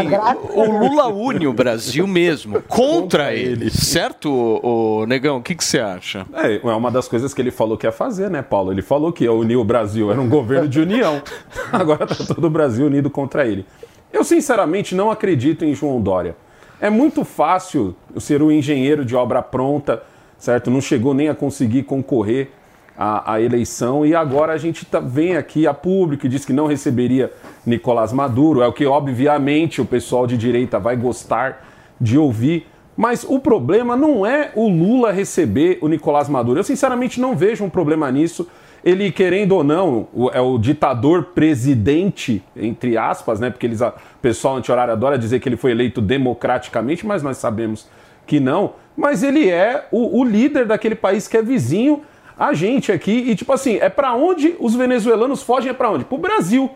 o 0.50 0.64
Lula 0.64 1.08
une 1.08 1.46
o 1.46 1.52
Brasil 1.52 2.06
mesmo, 2.06 2.60
contra 2.62 3.34
ele, 3.34 3.70
certo, 3.70 4.30
ô, 4.62 5.06
Negão? 5.06 5.38
O 5.38 5.42
que 5.42 5.54
que 5.54 5.64
você 5.64 5.78
acha? 5.78 6.26
É, 6.32 6.56
é 6.56 6.74
uma 6.74 6.90
das 6.90 7.06
coisas 7.06 7.32
que 7.32 7.40
ele 7.40 7.50
falou 7.50 7.76
que 7.76 7.86
ia 7.86 7.92
fazer, 7.92 8.30
né, 8.30 8.42
Paulo? 8.42 8.72
Ele 8.72 8.82
falou 8.82 9.12
que 9.12 9.24
ia 9.24 9.32
unir 9.32 9.56
o 9.56 9.64
Brasil, 9.64 10.10
era 10.10 10.20
um 10.20 10.28
governo 10.28 10.68
de 10.68 10.80
união. 10.80 11.22
Agora 11.72 12.06
tá 12.06 12.16
todo 12.16 12.44
o 12.46 12.50
Brasil 12.50 12.86
unido 12.86 13.08
contra 13.08 13.46
ele. 13.46 13.64
Eu, 14.12 14.24
sinceramente, 14.24 14.94
não 14.94 15.10
acredito 15.10 15.64
em 15.64 15.74
João 15.74 16.00
Dória. 16.00 16.34
É 16.80 16.88
muito 16.88 17.24
fácil 17.24 17.96
ser 18.18 18.40
um 18.40 18.52
engenheiro 18.52 19.04
de 19.04 19.16
obra 19.16 19.42
pronta, 19.42 20.00
certo? 20.38 20.70
Não 20.70 20.80
chegou 20.80 21.12
nem 21.12 21.28
a 21.28 21.34
conseguir 21.34 21.82
concorrer 21.82 22.50
à, 22.96 23.32
à 23.32 23.40
eleição 23.40 24.06
e 24.06 24.14
agora 24.14 24.52
a 24.52 24.56
gente 24.56 24.84
tá, 24.86 25.00
vem 25.00 25.36
aqui 25.36 25.66
a 25.66 25.74
público 25.74 26.26
e 26.26 26.28
diz 26.28 26.44
que 26.44 26.52
não 26.52 26.66
receberia 26.66 27.32
Nicolás 27.66 28.12
Maduro. 28.12 28.62
É 28.62 28.66
o 28.68 28.72
que, 28.72 28.86
obviamente, 28.86 29.80
o 29.80 29.84
pessoal 29.84 30.24
de 30.24 30.36
direita 30.36 30.78
vai 30.78 30.96
gostar 30.96 31.66
de 32.00 32.16
ouvir. 32.16 32.68
Mas 32.96 33.24
o 33.28 33.40
problema 33.40 33.96
não 33.96 34.24
é 34.24 34.52
o 34.54 34.68
Lula 34.68 35.10
receber 35.10 35.78
o 35.80 35.88
Nicolás 35.88 36.28
Maduro. 36.28 36.60
Eu, 36.60 36.64
sinceramente, 36.64 37.20
não 37.20 37.34
vejo 37.34 37.64
um 37.64 37.70
problema 37.70 38.10
nisso. 38.10 38.48
Ele, 38.88 39.10
querendo 39.12 39.52
ou 39.52 39.62
não, 39.64 40.08
o- 40.14 40.30
é 40.32 40.40
o 40.40 40.56
ditador 40.58 41.24
presidente, 41.34 42.42
entre 42.56 42.96
aspas, 42.96 43.38
né? 43.40 43.50
Porque 43.50 43.66
eles, 43.66 43.82
a- 43.82 43.88
o 43.90 44.20
pessoal 44.22 44.56
anti-horário 44.56 44.92
adora 44.92 45.18
dizer 45.18 45.40
que 45.40 45.48
ele 45.48 45.56
foi 45.56 45.72
eleito 45.72 46.00
democraticamente, 46.00 47.06
mas 47.06 47.22
nós 47.22 47.36
sabemos 47.36 47.86
que 48.26 48.40
não. 48.40 48.72
Mas 48.96 49.22
ele 49.22 49.48
é 49.50 49.86
o, 49.92 50.20
o 50.20 50.24
líder 50.24 50.66
daquele 50.66 50.94
país 50.94 51.28
que 51.28 51.36
é 51.36 51.42
vizinho 51.42 52.02
a 52.38 52.52
gente 52.52 52.90
aqui. 52.92 53.10
E, 53.30 53.34
tipo 53.36 53.52
assim, 53.52 53.76
é 53.80 53.88
pra 53.88 54.14
onde 54.14 54.54
os 54.58 54.74
venezuelanos 54.74 55.42
fogem? 55.42 55.70
É 55.70 55.74
pra 55.74 55.90
onde? 55.90 56.04
Pro 56.04 56.18
Brasil. 56.18 56.70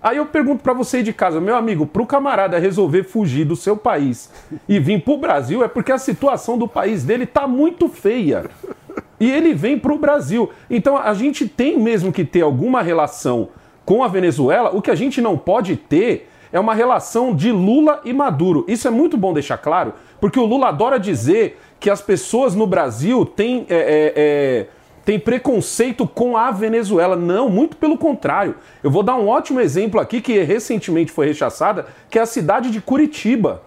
Aí 0.00 0.16
eu 0.18 0.26
pergunto 0.26 0.62
pra 0.62 0.72
você 0.72 1.02
de 1.02 1.12
casa, 1.12 1.40
meu 1.40 1.56
amigo, 1.56 1.84
pro 1.84 2.06
camarada 2.06 2.56
resolver 2.58 3.02
fugir 3.02 3.44
do 3.44 3.56
seu 3.56 3.76
país 3.76 4.30
e 4.68 4.78
vir 4.78 5.02
pro 5.02 5.18
Brasil 5.18 5.64
é 5.64 5.66
porque 5.68 5.90
a 5.90 5.98
situação 5.98 6.56
do 6.56 6.68
país 6.68 7.02
dele 7.02 7.26
tá 7.26 7.48
muito 7.48 7.88
feia. 7.88 8.44
E 9.20 9.30
ele 9.30 9.54
vem 9.54 9.78
pro 9.78 9.98
Brasil. 9.98 10.50
Então 10.70 10.96
a 10.96 11.12
gente 11.14 11.48
tem 11.48 11.78
mesmo 11.78 12.12
que 12.12 12.24
ter 12.24 12.42
alguma 12.42 12.82
relação 12.82 13.48
com 13.84 14.02
a 14.02 14.08
Venezuela. 14.08 14.70
O 14.74 14.82
que 14.82 14.90
a 14.90 14.94
gente 14.94 15.20
não 15.20 15.36
pode 15.36 15.76
ter 15.76 16.28
é 16.52 16.60
uma 16.60 16.74
relação 16.74 17.34
de 17.34 17.50
Lula 17.50 18.00
e 18.04 18.12
Maduro. 18.12 18.64
Isso 18.68 18.86
é 18.86 18.90
muito 18.90 19.16
bom 19.16 19.32
deixar 19.32 19.58
claro, 19.58 19.94
porque 20.20 20.38
o 20.38 20.44
Lula 20.44 20.68
adora 20.68 20.98
dizer 20.98 21.58
que 21.80 21.90
as 21.90 22.00
pessoas 22.00 22.54
no 22.54 22.66
Brasil 22.66 23.24
têm. 23.24 23.66
é, 23.68 23.76
é, 23.76 24.12
é, 24.16 25.18
preconceito 25.18 26.06
com 26.06 26.36
a 26.36 26.50
Venezuela. 26.50 27.16
Não, 27.16 27.48
muito 27.48 27.78
pelo 27.78 27.96
contrário. 27.96 28.56
Eu 28.82 28.90
vou 28.90 29.02
dar 29.02 29.16
um 29.16 29.26
ótimo 29.26 29.58
exemplo 29.58 29.98
aqui 29.98 30.20
que 30.20 30.38
recentemente 30.42 31.10
foi 31.10 31.26
rechaçada, 31.26 31.86
que 32.10 32.18
é 32.18 32.22
a 32.22 32.26
cidade 32.26 32.70
de 32.70 32.78
Curitiba. 32.78 33.62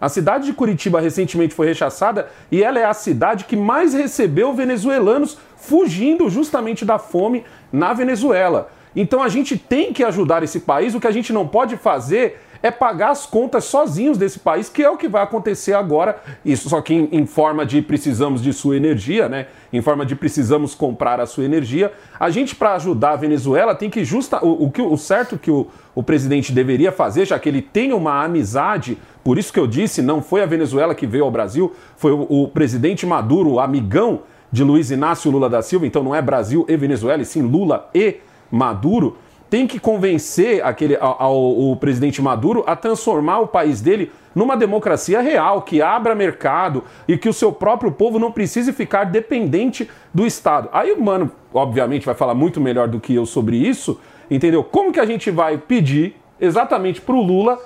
A 0.00 0.08
cidade 0.08 0.46
de 0.46 0.52
Curitiba 0.52 1.00
recentemente 1.00 1.54
foi 1.54 1.66
rechaçada 1.66 2.28
e 2.50 2.62
ela 2.62 2.78
é 2.78 2.84
a 2.84 2.92
cidade 2.92 3.44
que 3.44 3.56
mais 3.56 3.94
recebeu 3.94 4.52
venezuelanos 4.52 5.38
fugindo 5.56 6.28
justamente 6.28 6.84
da 6.84 6.98
fome 6.98 7.44
na 7.72 7.92
Venezuela. 7.94 8.70
Então 8.94 9.22
a 9.22 9.28
gente 9.28 9.56
tem 9.56 9.92
que 9.92 10.04
ajudar 10.04 10.42
esse 10.42 10.60
país. 10.60 10.94
O 10.94 11.00
que 11.00 11.06
a 11.06 11.12
gente 11.12 11.32
não 11.32 11.46
pode 11.48 11.76
fazer 11.76 12.40
é 12.62 12.70
pagar 12.70 13.10
as 13.10 13.26
contas 13.26 13.64
sozinhos 13.64 14.18
desse 14.18 14.38
país, 14.38 14.68
que 14.68 14.82
é 14.82 14.90
o 14.90 14.96
que 14.96 15.08
vai 15.08 15.22
acontecer 15.22 15.72
agora. 15.72 16.20
Isso 16.44 16.68
só 16.68 16.80
que 16.80 16.94
em, 16.94 17.08
em, 17.12 17.26
forma 17.26 17.64
de 17.64 17.82
precisamos 17.82 18.42
de 18.42 18.52
sua 18.52 18.76
energia, 18.76 19.28
né? 19.28 19.46
Em 19.72 19.80
forma 19.80 20.04
de 20.06 20.14
precisamos 20.14 20.74
comprar 20.74 21.20
a 21.20 21.26
sua 21.26 21.44
energia. 21.44 21.92
A 22.18 22.30
gente, 22.30 22.54
para 22.54 22.74
ajudar 22.74 23.12
a 23.12 23.16
Venezuela, 23.16 23.74
tem 23.74 23.90
que 23.90 24.04
justa 24.04 24.44
o, 24.44 24.66
o, 24.66 24.70
que, 24.70 24.82
o 24.82 24.96
certo 24.96 25.38
que 25.38 25.50
o, 25.50 25.66
o 25.94 26.02
presidente 26.02 26.52
deveria 26.52 26.92
fazer, 26.92 27.26
já 27.26 27.38
que 27.38 27.48
ele 27.48 27.62
tem 27.62 27.92
uma 27.92 28.24
amizade. 28.24 28.98
Por 29.22 29.38
isso 29.38 29.52
que 29.52 29.58
eu 29.58 29.66
disse, 29.66 30.02
não 30.02 30.22
foi 30.22 30.42
a 30.42 30.46
Venezuela 30.46 30.94
que 30.94 31.06
veio 31.06 31.24
ao 31.24 31.30
Brasil, 31.30 31.74
foi 31.96 32.12
o, 32.12 32.26
o 32.28 32.48
presidente 32.48 33.06
Maduro, 33.06 33.52
o 33.52 33.60
amigão 33.60 34.20
de 34.50 34.62
Luiz 34.62 34.90
Inácio 34.90 35.30
Lula 35.30 35.48
da 35.48 35.62
Silva. 35.62 35.86
Então 35.86 36.02
não 36.02 36.14
é 36.14 36.22
Brasil 36.22 36.64
e 36.68 36.76
Venezuela, 36.76 37.22
e 37.22 37.26
sim 37.26 37.42
Lula 37.42 37.90
e 37.94 38.16
Maduro 38.50 39.16
tem 39.48 39.66
que 39.66 39.78
convencer 39.78 40.64
aquele, 40.64 40.96
ao, 40.96 41.22
ao, 41.22 41.70
o 41.70 41.76
presidente 41.76 42.20
Maduro 42.20 42.64
a 42.66 42.74
transformar 42.74 43.40
o 43.40 43.46
país 43.46 43.80
dele 43.80 44.10
numa 44.34 44.56
democracia 44.56 45.20
real, 45.20 45.62
que 45.62 45.80
abra 45.80 46.14
mercado 46.14 46.84
e 47.08 47.16
que 47.16 47.28
o 47.28 47.32
seu 47.32 47.52
próprio 47.52 47.90
povo 47.90 48.18
não 48.18 48.30
precise 48.30 48.72
ficar 48.72 49.04
dependente 49.04 49.88
do 50.12 50.26
Estado. 50.26 50.68
Aí 50.72 50.92
o 50.92 51.00
mano, 51.00 51.30
obviamente, 51.54 52.04
vai 52.04 52.14
falar 52.14 52.34
muito 52.34 52.60
melhor 52.60 52.88
do 52.88 53.00
que 53.00 53.14
eu 53.14 53.24
sobre 53.24 53.56
isso, 53.56 53.98
entendeu? 54.30 54.62
Como 54.62 54.92
que 54.92 55.00
a 55.00 55.06
gente 55.06 55.30
vai 55.30 55.56
pedir 55.56 56.16
exatamente 56.38 57.00
para 57.00 57.14
o 57.14 57.22
Lula 57.22 57.58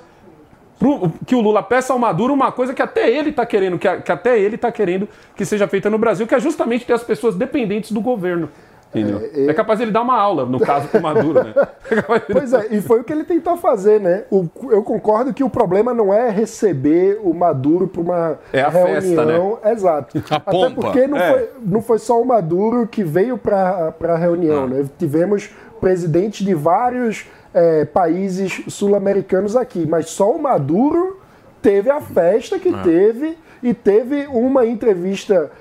pro, 0.79 1.11
que 1.25 1.35
o 1.35 1.41
Lula 1.41 1.61
peça 1.61 1.93
ao 1.93 1.99
Maduro 1.99 2.33
uma 2.33 2.51
coisa 2.51 2.73
que 2.73 2.81
até 2.81 3.09
ele 3.09 3.29
está 3.29 3.45
querendo, 3.45 3.77
que, 3.77 3.97
que 3.97 4.11
até 4.11 4.39
ele 4.39 4.55
está 4.55 4.71
querendo 4.71 5.07
que 5.35 5.45
seja 5.45 5.67
feita 5.67 5.89
no 5.89 5.97
Brasil, 5.97 6.25
que 6.25 6.33
é 6.33 6.39
justamente 6.39 6.85
ter 6.85 6.93
as 6.93 7.03
pessoas 7.03 7.35
dependentes 7.35 7.91
do 7.91 8.01
governo. 8.01 8.49
Entendeu? 8.93 9.19
É, 9.33 9.45
é... 9.45 9.47
é 9.47 9.53
capaz 9.53 9.79
de 9.79 9.85
ele 9.85 9.91
dar 9.91 10.01
uma 10.01 10.17
aula, 10.17 10.45
no 10.45 10.59
caso, 10.59 10.87
com 10.89 10.97
o 10.97 11.01
Maduro, 11.01 11.43
né? 11.43 11.53
É 11.91 12.19
pois 12.19 12.53
é, 12.53 12.67
e 12.71 12.81
foi 12.81 13.01
o 13.01 13.03
que 13.03 13.11
ele 13.11 13.23
tentou 13.23 13.57
fazer, 13.57 13.99
né? 13.99 14.23
O, 14.31 14.45
eu 14.69 14.83
concordo 14.83 15.33
que 15.33 15.43
o 15.43 15.49
problema 15.49 15.93
não 15.93 16.13
é 16.13 16.29
receber 16.29 17.19
o 17.23 17.33
Maduro 17.33 17.87
para 17.87 18.01
uma 18.01 18.39
é 18.53 18.61
a 18.61 18.69
reunião. 18.69 19.01
Festa, 19.01 19.25
né? 19.25 19.71
Exato. 19.71 20.23
A 20.29 20.35
Até 20.35 20.51
pompa. 20.51 20.81
porque 20.81 21.07
não, 21.07 21.17
é. 21.17 21.31
foi, 21.31 21.49
não 21.65 21.81
foi 21.81 21.99
só 21.99 22.21
o 22.21 22.25
Maduro 22.25 22.87
que 22.87 23.03
veio 23.03 23.37
para 23.37 23.93
a 24.01 24.15
reunião, 24.17 24.63
Ah. 24.63 24.67
né? 24.67 24.85
Tivemos 24.97 25.49
presidentes 25.81 26.45
de 26.45 26.53
vários 26.53 27.25
é, 27.53 27.83
países 27.85 28.63
sul-americanos 28.67 29.55
aqui, 29.57 29.85
mas 29.87 30.09
só 30.09 30.31
o 30.31 30.41
Maduro 30.41 31.19
teve 31.61 31.89
a 31.89 31.99
festa 31.99 32.57
que 32.59 32.69
Ah. 32.69 32.81
teve 32.83 33.37
e 33.61 33.73
teve 33.73 34.27
uma 34.27 34.65
entrevista 34.65 35.51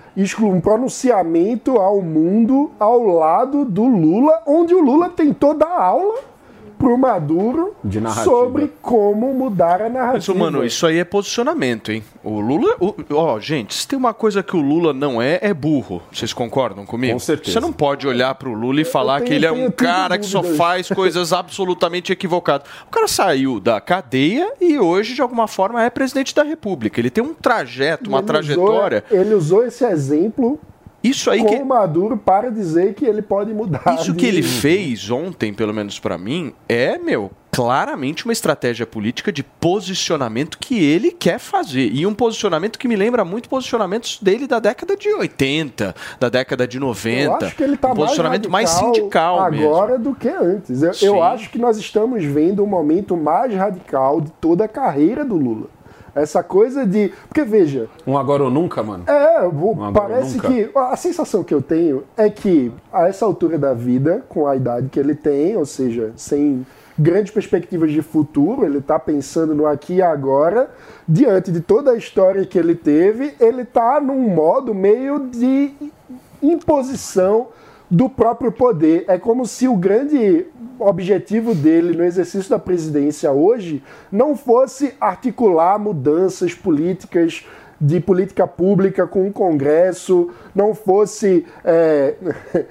um 0.46 0.60
pronunciamento 0.60 1.76
ao 1.76 2.02
mundo 2.02 2.70
ao 2.78 3.02
lado 3.06 3.64
do 3.64 3.84
Lula, 3.84 4.42
onde 4.46 4.74
o 4.74 4.80
Lula 4.80 5.08
tentou 5.08 5.54
dar 5.54 5.80
aula 5.80 6.29
pro 6.80 6.96
Maduro 6.96 7.74
sobre 8.24 8.72
como 8.80 9.34
mudar 9.34 9.82
a 9.82 9.88
narrativa. 9.90 10.32
Mas, 10.34 10.40
mano, 10.52 10.64
isso 10.64 10.86
aí 10.86 10.98
é 10.98 11.04
posicionamento, 11.04 11.92
hein? 11.92 12.02
O 12.24 12.40
Lula. 12.40 12.74
o- 12.80 12.94
Ó, 13.12 13.38
gente, 13.38 13.74
se 13.74 13.86
tem 13.86 13.98
uma 13.98 14.14
coisa 14.14 14.42
que 14.42 14.56
o 14.56 14.60
Lula 14.60 14.94
não 14.94 15.20
é, 15.20 15.38
é 15.42 15.52
burro. 15.52 16.00
Vocês 16.10 16.32
concordam 16.32 16.86
comigo? 16.86 17.12
Com 17.12 17.18
certeza. 17.18 17.52
Você 17.52 17.60
não 17.60 17.72
pode 17.72 18.08
olhar 18.08 18.34
pro 18.34 18.54
Lula 18.54 18.80
e 18.80 18.84
falar 18.84 19.18
tenho- 19.18 19.28
que 19.28 19.34
ele 19.34 19.44
é 19.46 19.52
um 19.52 19.70
cara 19.70 20.18
que 20.18 20.24
só 20.24 20.42
faz 20.42 20.88
coisas 20.90 21.32
absolutamente 21.34 22.12
equivocadas. 22.12 22.66
O 22.86 22.90
cara 22.90 23.06
saiu 23.06 23.60
da 23.60 23.78
cadeia 23.80 24.52
e 24.60 24.78
hoje, 24.78 25.14
de 25.14 25.20
alguma 25.20 25.46
forma, 25.46 25.84
é 25.84 25.90
presidente 25.90 26.34
da 26.34 26.42
República. 26.42 26.98
Ele 26.98 27.10
tem 27.10 27.22
um 27.22 27.34
trajeto, 27.34 28.08
uma 28.08 28.18
Ele 28.20 28.26
trajetória. 28.26 29.04
Usou, 29.10 29.20
ele 29.20 29.34
usou 29.34 29.64
esse 29.66 29.84
exemplo 29.84 30.58
Isso 31.02 31.30
aí 31.30 31.40
com 31.40 31.48
que. 31.48 31.54
o 31.56 31.66
Maduro 31.66 32.16
para 32.16 32.50
dizer 32.50 32.94
que 32.94 33.04
ele 33.04 33.22
pode 33.22 33.52
mudar. 33.54 33.82
Isso 33.98 34.12
de- 34.12 34.18
que 34.18 34.26
ele 34.26 34.42
fez 34.42 35.10
ontem, 35.10 35.52
pelo 35.54 35.72
menos 35.72 35.98
pra 35.98 36.18
mim, 36.18 36.52
é, 36.68 36.98
meu, 36.98 37.30
claramente 37.50 38.24
uma 38.26 38.32
estratégia 38.32 38.86
política 38.86 39.32
de 39.32 39.42
posicionamento 39.42 40.58
que 40.58 40.82
ele 40.82 41.10
quer 41.10 41.38
fazer. 41.38 41.90
E 41.92 42.06
um 42.06 42.14
posicionamento 42.14 42.78
que 42.78 42.86
me 42.86 42.96
lembra 42.96 43.24
muito 43.24 43.48
posicionamentos 43.48 44.18
dele 44.20 44.46
da 44.46 44.58
década 44.58 44.96
de 44.96 45.08
80, 45.08 45.94
da 46.18 46.28
década 46.28 46.66
de 46.68 46.78
90. 46.78 47.24
Eu 47.24 47.34
acho 47.34 47.56
que 47.56 47.62
ele 47.62 47.76
tá 47.76 47.92
um 47.92 47.94
posicionamento 47.94 48.50
mais, 48.50 48.70
radical 48.70 48.94
sindical 48.94 49.50
mesmo. 49.50 49.66
agora 49.68 49.98
do 49.98 50.14
que 50.14 50.28
antes. 50.28 50.82
Eu, 50.82 50.92
eu 51.02 51.22
acho 51.22 51.50
que 51.50 51.58
nós 51.58 51.76
estamos 51.78 52.22
vendo 52.24 52.62
o 52.62 52.66
momento 52.66 53.16
mais 53.16 53.54
radical 53.54 54.20
de 54.20 54.30
toda 54.40 54.64
a 54.64 54.68
carreira 54.68 55.24
do 55.24 55.36
Lula. 55.36 55.66
Essa 56.14 56.42
coisa 56.42 56.84
de. 56.86 57.12
Porque 57.28 57.42
veja, 57.44 57.88
Um 58.06 58.16
agora 58.18 58.44
ou 58.44 58.50
nunca, 58.50 58.82
mano. 58.82 59.04
É, 59.06 59.42
o- 59.46 59.70
Um 59.72 59.92
parece 59.92 60.36
nunca. 60.36 60.48
que. 60.48 60.70
A 60.74 60.96
sensação 60.96 61.42
que 61.44 61.54
eu 61.54 61.62
tenho 61.62 62.04
é 62.16 62.28
que, 62.28 62.72
a 62.92 63.08
essa 63.08 63.24
altura 63.24 63.58
da 63.58 63.72
vida, 63.74 64.24
com 64.28 64.46
a 64.46 64.56
idade 64.56 64.88
que 64.88 64.98
ele 64.98 65.14
tem, 65.14 65.56
ou 65.56 65.64
seja, 65.66 66.12
sem 66.16 66.66
grandes 66.98 67.32
perspectivas 67.32 67.90
de 67.92 68.02
futuro, 68.02 68.64
ele 68.64 68.78
está 68.78 68.98
pensando 68.98 69.54
no 69.54 69.66
aqui 69.66 69.94
e 69.94 70.02
agora, 70.02 70.68
diante 71.08 71.50
de 71.50 71.60
toda 71.60 71.92
a 71.92 71.96
história 71.96 72.44
que 72.44 72.58
ele 72.58 72.74
teve, 72.74 73.34
ele 73.40 73.62
está 73.62 73.98
num 74.00 74.28
modo 74.28 74.74
meio 74.74 75.18
de 75.30 75.72
imposição 76.42 77.48
do 77.90 78.08
próprio 78.08 78.52
poder. 78.52 79.04
É 79.08 79.18
como 79.18 79.44
se 79.44 79.66
o 79.66 79.76
grande 79.76 80.46
objetivo 80.78 81.54
dele 81.54 81.96
no 81.96 82.04
exercício 82.04 82.48
da 82.48 82.58
presidência 82.58 83.30
hoje 83.32 83.82
não 84.10 84.36
fosse 84.36 84.94
articular 85.00 85.78
mudanças 85.78 86.54
políticas 86.54 87.44
de 87.80 87.98
política 87.98 88.46
pública 88.46 89.06
com 89.06 89.26
o 89.26 89.32
Congresso, 89.32 90.30
não 90.54 90.74
fosse 90.74 91.46
é, 91.64 92.14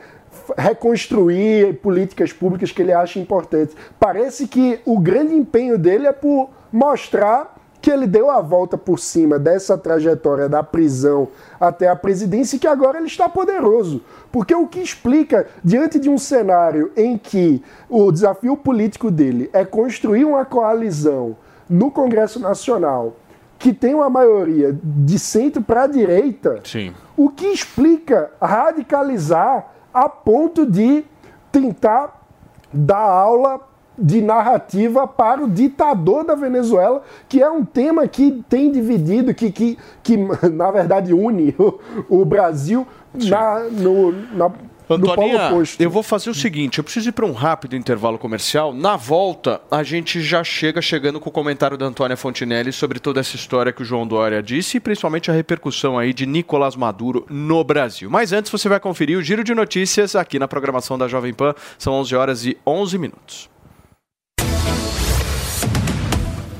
reconstruir 0.56 1.80
políticas 1.82 2.32
públicas 2.32 2.72
que 2.72 2.82
ele 2.82 2.94
acha 2.94 3.20
importantes. 3.20 3.76
Parece 4.00 4.48
que 4.48 4.80
o 4.86 5.00
grande 5.00 5.34
empenho 5.34 5.78
dele 5.78 6.08
é 6.08 6.14
por 6.14 6.50
mostrar 6.72 7.59
que 7.82 7.90
ele 7.90 8.08
deu 8.08 8.30
a 8.30 8.42
volta 8.42 8.78
por 8.78 9.00
cima 9.00 9.40
dessa 9.40 9.78
trajetória 9.78 10.50
da 10.50 10.62
prisão 10.62 11.30
até 11.60 11.88
a 11.88 11.96
presidência 11.96 12.56
e 12.56 12.60
que 12.60 12.68
agora 12.68 12.98
ele 12.98 13.08
está 13.08 13.30
poderoso. 13.30 14.02
Porque 14.32 14.54
o 14.54 14.68
que 14.68 14.80
explica, 14.80 15.48
diante 15.64 15.98
de 15.98 16.10
um 16.10 16.18
cenário 16.18 16.92
em 16.96 17.18
que 17.18 17.64
o 17.90 18.12
desafio 18.12 18.58
político 18.58 19.10
dele 19.10 19.50
é 19.54 19.64
construir 19.64 20.26
uma 20.26 20.44
coalizão 20.44 21.38
no 21.70 21.90
Congresso 21.90 22.40
Nacional 22.40 23.16
que 23.58 23.74
tem 23.74 23.94
uma 23.94 24.10
maioria 24.10 24.76
de 24.82 25.20
centro 25.20 25.62
para 25.62 25.84
a 25.84 25.88
direita, 25.88 26.62
Sim. 26.64 26.94
o 27.18 27.30
que 27.30 27.48
explica 27.48 28.32
radicalizar 28.42 29.68
a 29.94 30.08
ponto 30.08 30.66
de 30.66 31.04
tentar 31.52 32.26
dar 32.72 33.02
aula 33.02 33.60
de 34.00 34.22
narrativa 34.22 35.08
para 35.08 35.44
o 35.44 35.50
ditador 35.50 36.24
da 36.24 36.36
Venezuela, 36.36 37.04
que 37.28 37.42
é 37.42 37.50
um 37.50 37.66
tema 37.66 38.08
que 38.08 38.44
tem 38.50 38.72
dividido, 38.72 39.34
que, 39.34 39.52
que, 39.52 39.78
que 40.02 40.18
na 40.52 40.72
verdade 40.72 41.14
une 41.14 41.56
o, 41.58 41.80
o 42.22 42.26
Brasil 42.26 42.88
na, 43.14 43.60
no, 43.70 44.12
na, 44.36 44.50
polo 44.98 45.12
Antoninha, 45.12 45.48
oposto. 45.50 45.82
eu 45.82 45.90
vou 45.90 46.02
fazer 46.02 46.30
o 46.30 46.34
seguinte, 46.34 46.80
eu 46.80 46.84
preciso 46.84 47.10
ir 47.10 47.12
para 47.12 47.26
um 47.26 47.32
rápido 47.32 47.76
intervalo 47.76 48.18
comercial. 48.18 48.74
Na 48.74 48.96
volta, 48.96 49.62
a 49.70 49.84
gente 49.84 50.20
já 50.22 50.44
chega 50.44 50.82
chegando 50.82 51.20
com 51.20 51.30
o 51.30 51.32
comentário 51.32 51.78
da 51.78 51.86
Antônia 51.86 52.18
Fontinelli 52.18 52.72
sobre 52.72 53.00
toda 53.00 53.20
essa 53.20 53.36
história 53.36 53.72
que 53.72 53.84
o 53.84 53.86
João 53.86 54.08
Dória 54.08 54.42
disse 54.42 54.78
e 54.78 54.80
principalmente 54.80 55.30
a 55.30 55.34
repercussão 55.34 55.98
aí 55.98 56.14
de 56.14 56.26
Nicolás 56.26 56.76
Maduro 56.76 57.26
no 57.30 57.64
Brasil. 57.64 58.10
Mas 58.10 58.34
antes 58.34 58.52
você 58.52 58.68
vai 58.68 58.80
conferir 58.80 59.18
o 59.18 59.22
giro 59.22 59.44
de 59.44 59.54
notícias 59.54 60.16
aqui 60.16 60.40
na 60.40 60.48
programação 60.48 60.98
da 60.98 61.08
Jovem 61.08 61.34
Pan. 61.34 61.54
São 61.78 61.94
11 61.94 62.16
horas 62.16 62.46
e 62.46 62.58
11 62.66 62.98
minutos. 62.98 63.50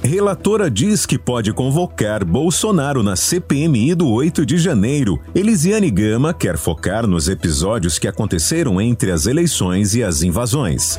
Relatora 0.10 0.72
diz 0.72 1.06
que 1.06 1.20
pode 1.20 1.54
convocar 1.54 2.26
Bolsonaro 2.26 3.04
na 3.04 3.16
CPMI 3.16 3.94
do 3.94 4.10
8 4.10 4.44
de 4.44 4.58
janeiro. 4.58 5.20
Elisiane 5.36 5.92
Gama 5.92 6.34
quer 6.34 6.58
focar 6.58 7.06
nos 7.06 7.30
episódios 7.30 8.00
que 8.00 8.08
aconteceram 8.08 8.82
entre 8.82 9.12
as 9.12 9.28
eleições 9.28 9.94
e 9.94 10.04
as 10.04 10.24
invasões. 10.24 10.98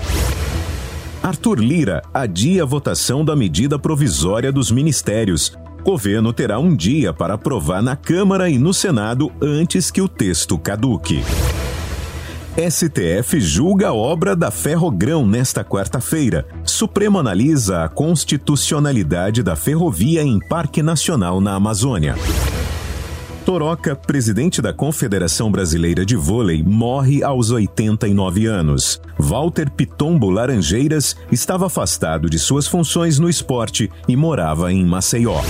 Arthur 1.20 1.58
Lira 1.58 2.02
adia 2.14 2.62
a 2.62 2.64
votação 2.64 3.24
da 3.24 3.34
medida 3.34 3.80
provisória 3.80 4.52
dos 4.52 4.70
ministérios. 4.70 5.58
Governo 5.82 6.32
terá 6.32 6.60
um 6.60 6.72
dia 6.72 7.12
para 7.12 7.34
aprovar 7.34 7.82
na 7.82 7.96
Câmara 7.96 8.48
e 8.48 8.60
no 8.60 8.72
Senado 8.72 9.32
antes 9.42 9.90
que 9.90 10.00
o 10.00 10.06
texto 10.06 10.56
caduque. 10.56 11.20
STF 12.68 13.40
julga 13.40 13.92
obra 13.92 14.36
da 14.36 14.50
Ferrogrão 14.50 15.26
nesta 15.26 15.64
quarta-feira. 15.64 16.46
Supremo 16.62 17.18
analisa 17.18 17.84
a 17.84 17.88
constitucionalidade 17.88 19.42
da 19.42 19.56
ferrovia 19.56 20.22
em 20.22 20.38
Parque 20.38 20.82
Nacional 20.82 21.40
na 21.40 21.54
Amazônia. 21.54 22.16
Toroca, 23.46 23.96
presidente 23.96 24.60
da 24.60 24.74
Confederação 24.74 25.50
Brasileira 25.50 26.04
de 26.04 26.16
Vôlei, 26.16 26.62
morre 26.62 27.22
aos 27.22 27.50
89 27.50 28.44
anos. 28.44 29.00
Walter 29.18 29.70
Pitombo 29.70 30.28
Laranjeiras 30.28 31.16
estava 31.32 31.66
afastado 31.66 32.28
de 32.28 32.38
suas 32.38 32.66
funções 32.66 33.18
no 33.18 33.30
esporte 33.30 33.90
e 34.06 34.14
morava 34.14 34.70
em 34.70 34.84
Maceió. 34.84 35.40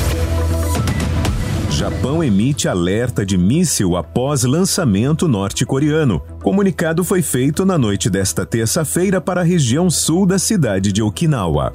Japão 1.81 2.23
emite 2.23 2.69
alerta 2.69 3.24
de 3.24 3.39
míssil 3.39 3.97
após 3.97 4.44
lançamento 4.44 5.27
norte-coreano. 5.27 6.20
Comunicado 6.43 7.02
foi 7.02 7.23
feito 7.23 7.65
na 7.65 7.78
noite 7.78 8.11
desta 8.11 8.44
terça-feira 8.44 9.19
para 9.19 9.40
a 9.40 9.44
região 9.44 9.89
sul 9.89 10.27
da 10.27 10.39
cidade 10.39 10.93
de 10.93 11.02
Okinawa. 11.02 11.73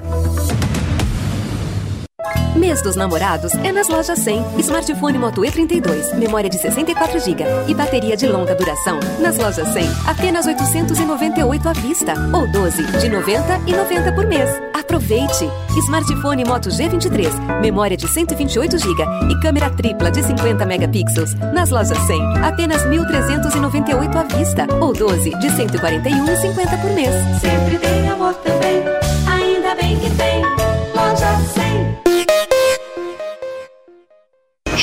Mês 2.56 2.80
dos 2.80 2.96
namorados 2.96 3.52
é 3.56 3.70
nas 3.70 3.88
lojas 3.88 4.18
100. 4.18 4.60
Smartphone 4.60 5.18
Moto 5.18 5.42
E32, 5.42 6.14
memória 6.16 6.48
de 6.48 6.58
64 6.58 7.20
GB 7.20 7.44
e 7.68 7.74
bateria 7.74 8.16
de 8.16 8.26
longa 8.26 8.54
duração. 8.54 8.98
Nas 9.20 9.36
lojas 9.36 9.68
100, 9.68 9.88
apenas 10.06 10.46
898 10.46 11.68
à 11.68 11.72
vista 11.74 12.14
ou 12.32 12.50
12 12.50 12.82
de 12.98 13.08
90 13.10 13.60
e 13.66 13.72
90 13.72 14.12
por 14.12 14.26
mês. 14.26 14.50
Aproveite! 14.72 15.50
Smartphone 15.84 16.44
Moto 16.44 16.70
G23, 16.70 17.60
memória 17.60 17.96
de 17.96 18.08
128 18.08 18.78
GB 18.78 19.02
e 19.30 19.40
câmera 19.40 19.68
tripla 19.70 20.10
de 20.10 20.22
50 20.22 20.64
megapixels. 20.64 21.34
Nas 21.52 21.70
lojas 21.70 21.98
100, 22.06 22.38
apenas 22.38 22.82
1.398 22.84 24.16
à 24.16 24.22
vista 24.36 24.66
ou 24.80 24.94
12 24.94 25.30
de 25.30 25.48
141,50 25.48 26.80
por 26.80 26.90
mês. 26.92 27.14
Sempre 27.40 27.78
tem 27.78 28.08
amor 28.08 28.34
também, 28.36 28.82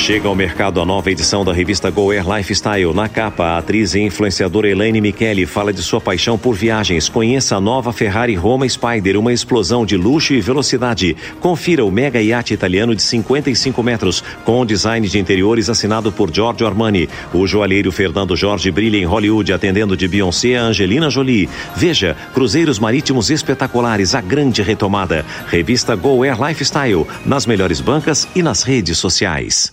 Chega 0.04 0.28
ao 0.28 0.34
mercado 0.34 0.82
a 0.82 0.84
nova 0.84 1.10
edição 1.10 1.46
da 1.46 1.52
revista 1.54 1.90
Go 1.90 2.10
Air 2.10 2.28
Lifestyle. 2.28 2.92
Na 2.92 3.08
capa, 3.08 3.42
a 3.42 3.58
atriz 3.58 3.94
e 3.94 4.00
influenciadora 4.00 4.68
Elaine 4.68 5.00
Michele 5.00 5.46
fala 5.46 5.72
de 5.72 5.82
sua 5.82 5.98
paixão 5.98 6.36
por 6.36 6.54
viagens. 6.54 7.08
Conheça 7.08 7.56
a 7.56 7.60
nova 7.60 7.90
Ferrari 7.90 8.34
Roma 8.34 8.68
Spider, 8.68 9.18
uma 9.18 9.32
explosão 9.32 9.86
de 9.86 9.96
luxo 9.96 10.34
e 10.34 10.42
velocidade. 10.42 11.16
Confira 11.40 11.82
o 11.86 11.90
mega 11.90 12.20
iate 12.20 12.52
italiano 12.52 12.94
de 12.94 13.00
55 13.00 13.82
metros, 13.82 14.22
com 14.44 14.66
design 14.66 15.08
de 15.08 15.18
interiores 15.18 15.70
assinado 15.70 16.12
por 16.12 16.30
Giorgio 16.30 16.66
Armani. 16.66 17.08
O 17.32 17.46
joalheiro 17.46 17.90
Fernando 17.90 18.36
Jorge 18.36 18.70
brilha 18.70 18.98
em 18.98 19.06
Hollywood, 19.06 19.54
atendendo 19.54 19.96
de 19.96 20.06
Beyoncé 20.06 20.54
a 20.56 20.64
Angelina 20.64 21.08
Jolie. 21.08 21.48
Veja, 21.74 22.14
cruzeiros 22.34 22.78
marítimos 22.78 23.30
espetaculares, 23.30 24.14
a 24.14 24.20
grande 24.20 24.60
retomada. 24.60 25.24
Revista 25.46 25.96
Go 25.96 26.22
Air 26.22 26.36
Lifestyle, 26.46 27.06
nas 27.24 27.46
melhores 27.46 27.80
bancas 27.80 28.28
e 28.36 28.42
nas 28.42 28.62
redes 28.64 28.98
sociais. 28.98 29.72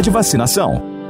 de 0.00 0.10
Vacinação. 0.10 0.93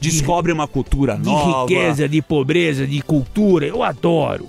Descobre 0.00 0.52
uma 0.52 0.66
cultura 0.66 1.16
de 1.16 1.24
nova. 1.24 1.62
riqueza, 1.62 2.08
de 2.08 2.20
pobreza, 2.22 2.86
de 2.86 3.00
cultura. 3.02 3.66
Eu 3.66 3.82
adoro. 3.82 4.48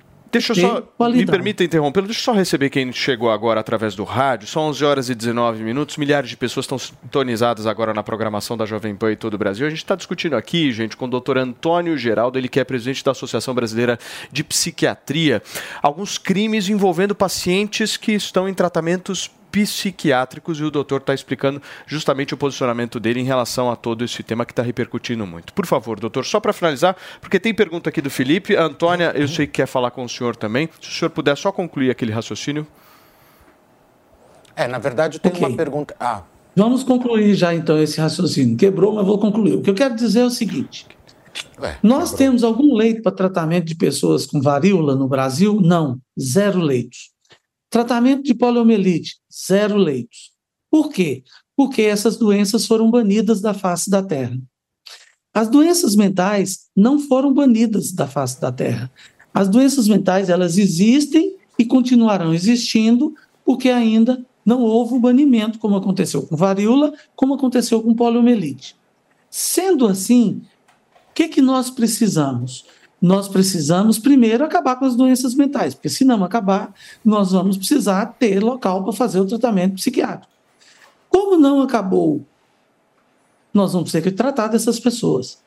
Deixa 0.31 0.53
eu 0.53 0.55
só. 0.55 1.09
Me 1.09 1.25
permita 1.25 1.63
interrompê-lo. 1.63 2.07
Deixa 2.07 2.21
eu 2.21 2.25
só 2.25 2.33
receber 2.33 2.69
quem 2.69 2.91
chegou 2.93 3.29
agora 3.29 3.59
através 3.59 3.95
do 3.95 4.03
rádio. 4.03 4.47
São 4.47 4.63
11 4.63 4.85
horas 4.85 5.09
e 5.09 5.15
19 5.15 5.63
minutos. 5.63 5.97
Milhares 5.97 6.29
de 6.29 6.37
pessoas 6.37 6.65
estão 6.65 6.79
sintonizadas 6.79 7.67
agora 7.67 7.93
na 7.93 8.01
programação 8.01 8.55
da 8.55 8.65
Jovem 8.65 8.95
Pan 8.95 9.11
e 9.11 9.15
todo 9.15 9.33
o 9.33 9.37
Brasil. 9.37 9.67
A 9.67 9.69
gente 9.69 9.79
está 9.79 9.95
discutindo 9.95 10.35
aqui, 10.35 10.71
gente, 10.71 10.95
com 10.95 11.05
o 11.05 11.09
doutor 11.09 11.37
Antônio 11.37 11.97
Geraldo, 11.97 12.37
ele 12.37 12.47
que 12.47 12.59
é 12.59 12.63
presidente 12.63 13.03
da 13.03 13.11
Associação 13.11 13.53
Brasileira 13.53 13.99
de 14.31 14.43
Psiquiatria, 14.43 15.41
alguns 15.81 16.17
crimes 16.17 16.69
envolvendo 16.69 17.13
pacientes 17.13 17.97
que 17.97 18.13
estão 18.13 18.47
em 18.47 18.53
tratamentos 18.53 19.29
psiquiátricos 19.51 20.59
e 20.59 20.63
o 20.63 20.71
doutor 20.71 21.01
está 21.01 21.13
explicando 21.13 21.61
justamente 21.85 22.33
o 22.33 22.37
posicionamento 22.37 22.99
dele 22.99 23.19
em 23.19 23.25
relação 23.25 23.69
a 23.69 23.75
todo 23.75 24.03
esse 24.03 24.23
tema 24.23 24.45
que 24.45 24.51
está 24.51 24.63
repercutindo 24.63 25.25
muito. 25.27 25.53
Por 25.53 25.65
favor, 25.65 25.99
doutor, 25.99 26.25
só 26.25 26.39
para 26.39 26.53
finalizar, 26.53 26.95
porque 27.19 27.39
tem 27.39 27.53
pergunta 27.53 27.89
aqui 27.89 28.01
do 28.01 28.09
Felipe. 28.09 28.55
A 28.55 28.63
Antônia, 28.63 29.11
eu 29.15 29.27
sei 29.27 29.45
que 29.45 29.53
quer 29.53 29.67
falar 29.67 29.91
com 29.91 30.03
o 30.03 30.09
senhor 30.09 30.35
também. 30.35 30.69
Se 30.81 30.89
o 30.89 30.91
senhor 30.91 31.09
puder 31.09 31.35
só 31.35 31.51
concluir 31.51 31.91
aquele 31.91 32.11
raciocínio. 32.11 32.65
É, 34.55 34.67
na 34.67 34.79
verdade, 34.79 35.17
eu 35.17 35.21
tenho 35.21 35.37
uma 35.37 35.55
pergunta. 35.55 35.95
Ah, 35.99 36.23
Vamos 36.55 36.83
concluir 36.83 37.33
já 37.33 37.55
então 37.55 37.81
esse 37.81 37.99
raciocínio. 37.99 38.57
Quebrou, 38.57 38.95
mas 38.95 39.05
vou 39.05 39.17
concluir. 39.17 39.55
O 39.55 39.61
que 39.61 39.69
eu 39.69 39.75
quero 39.75 39.95
dizer 39.95 40.19
é 40.19 40.25
o 40.25 40.29
seguinte: 40.29 40.85
nós 41.81 42.13
temos 42.13 42.43
algum 42.43 42.75
leito 42.75 43.01
para 43.01 43.11
tratamento 43.11 43.65
de 43.65 43.75
pessoas 43.75 44.25
com 44.25 44.41
varíola 44.41 44.95
no 44.95 45.07
Brasil? 45.07 45.59
Não, 45.61 45.99
zero 46.19 46.59
leitos. 46.59 47.11
Tratamento 47.69 48.23
de 48.23 48.33
poliomielite, 48.33 49.17
zero 49.31 49.77
leitos. 49.77 50.31
Por 50.69 50.89
quê? 50.89 51.23
Porque 51.55 51.81
essas 51.81 52.17
doenças 52.17 52.65
foram 52.65 52.89
banidas 52.89 53.41
da 53.41 53.53
face 53.53 53.89
da 53.89 54.01
Terra. 54.01 54.37
As 55.33 55.49
doenças 55.49 55.95
mentais 55.95 56.67
não 56.75 56.99
foram 56.99 57.33
banidas 57.33 57.91
da 57.91 58.07
face 58.07 58.39
da 58.39 58.51
Terra. 58.51 58.91
As 59.33 59.47
doenças 59.47 59.87
mentais, 59.87 60.29
elas 60.29 60.57
existem 60.57 61.35
e 61.57 61.65
continuarão 61.65 62.33
existindo 62.33 63.13
porque 63.45 63.69
ainda 63.69 64.25
não 64.45 64.61
houve 64.61 64.95
o 64.95 64.99
banimento, 64.99 65.59
como 65.59 65.75
aconteceu 65.75 66.23
com 66.23 66.35
varíola, 66.35 66.93
como 67.15 67.35
aconteceu 67.35 67.81
com 67.81 67.93
poliomielite. 67.93 68.75
Sendo 69.29 69.87
assim, 69.87 70.41
o 71.09 71.13
que, 71.13 71.27
que 71.27 71.41
nós 71.41 71.69
precisamos? 71.69 72.65
Nós 73.01 73.27
precisamos 73.27 73.97
primeiro 73.97 74.45
acabar 74.45 74.75
com 74.75 74.85
as 74.85 74.95
doenças 74.95 75.33
mentais, 75.33 75.73
porque 75.73 75.89
se 75.89 76.05
não 76.05 76.23
acabar, 76.23 76.73
nós 77.03 77.31
vamos 77.31 77.57
precisar 77.57 78.05
ter 78.19 78.43
local 78.43 78.83
para 78.83 78.93
fazer 78.93 79.19
o 79.19 79.25
tratamento 79.25 79.75
psiquiátrico. 79.75 80.31
Como 81.09 81.35
não 81.35 81.61
acabou, 81.61 82.23
nós 83.53 83.73
vamos 83.73 83.91
ter 83.91 84.03
que 84.03 84.11
tratar 84.11 84.47
dessas 84.47 84.79
pessoas. 84.79 85.39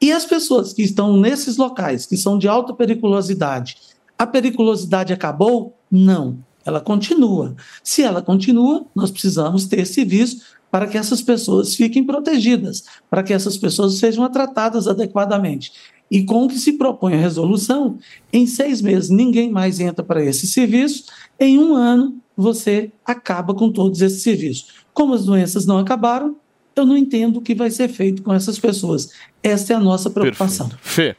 E 0.00 0.12
as 0.12 0.24
pessoas 0.24 0.72
que 0.72 0.82
estão 0.82 1.16
nesses 1.16 1.56
locais, 1.56 2.06
que 2.06 2.16
são 2.16 2.38
de 2.38 2.48
alta 2.48 2.72
periculosidade, 2.72 3.76
a 4.16 4.26
periculosidade 4.26 5.12
acabou? 5.12 5.74
Não, 5.90 6.38
ela 6.64 6.80
continua. 6.80 7.54
Se 7.82 8.02
ela 8.02 8.22
continua, 8.22 8.86
nós 8.94 9.10
precisamos 9.10 9.66
ter 9.66 9.84
serviço 9.84 10.42
para 10.70 10.86
que 10.86 10.96
essas 10.96 11.20
pessoas 11.20 11.74
fiquem 11.74 12.04
protegidas, 12.04 12.84
para 13.10 13.22
que 13.22 13.32
essas 13.32 13.58
pessoas 13.58 13.94
sejam 13.94 14.30
tratadas 14.30 14.86
adequadamente. 14.86 15.72
E 16.10 16.24
com 16.24 16.44
o 16.44 16.48
que 16.48 16.58
se 16.58 16.72
propõe 16.72 17.14
a 17.14 17.18
resolução, 17.18 17.98
em 18.32 18.46
seis 18.46 18.80
meses 18.80 19.10
ninguém 19.10 19.50
mais 19.50 19.78
entra 19.78 20.04
para 20.04 20.24
esse 20.24 20.46
serviço, 20.46 21.04
em 21.38 21.58
um 21.58 21.74
ano 21.74 22.18
você 22.36 22.90
acaba 23.04 23.54
com 23.54 23.70
todos 23.70 24.00
esses 24.00 24.22
serviços. 24.22 24.66
Como 24.92 25.14
as 25.14 25.24
doenças 25.24 25.66
não 25.66 25.78
acabaram, 25.78 26.36
eu 26.74 26.84
não 26.84 26.96
entendo 26.96 27.36
o 27.36 27.42
que 27.42 27.54
vai 27.54 27.70
ser 27.70 27.88
feito 27.88 28.22
com 28.22 28.32
essas 28.32 28.58
pessoas. 28.58 29.10
Essa 29.42 29.74
é 29.74 29.76
a 29.76 29.80
nossa 29.80 30.10
preocupação. 30.10 30.70
Fê. 30.80 31.16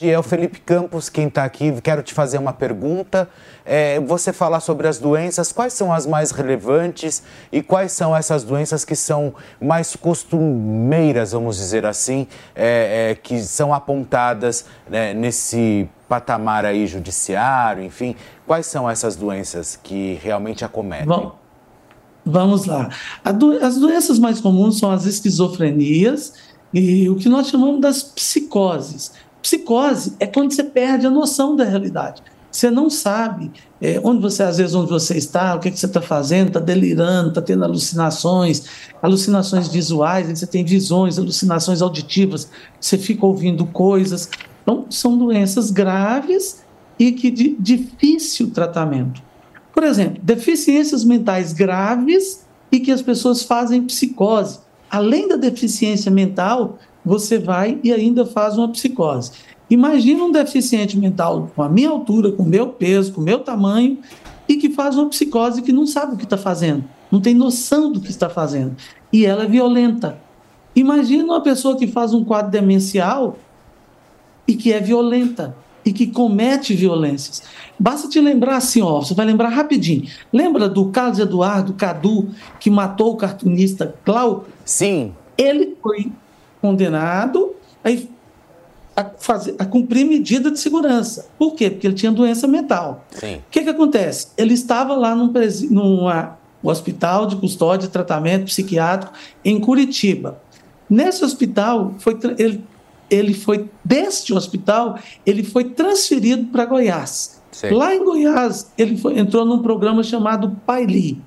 E 0.00 0.10
é 0.10 0.18
o 0.18 0.22
Felipe 0.22 0.60
Campos 0.60 1.08
quem 1.08 1.26
está 1.26 1.44
aqui. 1.44 1.72
Quero 1.80 2.02
te 2.02 2.12
fazer 2.12 2.36
uma 2.36 2.52
pergunta. 2.52 3.28
É, 3.64 3.98
você 4.00 4.30
falar 4.30 4.60
sobre 4.60 4.86
as 4.86 4.98
doenças, 4.98 5.52
quais 5.52 5.72
são 5.72 5.92
as 5.92 6.06
mais 6.06 6.30
relevantes 6.30 7.22
e 7.50 7.62
quais 7.62 7.92
são 7.92 8.14
essas 8.14 8.44
doenças 8.44 8.84
que 8.84 8.94
são 8.94 9.34
mais 9.60 9.96
costumeiras, 9.96 11.32
vamos 11.32 11.56
dizer 11.56 11.86
assim, 11.86 12.26
é, 12.54 13.10
é, 13.10 13.14
que 13.14 13.42
são 13.42 13.72
apontadas 13.72 14.66
né, 14.88 15.14
nesse 15.14 15.88
patamar 16.06 16.66
aí 16.66 16.86
judiciário, 16.86 17.82
enfim. 17.82 18.14
Quais 18.46 18.66
são 18.66 18.88
essas 18.88 19.16
doenças 19.16 19.78
que 19.82 20.20
realmente 20.22 20.64
acometem? 20.64 21.06
Bom, 21.06 21.36
vamos 22.24 22.66
lá. 22.66 22.90
As 23.24 23.76
doenças 23.76 24.18
mais 24.18 24.40
comuns 24.40 24.78
são 24.78 24.90
as 24.90 25.06
esquizofrenias 25.06 26.34
e 26.72 27.08
o 27.08 27.16
que 27.16 27.28
nós 27.28 27.48
chamamos 27.48 27.80
das 27.80 28.02
psicoses. 28.02 29.12
Psicose 29.46 30.14
é 30.18 30.26
quando 30.26 30.52
você 30.52 30.64
perde 30.64 31.06
a 31.06 31.10
noção 31.10 31.54
da 31.54 31.62
realidade. 31.62 32.20
Você 32.50 32.68
não 32.68 32.90
sabe 32.90 33.52
é, 33.80 34.00
onde 34.02 34.20
você, 34.20 34.42
às 34.42 34.56
vezes, 34.56 34.74
onde 34.74 34.90
você 34.90 35.16
está, 35.16 35.54
o 35.54 35.60
que, 35.60 35.70
que 35.70 35.78
você 35.78 35.86
está 35.86 36.02
fazendo, 36.02 36.48
está 36.48 36.58
delirando, 36.58 37.28
está 37.28 37.40
tendo 37.40 37.62
alucinações, 37.62 38.64
alucinações 39.00 39.68
visuais, 39.68 40.36
você 40.36 40.48
tem 40.48 40.64
visões, 40.64 41.16
alucinações 41.16 41.80
auditivas, 41.80 42.50
você 42.80 42.98
fica 42.98 43.24
ouvindo 43.24 43.64
coisas. 43.66 44.28
Então, 44.64 44.86
são 44.90 45.16
doenças 45.16 45.70
graves 45.70 46.64
e 46.98 47.12
que 47.12 47.30
de 47.30 47.56
difícil 47.56 48.50
tratamento. 48.50 49.22
Por 49.72 49.84
exemplo, 49.84 50.20
deficiências 50.24 51.04
mentais 51.04 51.52
graves 51.52 52.44
e 52.72 52.80
que 52.80 52.90
as 52.90 53.00
pessoas 53.00 53.44
fazem 53.44 53.84
psicose. 53.84 54.58
Além 54.90 55.28
da 55.28 55.36
deficiência 55.36 56.10
mental, 56.10 56.80
você 57.06 57.38
vai 57.38 57.78
e 57.84 57.92
ainda 57.92 58.26
faz 58.26 58.58
uma 58.58 58.68
psicose. 58.68 59.30
Imagina 59.70 60.24
um 60.24 60.32
deficiente 60.32 60.98
mental 60.98 61.50
com 61.54 61.62
a 61.62 61.68
minha 61.68 61.88
altura, 61.88 62.32
com 62.32 62.42
o 62.42 62.46
meu 62.46 62.68
peso, 62.68 63.12
com 63.12 63.20
o 63.20 63.24
meu 63.24 63.38
tamanho, 63.38 63.98
e 64.48 64.56
que 64.56 64.70
faz 64.70 64.96
uma 64.96 65.08
psicose 65.08 65.62
que 65.62 65.72
não 65.72 65.86
sabe 65.86 66.14
o 66.14 66.16
que 66.16 66.24
está 66.24 66.36
fazendo, 66.36 66.84
não 67.10 67.20
tem 67.20 67.34
noção 67.34 67.92
do 67.92 68.00
que 68.00 68.10
está 68.10 68.28
fazendo. 68.28 68.76
E 69.12 69.24
ela 69.24 69.44
é 69.44 69.46
violenta. 69.46 70.18
Imagina 70.74 71.24
uma 71.24 71.40
pessoa 71.40 71.76
que 71.76 71.86
faz 71.86 72.12
um 72.12 72.24
quadro 72.24 72.50
demencial 72.50 73.38
e 74.46 74.54
que 74.54 74.72
é 74.72 74.80
violenta 74.80 75.56
e 75.84 75.92
que 75.92 76.08
comete 76.08 76.74
violências. 76.74 77.44
Basta 77.78 78.08
te 78.08 78.20
lembrar 78.20 78.56
assim, 78.56 78.82
ó, 78.82 79.00
você 79.00 79.14
vai 79.14 79.24
lembrar 79.24 79.48
rapidinho. 79.48 80.08
Lembra 80.32 80.68
do 80.68 80.88
Carlos 80.90 81.20
Eduardo 81.20 81.72
Cadu 81.74 82.30
que 82.58 82.68
matou 82.68 83.12
o 83.12 83.16
cartunista 83.16 83.94
Glauco? 84.04 84.46
Sim. 84.64 85.12
Ele 85.38 85.76
foi 85.80 86.10
condenado 86.66 87.54
a, 88.96 89.04
fazer, 89.18 89.54
a 89.58 89.64
cumprir 89.64 90.04
medida 90.06 90.50
de 90.50 90.58
segurança. 90.58 91.28
Por 91.38 91.54
quê? 91.54 91.70
Porque 91.70 91.86
ele 91.86 91.94
tinha 91.94 92.10
doença 92.10 92.46
mental. 92.48 93.04
Sim. 93.10 93.36
O 93.36 93.42
que, 93.50 93.62
que 93.62 93.68
acontece? 93.70 94.28
Ele 94.36 94.54
estava 94.54 94.94
lá 94.96 95.14
num, 95.14 95.28
presi- 95.32 95.72
numa- 95.72 96.36
um 96.64 96.68
hospital 96.68 97.26
de 97.26 97.36
custódia 97.36 97.86
e 97.86 97.90
tratamento 97.90 98.46
psiquiátrico 98.46 99.12
em 99.44 99.60
Curitiba. 99.60 100.40
Nesse 100.88 101.24
hospital, 101.24 101.94
foi, 101.98 102.18
ele, 102.38 102.64
ele 103.10 103.34
foi, 103.34 103.68
deste 103.84 104.32
hospital, 104.32 104.98
ele 105.24 105.42
foi 105.44 105.64
transferido 105.64 106.46
para 106.46 106.64
Goiás. 106.64 107.40
Sei. 107.52 107.70
Lá 107.70 107.94
em 107.94 108.02
Goiás, 108.04 108.72
ele 108.78 108.96
foi- 108.96 109.18
entrou 109.18 109.44
num 109.44 109.60
programa 109.62 110.02
chamado 110.02 110.56
Paili. 110.66 111.20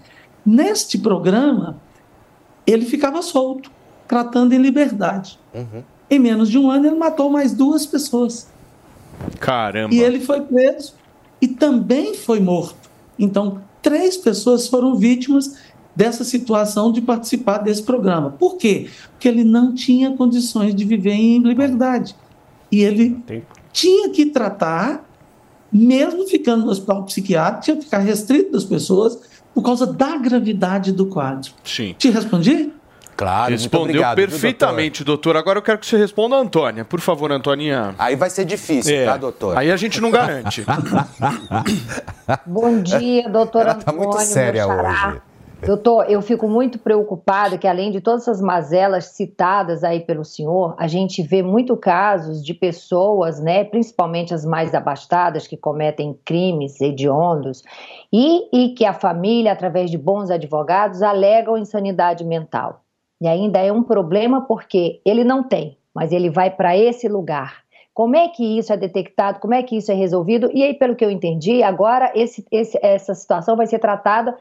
Neste 0.45 0.97
programa, 0.97 1.77
ele 2.65 2.85
ficava 2.85 3.21
solto, 3.21 3.71
tratando 4.09 4.53
em 4.53 4.57
liberdade. 4.57 5.39
Uhum. 5.53 5.83
Em 6.09 6.17
menos 6.17 6.49
de 6.49 6.57
um 6.57 6.69
ano, 6.69 6.87
ele 6.87 6.95
matou 6.95 7.29
mais 7.29 7.53
duas 7.53 7.85
pessoas. 7.85 8.49
Caramba. 9.39 9.93
E 9.93 9.99
ele 9.99 10.19
foi 10.19 10.41
preso 10.41 10.95
e 11.39 11.47
também 11.47 12.15
foi 12.15 12.39
morto. 12.39 12.89
Então, 13.19 13.61
três 13.83 14.17
pessoas 14.17 14.67
foram 14.67 14.95
vítimas 14.95 15.55
dessa 15.95 16.23
situação 16.23 16.91
de 16.91 17.01
participar 17.01 17.59
desse 17.59 17.83
programa. 17.83 18.31
Por 18.31 18.57
quê? 18.57 18.89
Porque 19.11 19.27
ele 19.27 19.43
não 19.43 19.75
tinha 19.75 20.11
condições 20.15 20.73
de 20.73 20.83
viver 20.83 21.13
em 21.13 21.39
liberdade. 21.43 22.15
E 22.71 22.81
ele 22.81 23.21
tinha 23.71 24.09
que 24.09 24.25
tratar, 24.25 25.07
mesmo 25.71 26.27
ficando 26.27 26.65
no 26.65 26.71
hospital 26.71 27.03
psiquiátrico, 27.03 27.63
tinha 27.63 27.77
que 27.77 27.83
ficar 27.83 27.99
restrito 27.99 28.53
das 28.53 28.63
pessoas 28.63 29.19
por 29.53 29.61
causa 29.61 29.85
da 29.85 30.17
gravidade 30.17 30.91
do 30.91 31.05
quadro. 31.05 31.51
Sim. 31.63 31.93
Te 31.97 32.09
respondi? 32.09 32.71
Claro, 33.19 33.51
Respondeu 33.51 33.79
muito 33.81 33.89
obrigado, 33.97 34.15
viu, 34.17 34.27
perfeitamente, 34.29 35.03
doutor? 35.03 35.35
Agora 35.35 35.59
eu 35.59 35.61
quero 35.61 35.77
que 35.77 35.85
você 35.85 35.97
responda 35.97 36.37
a 36.37 36.39
Antônia. 36.39 36.85
Por 36.85 37.01
favor, 37.01 37.29
Antoninha. 37.33 37.93
Aí 37.99 38.15
vai 38.15 38.29
ser 38.29 38.45
difícil, 38.45 38.95
É. 38.95 39.03
tá, 39.03 39.17
doutor? 39.17 39.57
Aí 39.57 39.69
a 39.69 39.75
gente 39.75 39.99
não 39.99 40.09
garante. 40.09 40.63
Bom 42.47 42.81
dia, 42.81 43.27
doutor 43.27 43.63
Ela 43.63 43.75
tá 43.75 43.91
Antônio. 43.91 43.99
muito 43.99 44.17
meu 44.17 44.25
séria 44.25 44.63
xará. 44.63 45.09
hoje. 45.09 45.21
Doutor, 45.65 46.09
eu 46.09 46.21
fico 46.21 46.47
muito 46.47 46.79
preocupada 46.79 47.57
que, 47.57 47.67
além 47.67 47.91
de 47.91 47.99
todas 47.99 48.21
essas 48.21 48.39
mazelas 48.41 49.07
citadas 49.07 49.83
aí 49.83 49.99
pelo 49.99 50.23
senhor, 50.23 50.73
a 50.79 50.87
gente 50.87 51.21
vê 51.21 51.43
muito 51.43 51.75
casos 51.75 52.41
de 52.41 52.53
pessoas, 52.53 53.41
né, 53.41 53.65
principalmente 53.65 54.33
as 54.33 54.45
mais 54.45 54.73
abastadas, 54.73 55.45
que 55.45 55.57
cometem 55.57 56.17
crimes 56.23 56.79
hediondos, 56.79 57.61
e, 58.13 58.47
e 58.57 58.73
que 58.73 58.85
a 58.85 58.93
família, 58.93 59.51
através 59.51 59.91
de 59.91 59.97
bons 59.97 60.29
advogados, 60.31 61.01
alegam 61.01 61.57
insanidade 61.57 62.23
mental. 62.23 62.85
E 63.21 63.27
ainda 63.27 63.59
é 63.59 63.71
um 63.71 63.83
problema 63.83 64.41
porque 64.41 65.01
ele 65.05 65.23
não 65.23 65.43
tem, 65.43 65.77
mas 65.93 66.11
ele 66.11 66.29
vai 66.29 66.49
para 66.49 66.77
esse 66.77 67.07
lugar. 67.07 67.63
Como 67.93 68.15
é 68.15 68.29
que 68.29 68.57
isso 68.57 68.71
é 68.71 68.77
detectado? 68.77 69.39
Como 69.39 69.53
é 69.53 69.61
que 69.61 69.75
isso 69.75 69.91
é 69.91 69.95
resolvido? 69.95 70.49
E 70.53 70.63
aí, 70.63 70.73
pelo 70.73 70.95
que 70.95 71.03
eu 71.03 71.11
entendi, 71.11 71.61
agora 71.61 72.11
esse- 72.15 72.45
esse- 72.51 72.79
essa 72.81 73.13
situação 73.13 73.55
vai 73.57 73.67
ser 73.67 73.79
tratada 73.79 74.37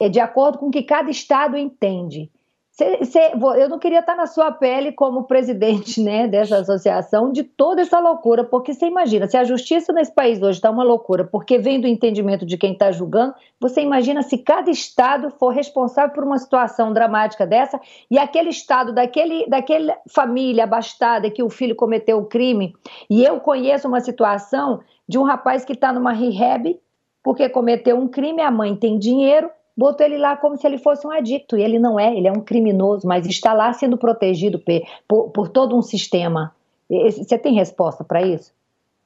é, 0.00 0.08
de 0.08 0.20
acordo 0.20 0.58
com 0.58 0.66
o 0.66 0.70
que 0.70 0.82
cada 0.84 1.10
estado 1.10 1.56
entende. 1.56 2.30
Cê- 2.78 3.04
cê- 3.06 3.32
eu 3.56 3.68
não 3.68 3.76
queria 3.76 3.98
estar 3.98 4.14
na 4.14 4.28
sua 4.28 4.52
pele 4.52 4.92
como 4.92 5.24
presidente 5.24 6.00
né, 6.00 6.28
dessa 6.28 6.58
associação 6.58 7.32
de 7.32 7.42
toda 7.42 7.82
essa 7.82 7.98
loucura, 7.98 8.44
porque 8.44 8.72
você 8.72 8.86
imagina, 8.86 9.26
se 9.26 9.36
a 9.36 9.42
justiça 9.42 9.92
nesse 9.92 10.14
país 10.14 10.40
hoje 10.40 10.58
está 10.58 10.70
uma 10.70 10.84
loucura, 10.84 11.24
porque 11.24 11.58
vem 11.58 11.80
do 11.80 11.88
entendimento 11.88 12.46
de 12.46 12.56
quem 12.56 12.74
está 12.74 12.92
julgando, 12.92 13.34
você 13.58 13.80
imagina 13.80 14.22
se 14.22 14.38
cada 14.38 14.70
estado 14.70 15.28
for 15.40 15.48
responsável 15.48 16.14
por 16.14 16.22
uma 16.22 16.38
situação 16.38 16.92
dramática 16.92 17.44
dessa 17.44 17.80
e 18.08 18.16
aquele 18.16 18.50
estado, 18.50 18.92
daquele, 18.92 19.48
daquela 19.48 19.98
família 20.08 20.62
abastada 20.62 21.28
que 21.32 21.42
o 21.42 21.50
filho 21.50 21.74
cometeu 21.74 22.18
o 22.18 22.26
crime, 22.26 22.76
e 23.10 23.24
eu 23.24 23.40
conheço 23.40 23.88
uma 23.88 24.00
situação 24.00 24.78
de 25.08 25.18
um 25.18 25.24
rapaz 25.24 25.64
que 25.64 25.72
está 25.72 25.92
numa 25.92 26.12
rehab 26.12 26.78
porque 27.24 27.48
cometeu 27.48 27.98
um 27.98 28.06
crime, 28.06 28.40
a 28.40 28.52
mãe 28.52 28.76
tem 28.76 29.00
dinheiro, 29.00 29.50
botou 29.78 30.04
ele 30.04 30.18
lá 30.18 30.36
como 30.36 30.56
se 30.56 30.66
ele 30.66 30.76
fosse 30.76 31.06
um 31.06 31.10
adicto, 31.10 31.56
e 31.56 31.62
ele 31.62 31.78
não 31.78 32.00
é, 32.00 32.16
ele 32.16 32.26
é 32.26 32.32
um 32.32 32.40
criminoso, 32.40 33.06
mas 33.06 33.24
está 33.26 33.54
lá 33.54 33.72
sendo 33.72 33.96
protegido 33.96 34.60
por, 35.06 35.30
por 35.30 35.48
todo 35.48 35.76
um 35.76 35.82
sistema. 35.82 36.52
Você 36.90 37.38
tem 37.38 37.54
resposta 37.54 38.02
para 38.02 38.26
isso? 38.26 38.52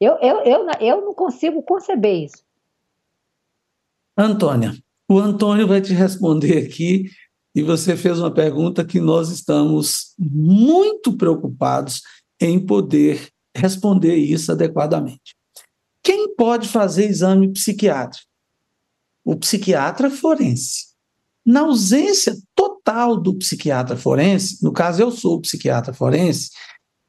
Eu, 0.01 0.15
eu, 0.23 0.41
eu, 0.41 0.67
eu 0.81 1.01
não 1.03 1.13
consigo 1.13 1.63
conceber 1.63 2.25
isso. 2.25 2.43
Antônia, 4.17 4.73
o 5.11 5.19
Antônio 5.19 5.69
vai 5.69 5.83
te 5.83 5.93
responder 5.93 6.67
aqui 6.67 7.05
e 7.55 7.63
você 7.63 7.95
fez 7.95 8.19
uma 8.19 8.33
pergunta 8.33 8.83
que 8.83 8.99
nós 8.99 9.29
estamos 9.29 10.15
muito 10.19 11.15
preocupados 11.19 12.01
em 12.41 12.59
poder 12.59 13.29
responder 13.55 14.17
isso 14.17 14.51
adequadamente. 14.51 15.37
Quem 16.03 16.35
pode 16.35 16.67
fazer 16.67 17.05
exame 17.05 17.53
psiquiátrico? 17.53 18.32
O 19.25 19.37
psiquiatra 19.37 20.11
forense. 20.11 20.93
Na 21.45 21.61
ausência 21.61 22.37
total 22.55 23.21
do 23.21 23.37
psiquiatra 23.39 23.97
forense, 23.97 24.63
no 24.63 24.73
caso 24.73 25.03
eu 25.03 25.11
sou 25.11 25.37
o 25.37 25.41
psiquiatra 25.41 25.93
forense, 25.93 26.51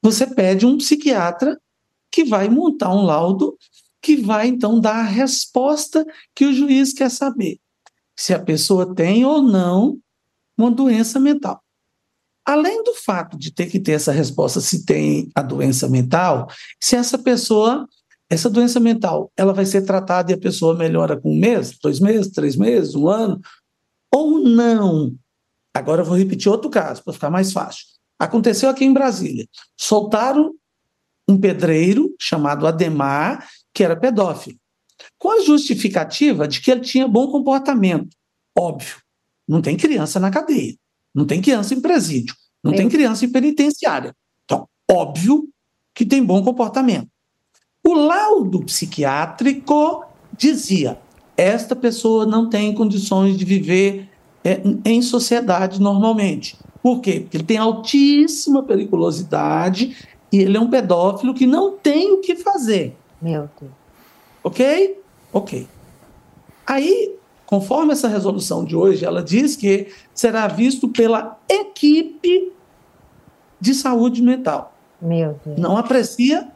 você 0.02 0.28
pede 0.28 0.66
um 0.66 0.78
psiquiatra 0.78 1.60
que 2.12 2.24
vai 2.24 2.50
montar 2.50 2.94
um 2.94 3.04
laudo 3.04 3.58
que 4.02 4.18
vai 4.18 4.48
então 4.48 4.80
dar 4.80 4.98
a 4.98 5.04
resposta 5.04 6.06
que 6.36 6.46
o 6.46 6.54
juiz 6.54 6.94
quer 6.94 7.10
saber 7.10 7.60
se 8.16 8.34
a 8.34 8.40
pessoa 8.40 8.94
tem 8.94 9.26
ou 9.26 9.42
não 9.42 9.98
uma 10.58 10.70
doença 10.70 11.20
mental. 11.20 11.62
Além 12.46 12.84
do 12.84 12.94
fato 12.94 13.38
de 13.38 13.52
ter 13.52 13.68
que 13.68 13.80
ter 13.80 13.94
essa 13.94 14.12
resposta 14.12 14.60
se 14.60 14.86
tem 14.86 15.32
a 15.34 15.42
doença 15.42 15.88
mental, 15.88 16.48
se 16.80 16.96
essa 16.96 17.18
pessoa, 17.18 17.88
essa 18.34 18.50
doença 18.50 18.80
mental, 18.80 19.32
ela 19.38 19.54
vai 19.54 19.64
ser 19.64 19.84
tratada 19.84 20.32
e 20.32 20.36
a 20.36 20.40
pessoa 20.40 20.76
melhora 20.76 21.20
com 21.20 21.32
um 21.32 21.40
mês, 21.40 21.78
dois 21.78 22.00
meses, 22.00 22.32
três 22.32 22.56
meses, 22.56 22.96
um 22.96 23.08
ano, 23.08 23.40
ou 24.12 24.40
não. 24.40 25.16
Agora 25.72 26.02
eu 26.02 26.06
vou 26.06 26.18
repetir 26.18 26.52
outro 26.52 26.70
caso 26.70 27.04
para 27.04 27.14
ficar 27.14 27.30
mais 27.30 27.54
fácil. 27.54 27.86
Aconteceu 28.18 28.70
aqui 28.70 28.86
em 28.86 28.94
Brasília. 28.94 29.48
Soltaram 29.78 30.52
um 31.28 31.38
pedreiro 31.40 32.14
chamado 32.20 32.66
Ademar, 32.66 33.48
que 33.72 33.84
era 33.84 33.96
pedófilo, 33.96 34.58
com 35.20 35.30
a 35.30 35.44
justificativa 35.44 36.48
de 36.48 36.60
que 36.60 36.72
ele 36.72 36.82
tinha 36.82 37.08
bom 37.08 37.28
comportamento. 37.32 38.16
Óbvio, 38.58 38.98
não 39.48 39.62
tem 39.62 39.78
criança 39.78 40.20
na 40.20 40.32
cadeia, 40.32 40.76
não 41.14 41.26
tem 41.26 41.40
criança 41.40 41.76
em 41.76 41.82
presídio, 41.82 42.36
não 42.64 42.74
tem 42.74 42.90
criança 42.90 43.26
em 43.26 43.32
penitenciária. 43.32 44.16
Então, 44.44 44.68
óbvio 44.90 45.48
que 45.94 46.04
tem 46.04 46.24
bom 46.24 46.44
comportamento. 46.44 47.13
O 47.84 47.94
laudo 47.94 48.64
psiquiátrico 48.64 50.06
dizia: 50.38 50.98
esta 51.36 51.76
pessoa 51.76 52.26
não 52.26 52.50
tem 52.50 52.74
condições 52.74 53.38
de 53.38 53.44
viver 53.44 54.10
é, 54.44 54.62
em 54.86 55.02
sociedade 55.02 55.82
normalmente. 55.82 56.58
Por 56.82 57.02
quê? 57.02 57.22
Porque 57.22 57.38
ele 57.38 57.44
tem 57.44 57.58
altíssima 57.58 58.64
periculosidade 58.64 59.96
e 60.32 60.40
ele 60.40 60.58
é 60.58 60.60
um 60.60 60.70
pedófilo 60.70 61.34
que 61.34 61.46
não 61.46 61.78
tem 61.78 62.12
o 62.12 62.20
que 62.20 62.36
fazer. 62.36 62.96
Meu 63.22 63.50
Deus. 63.60 63.72
Ok? 64.44 65.00
Ok. 65.32 65.68
Aí, 66.66 67.16
conforme 67.46 67.94
essa 67.94 68.08
resolução 68.08 68.64
de 68.64 68.76
hoje, 68.76 69.06
ela 69.06 69.24
diz 69.24 69.56
que 69.56 69.88
será 70.14 70.48
visto 70.48 70.88
pela 70.88 71.40
equipe 71.48 72.52
de 73.60 73.74
saúde 73.74 74.22
mental. 74.22 74.74
Meu 75.02 75.40
Deus. 75.46 75.58
Não 75.58 75.78
aprecia 75.78 76.53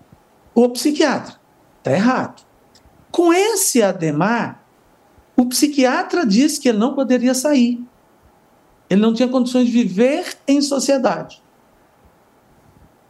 o 0.63 0.69
psiquiatra. 0.69 1.35
Está 1.77 1.91
errado. 1.91 2.43
Com 3.11 3.31
esse 3.31 3.83
Ademar, 3.83 4.63
o 5.35 5.45
psiquiatra 5.45 6.25
disse 6.25 6.59
que 6.59 6.69
ele 6.69 6.79
não 6.79 6.95
poderia 6.95 7.33
sair. 7.35 7.79
Ele 8.89 9.01
não 9.01 9.13
tinha 9.13 9.27
condições 9.27 9.67
de 9.67 9.71
viver 9.71 10.35
em 10.47 10.59
sociedade. 10.61 11.43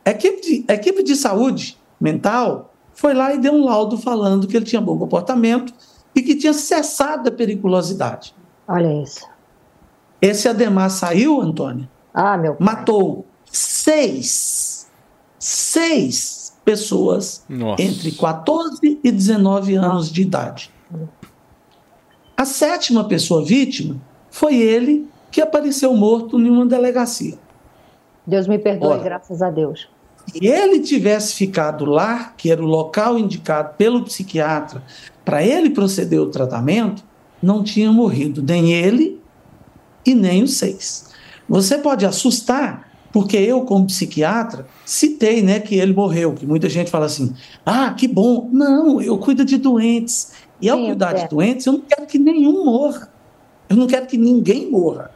A 0.04 0.12
equipe 0.12 0.42
de, 0.42 0.66
a 0.68 0.74
equipe 0.74 1.04
de 1.04 1.16
saúde 1.16 1.78
mental 2.00 2.74
foi 2.94 3.14
lá 3.14 3.34
e 3.34 3.38
deu 3.38 3.54
um 3.54 3.64
laudo 3.64 3.98
falando 3.98 4.48
que 4.48 4.58
ele 4.58 4.66
tinha 4.66 4.82
bom 4.82 4.98
comportamento 4.98 5.74
e 6.14 6.22
que 6.22 6.36
tinha 6.36 6.54
cessado 6.54 7.30
a 7.30 7.32
periculosidade. 7.32 8.36
Olha 8.68 9.02
isso. 9.02 9.26
Esse 10.22 10.50
Ademar 10.50 10.90
saiu, 10.90 11.40
Antônio, 11.42 11.88
Ah, 12.14 12.38
meu 12.38 12.58
matou 12.60 13.26
seis, 13.46 14.90
seis 15.40 16.37
pessoas 16.68 17.46
Nossa. 17.48 17.82
entre 17.82 18.12
14 18.12 19.00
e 19.02 19.10
19 19.10 19.76
anos 19.76 20.12
de 20.12 20.22
idade. 20.22 20.70
A 22.36 22.44
sétima 22.44 23.06
pessoa 23.06 23.42
vítima 23.42 23.96
foi 24.30 24.58
ele 24.58 25.08
que 25.32 25.40
apareceu 25.40 25.94
morto 25.94 26.38
em 26.38 26.50
uma 26.50 26.66
delegacia. 26.66 27.36
Deus 28.26 28.48
me 28.48 28.60
perdoe, 28.60 28.90
Ora. 28.90 29.02
graças 29.02 29.42
a 29.42 29.50
Deus. 29.50 29.88
Se 30.26 30.46
ele 30.46 30.82
tivesse 30.82 31.36
ficado 31.36 31.86
lá, 31.86 32.34
que 32.36 32.52
era 32.52 32.62
o 32.62 32.66
local 32.66 33.18
indicado 33.18 33.76
pelo 33.78 34.04
psiquiatra, 34.04 34.84
para 35.24 35.42
ele 35.42 35.70
proceder 35.70 36.20
o 36.20 36.28
tratamento, 36.28 37.02
não 37.42 37.64
tinha 37.64 37.94
morrido 37.94 38.44
nem 38.44 38.74
ele 38.74 39.22
e 40.06 40.14
nem 40.14 40.44
os 40.44 40.58
seis. 40.58 41.12
Você 41.48 41.78
pode 41.78 42.06
assustar, 42.06 42.87
porque 43.18 43.36
eu, 43.36 43.62
como 43.62 43.88
psiquiatra, 43.88 44.68
citei 44.86 45.42
né, 45.42 45.60
que 45.60 45.74
ele 45.74 45.92
morreu, 45.92 46.36
que 46.36 46.46
muita 46.46 46.70
gente 46.70 46.92
fala 46.92 47.08
assim: 47.08 47.34
ah, 47.66 47.92
que 47.92 48.08
bom. 48.08 48.48
Não, 48.54 49.02
eu 49.02 49.18
cuido 49.18 49.44
de 49.44 49.58
doentes. 49.58 50.34
E 50.62 50.70
ao 50.70 50.78
cuidar 50.78 51.14
de 51.14 51.28
doentes, 51.28 51.66
eu 51.66 51.74
não 51.74 51.80
quero 51.80 52.06
que 52.06 52.20
nenhum 52.20 52.64
morra. 52.64 53.12
Eu 53.68 53.76
não 53.76 53.88
quero 53.88 54.06
que 54.06 54.20
ninguém 54.20 54.70
morra. 54.70 55.10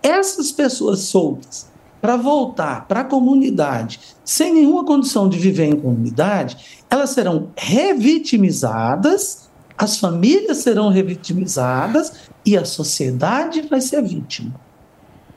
Essas 0.00 0.52
pessoas 0.52 1.00
soltas 1.00 1.68
para 2.00 2.16
voltar 2.16 2.86
para 2.86 3.00
a 3.00 3.04
comunidade 3.04 3.98
sem 4.24 4.54
nenhuma 4.54 4.84
condição 4.84 5.28
de 5.28 5.40
viver 5.40 5.64
em 5.64 5.74
comunidade, 5.74 6.56
elas 6.88 7.10
serão 7.10 7.48
revitimizadas, 7.56 9.48
as 9.76 9.98
famílias 9.98 10.58
serão 10.58 10.88
revitimizadas 10.88 12.12
e 12.46 12.56
a 12.56 12.64
sociedade 12.64 13.62
vai 13.62 13.80
ser 13.80 14.02
vítima. 14.04 14.67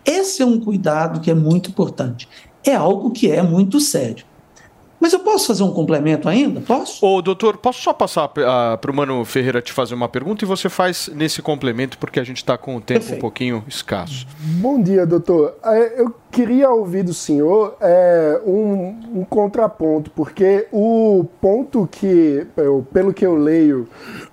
Esse 0.06 0.42
é 0.42 0.46
um 0.46 0.60
cuidado 0.60 1.20
que 1.20 1.30
é 1.30 1.36
muito 1.36 1.70
importante. 1.70 2.28
É 2.64 2.76
algo 2.76 3.12
que 3.12 3.30
é 3.30 3.42
muito 3.42 3.80
sério. 3.80 4.26
Mas 5.02 5.14
eu 5.14 5.20
posso 5.20 5.48
fazer 5.48 5.64
um 5.64 5.72
complemento 5.72 6.30
ainda? 6.30 6.62
Posso? 6.62 7.04
Ô, 7.04 7.24
doutor, 7.24 7.58
posso 7.58 7.82
só 7.82 7.92
passar 7.92 8.28
para 8.28 8.92
o 8.92 8.94
Mano 8.94 9.26
Ferreira 9.26 9.60
te 9.60 9.74
fazer 9.74 9.96
uma 9.96 10.08
pergunta 10.08 10.46
e 10.46 10.48
você 10.48 10.70
faz 10.70 11.10
nesse 11.16 11.42
complemento, 11.42 11.98
porque 11.98 12.20
a 12.20 12.24
gente 12.24 12.38
está 12.38 12.56
com 12.56 12.76
o 12.76 12.80
tempo 12.80 13.00
Perfeito. 13.00 13.18
um 13.18 13.20
pouquinho 13.20 13.64
escasso. 13.68 14.28
Bom 14.40 14.80
dia, 14.80 15.04
doutor. 15.04 15.56
É, 15.64 16.00
eu 16.00 16.14
queria 16.30 16.70
ouvir 16.70 17.02
do 17.02 17.16
senhor 17.16 17.78
é, 17.82 18.40
um, 18.46 19.22
um 19.22 19.26
contraponto, 19.28 20.12
porque 20.12 20.68
o 20.72 21.26
ponto 21.42 21.90
que, 21.92 22.46
pelo 22.94 23.12
que 23.12 23.26
eu 23.26 23.36
leio, 23.36 23.90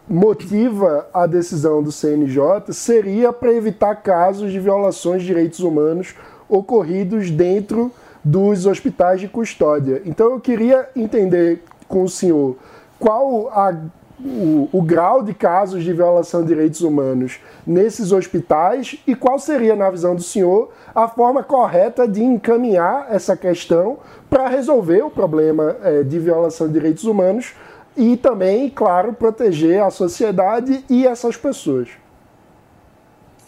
motiva 0.07 1.09
a 1.15 1.27
decisão 1.27 1.83
do 1.83 1.91
CNJ 1.91 2.73
seria 2.73 3.33
para 3.33 3.55
evitar 3.55 3.95
casos 3.97 4.53
de 4.53 4.61
violações 4.61 5.23
de 5.23 5.29
direitos 5.29 5.61
humanos 5.61 6.15
ocorridos 6.47 7.31
dentro 7.31 7.91
dos 8.29 8.67
hospitais 8.67 9.21
de 9.21 9.29
custódia. 9.29 10.03
Então 10.05 10.33
eu 10.33 10.41
queria 10.41 10.91
entender 10.95 11.65
com 11.89 12.03
o 12.03 12.09
senhor 12.09 12.59
qual 12.99 13.49
a, 13.49 13.75
o, 14.23 14.69
o, 14.71 14.83
grau 14.83 15.23
de 15.23 15.33
casos 15.33 15.83
de 15.83 15.93
violação 15.95 16.43
de 16.43 16.49
direitos 16.49 16.83
humanos 16.83 17.41
nesses 17.67 18.13
hospitais 18.13 18.99
e 19.07 19.15
qual 19.15 19.39
seria, 19.39 19.75
na 19.75 19.89
visão 19.89 20.15
do 20.15 20.23
senhor, 20.23 20.71
a 20.95 21.09
forma 21.09 21.43
correta 21.43 22.07
de 22.07 22.23
encaminhar 22.23 23.07
essa 23.09 23.35
questão 23.35 23.99
para 24.29 24.47
resolver 24.47 25.03
o 25.03 25.11
problema 25.11 25.77
é, 25.83 26.03
de 26.03 26.19
violação 26.19 26.67
de 26.67 26.75
direitos 26.75 27.05
humanos 27.05 27.55
e 27.97 28.15
também, 28.15 28.69
claro, 28.69 29.15
proteger 29.15 29.83
a 29.83 29.91
sociedade 29.91 30.85
e 30.91 31.07
essas 31.07 31.35
pessoas. 31.35 31.89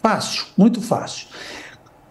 Fácil, 0.01 0.45
muito 0.57 0.81
fácil. 0.81 1.27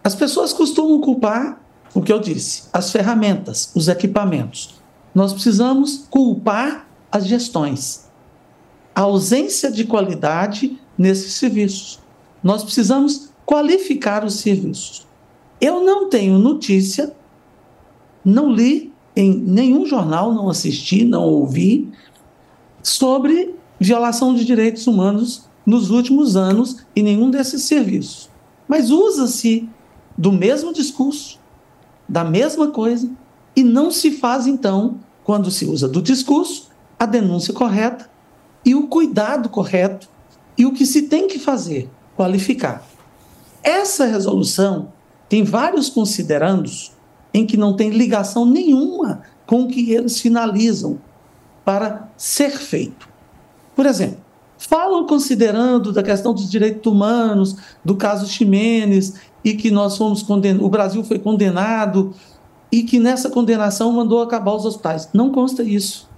As 0.04 0.14
pessoas 0.14 0.52
costumam 0.52 1.00
culpar 1.00 1.58
o 1.94 2.00
que 2.00 2.12
eu 2.12 2.20
disse, 2.20 2.64
as 2.72 2.92
ferramentas, 2.92 3.70
os 3.74 3.88
equipamentos. 3.88 4.74
Nós 5.14 5.32
precisamos 5.32 6.06
culpar 6.10 6.88
as 7.10 7.26
gestões. 7.26 8.08
A 8.94 9.02
ausência 9.02 9.70
de 9.70 9.84
qualidade 9.84 10.78
nesses 10.96 11.34
serviços. 11.34 11.98
Nós 12.42 12.62
precisamos 12.62 13.30
qualificar 13.44 14.24
os 14.24 14.34
serviços. 14.34 15.06
Eu 15.60 15.82
não 15.82 16.08
tenho 16.08 16.38
notícia, 16.38 17.14
não 18.24 18.52
li 18.52 18.92
em 19.16 19.34
nenhum 19.34 19.84
jornal, 19.84 20.32
não 20.32 20.48
assisti, 20.48 21.04
não 21.04 21.24
ouvi 21.24 21.90
sobre 22.82 23.54
violação 23.78 24.34
de 24.34 24.44
direitos 24.44 24.86
humanos 24.86 25.48
nos 25.66 25.90
últimos 25.90 26.36
anos 26.36 26.84
em 26.94 27.02
nenhum 27.02 27.30
desses 27.30 27.62
serviços. 27.64 28.30
Mas 28.68 28.90
usa-se 28.90 29.68
do 30.16 30.30
mesmo 30.30 30.72
discurso, 30.72 31.39
da 32.10 32.24
mesma 32.24 32.72
coisa 32.72 33.08
e 33.54 33.62
não 33.62 33.88
se 33.88 34.10
faz, 34.10 34.48
então, 34.48 34.98
quando 35.22 35.48
se 35.48 35.64
usa 35.64 35.86
do 35.86 36.02
discurso, 36.02 36.68
a 36.98 37.06
denúncia 37.06 37.54
correta 37.54 38.10
e 38.64 38.74
o 38.74 38.88
cuidado 38.88 39.48
correto 39.48 40.08
e 40.58 40.66
o 40.66 40.72
que 40.72 40.84
se 40.84 41.02
tem 41.02 41.28
que 41.28 41.38
fazer, 41.38 41.88
qualificar. 42.16 42.84
Essa 43.62 44.06
resolução 44.06 44.92
tem 45.28 45.44
vários 45.44 45.88
considerandos 45.88 46.92
em 47.32 47.46
que 47.46 47.56
não 47.56 47.76
tem 47.76 47.90
ligação 47.90 48.44
nenhuma 48.44 49.22
com 49.46 49.62
o 49.62 49.68
que 49.68 49.92
eles 49.92 50.20
finalizam 50.20 50.98
para 51.64 52.08
ser 52.16 52.50
feito. 52.50 53.08
Por 53.76 53.86
exemplo, 53.86 54.18
falam 54.58 55.06
considerando 55.06 55.92
da 55.92 56.02
questão 56.02 56.34
dos 56.34 56.50
direitos 56.50 56.90
humanos, 56.90 57.56
do 57.84 57.94
caso 57.94 58.26
Ximenes 58.26 59.14
e 59.44 59.54
que 59.54 59.70
nós 59.70 59.96
fomos 59.96 60.22
condenados, 60.22 60.66
o 60.66 60.68
Brasil 60.68 61.04
foi 61.04 61.18
condenado 61.18 62.14
e 62.70 62.82
que 62.82 62.98
nessa 62.98 63.30
condenação 63.30 63.92
mandou 63.92 64.22
acabar 64.22 64.54
os 64.54 64.64
hospitais. 64.64 65.08
Não 65.12 65.30
consta 65.30 65.62
isso 65.62 66.10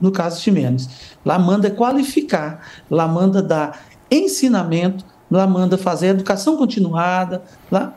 no 0.00 0.10
caso 0.10 0.36
de 0.36 0.42
Ximenes. 0.42 0.88
Lá 1.24 1.38
manda 1.38 1.70
qualificar, 1.70 2.66
lá 2.90 3.06
manda 3.06 3.42
dar 3.42 3.84
ensinamento, 4.10 5.04
lá 5.30 5.46
manda 5.46 5.76
fazer 5.76 6.08
educação 6.08 6.56
continuada, 6.56 7.42
lá, 7.70 7.92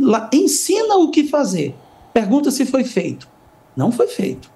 lá 0.00 0.30
ensina 0.32 0.96
o 0.96 1.10
que 1.10 1.24
fazer. 1.24 1.76
Pergunta 2.12 2.50
se 2.50 2.64
foi 2.64 2.82
feito. 2.82 3.28
Não 3.76 3.92
foi 3.92 4.08
feito. 4.08 4.50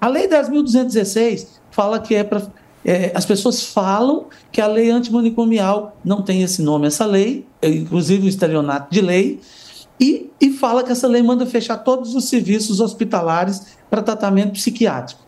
A 0.00 0.08
Lei 0.08 0.26
10.216 0.26 1.46
fala 1.70 2.00
que 2.00 2.14
é 2.14 2.24
para. 2.24 2.42
É, 2.84 3.12
as 3.14 3.24
pessoas 3.24 3.64
falam 3.64 4.26
que 4.52 4.60
a 4.60 4.66
lei 4.66 4.90
antimanicomial 4.90 5.96
não 6.04 6.22
tem 6.22 6.42
esse 6.42 6.60
nome, 6.60 6.86
essa 6.86 7.06
lei, 7.06 7.46
é, 7.62 7.68
inclusive 7.68 8.26
o 8.26 8.28
estelionato 8.28 8.92
de 8.92 9.00
lei, 9.00 9.40
e, 9.98 10.30
e 10.40 10.50
fala 10.52 10.82
que 10.82 10.92
essa 10.92 11.08
lei 11.08 11.22
manda 11.22 11.46
fechar 11.46 11.78
todos 11.78 12.14
os 12.14 12.26
serviços 12.26 12.80
hospitalares 12.80 13.62
para 13.88 14.02
tratamento 14.02 14.52
psiquiátrico. 14.52 15.22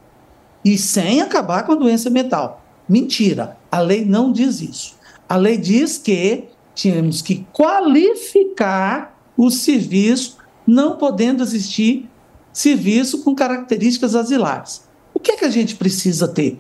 E 0.65 0.77
sem 0.77 1.21
acabar 1.21 1.63
com 1.65 1.73
a 1.73 1.77
doença 1.77 2.11
mental. 2.11 2.63
Mentira, 2.89 3.57
a 3.71 3.81
lei 3.81 4.05
não 4.05 4.33
diz 4.33 4.61
isso. 4.61 4.97
A 5.29 5.37
lei 5.37 5.57
diz 5.57 5.99
que 5.99 6.45
tínhamos 6.75 7.23
que 7.23 7.47
qualificar 7.53 9.19
o 9.37 9.51
serviço, 9.51 10.37
não 10.67 10.97
podendo 10.97 11.43
existir 11.43 12.09
serviço 12.53 13.23
com 13.23 13.35
características 13.35 14.15
asilares. 14.15 14.85
O 15.15 15.21
que 15.21 15.33
é 15.33 15.37
que 15.37 15.45
a 15.45 15.51
gente 15.51 15.77
precisa 15.77 16.29
ter? 16.29 16.59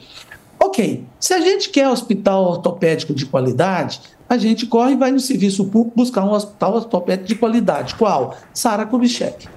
Ok, 0.66 1.06
se 1.20 1.32
a 1.32 1.40
gente 1.40 1.70
quer 1.70 1.88
hospital 1.88 2.44
ortopédico 2.44 3.14
de 3.14 3.24
qualidade, 3.24 4.00
a 4.28 4.36
gente 4.36 4.66
corre 4.66 4.94
e 4.94 4.96
vai 4.96 5.12
no 5.12 5.20
serviço 5.20 5.64
público 5.66 5.96
buscar 5.96 6.24
um 6.24 6.32
hospital 6.32 6.74
ortopédico 6.74 7.28
de 7.28 7.36
qualidade. 7.36 7.94
Qual? 7.94 8.36
Sara 8.52 8.84
Kubitschek. 8.84 9.48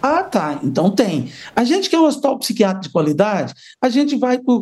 Ah, 0.00 0.22
tá, 0.22 0.58
então 0.62 0.90
tem. 0.90 1.30
A 1.54 1.64
gente 1.64 1.90
quer 1.90 1.98
um 1.98 2.06
hospital 2.06 2.38
psiquiátrico 2.38 2.84
de 2.84 2.90
qualidade, 2.90 3.52
a 3.78 3.90
gente 3.90 4.16
vai 4.16 4.38
para 4.38 4.54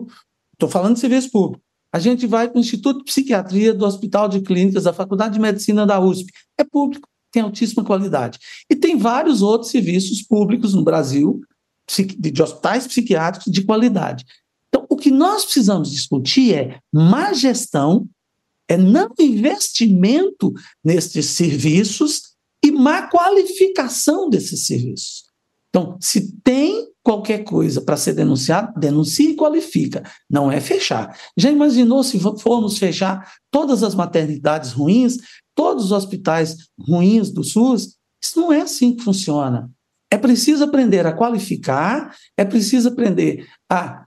Estou 0.55 0.69
falando 0.69 0.95
de 0.95 1.01
serviço 1.01 1.31
público. 1.31 1.63
A 1.93 2.01
gente 2.01 2.27
vai 2.27 2.49
para 2.49 2.59
o 2.59 2.61
Instituto 2.61 2.99
de 2.99 3.05
Psiquiatria 3.05 3.73
do 3.73 3.85
Hospital 3.87 4.29
de 4.29 4.41
Clínicas 4.41 4.85
da 4.85 4.93
Faculdade 4.93 5.35
de 5.35 5.41
Medicina 5.41 5.87
da 5.87 6.01
USP. 6.01 6.33
É 6.59 6.65
público 6.65 7.09
tem 7.33 7.43
altíssima 7.43 7.85
qualidade. 7.85 8.39
E 8.69 8.77
tem 8.77 8.99
vários 8.99 9.41
outros 9.41 9.71
serviços 9.71 10.21
públicos 10.21 10.75
no 10.75 10.85
Brasil, 10.85 11.41
de 12.19 12.43
hospitais 12.43 12.87
psiquiátricos 12.87 13.53
de 13.53 13.65
qualidade. 13.65 14.25
Que 15.03 15.11
nós 15.11 15.45
precisamos 15.45 15.91
discutir 15.91 16.55
é 16.55 16.79
má 16.93 17.33
gestão, 17.33 18.09
é 18.69 18.77
não 18.77 19.09
investimento 19.19 20.53
nesses 20.85 21.27
serviços 21.27 22.23
e 22.65 22.71
má 22.71 23.09
qualificação 23.09 24.31
desses 24.31 24.65
serviços. 24.65 25.25
Então, 25.71 25.97
se 26.01 26.37
tem 26.45 26.87
qualquer 27.03 27.43
coisa 27.43 27.81
para 27.81 27.97
ser 27.97 28.13
denunciado, 28.13 28.79
denuncie 28.79 29.31
e 29.31 29.37
qualifica. 29.37 30.05
Não 30.31 30.53
é 30.53 30.61
fechar. 30.61 31.19
Já 31.37 31.51
imaginou 31.51 32.05
se 32.05 32.21
formos 32.39 32.79
fechar 32.79 33.29
todas 33.51 33.83
as 33.83 33.97
maternidades 33.97 34.71
ruins, 34.71 35.17
todos 35.53 35.87
os 35.87 35.93
hospitais 35.93 36.57
ruins 36.79 37.29
do 37.33 37.43
SUS? 37.43 37.97
Isso 38.23 38.39
não 38.39 38.53
é 38.53 38.61
assim 38.61 38.95
que 38.95 39.03
funciona. 39.03 39.69
É 40.13 40.17
preciso 40.17 40.63
aprender 40.63 41.05
a 41.07 41.13
qualificar, 41.13 42.15
é 42.37 42.45
preciso 42.45 42.91
aprender 42.91 43.49
a 43.69 44.02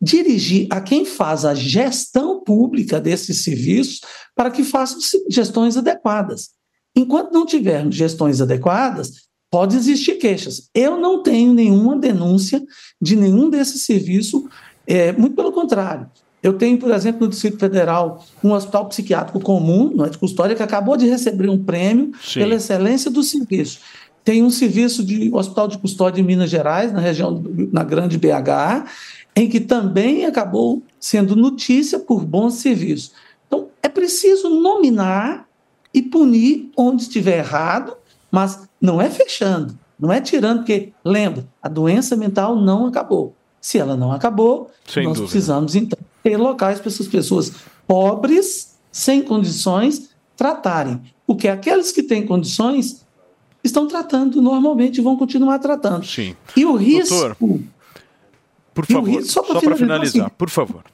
dirigir 0.00 0.66
a 0.70 0.80
quem 0.80 1.04
faz 1.04 1.44
a 1.44 1.54
gestão 1.54 2.42
pública 2.42 3.00
desses 3.00 3.44
serviços 3.44 4.00
para 4.34 4.50
que 4.50 4.64
façam 4.64 4.98
gestões 5.28 5.76
adequadas. 5.76 6.50
Enquanto 6.96 7.32
não 7.32 7.44
tivermos 7.44 7.94
gestões 7.94 8.40
adequadas, 8.40 9.28
pode 9.50 9.76
existir 9.76 10.14
queixas. 10.14 10.68
Eu 10.74 10.98
não 10.98 11.22
tenho 11.22 11.52
nenhuma 11.52 11.96
denúncia 11.96 12.62
de 13.00 13.16
nenhum 13.16 13.50
desses 13.50 13.82
serviços, 13.82 14.42
é, 14.86 15.12
muito 15.12 15.36
pelo 15.36 15.52
contrário. 15.52 16.08
Eu 16.42 16.54
tenho, 16.54 16.78
por 16.78 16.90
exemplo, 16.90 17.22
no 17.22 17.28
Distrito 17.28 17.58
Federal, 17.58 18.24
um 18.42 18.52
hospital 18.52 18.88
psiquiátrico 18.88 19.40
comum, 19.40 19.92
não 19.94 20.06
é 20.06 20.08
de 20.08 20.16
custódia, 20.16 20.56
que 20.56 20.62
acabou 20.62 20.96
de 20.96 21.06
receber 21.06 21.50
um 21.50 21.62
prêmio 21.62 22.12
Sim. 22.22 22.40
pela 22.40 22.54
excelência 22.54 23.10
do 23.10 23.22
serviço. 23.22 23.80
Tem 24.24 24.42
um 24.42 24.50
serviço 24.50 25.04
de 25.04 25.30
hospital 25.32 25.68
de 25.68 25.78
custódia 25.78 26.20
em 26.20 26.24
Minas 26.24 26.50
Gerais, 26.50 26.92
na 26.92 27.00
região, 27.00 27.42
na 27.72 27.84
grande 27.84 28.18
BH, 28.18 28.86
em 29.34 29.48
que 29.48 29.60
também 29.60 30.24
acabou 30.24 30.82
sendo 30.98 31.34
notícia 31.36 31.98
por 31.98 32.24
bons 32.24 32.54
serviços. 32.54 33.12
Então, 33.46 33.68
é 33.82 33.88
preciso 33.88 34.48
nominar 34.50 35.48
e 35.92 36.02
punir 36.02 36.70
onde 36.76 37.02
estiver 37.02 37.38
errado, 37.38 37.96
mas 38.30 38.68
não 38.80 39.00
é 39.00 39.10
fechando, 39.10 39.76
não 39.98 40.12
é 40.12 40.20
tirando, 40.20 40.58
porque, 40.58 40.92
lembra, 41.04 41.46
a 41.62 41.68
doença 41.68 42.16
mental 42.16 42.56
não 42.56 42.86
acabou. 42.86 43.34
Se 43.60 43.78
ela 43.78 43.96
não 43.96 44.12
acabou, 44.12 44.70
Sem 44.86 45.04
nós 45.04 45.14
dúvida. 45.14 45.30
precisamos, 45.30 45.74
então, 45.74 45.98
ter 46.22 46.36
locais 46.36 46.78
para 46.78 46.88
essas 46.88 47.08
pessoas 47.08 47.52
pobres, 47.86 48.78
sem 48.90 49.22
condições, 49.22 50.10
tratarem. 50.36 51.00
Porque 51.26 51.48
aqueles 51.48 51.92
que 51.92 52.02
têm 52.02 52.26
condições 52.26 53.04
estão 53.62 53.86
tratando 53.86 54.40
normalmente 54.40 54.98
e 54.98 55.00
vão 55.02 55.16
continuar 55.16 55.58
tratando. 55.58 56.06
Sim. 56.06 56.34
E 56.56 56.64
o 56.64 56.74
risco. 56.76 57.14
Doutor, 57.14 57.60
por 58.86 58.92
favor, 58.94 59.08
risco- 59.20 59.32
só 59.32 59.42
para 59.42 59.76
finalizar, 59.76 60.26
assim, 60.26 60.34
por 60.36 60.50
favor. 60.50 60.84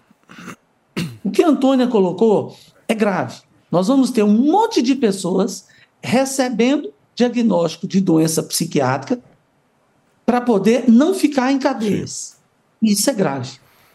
O 1.24 1.30
que 1.30 1.42
a 1.42 1.48
Antônia 1.48 1.86
colocou 1.86 2.56
é 2.88 2.94
grave. 2.94 3.40
Nós 3.70 3.88
vamos 3.88 4.10
ter 4.10 4.22
um 4.22 4.32
monte 4.32 4.80
de 4.80 4.94
pessoas 4.94 5.66
recebendo 6.02 6.92
diagnóstico 7.14 7.86
de 7.86 8.00
doença 8.00 8.42
psiquiátrica 8.42 9.20
para 10.24 10.40
poder 10.40 10.88
não 10.90 11.14
ficar 11.14 11.52
em 11.52 11.58
cadeias. 11.58 12.36
Isso 12.82 13.08
é 13.10 13.12
grave. 13.12 13.50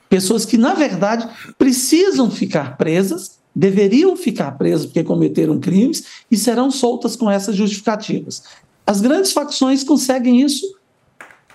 Pessoas 0.10 0.46
que, 0.46 0.58
na 0.58 0.74
verdade, 0.74 1.28
precisam 1.58 2.30
ficar 2.30 2.76
presas, 2.78 3.40
deveriam 3.56 4.16
ficar 4.18 4.52
presas 4.58 4.86
porque 4.86 5.04
cometeram 5.04 5.60
crimes 5.60 6.04
e 6.30 6.36
serão 6.38 6.70
soltas 6.70 7.16
com 7.16 7.30
essas 7.32 7.56
justificativas. 7.56 8.44
As 8.86 9.00
grandes 9.00 9.32
facções 9.32 9.84
conseguem 9.84 10.42
isso 10.42 10.66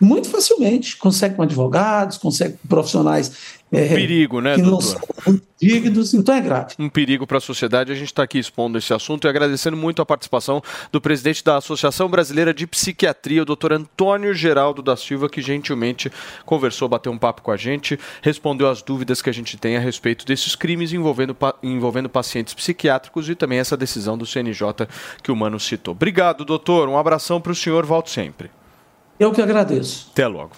muito 0.00 0.28
facilmente. 0.28 0.96
Conseguem 0.96 1.36
com 1.36 1.42
advogados, 1.42 2.18
conseguem 2.18 2.56
com 2.56 2.68
profissionais 2.68 3.56
é, 3.72 3.88
perigo, 3.88 4.40
né, 4.40 4.54
que 4.54 4.62
não 4.62 4.70
doutor? 4.70 4.86
são 4.86 5.00
muito 5.26 5.42
dignos, 5.60 6.14
então 6.14 6.34
é 6.34 6.40
grave. 6.40 6.74
um 6.78 6.88
perigo 6.88 7.26
para 7.26 7.38
a 7.38 7.40
sociedade. 7.40 7.90
A 7.90 7.96
gente 7.96 8.06
está 8.06 8.22
aqui 8.22 8.38
expondo 8.38 8.78
esse 8.78 8.94
assunto 8.94 9.26
e 9.26 9.28
agradecendo 9.28 9.76
muito 9.76 10.00
a 10.00 10.06
participação 10.06 10.62
do 10.92 11.00
presidente 11.00 11.42
da 11.42 11.56
Associação 11.56 12.08
Brasileira 12.08 12.54
de 12.54 12.64
Psiquiatria, 12.64 13.42
o 13.42 13.44
doutor 13.44 13.72
Antônio 13.72 14.32
Geraldo 14.32 14.82
da 14.82 14.96
Silva, 14.96 15.28
que 15.28 15.42
gentilmente 15.42 16.12
conversou, 16.44 16.88
bateu 16.88 17.10
um 17.10 17.18
papo 17.18 17.42
com 17.42 17.50
a 17.50 17.56
gente, 17.56 17.98
respondeu 18.22 18.68
as 18.68 18.82
dúvidas 18.82 19.20
que 19.20 19.30
a 19.30 19.34
gente 19.34 19.56
tem 19.56 19.76
a 19.76 19.80
respeito 19.80 20.24
desses 20.24 20.54
crimes 20.54 20.92
envolvendo, 20.92 21.36
envolvendo 21.60 22.08
pacientes 22.08 22.54
psiquiátricos 22.54 23.28
e 23.28 23.34
também 23.34 23.58
essa 23.58 23.76
decisão 23.76 24.16
do 24.16 24.24
CNJ 24.24 24.86
que 25.22 25.32
o 25.32 25.36
Mano 25.36 25.58
citou. 25.58 25.92
Obrigado, 25.92 26.44
doutor. 26.44 26.88
Um 26.88 26.96
abração 26.96 27.40
para 27.40 27.50
o 27.50 27.54
senhor. 27.54 27.84
Volte 27.84 28.10
sempre. 28.10 28.48
Eu 29.18 29.32
que 29.32 29.40
agradeço. 29.40 30.08
Até 30.12 30.26
logo. 30.26 30.50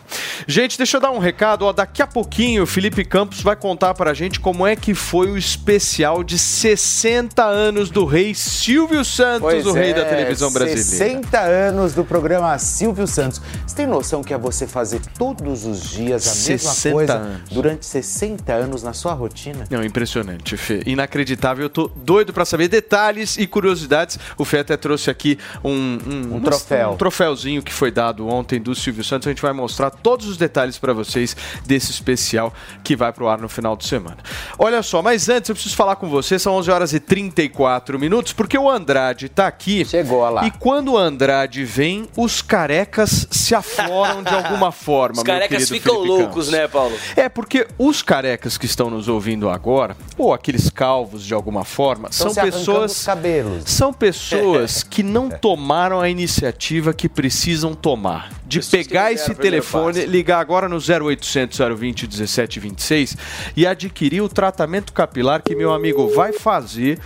Gente, 0.47 0.77
deixa 0.77 0.97
eu 0.97 1.01
dar 1.01 1.11
um 1.11 1.19
recado. 1.19 1.63
Ó, 1.65 1.73
daqui 1.73 2.03
a 2.03 2.07
pouquinho 2.07 2.63
o 2.63 2.67
Felipe 2.67 3.05
Campos 3.05 3.41
vai 3.41 3.55
contar 3.55 3.95
pra 3.95 4.13
gente 4.15 4.41
como 4.41 4.67
é 4.67 4.75
que 4.75 4.95
foi 4.95 5.31
o 5.31 5.37
especial 5.37 6.25
de 6.25 6.39
60 6.39 7.45
anos 7.45 7.91
do 7.91 8.05
rei 8.05 8.35
Silvio 8.35 9.05
Santos, 9.05 9.41
Pois 9.43 9.67
o 9.67 9.73
rei 9.73 9.93
da 9.95 10.01
é, 10.01 10.05
televisão 10.05 10.51
brasileira. 10.53 10.83
60 10.83 11.39
anos 11.41 11.93
do 11.95 12.05
programa 12.05 12.57
Silvio 12.59 13.07
Santos. 13.07 13.41
Você 13.67 13.77
tem 13.77 13.87
noção 13.87 14.23
que 14.23 14.33
é 14.35 14.39
você 14.39 14.67
fazer 14.67 15.01
todos 15.17 15.65
os 15.65 15.91
dias 15.91 16.27
a 16.27 16.51
mesma 16.51 16.73
60 16.73 16.95
coisa 16.95 17.15
anos. 17.15 17.49
durante 17.51 17.87
60 17.87 18.53
anos 18.53 18.83
na 18.83 18.93
sua 18.93 19.13
rotina? 19.13 19.65
Não, 19.71 19.85
impressionante, 19.85 20.57
Fê. 20.57 20.83
Inacreditável. 20.87 21.65
Eu 21.67 21.71
tô 21.71 21.91
doido 21.95 22.33
pra 22.33 22.45
saber 22.45 22.69
detalhes 22.69 23.37
e 23.37 23.47
curiosidades. 23.47 24.19
O 24.37 24.45
Fê 24.45 24.59
até 24.59 24.77
trouxe 24.77 25.11
aqui 25.11 25.39
um, 25.63 25.99
um, 26.07 26.37
Um 26.37 26.41
troféu. 26.41 26.91
um 26.93 26.97
troféuzinho 26.97 27.63
que 27.63 27.73
foi 27.73 27.91
dado 27.91 28.27
ontem 28.27 28.48
do 28.57 28.75
Silvio 28.75 29.03
Santos. 29.03 29.27
A 29.27 29.31
gente 29.31 29.43
vai 29.43 29.53
mostrar 29.53 29.91
todos 29.91 30.27
os 30.29 30.37
detalhes 30.37 30.79
pra 30.79 30.93
vocês 30.93 31.37
desse 31.67 31.91
especial 31.91 32.55
que 32.85 32.95
vai 32.95 33.13
pro 33.13 33.29
ar 33.29 33.39
no 33.39 33.49
final 33.49 33.77
de 33.77 33.85
semana. 33.87 34.19
Olha 34.59 34.83
só, 34.83 35.03
mas 35.03 35.29
antes 35.29 35.49
eu 35.49 35.55
preciso 35.57 35.75
falar 35.75 35.97
com 35.97 36.09
você. 36.09 36.39
São 36.39 36.55
11 36.55 36.71
horas 36.71 36.93
e 36.93 37.01
34 37.01 37.99
minutos, 37.99 38.33
porque 38.33 38.57
o 38.57 38.71
Andrade 38.71 39.29
tá 39.29 39.47
aqui. 39.49 39.85
Chegou 39.85 40.29
lá. 40.31 40.47
E 40.47 40.51
quando 40.53 40.93
o 40.93 40.97
Andrade 40.97 41.65
vem, 41.65 42.09
os 42.17 42.41
carecas 42.41 43.27
se 43.31 43.55
afloram 43.55 44.23
de 44.23 44.33
alguma 44.33 44.71
forma. 44.73 45.17
Os 45.19 45.23
carecas 45.25 45.69
ficam 45.69 45.95
Felipe 45.97 46.09
loucos, 46.09 46.29
Campos. 46.29 46.49
né, 46.51 46.69
Paulo? 46.69 46.97
É, 47.17 47.29
porque 47.29 47.67
os 47.77 48.03
carecas 48.03 48.57
que 48.57 48.67
estão 48.67 48.89
nos 48.91 49.09
ouvindo 49.09 49.49
agora, 49.51 49.97
ou 50.17 50.33
aqueles 50.33 50.71
calvos 50.71 51.25
de 51.25 51.35
alguma 51.35 51.65
forma, 51.65 52.09
Estão 52.11 52.33
são 52.33 52.45
pessoas. 52.45 52.93
os 52.99 53.05
cabelos. 53.05 53.65
São 53.67 53.93
pessoas 53.93 54.83
que 54.89 55.03
não 55.03 55.29
tomaram 55.31 56.01
a 56.01 56.09
iniciativa 56.09 56.93
que 56.93 57.09
precisam 57.09 57.75
tomar. 57.75 58.31
De 58.49 58.61
pegar 58.61 59.13
esse 59.13 59.35
telefone, 59.35 60.07
ligar 60.07 60.41
agora 60.41 60.69
no 60.71 60.79
0800 60.79 61.59
020 61.77 62.07
1726 62.07 63.17
e 63.55 63.67
adquirir 63.67 64.23
o 64.23 64.29
tratamento 64.29 64.91
capilar 64.93 65.43
que 65.43 65.55
meu 65.55 65.71
amigo 65.71 66.09
vai 66.09 66.33
fazer 66.33 66.99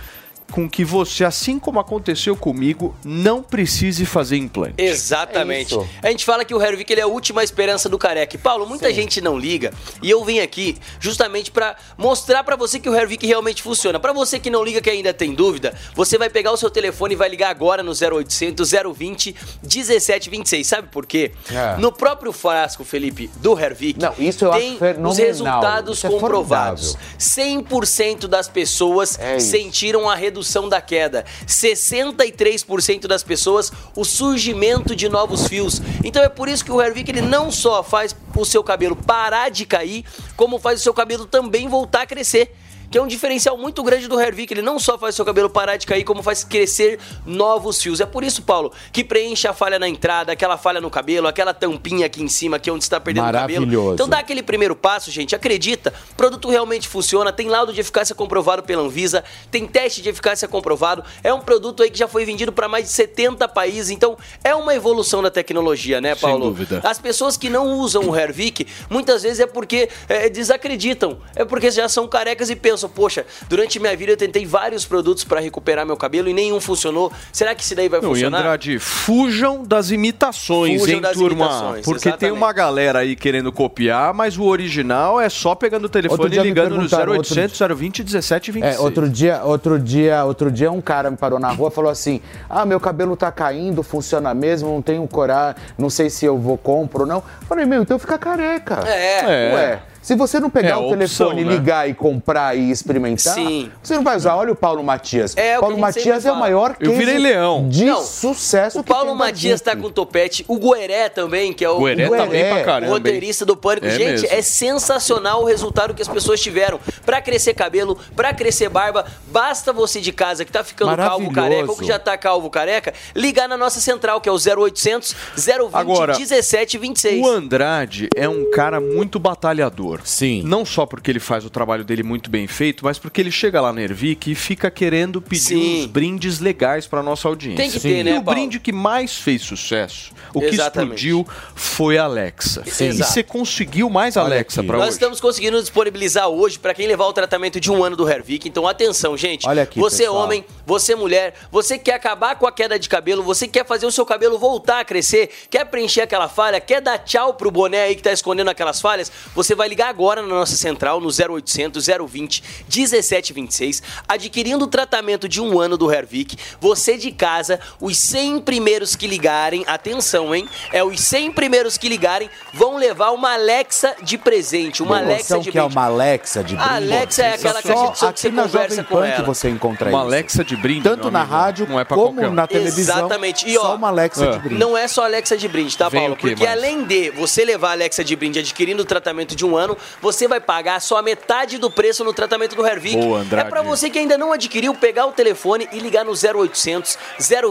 com 0.53 0.69
que 0.69 0.85
você, 0.85 1.25
assim 1.25 1.57
como 1.57 1.79
aconteceu 1.79 2.35
comigo, 2.35 2.95
não 3.03 3.41
precise 3.41 4.05
fazer 4.05 4.37
implante. 4.37 4.75
Exatamente. 4.77 5.73
É 5.99 6.09
a 6.09 6.11
gente 6.11 6.23
fala 6.23 6.45
que 6.45 6.53
o 6.53 6.61
Hervik 6.61 6.93
ele 6.93 7.01
é 7.01 7.03
a 7.03 7.07
última 7.07 7.43
esperança 7.43 7.89
do 7.89 7.97
careca. 7.97 8.37
Paulo, 8.37 8.67
muita 8.67 8.93
gente 8.93 9.19
não 9.19 9.35
liga 9.35 9.73
e 9.99 10.11
eu 10.11 10.23
vim 10.23 10.39
aqui 10.39 10.77
justamente 10.99 11.49
pra 11.49 11.75
mostrar 11.97 12.43
pra 12.43 12.55
você 12.55 12.79
que 12.79 12.87
o 12.87 12.95
Hervik 12.95 13.25
realmente 13.25 13.63
funciona. 13.63 13.99
Pra 13.99 14.13
você 14.13 14.37
que 14.37 14.51
não 14.51 14.63
liga 14.63 14.79
que 14.79 14.91
ainda 14.91 15.11
tem 15.11 15.33
dúvida, 15.33 15.73
você 15.95 16.19
vai 16.19 16.29
pegar 16.29 16.51
o 16.51 16.57
seu 16.57 16.69
telefone 16.69 17.15
e 17.15 17.17
vai 17.17 17.29
ligar 17.29 17.49
agora 17.49 17.81
no 17.81 17.91
0800 17.91 18.69
020 18.95 19.35
1726. 19.63 20.67
Sabe 20.67 20.87
por 20.89 21.07
quê? 21.07 21.31
É. 21.51 21.77
No 21.77 21.91
próprio 21.91 22.31
frasco, 22.31 22.83
Felipe, 22.83 23.27
do 23.37 23.59
Hervik, 23.59 23.99
Não, 23.99 24.13
isso 24.19 24.45
eu 24.45 24.51
tem 24.51 24.77
acho 24.79 25.01
os 25.01 25.17
resultados 25.17 25.97
Isso 25.97 26.05
é 26.05 26.09
comprovados. 26.11 26.95
100% 27.19 28.27
das 28.27 28.47
pessoas 28.47 29.17
É 29.17 29.39
sentiram 29.39 30.07
a 30.07 30.13
redução 30.13 30.42
da 30.69 30.81
queda. 30.81 31.25
63% 31.47 33.07
das 33.07 33.23
pessoas 33.23 33.71
o 33.95 34.03
surgimento 34.03 34.95
de 34.95 35.09
novos 35.09 35.47
fios. 35.47 35.81
Então 36.03 36.21
é 36.23 36.29
por 36.29 36.47
isso 36.47 36.63
que 36.63 36.71
o 36.71 36.81
Hervik 36.81 37.09
ele 37.09 37.21
não 37.21 37.51
só 37.51 37.83
faz 37.83 38.15
o 38.35 38.45
seu 38.45 38.63
cabelo 38.63 38.95
parar 38.95 39.49
de 39.49 39.65
cair, 39.65 40.05
como 40.35 40.59
faz 40.59 40.79
o 40.79 40.83
seu 40.83 40.93
cabelo 40.93 41.25
também 41.25 41.67
voltar 41.67 42.01
a 42.01 42.07
crescer. 42.07 42.55
Que 42.93 42.99
é 42.99 43.01
um 43.01 43.07
diferencial 43.07 43.57
muito 43.57 43.81
grande 43.81 44.07
do 44.07 44.21
Hervik. 44.21 44.53
Ele 44.53 44.61
não 44.61 44.77
só 44.77 44.99
faz 44.99 45.15
seu 45.15 45.25
cabelo 45.25 45.49
parar 45.49 45.77
de 45.77 45.87
cair, 45.87 46.03
como 46.03 46.21
faz 46.21 46.43
crescer 46.43 46.99
novos 47.25 47.81
fios. 47.81 47.99
É 47.99 48.05
por 48.05 48.23
isso, 48.23 48.43
Paulo, 48.43 48.71
que 48.91 49.03
preenche 49.03 49.47
a 49.47 49.53
falha 49.53 49.79
na 49.79 49.89
entrada, 49.89 50.31
aquela 50.31 50.59
falha 50.59 50.79
no 50.79 50.91
cabelo, 50.91 51.27
aquela 51.27 51.55
tampinha 51.55 52.05
aqui 52.05 52.21
em 52.21 52.27
cima, 52.27 52.59
que 52.59 52.69
é 52.69 52.73
onde 52.73 52.83
está 52.83 52.99
perdendo 52.99 53.27
o 53.27 53.31
cabelo. 53.31 53.93
Então 53.95 54.07
dá 54.07 54.19
aquele 54.19 54.43
primeiro 54.43 54.75
passo, 54.75 55.09
gente. 55.09 55.35
Acredita, 55.35 55.91
o 56.11 56.13
produto 56.13 56.47
realmente 56.51 56.87
funciona, 56.87 57.33
tem 57.33 57.49
laudo 57.49 57.73
de 57.73 57.81
eficácia 57.81 58.13
comprovado 58.13 58.61
pela 58.61 58.83
Anvisa, 58.83 59.23
tem 59.49 59.65
teste 59.65 59.99
de 60.03 60.09
eficácia 60.09 60.47
comprovado. 60.47 61.03
É 61.23 61.33
um 61.33 61.41
produto 61.41 61.81
aí 61.81 61.89
que 61.89 61.97
já 61.97 62.07
foi 62.07 62.23
vendido 62.25 62.51
para 62.51 62.67
mais 62.67 62.85
de 62.85 62.91
70 62.91 63.47
países. 63.47 63.89
Então 63.89 64.15
é 64.43 64.53
uma 64.53 64.75
evolução 64.75 65.23
da 65.23 65.31
tecnologia, 65.31 65.99
né, 65.99 66.13
Sem 66.13 66.29
Paulo? 66.29 66.45
dúvida. 66.49 66.79
As 66.83 66.99
pessoas 66.99 67.37
que 67.37 67.49
não 67.49 67.73
usam 67.79 68.07
o 68.07 68.15
Hervik, 68.15 68.67
muitas 68.87 69.23
vezes 69.23 69.39
é 69.39 69.47
porque 69.47 69.89
é, 70.07 70.29
desacreditam. 70.29 71.17
É 71.35 71.43
porque 71.43 71.71
já 71.71 71.89
são 71.89 72.07
carecas 72.07 72.51
e 72.51 72.55
pensam, 72.55 72.82
poxa, 72.89 73.25
durante 73.47 73.79
minha 73.79 73.95
vida 73.95 74.11
eu 74.13 74.17
tentei 74.17 74.45
vários 74.45 74.85
produtos 74.85 75.23
para 75.23 75.39
recuperar 75.39 75.85
meu 75.85 75.97
cabelo 75.97 76.29
e 76.29 76.33
nenhum 76.33 76.59
funcionou. 76.59 77.11
Será 77.31 77.53
que 77.55 77.63
esse 77.63 77.75
daí 77.75 77.89
vai 77.89 77.99
Não, 78.01 78.09
e 78.09 78.13
funcionar? 78.13 78.39
Andrade, 78.39 78.79
fujam 78.79 79.63
das 79.63 79.91
imitações, 79.91 80.81
Fujam 80.81 80.95
hein, 80.95 81.01
das 81.01 81.13
turma? 81.13 81.45
imitações, 81.45 81.85
Porque 81.85 81.99
tem 82.03 82.09
exatamente. 82.11 82.37
uma 82.37 82.53
galera 82.53 82.99
aí 82.99 83.15
querendo 83.15 83.51
copiar, 83.51 84.13
mas 84.13 84.37
o 84.37 84.43
original 84.43 85.19
é 85.19 85.29
só 85.29 85.55
pegando 85.55 85.85
o 85.85 85.89
telefone 85.89 86.21
Outro 86.23 86.39
e 86.39 86.43
ligando 86.43 86.69
no 86.71 86.87
perguntaram, 86.89 87.13
0800 87.13 87.59
020 87.77 87.99
1726. 88.03 88.75
É, 88.75 88.79
outro 88.79 89.09
dia, 89.09 89.41
outro 89.43 89.79
dia, 89.79 90.23
outro 90.25 90.51
dia 90.51 90.71
um 90.71 90.81
cara 90.81 91.11
me 91.11 91.17
parou 91.17 91.39
na 91.39 91.49
rua 91.51 91.69
e 91.69 91.71
falou 91.71 91.91
assim: 91.91 92.21
"Ah, 92.49 92.65
meu 92.65 92.79
cabelo 92.79 93.15
tá 93.15 93.31
caindo, 93.31 93.83
funciona 93.83 94.33
mesmo, 94.33 94.69
não 94.69 94.81
tenho 94.81 95.07
coragem, 95.07 95.55
não 95.77 95.89
sei 95.89 96.09
se 96.09 96.25
eu 96.25 96.37
vou 96.37 96.57
compro 96.57 97.01
ou 97.01 97.07
não". 97.07 97.17
Eu 97.17 97.47
Falei: 97.47 97.65
"Meu, 97.65 97.81
então 97.81 97.97
fica 97.99 98.17
careca". 98.17 98.75
É. 98.87 99.53
Ué, 99.53 99.81
se 100.03 100.15
você 100.15 100.39
não 100.39 100.49
pegar 100.49 100.69
É, 100.69 100.75
o 100.75 100.79
opção, 100.91 101.29
telefone, 101.29 101.43
né? 101.45 101.51
ligar 101.53 101.89
e 101.89 101.93
comprar 101.95 102.55
e 102.55 102.69
experimentar, 102.69 103.33
Sim. 103.33 103.71
você 103.81 103.95
não 103.95 104.03
vai 104.03 104.15
usar. 104.17 104.35
Olha 104.35 104.51
o 104.51 104.55
Paulo 104.55 104.83
Matias. 104.83 105.35
É, 105.35 105.53
o 105.53 105.55
que 105.55 105.61
Paulo 105.61 105.77
Matias 105.79 106.25
é 106.25 106.31
o 106.31 106.35
maior 106.35 106.75
Eu 106.79 106.93
virei 106.93 107.17
leão. 107.17 107.67
de 107.69 107.85
Não, 107.85 108.03
sucesso 108.03 108.79
O 108.79 108.83
que 108.83 108.91
Paulo 108.91 109.15
Matias 109.15 109.61
tá 109.61 109.71
Disney. 109.71 109.87
com 109.87 109.93
topete. 109.93 110.45
O 110.47 110.59
Gueré 110.59 111.09
também, 111.09 111.51
que 111.53 111.63
é 111.65 111.69
o, 111.69 111.79
Gueré 111.79 112.07
o 112.07 112.15
tá 112.15 112.25
bem 112.25 112.49
pra 112.53 112.63
caramba, 112.63 112.91
o 112.91 112.95
roteirista 112.95 113.45
do 113.45 113.55
Pânico. 113.57 113.87
É 113.87 113.91
Gente, 113.91 114.21
mesmo. 114.21 114.27
é 114.29 114.41
sensacional 114.41 115.41
o 115.41 115.45
resultado 115.45 115.93
que 115.93 116.01
as 116.01 116.07
pessoas 116.07 116.39
tiveram. 116.41 116.79
Pra 117.05 117.21
crescer 117.21 117.53
cabelo, 117.53 117.97
pra 118.15 118.33
crescer 118.33 118.69
barba, 118.69 119.05
basta 119.27 119.71
você 119.71 120.01
de 120.01 120.11
casa 120.11 120.43
que 120.43 120.51
tá 120.51 120.63
ficando 120.63 120.95
calvo 120.97 121.31
careca 121.31 121.71
ou 121.71 121.77
que 121.77 121.85
já 121.85 121.97
tá 121.97 122.17
calvo 122.17 122.49
careca, 122.49 122.93
ligar 123.15 123.47
na 123.47 123.55
nossa 123.57 123.79
central, 123.79 124.19
que 124.19 124.27
é 124.27 124.31
o 124.31 124.35
0800 124.37 125.15
020 125.35 125.69
Agora, 125.73 126.13
1726. 126.17 127.21
O 127.25 127.29
Andrade 127.29 128.09
é 128.15 128.27
um 128.27 128.49
cara 128.51 128.79
muito 128.81 129.17
batalhador. 129.19 129.92
Sim. 130.03 130.41
Não 130.43 130.65
só 130.65 130.85
porque 130.85 131.11
ele 131.11 131.19
faz 131.19 131.45
o 131.45 131.49
trabalho 131.49 131.83
dele 131.83 132.03
muito 132.03 132.29
bem 132.29 132.47
feito, 132.47 132.83
mas 132.85 132.97
porque 132.97 133.21
ele 133.21 133.31
chega 133.31 133.59
lá 133.61 133.71
na 133.73 133.81
Ervic 133.81 134.31
e 134.31 134.35
fica 134.35 134.69
querendo 134.71 135.21
pedir 135.21 135.41
Sim. 135.41 135.79
uns 135.81 135.85
brindes 135.87 136.39
legais 136.39 136.87
pra 136.87 137.03
nossa 137.03 137.27
audiência. 137.27 137.57
Tem 137.57 137.71
que 137.71 137.79
ter, 137.79 137.99
e 137.99 138.03
né, 138.03 138.11
o 138.19 138.23
Paulo? 138.23 138.39
brinde 138.39 138.59
que 138.59 138.71
mais 138.71 139.15
fez 139.17 139.41
sucesso, 139.41 140.11
o 140.33 140.39
que 140.39 140.47
Exatamente. 140.47 141.07
explodiu, 141.07 141.27
foi 141.55 141.97
a 141.97 142.03
Alexa. 142.05 142.63
Sim. 142.65 142.89
E 142.89 142.93
você 142.93 143.23
conseguiu 143.23 143.89
mais 143.89 144.17
Alexa 144.17 144.61
aqui. 144.61 144.67
pra 144.67 144.77
Nós 144.77 144.87
hoje? 144.87 144.95
estamos 144.95 145.19
conseguindo 145.19 145.59
disponibilizar 145.59 146.27
hoje 146.27 146.57
para 146.59 146.73
quem 146.73 146.87
levar 146.87 147.05
o 147.05 147.13
tratamento 147.13 147.59
de 147.59 147.71
um 147.71 147.83
ano 147.83 147.95
do 147.95 148.09
Hervik. 148.09 148.47
Então, 148.47 148.67
atenção, 148.67 149.15
gente. 149.17 149.47
Olha 149.47 149.63
aqui, 149.63 149.79
você 149.79 150.03
pessoal. 150.03 150.23
homem, 150.23 150.45
você 150.65 150.95
mulher, 150.95 151.33
você 151.51 151.77
quer 151.77 151.95
acabar 151.95 152.35
com 152.37 152.47
a 152.47 152.51
queda 152.51 152.77
de 152.79 152.87
cabelo, 152.87 153.23
você 153.23 153.47
quer 153.47 153.65
fazer 153.65 153.85
o 153.85 153.91
seu 153.91 154.05
cabelo 154.05 154.37
voltar 154.37 154.79
a 154.79 154.85
crescer, 154.85 155.29
quer 155.49 155.65
preencher 155.65 156.01
aquela 156.01 156.27
falha, 156.29 156.59
quer 156.59 156.81
dar 156.81 156.97
tchau 156.99 157.33
pro 157.33 157.51
boné 157.51 157.83
aí 157.83 157.95
que 157.95 158.01
tá 158.03 158.11
escondendo 158.11 158.49
aquelas 158.49 158.79
falhas, 158.79 159.11
você 159.35 159.55
vai 159.55 159.67
ligar 159.67 159.82
ligar 159.83 159.89
agora 159.89 160.21
na 160.21 160.27
nossa 160.27 160.55
central 160.55 160.99
no 161.01 161.09
0800 161.09 161.85
020 162.07 162.43
1726, 162.73 163.83
adquirindo 164.07 164.63
o 164.65 164.67
tratamento 164.67 165.27
de 165.27 165.41
um 165.41 165.59
ano 165.59 165.77
do 165.77 165.91
Hervik. 165.91 166.37
Você 166.59 166.97
de 166.97 167.11
casa, 167.11 167.59
os 167.79 167.97
100 167.97 168.39
primeiros 168.41 168.95
que 168.95 169.07
ligarem, 169.07 169.63
atenção, 169.67 170.33
hein? 170.33 170.47
É 170.71 170.83
os 170.83 170.99
100 171.01 171.31
primeiros 171.33 171.77
que 171.77 171.89
ligarem 171.89 172.29
vão 172.53 172.77
levar 172.77 173.11
uma 173.11 173.33
Alexa 173.33 173.95
de 174.01 174.17
presente, 174.17 174.81
uma 174.81 174.97
Alexa 174.99 175.39
de 175.39 175.51
que 175.51 175.57
é 175.57 175.61
brinde. 175.61 175.75
uma 175.75 175.85
Alexa 175.85 176.43
de 176.43 176.55
brinde? 176.55 176.69
A 176.71 176.75
Alexa 176.75 177.23
é 177.23 177.33
aquela 177.33 177.61
Só 177.61 177.67
caixa 177.67 177.91
de 177.91 177.97
som 177.99 178.05
que 178.05 178.09
aqui 178.11 178.21
você 178.21 178.29
na 178.31 178.43
conversa 178.43 178.69
Jovem 178.75 178.83
com 178.85 178.95
Pan 178.95 179.05
ela. 179.07 179.15
que 179.15 179.21
você 179.23 179.49
encontra 179.49 179.89
Uma 179.89 179.97
isso. 179.99 180.07
Alexa 180.07 180.43
de 180.43 180.55
brinde, 180.55 180.83
Tanto 180.83 181.11
na 181.11 181.21
amigo. 181.21 181.33
rádio 181.35 181.67
Não 181.67 181.79
é 181.79 181.83
pra 181.83 181.97
como 181.97 182.13
qualquer 182.13 182.29
um. 182.29 182.33
na 182.33 182.47
televisão. 182.47 182.97
Exatamente. 182.97 183.49
E, 183.49 183.57
ó, 183.57 183.61
só 183.61 183.75
uma 183.75 183.87
Alexa 183.89 184.27
de 184.27 184.35
Ah. 184.35 184.39
brinde. 184.39 184.59
Não 184.59 184.77
é 184.77 184.87
só 184.87 185.03
Alexa 185.03 185.35
de 185.37 185.47
brinde, 185.47 185.77
tá, 185.77 185.89
Vem 185.89 185.99
Paulo? 186.01 186.15
Porque 186.15 186.45
mais? 186.45 186.57
além 186.57 186.83
de 186.85 187.09
você 187.11 187.43
levar 187.43 187.69
a 187.69 187.71
Alexa 187.71 188.03
de 188.03 188.15
brinde 188.15 188.39
adquirindo 188.39 188.83
o 188.83 188.85
tratamento 188.85 189.35
de 189.35 189.45
um 189.45 189.55
ano, 189.57 189.72
você 190.01 190.27
vai 190.27 190.39
pagar 190.39 190.79
só 190.81 190.97
a 190.97 191.01
metade 191.01 191.57
do 191.57 191.69
preço 191.69 192.03
no 192.03 192.13
tratamento 192.13 192.55
do 192.55 192.65
Hervik. 192.65 192.97
Boa, 192.97 193.19
Andrade. 193.19 193.47
É 193.47 193.49
pra 193.49 193.61
você 193.61 193.89
que 193.89 193.99
ainda 193.99 194.17
não 194.17 194.31
adquiriu, 194.31 194.73
pegar 194.73 195.05
o 195.05 195.11
telefone 195.11 195.67
e 195.71 195.79
ligar 195.79 196.05
no 196.05 196.11
0800 196.13 196.97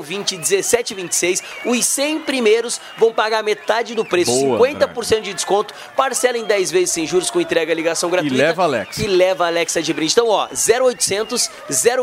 020 0.03 0.36
1726. 0.39 1.43
Os 1.65 1.86
100 1.86 2.20
primeiros 2.20 2.81
vão 2.99 3.12
pagar 3.12 3.43
metade 3.43 3.94
do 3.94 4.05
preço, 4.05 4.31
Boa, 4.32 4.69
50% 4.69 5.20
de 5.20 5.35
desconto, 5.35 5.74
parcela 5.97 6.36
em 6.39 6.44
10 6.44 6.70
vezes 6.70 6.90
sem 6.90 7.07
juros 7.07 7.31
com 7.31 7.40
entrega 7.40 7.73
e 7.73 7.74
ligação 7.74 8.11
gratuita. 8.11 8.36
leva 8.36 8.62
a 8.62 8.65
Alexa. 8.66 9.03
E 9.03 9.07
leva 9.07 9.44
a 9.44 9.47
Alexa 9.49 9.82
de 9.82 9.93
brinde. 9.93 10.12
Então, 10.12 10.28
ó, 10.28 10.49
0800 10.49 11.51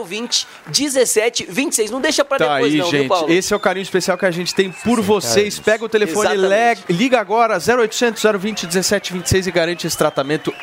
020 0.06 0.48
1726. 0.68 1.92
Não 1.92 2.02
deixa 2.02 2.24
pra 2.26 2.38
Tá 2.38 2.54
depois 2.56 2.74
aí, 2.74 2.80
não, 2.80 2.90
viu, 2.90 3.00
gente. 3.00 3.10
Paulo? 3.10 3.32
Esse 3.32 3.54
é 3.54 3.56
o 3.56 3.60
carinho 3.60 3.84
especial 3.84 4.18
que 4.18 4.26
a 4.26 4.32
gente 4.32 4.54
tem 4.56 4.72
por 4.72 5.02
vocês. 5.02 5.60
Pega 5.60 5.84
o 5.86 5.90
telefone, 5.90 6.34
Exatamente. 6.34 6.84
liga 6.90 7.20
agora 7.20 7.58
0800 7.58 8.22
020 8.40 8.64
1726 8.68 9.48
e 9.48 9.52
garante 9.52 9.88
esse 9.88 9.98
tratamento 9.98 10.09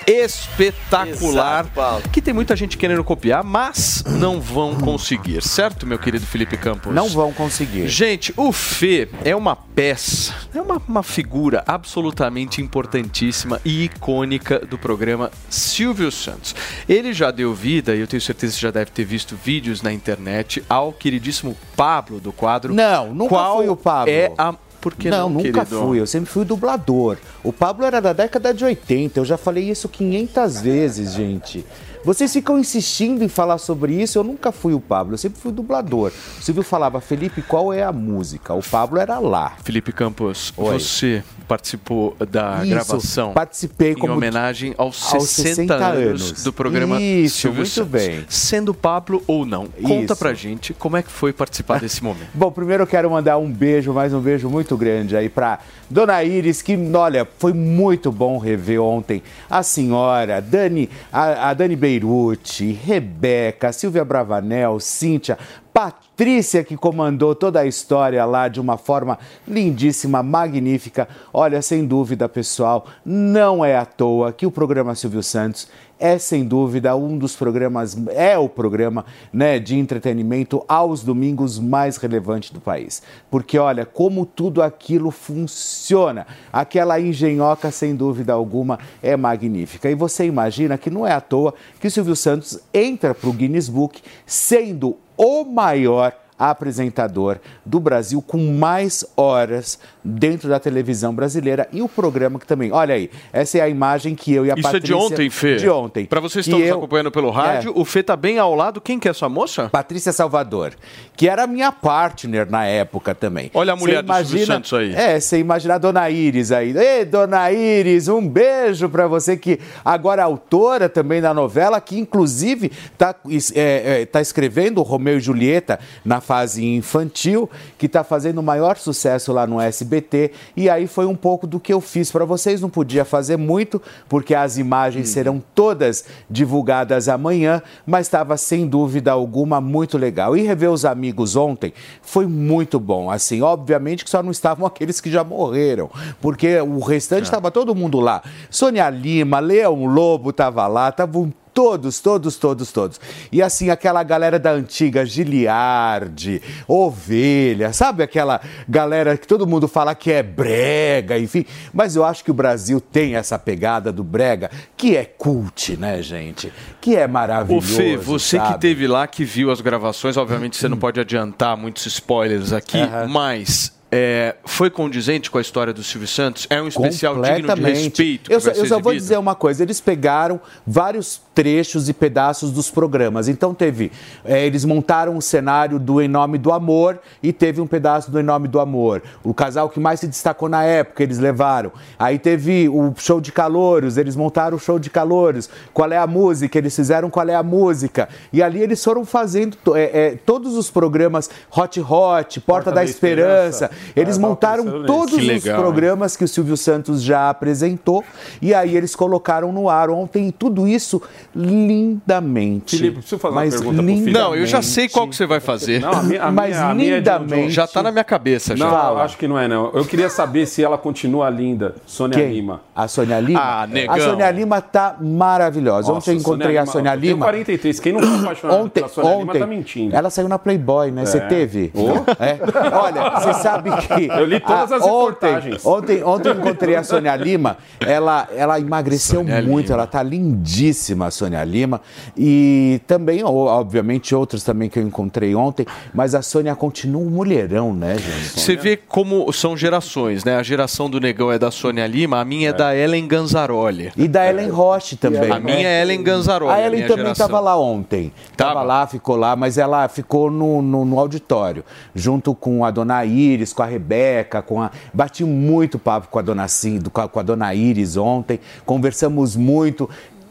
espetacular. 0.06 1.66
Exato. 1.72 2.08
Que 2.10 2.20
tem 2.20 2.34
muita 2.34 2.56
gente 2.56 2.76
querendo 2.76 3.02
copiar, 3.04 3.44
mas 3.44 4.02
não 4.06 4.40
vão 4.40 4.74
conseguir, 4.76 5.42
certo, 5.42 5.86
meu 5.86 5.98
querido 5.98 6.26
Felipe 6.26 6.56
Campos? 6.56 6.94
Não 6.94 7.08
vão 7.08 7.32
conseguir. 7.32 7.88
Gente, 7.88 8.32
o 8.36 8.52
Fê 8.52 9.08
é 9.24 9.34
uma 9.34 9.56
peça, 9.56 10.34
é 10.54 10.60
uma, 10.60 10.80
uma 10.88 11.02
figura 11.02 11.62
absolutamente 11.66 12.60
importantíssima 12.60 13.60
e 13.64 13.84
icônica 13.84 14.58
do 14.60 14.78
programa 14.78 15.30
Silvio 15.50 16.10
Santos. 16.10 16.54
Ele 16.88 17.12
já 17.12 17.30
deu 17.30 17.54
vida, 17.54 17.94
e 17.94 18.00
eu 18.00 18.06
tenho 18.06 18.20
certeza 18.20 18.54
que 18.54 18.60
você 18.60 18.66
já 18.66 18.70
deve 18.70 18.90
ter 18.90 19.04
visto 19.04 19.36
vídeos 19.36 19.82
na 19.82 19.92
internet, 19.92 20.62
ao 20.68 20.92
queridíssimo 20.92 21.56
Pablo 21.76 22.20
do 22.20 22.32
quadro. 22.32 22.74
Não, 22.74 23.14
nunca 23.14 23.34
Qual 23.34 23.56
fui 23.58 23.68
o 23.68 23.76
Pablo. 23.76 24.12
É 24.12 24.32
a. 24.36 24.54
Por 24.86 24.94
que 24.94 25.10
não, 25.10 25.28
não, 25.28 25.42
nunca 25.42 25.64
querido? 25.64 25.80
fui. 25.80 25.98
Eu 25.98 26.06
sempre 26.06 26.30
fui 26.30 26.42
o 26.42 26.44
dublador. 26.44 27.16
O 27.42 27.52
Pablo 27.52 27.84
era 27.84 28.00
da 28.00 28.12
década 28.12 28.54
de 28.54 28.64
80. 28.64 29.18
Eu 29.18 29.24
já 29.24 29.36
falei 29.36 29.68
isso 29.68 29.88
500 29.88 30.60
vezes, 30.60 31.12
gente. 31.12 31.66
Vocês 32.06 32.32
ficam 32.32 32.56
insistindo 32.56 33.24
em 33.24 33.28
falar 33.28 33.58
sobre 33.58 34.00
isso. 34.00 34.16
Eu 34.16 34.22
nunca 34.22 34.52
fui 34.52 34.72
o 34.72 34.78
Pablo. 34.78 35.14
Eu 35.14 35.18
sempre 35.18 35.40
fui 35.40 35.50
o 35.50 35.54
dublador. 35.54 36.12
O 36.38 36.40
Silvio 36.42 36.62
falava, 36.62 37.00
Felipe, 37.00 37.42
qual 37.42 37.72
é 37.72 37.82
a 37.82 37.90
música? 37.90 38.54
O 38.54 38.62
Pablo 38.62 39.00
era 39.00 39.18
lá. 39.18 39.54
Felipe 39.64 39.92
Campos, 39.92 40.54
Oi. 40.56 40.78
você 40.78 41.24
participou 41.48 42.16
da 42.30 42.58
Isso, 42.62 42.70
gravação 42.70 43.32
participei 43.32 43.92
em 43.92 43.94
como- 43.94 44.12
homenagem 44.14 44.74
aos, 44.76 45.14
aos 45.14 45.28
60, 45.30 45.48
60 45.54 45.74
anos, 45.76 46.28
anos. 46.30 46.42
do 46.44 46.52
programa 46.52 47.00
Isso, 47.00 47.38
Silvio 47.38 47.58
muito 47.58 47.70
Santos. 47.70 47.90
bem. 47.92 48.24
Sendo 48.28 48.74
Pablo 48.74 49.22
ou 49.28 49.46
não, 49.46 49.66
conta 49.82 50.12
Isso. 50.12 50.16
pra 50.16 50.34
gente 50.34 50.74
como 50.74 50.96
é 50.96 51.02
que 51.02 51.10
foi 51.10 51.32
participar 51.32 51.78
desse 51.80 52.02
momento. 52.02 52.28
Bom, 52.34 52.50
primeiro 52.50 52.82
eu 52.82 52.86
quero 52.86 53.08
mandar 53.10 53.38
um 53.38 53.50
beijo, 53.50 53.92
mais 53.92 54.12
um 54.12 54.20
beijo 54.20 54.48
muito 54.48 54.76
grande 54.76 55.16
aí 55.16 55.28
pra 55.28 55.60
Dona 55.88 56.22
Iris, 56.24 56.62
que, 56.62 56.76
olha, 56.94 57.26
foi 57.38 57.52
muito 57.52 58.10
bom 58.10 58.38
rever 58.38 58.80
ontem 58.82 59.22
a 59.48 59.62
senhora, 59.62 60.40
Dani, 60.42 60.90
a, 61.12 61.50
a 61.50 61.54
Dani 61.54 61.76
Beirute, 61.96 62.72
Rebeca, 62.72 63.72
Silvia 63.72 64.04
Bravanel, 64.04 64.78
Cíntia, 64.78 65.38
Patrícia, 65.72 66.62
que 66.62 66.76
comandou 66.76 67.34
toda 67.34 67.60
a 67.60 67.66
história 67.66 68.24
lá 68.24 68.48
de 68.48 68.60
uma 68.60 68.76
forma 68.76 69.18
lindíssima, 69.48 70.22
magnífica. 70.22 71.08
Olha, 71.32 71.60
sem 71.62 71.86
dúvida, 71.86 72.28
pessoal, 72.28 72.86
não 73.04 73.64
é 73.64 73.76
à 73.76 73.86
toa 73.86 74.32
que 74.32 74.46
o 74.46 74.50
programa 74.50 74.94
Silvio 74.94 75.22
Santos 75.22 75.68
é 75.98 76.18
sem 76.18 76.44
dúvida 76.44 76.94
um 76.94 77.16
dos 77.16 77.34
programas, 77.34 77.96
é 78.08 78.36
o 78.36 78.48
programa 78.48 79.04
né, 79.32 79.58
de 79.58 79.76
entretenimento 79.78 80.64
aos 80.68 81.02
domingos 81.02 81.58
mais 81.58 81.96
relevante 81.96 82.52
do 82.52 82.60
país. 82.60 83.02
Porque 83.30 83.58
olha 83.58 83.86
como 83.86 84.26
tudo 84.26 84.62
aquilo 84.62 85.10
funciona. 85.10 86.26
Aquela 86.52 87.00
engenhoca, 87.00 87.70
sem 87.70 87.94
dúvida 87.94 88.32
alguma, 88.32 88.78
é 89.02 89.16
magnífica. 89.16 89.90
E 89.90 89.94
você 89.94 90.26
imagina 90.26 90.76
que 90.76 90.90
não 90.90 91.06
é 91.06 91.12
à 91.12 91.20
toa 91.20 91.54
que 91.80 91.90
Silvio 91.90 92.16
Santos 92.16 92.60
entra 92.72 93.14
para 93.14 93.30
o 93.30 93.32
Guinness 93.32 93.68
Book 93.68 94.02
sendo 94.26 94.96
o 95.16 95.44
maior 95.44 96.12
apresentador 96.38 97.38
do 97.64 97.78
Brasil 97.80 98.20
com 98.22 98.38
mais 98.52 99.04
horas 99.16 99.78
dentro 100.04 100.48
da 100.48 100.58
televisão 100.60 101.14
brasileira 101.14 101.68
e 101.72 101.82
o 101.82 101.88
programa 101.88 102.38
que 102.38 102.46
também. 102.46 102.72
Olha 102.72 102.94
aí, 102.94 103.10
essa 103.32 103.58
é 103.58 103.60
a 103.60 103.68
imagem 103.68 104.14
que 104.14 104.32
eu 104.32 104.44
e 104.46 104.50
a 104.50 104.54
Isso 104.54 104.60
é 104.68 104.72
Patrícia 104.72 104.86
de 104.86 104.94
ontem, 104.94 105.30
Fê? 105.30 105.56
De 105.56 105.68
ontem. 105.68 106.06
Pra 106.06 106.20
vocês 106.20 106.44
que 106.44 106.50
estão 106.50 106.58
nos 106.60 106.68
eu- 106.68 106.76
acompanhando 106.76 107.10
pelo 107.10 107.30
rádio, 107.30 107.72
o 107.74 107.84
Fê 107.84 108.02
tá 108.02 108.16
bem 108.16 108.38
ao 108.38 108.54
lado. 108.54 108.80
Quem 108.80 108.98
que 108.98 109.08
é 109.08 109.10
essa 109.10 109.28
moça? 109.28 109.68
Patrícia 109.68 110.12
Salvador, 110.12 110.72
que 111.16 111.28
era 111.28 111.46
minha 111.46 111.72
partner 111.72 112.48
na 112.50 112.64
época 112.64 113.14
também. 113.14 113.50
Olha 113.54 113.72
a 113.72 113.76
mulher 113.76 114.04
Você 114.04 114.22
do 114.22 114.28
Silvio 114.28 114.46
Santos 114.46 114.72
aí. 114.72 114.94
É, 114.94 115.18
você 115.18 115.38
imagina 115.38 115.74
a 115.74 115.78
Dona 115.78 116.08
Iris 116.10 116.52
aí. 116.52 116.76
Ei, 116.76 117.04
Dona 117.04 117.50
Iris, 117.50 118.08
um 118.08 118.26
beijo 118.26 118.88
pra 118.88 119.06
você 119.06 119.36
que 119.36 119.58
agora 119.84 120.22
é 120.22 120.24
autora 120.24 120.88
também 120.88 121.20
da 121.20 121.32
novela, 121.34 121.80
que 121.80 121.98
inclusive 121.98 122.70
tá, 122.96 123.14
es- 123.28 123.52
é, 123.56 124.02
é, 124.02 124.06
tá 124.06 124.20
escrevendo 124.20 124.82
Romeu 124.82 125.16
e 125.18 125.20
Julieta 125.20 125.78
na 126.04 126.20
fase 126.26 126.64
infantil, 126.64 127.48
que 127.78 127.88
tá 127.88 128.02
fazendo 128.02 128.38
o 128.38 128.42
maior 128.42 128.76
sucesso 128.76 129.32
lá 129.32 129.46
no 129.46 129.60
SBT. 129.60 130.32
E 130.56 130.68
aí 130.68 130.88
foi 130.88 131.06
um 131.06 131.14
pouco 131.14 131.46
do 131.46 131.60
que 131.60 131.72
eu 131.72 131.80
fiz 131.80 132.10
pra 132.10 132.24
vocês. 132.24 132.60
Não 132.60 132.68
podia 132.68 133.04
fazer 133.04 133.36
muito, 133.36 133.80
porque 134.08 134.34
as 134.34 134.58
imagens 134.58 135.08
serão 135.08 135.42
todas 135.54 136.04
divulgadas 136.28 137.08
amanhã, 137.08 137.62
mas 137.86 138.06
estava 138.06 138.36
sem 138.36 138.66
dúvida 138.66 139.12
alguma 139.12 139.60
muito 139.60 139.96
legal. 139.96 140.36
E 140.36 140.42
rever 140.42 140.70
os 140.70 140.84
amigos 140.84 141.36
ontem 141.36 141.72
foi 142.02 142.26
muito 142.26 142.80
bom. 142.80 143.08
Assim, 143.08 143.40
obviamente 143.40 144.04
que 144.04 144.10
só 144.10 144.22
não 144.22 144.32
estavam 144.32 144.66
aqueles 144.66 145.00
que 145.00 145.10
já 145.10 145.22
morreram, 145.22 145.88
porque 146.20 146.60
o 146.60 146.80
restante 146.80 147.24
estava 147.24 147.50
todo 147.52 147.74
mundo 147.74 148.00
lá. 148.00 148.20
Sônia 148.50 148.90
Lima, 148.90 149.38
Leão 149.38 149.86
Lobo 149.86 150.30
estava 150.30 150.66
lá, 150.66 150.88
estavam 150.88 151.32
Todos, 151.56 152.00
todos, 152.00 152.36
todos, 152.36 152.70
todos. 152.70 153.00
E 153.32 153.40
assim, 153.40 153.70
aquela 153.70 154.02
galera 154.02 154.38
da 154.38 154.50
antiga, 154.52 155.06
Giliardi, 155.06 156.42
Ovelha, 156.68 157.72
sabe 157.72 158.02
aquela 158.02 158.42
galera 158.68 159.16
que 159.16 159.26
todo 159.26 159.46
mundo 159.46 159.66
fala 159.66 159.94
que 159.94 160.12
é 160.12 160.22
brega, 160.22 161.18
enfim. 161.18 161.46
Mas 161.72 161.96
eu 161.96 162.04
acho 162.04 162.22
que 162.22 162.30
o 162.30 162.34
Brasil 162.34 162.78
tem 162.78 163.16
essa 163.16 163.38
pegada 163.38 163.90
do 163.90 164.04
brega, 164.04 164.50
que 164.76 164.98
é 164.98 165.06
cult, 165.06 165.78
né, 165.78 166.02
gente? 166.02 166.52
Que 166.78 166.94
é 166.94 167.06
Ô 167.06 167.08
maravilhoso. 167.08 167.74
Fê, 167.74 167.96
você 167.96 168.38
que 168.38 168.48
sabe? 168.48 168.60
teve 168.60 168.86
lá, 168.86 169.06
que 169.06 169.24
viu 169.24 169.50
as 169.50 169.62
gravações, 169.62 170.18
obviamente 170.18 170.58
você 170.58 170.68
não 170.68 170.76
pode 170.76 171.00
adiantar 171.00 171.56
muitos 171.56 171.86
spoilers 171.86 172.52
aqui, 172.52 172.76
Aham. 172.76 173.08
mas 173.08 173.75
é, 173.98 174.36
foi 174.44 174.68
condizente 174.68 175.30
com 175.30 175.38
a 175.38 175.40
história 175.40 175.72
do 175.72 175.82
Silvio 175.82 176.06
Santos? 176.06 176.46
É 176.50 176.60
um 176.60 176.68
especial 176.68 177.14
digno 177.22 177.54
de 177.54 177.62
respeito? 177.62 178.30
Eu 178.30 178.36
que 178.36 178.44
só, 178.44 178.50
vai 178.50 178.58
eu 178.58 178.64
ser 178.64 178.68
só 178.68 178.78
vou 178.78 178.92
dizer 178.92 179.16
uma 179.16 179.34
coisa: 179.34 179.62
eles 179.62 179.80
pegaram 179.80 180.38
vários 180.66 181.18
trechos 181.34 181.88
e 181.88 181.94
pedaços 181.94 182.50
dos 182.50 182.70
programas. 182.70 183.26
Então 183.26 183.54
teve, 183.54 183.90
eh, 184.24 184.46
eles 184.46 184.64
montaram 184.66 185.16
o 185.16 185.22
cenário 185.22 185.78
do 185.78 186.00
Em 186.00 186.08
Nome 186.08 186.36
do 186.36 186.52
Amor 186.52 186.98
e 187.22 187.32
teve 187.32 187.60
um 187.60 187.66
pedaço 187.66 188.10
do 188.10 188.20
Em 188.20 188.22
Nome 188.22 188.48
do 188.48 188.60
Amor. 188.60 189.02
O 189.24 189.32
casal 189.32 189.70
que 189.70 189.80
mais 189.80 190.00
se 190.00 190.06
destacou 190.06 190.48
na 190.48 190.62
época, 190.62 191.02
eles 191.02 191.18
levaram. 191.18 191.72
Aí 191.98 192.18
teve 192.18 192.68
o 192.68 192.92
show 192.96 193.20
de 193.20 193.32
calouros, 193.32 193.96
eles 193.96 194.14
montaram 194.14 194.56
o 194.56 194.60
show 194.60 194.78
de 194.78 194.90
calouros. 194.90 195.48
Qual 195.72 195.90
é 195.90 195.98
a 195.98 196.06
música? 196.06 196.58
Eles 196.58 196.76
fizeram 196.76 197.08
qual 197.08 197.28
é 197.28 197.34
a 197.34 197.42
música. 197.42 198.08
E 198.32 198.42
ali 198.42 198.60
eles 198.60 198.82
foram 198.84 199.06
fazendo 199.06 199.56
eh, 199.74 199.90
eh, 199.92 200.18
todos 200.26 200.54
os 200.54 200.70
programas 200.70 201.30
Hot 201.50 201.80
Hot, 201.80 202.40
Porta, 202.40 202.70
da, 202.70 202.76
da 202.76 202.84
Esperança. 202.84 203.66
Esperança. 203.66 203.70
Eles 203.94 204.16
Ah, 204.16 204.20
montaram 204.20 204.84
todos 204.84 205.14
Que 205.14 205.20
os 205.20 205.26
legal, 205.26 205.56
hein? 205.56 205.62
programas 205.62 206.16
que 206.16 206.24
o 206.24 206.28
Silvio 206.28 206.56
Santos 206.56 207.02
já 207.02 207.28
apresentou 207.30 208.02
e 208.40 208.52
aí 208.54 208.76
eles 208.76 208.94
colocaram 208.96 209.52
no 209.52 209.68
ar 209.68 209.90
ontem 209.90 210.28
e 210.28 210.32
tudo 210.32 210.66
isso 210.66 211.00
lindamente. 211.34 212.76
Felipe, 212.76 212.98
preciso 212.98 213.18
fazer 213.18 213.34
uma 213.34 213.40
mas 213.42 213.54
pergunta 213.54 213.76
pro 213.76 213.86
Felipe. 213.86 213.98
lindamente. 214.06 214.18
Não, 214.28 214.34
eu 214.34 214.46
já 214.46 214.62
sei 214.62 214.88
qual 214.88 215.08
que 215.08 215.16
você 215.16 215.26
vai 215.26 215.40
fazer. 215.40 215.80
Não, 215.80 215.92
a 215.92 216.02
minha, 216.02 216.22
a 216.22 216.32
Mas 216.32 216.50
minha, 216.56 216.66
a 216.68 216.74
minha 216.74 216.96
é 216.96 217.00
de- 217.00 217.10
lindamente. 217.10 217.50
Já 217.52 217.66
tá 217.66 217.82
na 217.82 217.90
minha 217.92 218.04
cabeça, 218.04 218.56
já. 218.56 218.64
Não, 218.64 218.70
Fala. 218.72 219.02
acho 219.02 219.16
que 219.16 219.26
não 219.28 219.38
é, 219.38 219.46
não. 219.48 219.70
Eu 219.72 219.84
queria 219.84 220.08
saber 220.08 220.46
se 220.46 220.62
ela 220.62 220.78
continua 220.78 221.28
linda, 221.30 221.74
Sônia 221.86 222.18
Quem? 222.18 222.32
Lima. 222.32 222.60
A 222.74 222.88
Sônia 222.88 223.18
Lima? 223.20 223.40
Ah, 223.42 223.66
negão. 223.66 223.94
A 223.94 224.00
Sônia 224.00 224.30
Lima 224.30 224.60
tá 224.60 224.96
maravilhosa. 225.00 225.88
Nossa, 225.92 226.10
ontem 226.10 226.10
eu 226.12 226.20
encontrei 226.20 226.58
a 226.58 226.66
Sônia 226.66 226.94
Lima. 226.94 227.24
43. 227.26 227.80
Quem 227.80 227.92
não 227.92 228.00
tá 228.00 228.20
apaixonado 228.20 228.56
Ontem, 228.60 228.80
pela 228.80 228.88
Sônia 228.88 229.10
Lima 229.16 229.22
ontem 229.30 229.38
tá 229.40 229.46
mentindo. 229.46 229.96
ela 229.96 230.10
saiu 230.10 230.28
na 230.28 230.38
Playboy, 230.38 230.90
né? 230.90 231.04
Você 231.04 231.18
É. 231.18 231.20
teve? 231.20 231.72
Oh. 231.74 232.22
É. 232.22 232.38
Olha, 232.76 233.20
você 233.20 233.34
sabe 233.34 233.65
sabe 233.70 233.86
que. 233.86 234.06
Eu 234.16 234.24
li 234.24 234.40
todas 234.40 234.72
as 234.72 234.82
ontem, 234.82 235.26
reportagens. 235.26 235.66
ontem, 235.66 236.02
ontem 236.02 236.28
eu 236.30 236.34
encontrei 236.34 236.76
a 236.76 236.82
Sônia 236.82 237.14
Lima. 237.16 237.58
Ela, 237.80 238.28
ela 238.34 238.58
emagreceu 238.58 239.24
muito, 239.24 239.72
ela 239.72 239.86
tá 239.86 240.02
lindíssima, 240.02 241.06
a 241.06 241.10
Sônia 241.10 241.42
Lima. 241.44 241.80
E 242.16 242.80
também, 242.86 243.22
obviamente, 243.24 244.14
outros 244.14 244.42
também 244.42 244.68
que 244.68 244.78
eu 244.78 244.82
encontrei 244.82 245.34
ontem. 245.34 245.66
Mas 245.92 246.14
a 246.14 246.22
Sônia 246.22 246.54
continua 246.54 247.02
um 247.02 247.10
mulherão, 247.10 247.74
né, 247.74 247.96
gente? 247.98 248.40
Você 248.40 248.56
vê 248.56 248.76
como 248.76 249.32
são 249.32 249.56
gerações, 249.56 250.24
né? 250.24 250.36
A 250.36 250.42
geração 250.42 250.88
do 250.88 251.00
Negão 251.00 251.30
é 251.30 251.38
da 251.38 251.50
Sônia 251.50 251.86
Lima, 251.86 252.20
a 252.20 252.24
minha 252.24 252.50
é, 252.50 252.52
da 252.52 252.76
Ellen 252.76 253.06
Ganzaroli. 253.06 253.92
E 253.96 254.08
da 254.08 254.28
Ellen 254.28 254.48
Roche 254.48 254.96
também. 254.96 255.30
A 255.30 255.40
minha 255.40 255.68
é 255.68 255.82
Ellen 255.82 256.02
Ganzaroli. 256.02 256.52
A 256.52 256.60
Ellen 256.60 256.78
minha 256.78 256.88
também 256.88 257.04
geração. 257.04 257.26
estava 257.26 257.40
lá 257.40 257.58
ontem. 257.58 258.12
Estava 258.30 258.62
lá, 258.62 258.86
ficou 258.86 259.16
lá, 259.16 259.36
mas 259.36 259.58
ela 259.58 259.88
ficou 259.88 260.30
no, 260.30 260.62
no, 260.62 260.84
no 260.84 260.98
auditório, 260.98 261.64
junto 261.94 262.34
com 262.34 262.64
a 262.64 262.70
dona 262.70 263.04
Iris, 263.04 263.52
com 263.56 263.62
a 263.62 263.66
Rebeca, 263.66 264.42
com 264.42 264.62
a. 264.62 264.70
Bati 264.92 265.24
muito 265.24 265.78
papo 265.78 266.08
com 266.08 266.18
a 266.18 266.22
dona 266.22 266.46
Cindo, 266.46 266.90
com 266.90 267.00
a, 267.00 267.22
dona 267.22 267.54
Iris 267.54 267.96
ontem, 267.96 268.38
conversamos 268.64 269.34
muito. 269.34 269.88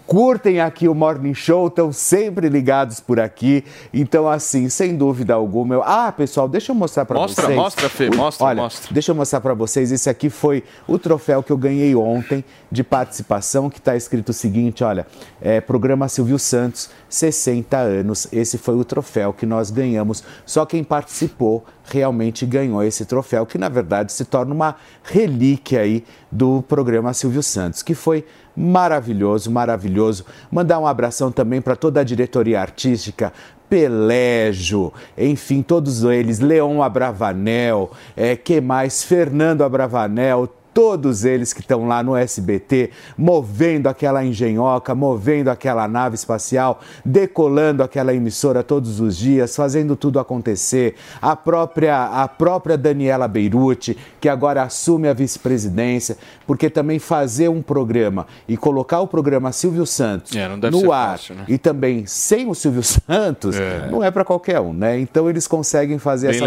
Curtem 0.07 0.60
aqui 0.60 0.88
o 0.88 0.94
Morning 0.94 1.34
Show, 1.34 1.68
estão 1.68 1.91
sempre 1.91 2.48
ligados 2.48 2.99
por 2.99 3.19
aqui. 3.19 3.64
Então, 3.91 4.30
assim, 4.30 4.69
sem 4.69 4.95
dúvida 4.95 5.34
alguma. 5.34 5.73
Eu... 5.73 5.84
Ah, 5.84 6.11
pessoal, 6.11 6.48
deixa 6.48 6.72
eu 6.72 6.76
mostrar 6.76 7.06
para 7.06 7.19
vocês. 7.19 7.38
Mostra, 7.38 7.56
mostra, 7.56 7.90
Fê, 7.90 8.10
mostra, 8.15 8.45
Olha, 8.45 8.61
mostra. 8.61 8.94
Deixa 8.94 9.11
eu 9.11 9.15
mostrar 9.15 9.41
para 9.41 9.56
vocês. 9.56 9.91
Esse 9.91 10.07
aqui 10.07 10.30
foi 10.30 10.64
o 10.88 10.99
troféu 10.99 11.41
que 11.41 11.52
eu 11.52 11.57
ganhei 11.57 11.95
ontem 11.95 12.45
de 12.72 12.84
participação, 12.84 13.68
que 13.68 13.80
está 13.80 13.95
escrito 13.95 14.30
o 14.30 14.34
seguinte: 14.34 14.84
olha, 14.84 15.07
é, 15.41 15.60
programa 15.60 16.07
Silvio 16.07 16.38
Santos, 16.38 16.90
60 17.10 17.76
anos. 17.76 18.27
Esse 18.32 18.60
foi 18.60 18.76
o 18.76 18.86
troféu 18.86 19.34
que 19.34 19.45
nós 19.45 19.72
ganhamos. 19.72 20.23
Só 20.45 20.68
quem 20.68 20.84
participou 20.84 21.65
realmente 21.84 22.45
ganhou 22.45 22.84
esse 22.84 23.06
troféu, 23.06 23.45
que 23.45 23.57
na 23.57 23.69
verdade 23.69 24.11
se 24.11 24.26
torna 24.26 24.53
uma 24.53 24.76
relíquia 25.03 25.82
aí 25.82 26.03
do 26.32 26.61
programa 26.64 27.14
Silvio 27.14 27.44
Santos, 27.44 27.82
que 27.82 27.94
foi 27.94 28.26
maravilhoso, 28.56 29.52
maravilhoso. 29.52 30.26
Mandar 30.52 30.80
um 30.80 30.88
abração 30.88 31.32
também 31.32 31.61
para 31.61 31.76
toda 31.76 32.02
a 32.02 32.03
diretoria 32.03 32.61
artística, 32.61 33.34
Pelégio, 33.69 34.94
enfim, 35.18 35.64
todos 35.64 36.03
eles, 36.03 36.40
Leon 36.40 36.84
Abravanel, 36.84 37.91
é, 38.15 38.36
que 38.36 38.61
mais? 38.61 39.03
Fernando 39.03 39.64
Abravanel, 39.64 40.48
todos 40.76 41.23
eles 41.23 41.53
que 41.53 41.61
estão 41.61 41.88
lá 41.88 42.03
no 42.03 42.18
SBT, 42.18 42.89
movendo 43.18 43.88
aquela 43.88 44.26
engenhoca, 44.26 44.93
movendo 44.93 45.47
aquela 45.47 45.88
nave 45.88 46.15
espacial, 46.15 46.81
decolando 47.06 47.81
aquela 47.81 48.14
emissora 48.14 48.61
todos 48.61 48.99
os 48.99 49.15
dias, 49.15 49.56
fazendo 49.56 49.95
tudo 49.95 50.19
acontecer. 50.19 50.95
A 51.22 51.34
própria, 51.34 52.03
a 52.07 52.27
própria 52.27 52.77
Daniela 52.77 53.26
Beirute, 53.26 53.97
que 54.19 54.27
agora 54.27 54.64
assume 54.64 55.07
a 55.07 55.14
vice-presidência, 55.14 56.18
porque 56.45 56.69
também 56.69 56.99
fazer 56.99 57.47
um 57.47 57.61
programa 57.61 58.27
e 58.45 58.57
colocar 58.57 58.99
o 58.99 59.07
programa 59.07 59.53
Silvio 59.53 59.85
Santos 59.85 60.35
É, 60.35 60.45
no 60.69 60.91
ar 60.91 61.11
fácil, 61.11 61.35
né? 61.35 61.45
e 61.47 61.57
também 61.57 62.06
sem 62.06 62.49
o 62.49 62.53
Silvio 62.53 62.84
Santos, 62.84 63.56
É. 63.56 63.88
não 63.89 64.03
é 64.03 64.11
para 64.11 64.26
qualquer 64.26 64.60
um, 64.60 64.73
né? 64.73 64.99
Então 64.99 65.30
eles 65.30 65.47
conseguem 65.47 65.97
fazer 65.97 66.31
essa 66.31 66.45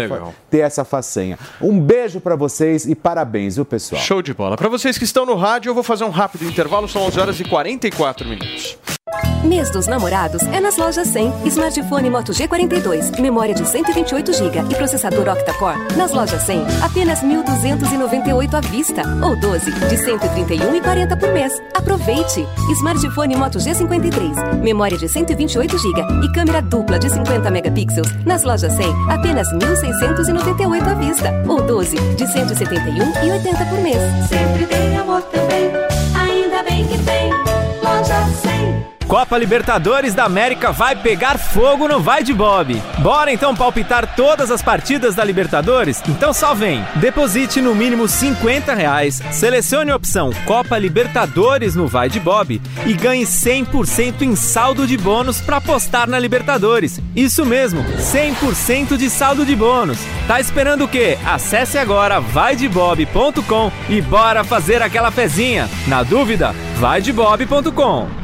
ter 0.51 0.59
essa 0.59 0.83
façanha. 0.85 1.39
Um 1.59 1.79
beijo 1.79 2.21
para 2.21 2.35
vocês 2.35 2.85
e 2.85 2.93
parabéns, 2.93 3.55
viu, 3.55 3.65
pessoal? 3.65 3.99
Show 4.01 4.18
de 4.21 4.33
bola. 4.33 4.55
Para 4.55 4.69
vocês 4.69 4.97
que 4.97 5.03
estão 5.03 5.25
no 5.25 5.35
rádio, 5.35 5.69
eu 5.69 5.73
vou 5.73 5.83
fazer 5.83 6.03
um 6.03 6.09
rápido 6.09 6.45
intervalo, 6.45 6.87
são 6.87 7.03
11 7.03 7.19
horas 7.19 7.39
e 7.39 7.43
44 7.43 8.27
minutos. 8.27 8.77
Mês 9.43 9.71
dos 9.71 9.87
namorados 9.87 10.43
é 10.43 10.59
nas 10.59 10.77
lojas 10.77 11.07
100. 11.07 11.47
Smartphone 11.47 12.09
Moto 12.09 12.33
G42, 12.33 13.19
memória 13.19 13.55
de 13.55 13.65
128 13.65 14.33
GB 14.33 14.59
e 14.69 14.75
processador 14.75 15.29
octa-core. 15.29 15.77
Nas 15.95 16.11
lojas 16.11 16.41
100, 16.43 16.65
apenas 16.83 17.23
1.298 17.23 18.53
à 18.53 18.61
vista 18.61 19.01
ou 19.25 19.39
12 19.39 19.71
de 19.71 19.95
131,40 19.95 21.19
por 21.19 21.31
mês. 21.31 21.53
Aproveite! 21.73 22.45
Smartphone 22.77 23.37
Moto 23.37 23.59
G53, 23.59 24.59
memória 24.61 24.97
de 24.97 25.07
128 25.07 25.77
GB 25.77 26.25
e 26.25 26.31
câmera 26.33 26.61
dupla 26.61 26.99
de 26.99 27.09
50 27.09 27.49
megapixels. 27.49 28.09
Nas 28.25 28.43
lojas 28.43 28.73
100, 28.73 28.87
apenas 29.09 29.47
1.698 29.53 30.87
à 30.87 30.93
vista 30.95 31.43
ou 31.47 31.61
12 31.61 31.95
de 31.95 32.25
171,80 32.25 33.69
por 33.69 33.79
mês. 33.79 34.01
Sempre 34.27 34.65
tem 34.67 34.97
amor 34.97 35.21
também, 35.23 35.71
Copa 39.09 39.39
Libertadores 39.39 40.13
da 40.13 40.25
América 40.25 40.71
vai 40.71 40.95
pegar 40.95 41.39
fogo 41.39 41.87
no 41.87 41.99
Vai 41.99 42.23
de 42.23 42.31
Bob. 42.31 42.79
Bora 42.99 43.33
então 43.33 43.55
palpitar 43.55 44.15
todas 44.15 44.51
as 44.51 44.61
partidas 44.61 45.15
da 45.15 45.23
Libertadores? 45.23 45.99
Então 46.07 46.31
só 46.31 46.53
vem. 46.53 46.85
Deposite 46.97 47.59
no 47.59 47.73
mínimo 47.73 48.07
50 48.07 48.71
reais, 48.75 49.19
selecione 49.31 49.89
a 49.89 49.95
opção 49.95 50.29
Copa 50.45 50.77
Libertadores 50.77 51.73
no 51.73 51.87
Vai 51.87 52.07
de 52.07 52.19
Bob 52.19 52.61
e 52.85 52.93
ganhe 52.93 53.23
100% 53.23 54.21
em 54.21 54.35
saldo 54.35 54.85
de 54.85 54.95
bônus 54.95 55.41
para 55.41 55.57
apostar 55.57 56.07
na 56.07 56.19
Libertadores. 56.19 57.01
Isso 57.15 57.43
mesmo, 57.43 57.83
100% 57.83 58.95
de 58.95 59.09
saldo 59.09 59.43
de 59.43 59.55
bônus. 59.55 59.97
Tá 60.27 60.39
esperando 60.39 60.83
o 60.83 60.87
quê? 60.87 61.17
Acesse 61.25 61.79
agora 61.79 62.19
vaidebob.com 62.19 63.71
e 63.89 64.03
bora 64.03 64.43
fazer 64.43 64.83
aquela 64.83 65.09
fezinha. 65.09 65.67
Na 65.87 66.03
dúvida, 66.03 66.53
vaidebob.com. 66.75 68.18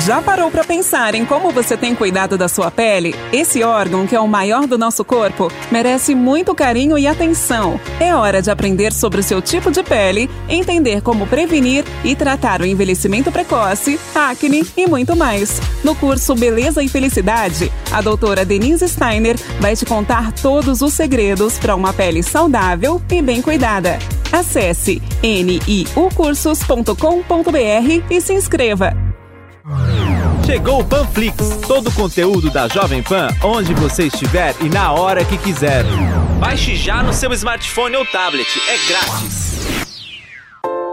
Já 0.00 0.20
parou 0.22 0.50
para 0.50 0.64
pensar 0.64 1.14
em 1.14 1.26
como 1.26 1.50
você 1.50 1.76
tem 1.76 1.94
cuidado 1.94 2.38
da 2.38 2.48
sua 2.48 2.70
pele? 2.70 3.14
Esse 3.30 3.62
órgão, 3.62 4.06
que 4.06 4.16
é 4.16 4.20
o 4.20 4.26
maior 4.26 4.66
do 4.66 4.78
nosso 4.78 5.04
corpo, 5.04 5.52
merece 5.70 6.14
muito 6.14 6.54
carinho 6.54 6.96
e 6.96 7.06
atenção. 7.06 7.78
É 8.00 8.14
hora 8.14 8.40
de 8.40 8.50
aprender 8.50 8.94
sobre 8.94 9.20
o 9.20 9.22
seu 9.22 9.42
tipo 9.42 9.70
de 9.70 9.82
pele, 9.82 10.30
entender 10.48 11.02
como 11.02 11.26
prevenir 11.26 11.84
e 12.02 12.16
tratar 12.16 12.62
o 12.62 12.66
envelhecimento 12.66 13.30
precoce, 13.30 14.00
acne 14.14 14.66
e 14.74 14.86
muito 14.86 15.14
mais. 15.14 15.60
No 15.84 15.94
curso 15.94 16.34
Beleza 16.34 16.82
e 16.82 16.88
Felicidade, 16.88 17.70
a 17.92 18.00
doutora 18.00 18.42
Denise 18.42 18.88
Steiner 18.88 19.36
vai 19.60 19.76
te 19.76 19.84
contar 19.84 20.32
todos 20.32 20.80
os 20.80 20.94
segredos 20.94 21.58
para 21.58 21.76
uma 21.76 21.92
pele 21.92 22.22
saudável 22.22 23.02
e 23.10 23.20
bem 23.20 23.42
cuidada. 23.42 23.98
Acesse 24.32 25.02
niucursos.com.br 25.22 28.02
e 28.10 28.20
se 28.20 28.32
inscreva. 28.32 29.09
Chegou 30.50 30.80
o 30.80 30.84
Panflix, 30.84 31.60
todo 31.68 31.90
o 31.90 31.92
conteúdo 31.92 32.50
da 32.50 32.66
Jovem 32.66 33.04
Pan, 33.04 33.28
onde 33.40 33.72
você 33.72 34.08
estiver 34.08 34.52
e 34.60 34.68
na 34.68 34.90
hora 34.90 35.24
que 35.24 35.38
quiser. 35.38 35.84
Baixe 36.40 36.74
já 36.74 37.04
no 37.04 37.12
seu 37.12 37.32
smartphone 37.34 37.94
ou 37.94 38.04
tablet, 38.04 38.48
é 38.68 38.88
grátis. 38.88 39.49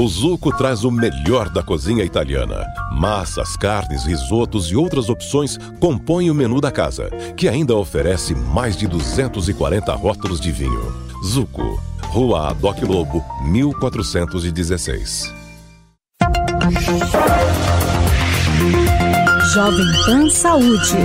O 0.00 0.08
Zuco 0.08 0.50
traz 0.56 0.82
o 0.82 0.90
melhor 0.90 1.50
da 1.50 1.62
cozinha 1.62 2.02
italiana. 2.02 2.64
Massas, 2.90 3.54
carnes, 3.54 4.06
risotos 4.06 4.70
e 4.70 4.74
outras 4.74 5.10
opções 5.10 5.58
compõem 5.78 6.30
o 6.30 6.34
menu 6.34 6.58
da 6.58 6.72
casa, 6.72 7.10
que 7.36 7.46
ainda 7.46 7.76
oferece 7.76 8.34
mais 8.34 8.78
de 8.78 8.88
240 8.88 9.92
rótulos 9.92 10.40
de 10.40 10.50
vinho. 10.50 10.90
Zuco, 11.22 11.78
Rua 12.04 12.48
Adoc 12.48 12.80
Lobo, 12.80 13.22
1416. 13.44 15.34
Jovem 19.52 19.92
Pan 20.06 20.30
Saúde. 20.30 20.96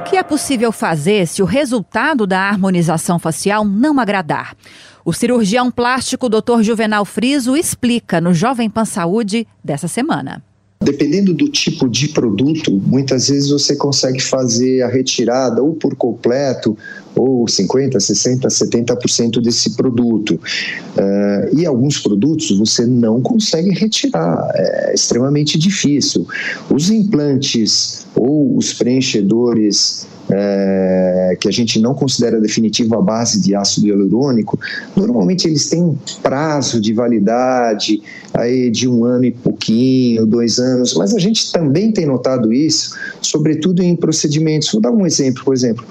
O 0.00 0.04
que 0.04 0.16
é 0.16 0.22
possível 0.22 0.72
fazer 0.72 1.26
se 1.26 1.42
o 1.42 1.44
resultado 1.44 2.26
da 2.26 2.40
harmonização 2.40 3.18
facial 3.18 3.66
não 3.66 4.00
agradar? 4.00 4.56
O 5.04 5.12
cirurgião 5.12 5.70
plástico 5.70 6.30
Dr. 6.30 6.62
Juvenal 6.62 7.04
Friso 7.04 7.54
explica 7.54 8.22
no 8.22 8.32
Jovem 8.32 8.70
Pan 8.70 8.86
Saúde 8.86 9.46
dessa 9.62 9.86
semana. 9.86 10.42
Dependendo 10.82 11.34
do 11.34 11.46
tipo 11.46 11.86
de 11.86 12.08
produto, 12.08 12.72
muitas 12.72 13.28
vezes 13.28 13.50
você 13.50 13.76
consegue 13.76 14.18
fazer 14.18 14.80
a 14.80 14.88
retirada 14.88 15.62
ou 15.62 15.74
por 15.74 15.94
completo 15.94 16.76
ou 17.16 17.44
50%, 17.44 17.96
60%, 17.96 18.46
70% 18.46 19.40
desse 19.40 19.70
produto. 19.70 20.34
Uh, 20.34 21.58
e 21.58 21.66
alguns 21.66 21.98
produtos 21.98 22.50
você 22.58 22.86
não 22.86 23.20
consegue 23.20 23.70
retirar, 23.70 24.50
é 24.54 24.94
extremamente 24.94 25.58
difícil. 25.58 26.26
Os 26.70 26.90
implantes 26.90 28.06
ou 28.14 28.56
os 28.56 28.72
preenchedores 28.72 30.06
é, 30.30 31.36
que 31.38 31.48
a 31.48 31.50
gente 31.50 31.78
não 31.78 31.94
considera 31.94 32.40
definitivo 32.40 32.96
a 32.96 33.02
base 33.02 33.40
de 33.40 33.54
ácido 33.54 33.86
hialurônico, 33.86 34.58
normalmente 34.96 35.46
eles 35.46 35.68
têm 35.68 35.98
prazo 36.22 36.80
de 36.80 36.92
validade 36.92 38.02
aí 38.32 38.70
de 38.70 38.88
um 38.88 39.04
ano 39.04 39.24
e 39.24 39.30
pouquinho, 39.30 40.26
dois 40.26 40.58
anos, 40.58 40.94
mas 40.94 41.14
a 41.14 41.18
gente 41.18 41.52
também 41.52 41.92
tem 41.92 42.06
notado 42.06 42.52
isso, 42.52 42.96
sobretudo 43.20 43.82
em 43.82 43.94
procedimentos. 43.94 44.72
Vou 44.72 44.80
dar 44.80 44.90
um 44.90 45.06
exemplo, 45.06 45.44
por 45.44 45.54
exemplo, 45.54 45.84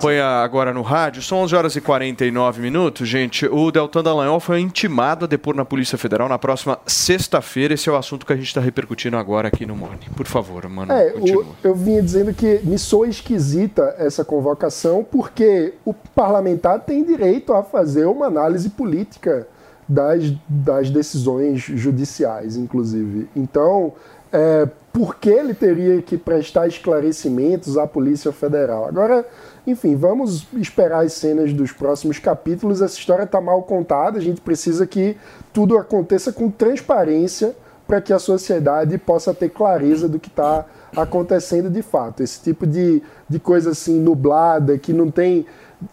acompanha 0.00 0.24
agora 0.24 0.72
no 0.72 0.80
rádio, 0.80 1.22
são 1.22 1.38
11 1.38 1.54
horas 1.54 1.76
e 1.76 1.80
49 1.80 2.62
minutos, 2.62 3.06
gente. 3.06 3.44
O 3.44 3.70
Deltan 3.70 4.02
Dallagnol 4.02 4.40
foi 4.40 4.60
intimado 4.60 5.26
a 5.26 5.28
depor 5.28 5.54
na 5.54 5.62
Polícia 5.64 5.98
Federal 5.98 6.26
na 6.26 6.38
próxima 6.38 6.78
sexta-feira. 6.86 7.74
Esse 7.74 7.90
é 7.90 7.92
o 7.92 7.96
assunto 7.96 8.24
que 8.24 8.32
a 8.32 8.36
gente 8.36 8.46
está 8.46 8.62
repercutindo 8.62 9.18
agora 9.18 9.48
aqui 9.48 9.66
no 9.66 9.76
Morning. 9.76 10.08
Por 10.16 10.26
favor, 10.26 10.66
mano. 10.70 10.90
É, 10.90 11.12
o, 11.14 11.44
eu 11.62 11.74
vinha 11.74 12.02
dizendo 12.02 12.32
que 12.32 12.60
me 12.64 12.78
soa 12.78 13.08
esquisita 13.08 13.94
essa 13.98 14.24
convocação, 14.24 15.04
porque 15.04 15.74
o 15.84 15.92
parlamentar 15.92 16.80
tem 16.80 17.04
direito 17.04 17.52
a 17.52 17.62
fazer 17.62 18.06
uma 18.06 18.24
análise 18.24 18.70
política 18.70 19.46
das, 19.86 20.32
das 20.48 20.88
decisões 20.88 21.60
judiciais, 21.60 22.56
inclusive. 22.56 23.28
Então, 23.36 23.92
é, 24.32 24.66
por 24.92 25.16
que 25.16 25.28
ele 25.28 25.54
teria 25.54 26.00
que 26.02 26.16
prestar 26.16 26.66
esclarecimentos 26.66 27.76
à 27.76 27.86
Polícia 27.86 28.32
Federal? 28.32 28.86
Agora 28.86 29.26
enfim, 29.66 29.94
vamos 29.96 30.46
esperar 30.54 31.04
as 31.04 31.12
cenas 31.12 31.52
dos 31.52 31.72
próximos 31.72 32.18
capítulos. 32.18 32.80
Essa 32.80 32.98
história 32.98 33.24
está 33.24 33.40
mal 33.40 33.62
contada, 33.62 34.18
a 34.18 34.22
gente 34.22 34.40
precisa 34.40 34.86
que 34.86 35.16
tudo 35.52 35.76
aconteça 35.76 36.32
com 36.32 36.50
transparência 36.50 37.54
para 37.86 38.00
que 38.00 38.12
a 38.12 38.18
sociedade 38.18 38.96
possa 38.98 39.34
ter 39.34 39.48
clareza 39.48 40.08
do 40.08 40.18
que 40.18 40.28
está 40.28 40.64
acontecendo 40.96 41.68
de 41.68 41.82
fato. 41.82 42.22
Esse 42.22 42.40
tipo 42.40 42.66
de, 42.66 43.02
de 43.28 43.38
coisa 43.40 43.70
assim 43.70 43.98
nublada, 43.98 44.78
que 44.78 44.92
não 44.92 45.10
tem 45.10 45.44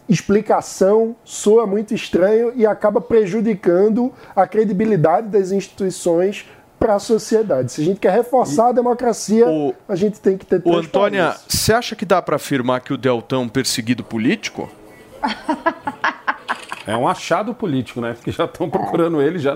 explicação, 0.08 1.16
soa 1.24 1.66
muito 1.66 1.94
estranho 1.94 2.52
e 2.54 2.66
acaba 2.66 3.00
prejudicando 3.00 4.12
a 4.36 4.46
credibilidade 4.46 5.28
das 5.28 5.50
instituições 5.50 6.46
para 6.78 6.94
a 6.94 6.98
sociedade. 6.98 7.72
Se 7.72 7.82
a 7.82 7.84
gente 7.84 8.00
quer 8.00 8.12
reforçar 8.12 8.68
a 8.68 8.72
democracia, 8.72 9.46
o, 9.48 9.74
a 9.88 9.96
gente 9.96 10.20
tem 10.20 10.38
que 10.38 10.46
ter 10.46 10.62
O 10.64 10.76
Antônia, 10.76 11.36
você 11.46 11.72
acha 11.72 11.96
que 11.96 12.04
dá 12.04 12.22
para 12.22 12.36
afirmar 12.36 12.80
que 12.80 12.92
o 12.92 12.96
Deltão 12.96 13.42
é 13.42 13.44
um 13.44 13.48
perseguido 13.48 14.04
político? 14.04 14.70
É 16.88 16.96
um 16.96 17.06
achado 17.06 17.52
político, 17.52 18.00
né? 18.00 18.14
Porque 18.14 18.32
já 18.32 18.46
estão 18.46 18.70
procurando 18.70 19.20
ele, 19.20 19.38
já. 19.38 19.54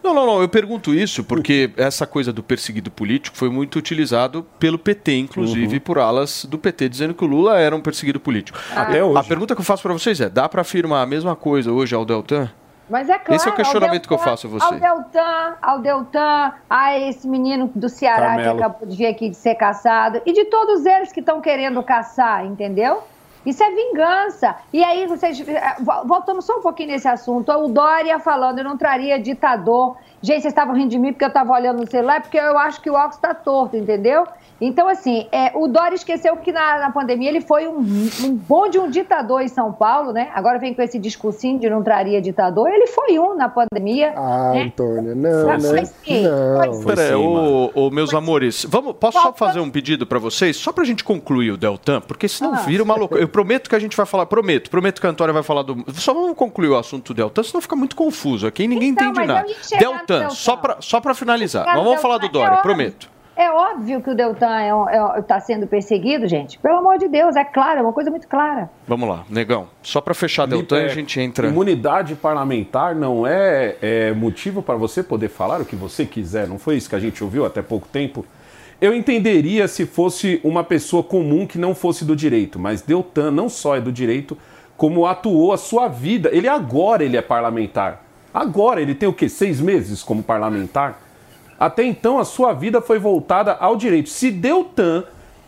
Não, 0.00 0.14
não, 0.14 0.24
não. 0.24 0.40
Eu 0.40 0.48
pergunto 0.48 0.94
isso 0.94 1.24
porque 1.24 1.72
essa 1.76 2.06
coisa 2.06 2.32
do 2.32 2.40
perseguido 2.40 2.88
político 2.88 3.36
foi 3.36 3.50
muito 3.50 3.76
utilizado 3.76 4.46
pelo 4.56 4.78
PT, 4.78 5.18
inclusive, 5.18 5.74
uhum. 5.74 5.80
por 5.80 5.98
alas 5.98 6.44
do 6.44 6.56
PT, 6.56 6.88
dizendo 6.88 7.14
que 7.14 7.24
o 7.24 7.26
Lula 7.26 7.58
era 7.58 7.74
um 7.74 7.80
perseguido 7.80 8.20
político. 8.20 8.56
Até 8.76 9.02
hoje. 9.02 9.18
A 9.18 9.24
pergunta 9.24 9.56
que 9.56 9.60
eu 9.60 9.64
faço 9.64 9.82
para 9.82 9.92
vocês 9.92 10.20
é: 10.20 10.28
dá 10.28 10.48
para 10.48 10.60
afirmar 10.60 11.02
a 11.02 11.06
mesma 11.06 11.34
coisa 11.34 11.72
hoje 11.72 11.96
ao 11.96 12.04
Deltan? 12.04 12.48
Mas 12.88 13.08
é 13.08 13.18
claro. 13.18 13.34
Esse 13.34 13.48
é 13.48 13.50
o 13.50 13.54
questionamento 13.54 14.02
Deltan, 14.02 14.08
que 14.08 14.14
eu 14.14 14.18
faço 14.18 14.46
a 14.46 14.50
você. 14.50 14.64
Ao 14.64 14.72
Deltan, 14.72 15.56
ao 15.60 15.78
Deltan, 15.80 16.52
a 16.70 16.98
esse 16.98 17.26
menino 17.28 17.70
do 17.74 17.88
Ceará 17.88 18.28
Carmelo. 18.28 18.56
que 18.56 18.62
acabou 18.62 18.88
de 18.88 18.96
vir 18.96 19.06
aqui 19.06 19.28
de 19.28 19.36
ser 19.36 19.54
caçado, 19.56 20.22
e 20.24 20.32
de 20.32 20.44
todos 20.46 20.86
eles 20.86 21.12
que 21.12 21.20
estão 21.20 21.40
querendo 21.40 21.82
caçar, 21.82 22.44
entendeu? 22.46 23.02
Isso 23.46 23.62
é 23.62 23.70
vingança. 23.70 24.56
E 24.72 24.82
aí, 24.82 25.06
vocês. 25.06 25.40
Eh, 25.40 25.76
voltando 26.04 26.42
só 26.42 26.58
um 26.58 26.62
pouquinho 26.62 26.88
nesse 26.88 27.06
assunto. 27.06 27.52
O 27.52 27.68
Dória 27.68 28.18
falando, 28.18 28.58
eu 28.58 28.64
não 28.64 28.76
traria 28.76 29.20
ditador. 29.20 29.96
Gente, 30.20 30.42
vocês 30.42 30.52
estavam 30.52 30.74
rindo 30.74 30.88
de 30.88 30.98
mim 30.98 31.12
porque 31.12 31.24
eu 31.24 31.28
estava 31.28 31.52
olhando 31.52 31.80
no 31.80 31.86
celular, 31.88 32.20
porque 32.20 32.36
eu 32.36 32.58
acho 32.58 32.80
que 32.80 32.90
o 32.90 32.94
óculos 32.94 33.14
está 33.14 33.32
torto, 33.32 33.76
entendeu? 33.76 34.26
Então, 34.60 34.88
assim, 34.88 35.26
é, 35.30 35.52
o 35.54 35.68
Dória 35.68 35.94
esqueceu 35.94 36.36
que 36.36 36.50
na, 36.50 36.78
na 36.78 36.90
pandemia 36.90 37.28
ele 37.28 37.40
foi 37.40 37.66
um, 37.66 37.78
um 38.24 38.34
bom 38.34 38.68
de 38.68 38.78
um 38.78 38.88
ditador 38.88 39.42
em 39.42 39.48
São 39.48 39.72
Paulo, 39.72 40.12
né? 40.12 40.30
Agora 40.34 40.58
vem 40.58 40.72
com 40.72 40.82
esse 40.82 40.98
discursinho 40.98 41.58
de 41.58 41.68
não 41.68 41.82
traria 41.82 42.20
ditador. 42.22 42.68
Ele 42.68 42.86
foi 42.86 43.18
um 43.18 43.34
na 43.36 43.48
pandemia. 43.48 44.14
Ah, 44.16 44.52
né? 44.54 44.62
Antônia, 44.62 45.14
não, 45.14 45.46
Mas, 45.46 45.70
né? 45.70 45.82
Não. 46.22 46.84
Peraí, 46.84 47.14
ô, 47.14 47.70
ô, 47.74 47.90
meus 47.90 48.14
amores, 48.14 48.64
vamos, 48.68 48.94
posso 48.94 49.20
só 49.20 49.32
fazer 49.32 49.60
um 49.60 49.70
pedido 49.70 50.06
para 50.06 50.18
vocês? 50.18 50.56
Só 50.56 50.72
pra 50.72 50.84
gente 50.84 51.04
concluir 51.04 51.50
o 51.50 51.56
Deltan, 51.56 52.00
porque 52.00 52.26
senão 52.26 52.54
ah. 52.54 52.58
vira 52.58 52.82
uma 52.82 52.96
loucura. 52.96 53.20
Eu 53.20 53.28
prometo 53.28 53.68
que 53.68 53.76
a 53.76 53.78
gente 53.78 53.96
vai 53.96 54.06
falar, 54.06 54.26
prometo, 54.26 54.70
prometo 54.70 55.00
que 55.00 55.06
a 55.06 55.10
Antônia 55.10 55.32
vai 55.32 55.42
falar 55.42 55.62
do... 55.62 55.84
Só 55.94 56.14
vamos 56.14 56.36
concluir 56.36 56.68
o 56.68 56.76
assunto 56.76 57.12
do 57.12 57.16
Deltan, 57.16 57.42
senão 57.42 57.60
fica 57.60 57.76
muito 57.76 57.94
confuso 57.94 58.46
aqui 58.46 58.66
ninguém 58.66 58.90
então, 58.90 59.10
entende 59.10 59.26
nada. 59.26 59.46
Deltan, 59.78 60.18
Deltan, 60.18 60.30
só 60.30 60.56
pra, 60.56 60.76
só 60.80 61.00
pra 61.00 61.14
finalizar. 61.14 61.66
Mas 61.66 61.84
vamos 61.84 62.00
falar 62.00 62.18
do 62.18 62.28
Dória, 62.28 62.58
prometo. 62.58 63.15
É 63.36 63.50
óbvio 63.50 64.00
que 64.00 64.08
o 64.08 64.14
Deltan 64.14 64.48
está 65.18 65.34
é, 65.34 65.38
é, 65.38 65.40
sendo 65.40 65.66
perseguido, 65.66 66.26
gente. 66.26 66.58
Pelo 66.58 66.78
amor 66.78 66.96
de 66.96 67.06
Deus, 67.06 67.36
é 67.36 67.44
claro, 67.44 67.80
é 67.80 67.82
uma 67.82 67.92
coisa 67.92 68.10
muito 68.10 68.26
clara. 68.26 68.70
Vamos 68.88 69.06
lá, 69.06 69.26
negão. 69.28 69.68
Só 69.82 70.00
para 70.00 70.14
fechar 70.14 70.46
Deltan, 70.46 70.78
é, 70.78 70.84
a 70.86 70.88
gente 70.88 71.20
entra. 71.20 71.48
Imunidade 71.48 72.14
parlamentar 72.14 72.94
não 72.94 73.26
é, 73.26 73.76
é 73.82 74.12
motivo 74.14 74.62
para 74.62 74.76
você 74.76 75.02
poder 75.02 75.28
falar 75.28 75.60
o 75.60 75.66
que 75.66 75.76
você 75.76 76.06
quiser. 76.06 76.48
Não 76.48 76.58
foi 76.58 76.76
isso 76.76 76.88
que 76.88 76.96
a 76.96 76.98
gente 76.98 77.22
ouviu 77.22 77.44
até 77.44 77.60
pouco 77.60 77.86
tempo? 77.86 78.24
Eu 78.80 78.94
entenderia 78.94 79.68
se 79.68 79.84
fosse 79.84 80.40
uma 80.42 80.64
pessoa 80.64 81.02
comum 81.02 81.46
que 81.46 81.58
não 81.58 81.74
fosse 81.74 82.06
do 82.06 82.16
direito, 82.16 82.58
mas 82.58 82.80
Deltan 82.80 83.30
não 83.30 83.50
só 83.50 83.76
é 83.76 83.80
do 83.82 83.92
direito, 83.92 84.36
como 84.78 85.04
atuou 85.04 85.52
a 85.52 85.58
sua 85.58 85.88
vida. 85.88 86.30
Ele 86.32 86.48
agora 86.48 87.04
ele 87.04 87.18
é 87.18 87.22
parlamentar. 87.22 88.02
Agora 88.32 88.80
ele 88.80 88.94
tem 88.94 89.08
o 89.08 89.12
quê? 89.12 89.28
Seis 89.28 89.60
meses 89.60 90.02
como 90.02 90.22
parlamentar. 90.22 91.05
Até 91.58 91.84
então, 91.84 92.18
a 92.18 92.24
sua 92.24 92.52
vida 92.52 92.80
foi 92.80 92.98
voltada 92.98 93.52
ao 93.52 93.76
direito. 93.76 94.08
Se 94.08 94.30
Deltan 94.30 95.04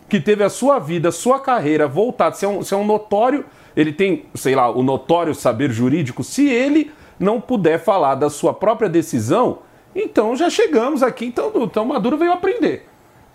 que 0.08 0.18
teve 0.18 0.42
a 0.42 0.48
sua 0.48 0.78
vida, 0.78 1.10
a 1.10 1.12
sua 1.12 1.38
carreira 1.38 1.86
voltada, 1.86 2.34
se 2.34 2.44
é 2.44 2.48
um, 2.48 2.62
se 2.62 2.72
é 2.72 2.76
um 2.76 2.86
notório, 2.86 3.44
ele 3.76 3.92
tem, 3.92 4.24
sei 4.34 4.54
lá, 4.54 4.70
o 4.70 4.82
notório 4.82 5.34
saber 5.34 5.70
jurídico, 5.70 6.24
se 6.24 6.48
ele 6.48 6.90
não 7.20 7.40
puder 7.40 7.78
falar 7.78 8.14
da 8.14 8.30
sua 8.30 8.54
própria 8.54 8.88
decisão, 8.88 9.58
então 9.94 10.34
já 10.34 10.48
chegamos 10.48 11.02
aqui, 11.02 11.26
então, 11.26 11.52
então 11.56 11.84
Maduro 11.84 12.16
veio 12.16 12.32
aprender. 12.32 12.86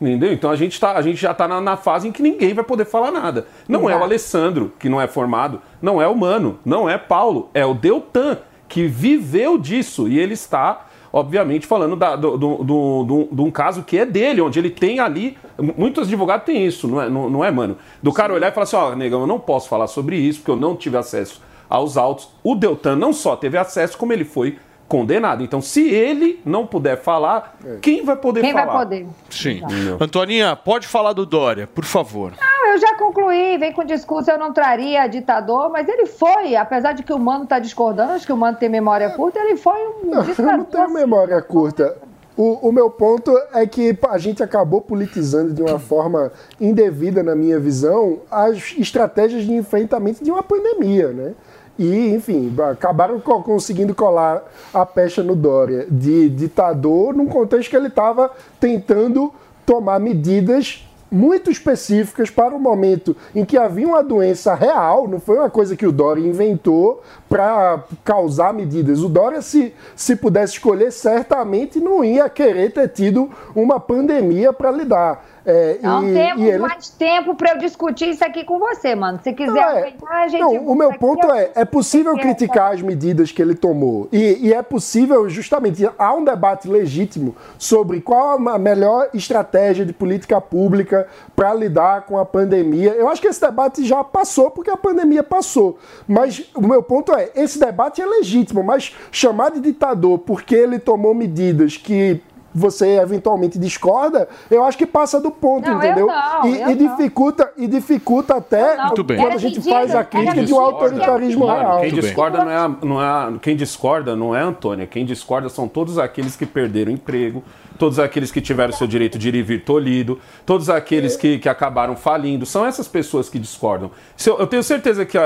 Entendeu? 0.02 0.34
Então 0.34 0.50
a 0.50 0.56
gente, 0.56 0.80
tá, 0.80 0.94
a 0.94 1.02
gente 1.02 1.22
já 1.22 1.32
está 1.32 1.48
na, 1.48 1.62
na, 1.62 1.78
fase 1.78 2.08
em 2.08 2.12
que 2.12 2.22
ninguém 2.22 2.54
vai 2.54 2.64
poder 2.64 2.84
falar 2.84 3.12
nada. 3.12 3.48
Não 3.68 3.90
é 3.90 3.96
o 3.96 4.04
Alessandro, 4.04 4.74
que 4.78 4.90
não 4.90 5.00
é 5.00 5.08
formado, 5.08 5.62
não 5.82 6.02
é 6.02 6.08
o 6.08 6.16
Mano, 6.16 6.60
não 6.66 6.90
é 6.90 6.98
Paulo, 6.98 7.50
é 7.54 7.66
o 7.66 7.74
Deltan, 7.74 8.40
que 8.68 8.88
viveu 8.88 9.58
disso. 9.58 10.08
E 10.08 10.20
ele 10.20 10.34
está, 10.34 10.88
obviamente, 11.14 11.68
falando 11.68 11.96
da, 11.96 12.16
do, 12.16 12.36
do, 12.36 12.58
do, 12.64 13.28
de 13.32 13.42
um 13.42 13.52
caso 13.52 13.84
que 13.84 14.00
é 14.00 14.06
dele, 14.06 14.42
onde 14.42 14.58
ele 14.58 14.72
tem 14.72 15.00
ali. 15.00 15.38
Muitos 15.78 16.08
advogados 16.08 16.46
têm 16.48 16.66
isso, 16.66 16.88
não 16.88 17.00
é, 17.00 17.08
não, 17.08 17.30
não 17.30 17.46
é 17.46 17.52
mano? 17.52 17.78
Do 18.02 18.12
cara 18.12 18.34
olhar 18.34 18.52
e 18.52 18.52
falar 18.52 18.64
assim: 18.64 18.76
ó, 18.76 18.90
oh, 18.90 18.96
negão, 18.96 19.22
eu 19.22 19.28
não 19.28 19.40
posso 19.40 19.70
falar 19.70 19.86
sobre 19.86 20.16
isso, 20.16 20.40
porque 20.40 20.52
eu 20.52 20.56
não 20.56 20.76
tive 20.76 20.98
acesso 20.98 21.40
aos 21.70 21.96
autos. 21.98 22.30
O 22.44 22.56
Deltan 22.56 22.96
não 22.96 23.14
só 23.14 23.36
teve 23.36 23.58
acesso, 23.58 23.96
como 23.96 24.12
ele 24.12 24.26
foi 24.26 24.58
condenado. 24.94 25.44
Então, 25.44 25.60
se 25.60 25.90
ele 25.90 26.40
não 26.46 26.68
puder 26.68 27.02
falar, 27.02 27.58
é. 27.66 27.78
quem 27.82 28.06
vai 28.06 28.16
poder 28.16 28.42
quem 28.42 28.52
falar? 28.52 28.66
Quem 28.66 28.74
vai 28.74 28.86
poder? 28.86 29.08
Sim. 29.28 29.62
Antoninha, 30.00 30.56
pode 30.56 30.88
falar 30.88 31.14
do 31.14 31.26
Dória, 31.26 31.66
por 31.66 31.84
favor. 31.84 32.32
Não, 32.40 32.72
eu 32.72 32.78
já 32.78 32.96
concluí. 32.96 33.58
Vem 33.58 33.74
com 33.74 33.82
o 33.82 33.86
discurso, 33.86 34.30
eu 34.30 34.38
não 34.38 34.54
traria 34.54 35.08
ditador, 35.08 35.72
mas 35.72 35.88
ele 35.90 36.06
foi, 36.06 36.56
apesar 36.56 36.92
de 36.92 37.02
que 37.02 37.12
o 37.12 37.18
Mano 37.18 37.46
está 37.46 37.58
discordando, 37.58 38.12
acho 38.12 38.28
que 38.28 38.32
o 38.32 38.38
Mano 38.38 38.56
tem 38.56 38.70
memória 38.70 39.10
curta, 39.10 39.40
ele 39.40 39.58
foi 39.58 39.80
um 39.80 40.12
não, 40.12 40.22
ditador. 40.22 40.52
Eu 40.52 40.58
não 40.60 40.66
tenho 40.66 40.94
memória 40.94 41.42
curta. 41.42 41.98
O, 42.38 42.70
o, 42.70 42.72
meu 42.72 42.90
ponto 42.90 43.36
é 43.52 43.66
que 43.66 43.98
a 44.10 44.18
gente 44.20 44.44
acabou 44.44 44.82
politizando 44.82 45.54
de 45.54 45.62
uma 45.62 45.80
forma 45.80 46.32
indevida, 46.62 47.24
na 47.24 47.36
minha 47.36 47.60
visão, 47.60 48.22
as 48.30 48.76
estratégias 48.78 49.44
de 49.44 49.54
enfrentamento 49.54 50.24
de 50.24 50.30
uma 50.30 50.44
pandemia, 50.44 51.10
né? 51.10 51.34
E, 51.78 52.14
enfim, 52.14 52.54
acabaram 52.70 53.20
conseguindo 53.20 53.96
colar 53.96 54.44
a 54.74 54.86
pecha 54.86 55.24
no 55.24 55.36
Dória 55.36 55.88
de 55.90 56.30
ditador 56.30 57.16
num 57.16 57.26
contexto 57.26 57.70
que 57.70 57.76
ele 57.76 57.88
estava 57.88 58.32
tentando 58.60 59.34
tomar 59.66 60.00
medidas 60.00 60.86
muito 61.14 61.52
específicas 61.52 62.32
para 62.32 62.56
o 62.56 62.60
momento 62.60 63.16
em 63.36 63.46
que 63.46 63.56
havia 63.56 63.88
uma 63.88 64.04
doença 64.04 64.56
real, 64.56 65.08
não 65.08 65.20
foi 65.20 65.38
uma 65.38 65.50
coisa 65.50 65.76
que 65.76 65.86
o 65.86 65.92
Dória 65.92 66.28
inventou 66.28 67.04
para 67.30 67.84
causar 68.04 68.52
medidas. 68.52 69.04
O 69.04 69.08
Dória, 69.08 69.40
se, 69.44 69.76
se 69.96 70.16
pudesse 70.16 70.54
escolher, 70.54 70.92
certamente 70.92 71.80
não 71.80 72.04
ia 72.04 72.28
querer 72.30 72.72
ter 72.72 72.88
tido 72.90 73.30
uma 73.56 73.80
pandemia 73.80 74.52
para 74.52 74.72
lidar. 74.72 75.24
É, 75.46 75.78
não 75.82 76.08
e, 76.08 76.14
temos 76.14 76.42
e 76.42 76.48
ele... 76.48 76.58
mais 76.60 76.90
tempo 76.90 77.36
para 77.36 77.52
eu 77.52 77.58
discutir 77.58 78.10
isso 78.10 78.24
aqui 78.24 78.46
com 78.46 78.58
você, 78.60 78.96
mano. 78.96 79.20
Se 79.22 79.34
quiser 79.34 79.60
é, 79.60 79.94
a 80.10 80.28
gente. 80.28 80.42
Não, 80.42 80.68
o 80.68 80.76
meu 80.76 80.94
ponto 80.94 81.30
é: 81.32 81.52
é 81.56 81.66
possível 81.66 82.16
criticar 82.16 82.74
as 82.74 82.82
medidas 82.82 83.32
que 83.32 83.42
ele 83.42 83.54
tomou. 83.54 84.08
E, 84.12 84.48
e, 84.48 84.54
é 84.54 84.62
possível, 84.62 85.30
justamente, 85.30 85.88
há 85.98 86.14
um 86.14 86.24
debate 86.24 86.68
legítimo 86.68 87.36
sobre 87.58 88.00
qual 88.00 88.40
a 88.48 88.58
melhor 88.58 89.10
estratégia 89.14 89.86
de 89.86 89.92
política 89.92 90.40
pública 90.40 91.08
para 91.36 91.54
lidar 91.54 92.06
com 92.06 92.18
a 92.18 92.26
pandemia. 92.26 92.92
Eu 92.92 93.10
acho 93.10 93.22
que 93.22 93.28
esse 93.28 93.42
debate 93.42 93.84
já 93.86 94.02
passou, 94.04 94.50
porque 94.50 94.70
a 94.70 94.78
pandemia 94.78 95.24
passou. 95.24 95.78
Mas 96.08 96.50
o 96.56 96.62
meu 96.62 96.82
ponto 96.82 97.14
é: 97.14 97.32
esse 97.36 97.60
debate 97.60 98.02
é 98.02 98.06
legítimo, 98.06 98.64
mas 98.64 98.96
chamar 99.12 99.52
de 99.52 99.60
ditador 99.60 100.20
porque 100.20 100.56
ele 100.56 100.80
tomou 100.80 101.14
medidas 101.14 101.76
que 101.76 102.22
você 102.54 103.00
eventualmente 103.00 103.58
discorda, 103.58 104.28
eu 104.50 104.64
acho 104.64 104.78
que 104.78 104.86
passa 104.86 105.20
do 105.20 105.32
ponto, 105.32 105.70
não, 105.70 105.78
entendeu? 105.78 106.08
Não, 106.08 106.46
e, 106.46 106.72
e 106.72 106.76
dificulta, 106.76 107.52
e 107.58 107.68
dificulta 107.68 108.36
até 108.36 108.76
quando 108.76 109.34
a 109.34 109.38
gente 109.38 109.62
faz 109.62 109.96
a 109.96 110.04
crítica 110.04 110.44
de 110.44 110.54
um 110.54 110.60
autoritarismo 110.60 111.46
real. 111.46 111.82
Quem 111.82 111.94
discorda 111.94 112.46
não 112.46 112.52
é, 112.52 112.76
não 112.84 113.02
é, 113.02 113.40
quem 113.42 113.56
discorda 113.56 114.16
não 114.16 114.36
é 114.36 114.42
Antônia, 114.42 114.86
quem 114.86 115.06
discorda 115.06 115.50
são 115.50 115.68
todos 115.68 115.98
aqueles 115.98 116.36
que 116.36 116.46
perderam 116.46 116.92
emprego, 116.92 117.44
todos 117.78 118.00
aqueles 118.00 118.32
que 118.32 118.42
tiveram 118.42 118.74
seu 118.74 118.88
direito 118.88 119.18
de 119.18 119.30
ir 119.30 119.36
e 119.36 119.42
vir 119.42 119.64
tolhido, 119.64 120.20
todos 120.46 120.70
aqueles 120.70 121.16
que, 121.16 121.40
que 121.40 121.50
acabaram 121.50 121.96
falindo, 121.96 122.46
são 122.46 122.66
essas 122.66 122.88
pessoas 122.88 123.30
que 123.30 123.40
discordam. 123.40 123.92
Eu, 124.26 124.40
eu, 124.40 124.48
tenho 124.48 124.64
certeza 124.64 125.06
que, 125.06 125.18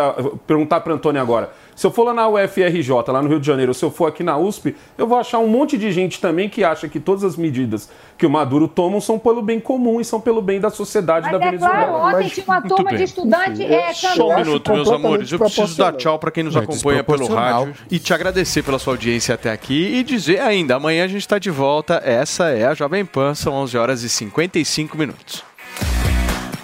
perguntar 0.46 0.82
para 0.82 0.94
Antônia 0.94 1.22
agora, 1.22 1.52
se 1.78 1.86
eu 1.86 1.92
for 1.92 2.06
lá 2.06 2.14
na 2.14 2.28
UFRJ, 2.28 2.90
lá 3.08 3.22
no 3.22 3.30
Rio 3.30 3.40
de 3.40 3.46
Janeiro, 3.46 3.72
se 3.72 3.86
eu 3.86 3.92
for 3.92 4.08
aqui 4.08 4.24
na 4.24 4.36
USP, 4.36 4.76
eu 4.98 5.06
vou 5.06 5.16
achar 5.16 5.38
um 5.38 5.48
monte 5.48 5.78
de 5.78 5.92
gente 5.92 6.20
também 6.20 6.50
que 6.50 6.64
acha 6.64 6.90
que 6.90 7.00
todas 7.00 7.24
as 7.24 7.38
medidas 7.38 7.88
que 8.18 8.26
o 8.26 8.30
Maduro 8.32 8.68
toma 8.68 9.00
são 9.00 9.20
pelo 9.20 9.44
bem 9.44 9.60
comum 9.60 10.02
e 10.02 10.04
são 10.04 10.20
pelo 10.20 10.42
bem 10.42 10.60
da 10.60 10.72
sociedade 10.72 11.30
Mas 11.30 11.40
da 11.40 11.46
é 11.46 11.52
Venezuela. 11.52 11.76
Claro, 11.76 11.94
ontem 12.08 12.24
Mas, 12.24 12.32
tinha 12.32 12.46
uma 12.48 12.62
turma 12.64 12.96
de 12.96 13.04
estudante. 13.04 13.64
É, 13.64 13.94
Só 13.94 14.28
um 14.28 14.38
minuto, 14.38 14.74
meus 14.74 14.90
amores. 14.90 15.32
Eu 15.32 15.38
preciso 15.38 15.78
dar 15.78 15.94
tchau 15.94 16.18
para 16.18 16.32
quem 16.32 16.44
nos 16.44 16.56
é 16.56 16.60
acompanha 16.60 17.04
pelo 17.04 17.28
rádio 17.28 17.76
e 17.92 18.00
te 18.00 18.12
agradecer 18.12 18.64
pela 18.64 18.80
sua 18.80 18.94
audiência 18.94 19.36
até 19.36 19.52
aqui 19.52 19.98
e 19.98 20.04
dizer 20.04 20.40
ainda, 20.40 20.78
amanhã 20.78 21.06
a 21.06 21.08
gente 21.08 21.22
está 21.22 21.38
de 21.38 21.52
volta. 21.52 22.02
Essa 22.04 22.50
é 22.50 22.66
a 22.66 22.74
Jovem 22.74 23.06
Pan, 23.06 23.36
são 23.36 23.54
11 23.54 23.78
horas 23.78 24.02
e 24.02 24.10
55 24.10 24.98
minutos. 24.98 25.44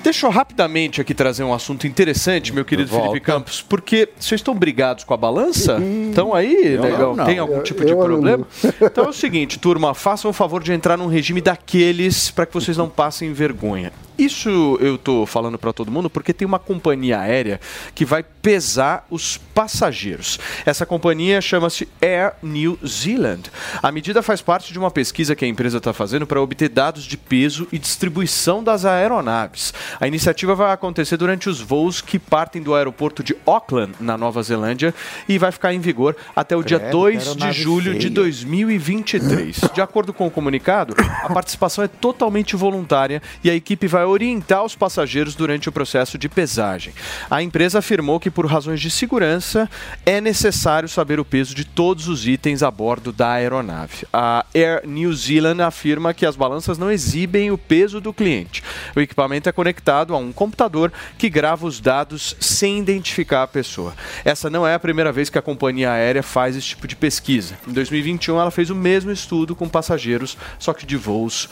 Deixa 0.03 0.25
eu 0.27 0.29
rapidamente 0.31 0.99
aqui 0.99 1.13
trazer 1.13 1.43
um 1.43 1.53
assunto 1.53 1.87
interessante, 1.87 2.53
meu 2.53 2.65
querido 2.65 2.89
Volta. 2.89 3.07
Felipe 3.07 3.25
Campos, 3.25 3.61
porque 3.61 4.09
vocês 4.19 4.39
estão 4.39 4.53
brigados 4.53 5.05
com 5.05 5.13
a 5.13 5.17
balança? 5.17 5.77
Estão 6.09 6.33
aí, 6.33 6.75
legal? 6.77 7.15
Tem 7.25 7.39
algum 7.39 7.61
tipo 7.63 7.85
de 7.85 7.95
problema? 7.95 8.45
Então 8.81 9.05
é 9.05 9.09
o 9.09 9.13
seguinte, 9.13 9.57
turma, 9.59 9.93
façam 9.93 10.29
o 10.29 10.33
favor 10.33 10.61
de 10.61 10.73
entrar 10.73 10.97
num 10.97 11.07
regime 11.07 11.39
daqueles 11.39 12.29
para 12.29 12.45
que 12.45 12.53
vocês 12.53 12.75
não 12.75 12.89
passem 12.89 13.31
vergonha. 13.31 13.93
Isso 14.17 14.77
eu 14.79 14.95
estou 14.95 15.25
falando 15.25 15.57
para 15.57 15.73
todo 15.73 15.91
mundo 15.91 16.09
porque 16.09 16.33
tem 16.33 16.45
uma 16.45 16.59
companhia 16.59 17.19
aérea 17.19 17.59
que 17.95 18.05
vai 18.05 18.23
pesar 18.23 19.07
os 19.09 19.37
passageiros. 19.37 20.39
Essa 20.65 20.85
companhia 20.85 21.39
chama-se 21.41 21.87
Air 22.01 22.33
New 22.43 22.77
Zealand. 22.85 23.43
A 23.81 23.91
medida 23.91 24.21
faz 24.21 24.41
parte 24.41 24.71
de 24.71 24.77
uma 24.77 24.91
pesquisa 24.91 25.35
que 25.35 25.45
a 25.45 25.47
empresa 25.47 25.77
está 25.77 25.93
fazendo 25.93 26.27
para 26.27 26.41
obter 26.41 26.69
dados 26.69 27.03
de 27.05 27.17
peso 27.17 27.67
e 27.71 27.79
distribuição 27.79 28.63
das 28.63 28.85
aeronaves. 28.85 29.73
A 29.99 30.07
iniciativa 30.07 30.53
vai 30.55 30.71
acontecer 30.71 31.17
durante 31.17 31.49
os 31.49 31.59
voos 31.61 32.01
que 32.01 32.19
partem 32.19 32.61
do 32.61 32.75
aeroporto 32.75 33.23
de 33.23 33.35
Auckland, 33.45 33.93
na 33.99 34.17
Nova 34.17 34.43
Zelândia, 34.43 34.93
e 35.27 35.37
vai 35.37 35.51
ficar 35.51 35.73
em 35.73 35.79
vigor 35.79 36.15
até 36.35 36.55
o 36.55 36.63
dia 36.63 36.79
2 36.79 37.35
de 37.35 37.51
julho 37.51 37.91
feia. 37.91 37.99
de 37.99 38.09
2023. 38.09 39.61
De 39.73 39.81
acordo 39.81 40.13
com 40.13 40.27
o 40.27 40.31
comunicado, 40.31 40.95
a 41.23 41.33
participação 41.33 41.83
é 41.83 41.87
totalmente 41.87 42.55
voluntária 42.55 43.21
e 43.43 43.49
a 43.49 43.55
equipe 43.55 43.87
vai 43.87 44.02
orientar 44.05 44.63
os 44.63 44.75
passageiros 44.75 45.35
durante 45.35 45.69
o 45.69 45.71
processo 45.71 46.17
de 46.17 46.29
pesagem. 46.29 46.93
A 47.29 47.41
empresa 47.41 47.79
afirmou 47.79 48.19
que, 48.19 48.31
por 48.31 48.45
razões 48.45 48.79
de 48.79 48.89
segurança, 48.89 49.69
é 50.05 50.19
necessário 50.19 50.89
saber 50.89 51.19
o 51.19 51.25
peso 51.25 51.55
de 51.55 51.65
todos 51.65 52.07
os 52.07 52.27
itens 52.27 52.63
a 52.63 52.71
bordo 52.71 53.11
da 53.11 53.31
aeronave. 53.31 54.07
A 54.11 54.45
Air 54.53 54.81
New 54.85 55.13
Zealand 55.13 55.61
afirma 55.61 56.13
que 56.13 56.25
as 56.25 56.35
balanças 56.35 56.77
não 56.77 56.91
exibem 56.91 57.51
o 57.51 57.57
peso 57.57 57.99
do 57.99 58.13
cliente. 58.13 58.63
O 58.95 58.99
equipamento 58.99 59.49
é 59.49 59.51
conectado 59.51 60.13
a 60.13 60.17
um 60.17 60.31
computador 60.31 60.91
que 61.17 61.29
grava 61.29 61.65
os 61.65 61.79
dados 61.79 62.35
sem 62.39 62.79
identificar 62.79 63.43
a 63.43 63.47
pessoa. 63.47 63.93
Essa 64.25 64.49
não 64.49 64.65
é 64.67 64.73
a 64.73 64.79
primeira 64.79 65.11
vez 65.11 65.29
que 65.29 65.37
a 65.37 65.41
companhia 65.41 65.91
aérea 65.91 66.23
faz 66.23 66.55
esse 66.55 66.67
tipo 66.67 66.87
de 66.87 66.95
pesquisa. 66.95 67.57
Em 67.67 67.73
2021, 67.73 68.39
ela 68.39 68.51
fez 68.51 68.69
o 68.69 68.75
mesmo 68.75 69.11
estudo 69.11 69.55
com 69.55 69.67
passageiros, 69.67 70.37
só 70.59 70.73
que 70.73 70.85
de 70.85 70.97
voos 70.97 71.49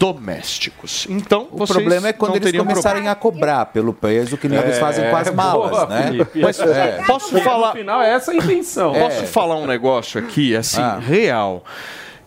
domésticos. 0.00 1.06
Então, 1.10 1.46
o 1.50 1.66
problema 1.66 2.08
é 2.08 2.12
quando 2.14 2.36
eles 2.36 2.52
começarem 2.52 3.02
problema. 3.02 3.10
a 3.10 3.14
cobrar 3.14 3.66
pelo 3.66 3.92
peso 3.92 4.38
que 4.38 4.46
eles 4.46 4.58
é, 4.58 4.72
fazem 4.80 5.10
com 5.10 5.16
as 5.16 5.30
malas, 5.30 5.70
boa, 5.70 5.86
né? 5.86 6.06
Felipe, 6.06 6.40
Mas 6.40 6.58
é. 6.58 7.02
posso 7.06 7.38
falar? 7.42 7.74
No 7.74 7.80
final, 7.80 8.00
é 8.00 8.14
essa 8.14 8.32
a 8.32 8.34
intenção. 8.34 8.94
Posso 8.94 9.24
é. 9.24 9.26
falar 9.26 9.56
um 9.56 9.66
negócio 9.66 10.18
aqui, 10.18 10.56
assim, 10.56 10.80
ah. 10.80 10.98
real? 10.98 11.62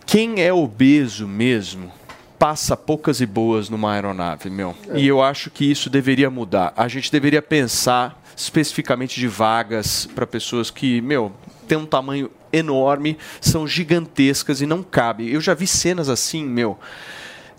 Quem 0.06 0.40
é 0.40 0.52
obeso 0.52 1.26
mesmo? 1.26 1.92
passa 2.36 2.76
poucas 2.76 3.22
e 3.22 3.26
boas 3.26 3.70
numa 3.70 3.94
aeronave, 3.94 4.50
meu. 4.50 4.74
É. 4.90 4.98
E 4.98 5.06
eu 5.06 5.22
acho 5.22 5.50
que 5.50 5.70
isso 5.70 5.88
deveria 5.88 6.28
mudar. 6.28 6.74
A 6.76 6.88
gente 6.88 7.10
deveria 7.10 7.40
pensar 7.40 8.20
especificamente 8.36 9.18
de 9.18 9.26
vagas 9.26 10.06
para 10.14 10.26
pessoas 10.26 10.70
que, 10.70 11.00
meu, 11.00 11.32
tem 11.66 11.78
um 11.78 11.86
tamanho 11.86 12.30
enorme, 12.52 13.16
são 13.40 13.66
gigantescas 13.66 14.60
e 14.60 14.66
não 14.66 14.82
cabe. 14.82 15.32
Eu 15.32 15.40
já 15.40 15.54
vi 15.54 15.66
cenas 15.66 16.10
assim, 16.10 16.44
meu 16.44 16.78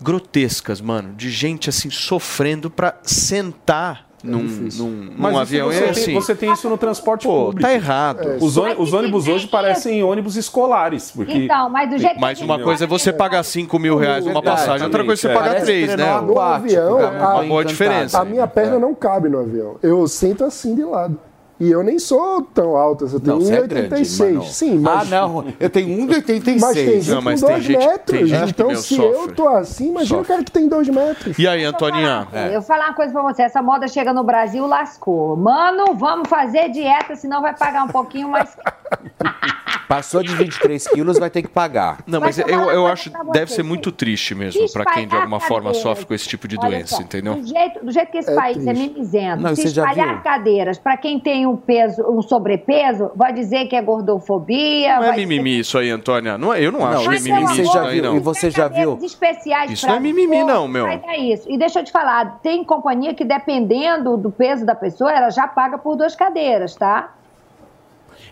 grotescas, 0.00 0.80
mano, 0.80 1.14
de 1.14 1.30
gente 1.30 1.68
assim 1.68 1.90
sofrendo 1.90 2.70
para 2.70 2.98
sentar 3.02 4.06
é 4.24 4.26
num, 4.26 4.42
num, 4.42 5.12
Mas 5.16 5.32
num 5.32 5.38
avião. 5.38 5.66
Você, 5.68 5.84
é 5.84 5.90
assim, 5.90 6.14
você 6.14 6.34
tem 6.34 6.52
isso 6.52 6.68
no 6.68 6.76
transporte 6.76 7.26
pô, 7.26 7.46
público. 7.46 7.62
Tá 7.62 7.72
errado. 7.72 8.22
É, 8.22 8.36
os, 8.36 8.56
os 8.56 8.92
ônibus 8.92 9.28
hoje 9.28 9.46
parecem 9.46 10.02
ônibus 10.02 10.36
escolares. 10.36 11.10
Porque... 11.10 11.44
Então, 11.44 11.68
mas 11.68 11.90
do 11.90 11.98
jeito 11.98 12.20
Mas 12.20 12.40
uma 12.40 12.58
coisa 12.58 12.84
é 12.84 12.86
você 12.86 13.12
pagar 13.12 13.42
5 13.42 13.78
mil 13.78 13.96
reais 13.96 14.24
numa 14.24 14.42
passagem, 14.42 14.84
outra 14.84 15.04
coisa 15.04 15.28
é 15.28 15.32
você 15.32 15.38
pagar 15.38 15.60
3, 15.60 15.96
né? 15.96 16.20
No 16.20 16.40
avião, 16.40 16.98
uma 16.98 17.42
boa 17.44 17.64
diferença. 17.64 18.20
A 18.20 18.24
minha 18.24 18.46
perna 18.46 18.78
não 18.78 18.94
cabe 18.94 19.28
no 19.28 19.38
avião. 19.38 19.76
Eu 19.82 20.06
sinto 20.08 20.44
assim 20.44 20.74
de 20.74 20.84
lado. 20.84 21.18
E 21.58 21.70
eu 21.70 21.82
nem 21.82 21.98
sou 21.98 22.42
tão 22.42 22.76
alto, 22.76 23.06
eu 23.06 23.18
tenho 23.18 23.36
Não, 23.38 23.40
você 23.44 23.54
é 23.54 23.66
grande, 23.66 23.88
1,86. 23.88 24.18
Mano. 24.34 24.44
Sim, 24.44 24.78
mas. 24.78 25.00
Ah, 25.00 25.04
não, 25.26 25.44
eu 25.58 25.70
tenho 25.70 26.06
1,86. 26.06 26.60
Mas 26.60 26.74
tem 26.74 26.86
gente 27.00 27.10
Não, 27.10 27.22
mas 27.22 27.40
com 27.40 27.46
tem 27.46 27.54
2 27.56 27.64
gente- 27.66 27.78
tem 27.78 27.88
metros. 27.88 28.28
gente 28.28 28.50
então, 28.50 28.74
se 28.76 28.94
sofre. 28.96 29.18
eu 29.30 29.34
tô 29.34 29.48
assim, 29.48 29.88
imagina 29.88 30.20
o 30.20 30.24
cara 30.24 30.44
que 30.44 30.50
tem 30.52 30.68
2 30.68 30.88
metros. 30.90 31.38
E 31.38 31.48
aí, 31.48 31.64
Antoninha? 31.64 32.28
É. 32.32 32.48
Eu 32.48 32.52
vou 32.54 32.62
falar 32.62 32.88
uma 32.88 32.94
coisa 32.94 33.10
pra 33.12 33.22
você, 33.22 33.42
essa 33.42 33.62
moda 33.62 33.88
chega 33.88 34.12
no 34.12 34.22
Brasil, 34.22 34.66
lascou. 34.66 35.34
Mano, 35.36 35.94
vamos 35.94 36.28
fazer 36.28 36.68
dieta, 36.68 37.16
senão 37.16 37.40
vai 37.40 37.56
pagar 37.56 37.84
um 37.84 37.88
pouquinho 37.88 38.28
mais. 38.28 38.54
Passou 39.88 40.22
de 40.22 40.34
23 40.34 40.88
quilos, 40.88 41.18
vai 41.18 41.30
ter 41.30 41.42
que 41.42 41.48
pagar. 41.48 41.98
Não, 42.06 42.20
mas 42.20 42.38
eu, 42.38 42.46
eu 42.48 42.86
acho 42.86 43.10
deve 43.32 43.52
ser 43.52 43.62
muito 43.62 43.92
triste 43.92 44.34
mesmo 44.34 44.70
pra 44.72 44.84
quem 44.84 45.06
de 45.06 45.14
alguma 45.14 45.38
forma 45.40 45.66
cadeiras. 45.70 45.82
sofre 45.82 46.06
com 46.06 46.14
esse 46.14 46.28
tipo 46.28 46.48
de 46.48 46.56
doença, 46.56 46.96
só, 46.96 47.02
entendeu? 47.02 47.34
Do 47.36 47.46
jeito, 47.46 47.84
do 47.84 47.92
jeito 47.92 48.10
que 48.10 48.18
esse 48.18 48.30
É 48.30 48.34
país 48.34 48.66
é 48.66 48.72
triste. 48.72 48.88
mimizento, 48.94 49.42
Não, 49.42 49.54
se 49.54 49.62
você 49.62 49.68
já 49.68 49.82
espalhar 49.88 50.14
viu? 50.14 50.22
cadeiras 50.22 50.78
para 50.78 50.96
quem 50.96 51.20
tem 51.20 51.46
um 51.46 51.56
peso, 51.56 52.02
um 52.08 52.20
sobrepeso, 52.22 53.10
vai 53.14 53.32
dizer 53.32 53.66
que 53.66 53.76
é 53.76 53.82
gordofobia. 53.82 54.96
Não 54.96 55.04
é 55.04 55.16
mimimi 55.16 55.58
isso 55.60 55.78
aí, 55.78 55.90
Antônia. 55.90 56.36
Não 56.36 56.52
é, 56.52 56.60
eu 56.60 56.72
não 56.72 56.80
Não, 56.80 56.86
acho 56.88 57.02
que 57.08 57.08
é 57.08 57.16
isso 57.16 57.24
mimimi 57.32 57.52
isso 57.60 57.72
já 57.72 57.82
aí, 57.86 57.94
viu, 58.00 58.02
não. 58.04 58.16
e 58.16 58.20
você 58.20 58.50
já 58.50 58.68
viu? 58.68 58.98
especiais 59.02 59.70
Isso 59.70 59.86
não 59.86 59.94
é 59.96 60.00
mimimi, 60.00 60.36
gordo, 60.38 60.46
não, 60.52 60.68
meu. 60.68 60.86
Dar 60.86 61.16
isso. 61.18 61.50
E 61.50 61.56
deixa 61.58 61.80
eu 61.80 61.84
te 61.84 61.92
falar, 61.92 62.38
tem 62.42 62.64
companhia 62.64 63.14
que 63.14 63.24
dependendo 63.24 64.16
do 64.16 64.30
peso 64.30 64.64
da 64.66 64.74
pessoa, 64.74 65.12
ela 65.12 65.30
já 65.30 65.46
paga 65.46 65.78
por 65.78 65.96
duas 65.96 66.14
cadeiras, 66.16 66.74
tá? 66.74 67.12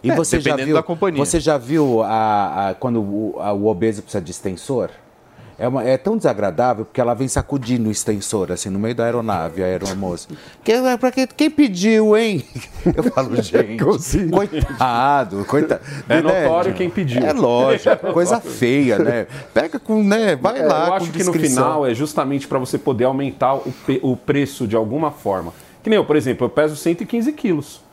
E 0.05 0.11
É, 0.11 0.15
você 0.15 0.37
já 0.39 0.51
dependendo 0.51 0.67
viu, 0.67 0.75
da 0.77 0.83
companhia. 0.83 1.25
Você 1.25 1.41
já 1.41 1.57
viu 1.59 2.03
a, 2.03 2.69
a- 2.71 2.75
quando 2.75 3.01
o, 3.01 3.37
a- 3.41 3.53
o 3.53 3.67
obeso 3.67 4.03
precisa 4.03 4.23
de 4.23 4.31
extensor? 4.31 4.91
É, 5.57 5.69
uma- 5.69 5.85
é 5.85 5.97
tão 5.97 6.17
desagradável 6.17 6.85
porque 6.85 7.01
ela 7.01 7.15
vem 7.15 7.29
sacudindo 7.29 7.89
o 7.89 7.93
extensor, 7.93 8.51
assim, 8.51 8.69
no 8.69 8.79
meio 8.79 8.93
da 8.95 9.05
aeronave, 9.05 9.63
a 9.63 9.67
aeromoça. 9.67 10.29
Quem, 10.65 10.83
pra 10.99 11.13
quem, 11.13 11.27
quem 11.29 11.49
pediu, 11.49 12.17
hein? 12.17 12.45
Eu 12.95 13.05
falo, 13.05 13.37
gente, 13.41 13.79
coitado, 14.33 15.45
coitado. 15.45 15.81
É 16.09 16.21
notório 16.21 16.75
quem 16.75 16.91
pediu. 16.91 17.25
É 17.25 17.33
lógico, 17.33 17.97
coisa 18.13 18.41
feia, 18.41 18.99
né? 18.99 19.27
Pega 19.53 19.79
com, 19.79 20.03
né, 20.03 20.37
vai 20.37 20.59
É, 20.59 20.67
lá 20.67 20.89
eu 20.89 20.93
acho 20.95 21.11
que 21.13 21.23
no 21.23 21.33
final 21.33 21.87
é 21.87 21.95
justamente 21.95 22.49
para 22.49 22.59
você 22.59 22.77
poder 22.77 23.05
aumentar 23.05 23.55
o, 23.55 23.73
o 24.03 24.17
preço 24.17 24.67
de 24.67 24.75
alguma 24.77 25.11
forma. 25.13 25.53
Que 25.83 25.91
nem 25.91 25.97
eu, 25.99 26.05
por 26.05 26.17
exemplo, 26.17 26.47
eu 26.47 26.51
peso 26.51 26.75
115 26.77 27.33
quilos. 27.33 27.84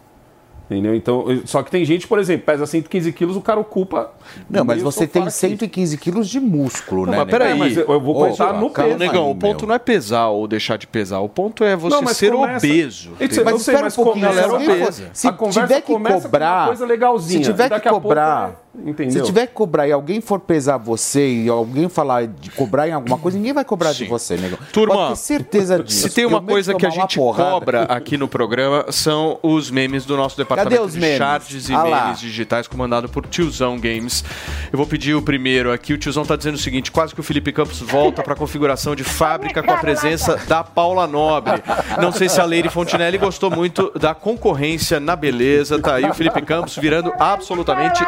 Entendeu? 0.72 0.96
Então, 0.96 1.26
só 1.44 1.62
que 1.62 1.70
tem 1.70 1.84
gente, 1.84 2.08
por 2.08 2.18
exemplo, 2.18 2.46
pesa 2.46 2.66
115 2.66 3.12
quilos, 3.12 3.36
o 3.36 3.42
cara 3.42 3.60
ocupa. 3.60 4.10
Não, 4.50 4.64
mas 4.64 4.82
você 4.82 5.06
tem 5.06 5.24
aqui. 5.24 5.32
115 5.34 5.98
quilos 5.98 6.30
de 6.30 6.40
músculo, 6.40 7.06
Não, 7.06 7.12
né? 7.12 7.18
mas 7.18 7.30
peraí, 7.30 7.54
negão? 7.54 7.68
mas 7.68 7.78
eu 7.78 8.00
vou 8.00 8.14
contar 8.16 8.54
no 8.54 8.70
calma 8.70 8.90
peso. 8.96 9.00
Negão, 9.00 9.26
aí, 9.26 9.32
o 9.32 9.36
ponto 9.36 9.60
meu. 9.64 9.68
não 9.68 9.76
é 9.76 9.80
pesar 9.80 10.30
ou 10.30 10.48
deixar 10.48 10.78
de 10.78 10.88
pesar. 10.88 11.20
O 11.20 11.28
ponto 11.28 11.62
é 11.66 11.76
você 11.76 11.94
Não, 11.96 12.02
mas 12.02 12.16
ser 12.16 12.32
começa- 12.32 12.66
obeso. 12.66 13.12
Sei, 13.18 13.26
entendeu? 13.28 13.50
eu 13.50 13.60
sei, 13.60 13.74
espera 13.74 13.82
mas 13.84 13.98
um 13.98 14.04
pouquinho, 14.04 14.26
galera 14.28 14.48
se- 14.48 14.56
obesa. 14.56 15.10
Tiver 15.14 15.32
que 15.34 15.38
começa 15.38 15.82
com 15.82 15.94
uma 15.98 16.22
cobrar, 16.22 16.68
coisa 16.68 16.86
legalzinha, 16.86 17.44
se 17.44 17.52
tiver 17.52 17.70
que 17.82 17.90
cobrar, 17.90 18.50
é- 18.50 18.71
entendeu? 18.86 19.12
se 19.20 19.26
tiver 19.26 19.48
que 19.48 19.54
cobrar 19.54 19.88
e 19.88 19.92
alguém 19.92 20.22
for 20.22 20.40
pesar 20.40 20.78
você 20.78 21.28
e 21.28 21.50
alguém 21.50 21.90
falar 21.90 22.28
de 22.28 22.50
cobrar 22.52 22.88
em 22.88 22.92
alguma 22.94 23.18
coisa, 23.18 23.38
ninguém 23.38 23.54
vai 23.54 23.66
cobrar 23.66 23.92
de 23.94 24.06
você, 24.06 24.38
negão. 24.38 24.58
Turma, 24.72 24.96
Pode 24.96 25.10
ter 25.12 25.16
certeza 25.18 25.80
disso. 25.84 26.08
Se 26.10 26.16
tem 26.16 26.26
uma 26.26 26.42
coisa 26.42 26.74
que 26.74 26.86
a 26.86 26.90
gente 26.90 27.18
porrada. 27.18 27.52
cobra 27.52 27.84
aqui 27.84 28.18
no 28.18 28.28
programa 28.28 28.86
são 28.92 29.40
os 29.44 29.70
memes 29.70 30.06
do 30.06 30.16
nosso 30.16 30.38
departamento 30.38 30.82
os 30.84 30.94
de 30.94 31.00
memes? 31.00 31.18
charts 31.18 31.70
e 31.70 31.74
Ah 31.74 31.84
lá. 31.84 32.04
memes 32.06 32.20
digitais 32.20 32.68
comandado 32.68 33.10
por 33.10 33.26
Tiozão 33.28 33.80
Games. 33.80 34.24
Eu 34.72 34.78
vou 34.78 34.88
pedir 34.88 35.16
o 35.16 35.22
primeiro 35.22 35.72
aqui. 35.72 35.94
O 35.94 35.98
Tiozão 35.98 36.24
tá 36.26 36.36
dizendo 36.36 36.56
o 36.56 36.60
seguinte: 36.60 36.92
quase 36.92 37.14
que 37.14 37.20
o 37.20 37.24
Felipe 37.24 37.52
Campos 37.52 37.80
volta 37.80 38.24
para 38.24 38.34
a 38.34 38.36
configuração 38.36 38.96
de 38.96 39.04
fábrica 39.04 39.62
com 39.62 39.72
a 39.72 39.78
presença 39.78 40.38
da 40.48 40.64
Paula 40.64 41.06
Nobre. 41.08 41.62
Não 42.02 42.12
sei 42.12 42.30
se 42.30 42.40
a 42.40 42.46
Leire 42.46 42.70
Fontinelli 42.70 43.18
gostou 43.18 43.52
muito 43.52 43.92
da 44.00 44.14
concorrência 44.16 45.00
na 45.00 45.16
beleza. 45.16 45.80
Tá 45.80 45.96
aí 45.96 46.06
o 46.06 46.14
Felipe 46.14 46.42
Campos 46.42 46.76
virando 46.78 47.12
absolutamente 47.20 48.04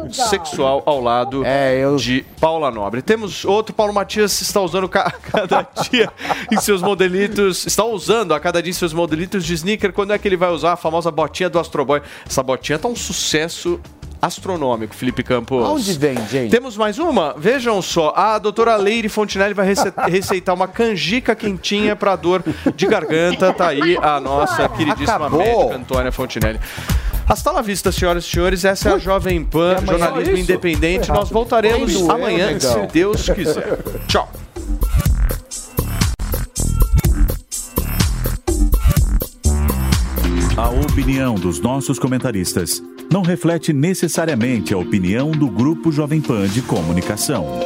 heterossexual 0.00 0.82
ao 0.86 1.00
lado 1.00 1.42
de 1.98 2.24
Paula 2.40 2.70
Nobre. 2.70 3.02
Temos 3.02 3.44
outro, 3.44 3.74
Paulo 3.74 3.92
Matias 3.92 4.40
está 4.40 4.60
usando 4.60 4.88
ca- 4.88 5.10
cada 5.30 5.66
dia 5.90 6.08
em 6.50 6.56
seus 6.58 6.82
modelitos, 6.82 7.66
está 7.66 7.84
usando 7.84 8.34
a 8.34 8.40
cada 8.40 8.62
dia 8.62 8.70
em 8.70 8.74
seus 8.74 8.92
modelitos 8.92 9.44
de 9.44 9.54
sneaker. 9.54 9.92
Quando 9.92 10.12
é 10.12 10.18
que 10.18 10.26
ele 10.28 10.36
vai 10.36 10.50
usar 10.50 10.72
a 10.72 10.76
famosa 10.76 11.10
botinha 11.10 11.48
do 11.50 11.58
Astro 11.58 11.84
Boy? 11.84 12.02
Essa 12.28 12.42
botinha 12.42 12.78
tá 12.78 12.88
um 12.88 12.96
sucesso 12.96 13.80
astronômico, 14.20 14.94
Felipe 14.94 15.22
Campos. 15.24 15.64
Aonde 15.66 15.94
vem, 15.94 16.14
gente? 16.28 16.50
Temos 16.50 16.76
mais 16.76 16.96
uma? 16.98 17.34
Vejam 17.36 17.82
só, 17.82 18.12
a 18.14 18.38
doutora 18.38 18.76
Leire 18.76 19.08
Fontinelli 19.08 19.52
vai 19.52 19.66
rece- 19.66 19.92
receitar 20.08 20.54
uma 20.54 20.68
canjica 20.68 21.34
quentinha 21.34 21.96
para 21.96 22.14
dor 22.14 22.42
de 22.76 22.86
garganta. 22.86 23.52
Tá 23.52 23.68
aí 23.68 23.98
a 24.00 24.20
nossa 24.20 24.68
queridíssima 24.68 25.26
Acabou. 25.26 25.38
médica 25.40 25.74
Antônia 25.76 26.12
Fontinelli. 26.12 26.60
Hasta 27.28 27.50
la 27.52 27.62
vista, 27.62 27.90
senhoras 27.92 28.24
e 28.24 28.28
senhores. 28.30 28.64
Essa 28.64 28.90
é 28.90 28.92
a 28.94 28.98
Jovem 28.98 29.44
Pan, 29.44 29.76
jornalismo 29.86 30.20
é 30.20 30.40
isso? 30.40 30.42
independente. 30.42 31.08
Nós 31.08 31.30
voltaremos 31.30 32.08
amanhã, 32.08 32.52
negão. 32.52 32.60
se 32.60 32.92
Deus 32.92 33.28
quiser. 33.28 33.78
Tchau. 34.06 34.28
A 40.56 40.68
opinião 40.68 41.34
dos 41.34 41.60
nossos 41.60 41.98
comentaristas 41.98 42.82
não 43.10 43.22
reflete 43.22 43.72
necessariamente 43.72 44.72
a 44.74 44.78
opinião 44.78 45.30
do 45.30 45.48
Grupo 45.50 45.90
Jovem 45.90 46.20
Pan 46.20 46.46
de 46.46 46.62
Comunicação. 46.62 47.60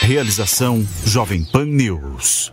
Realização 0.00 0.86
Jovem 1.04 1.44
Pan 1.44 1.66
News. 1.66 2.52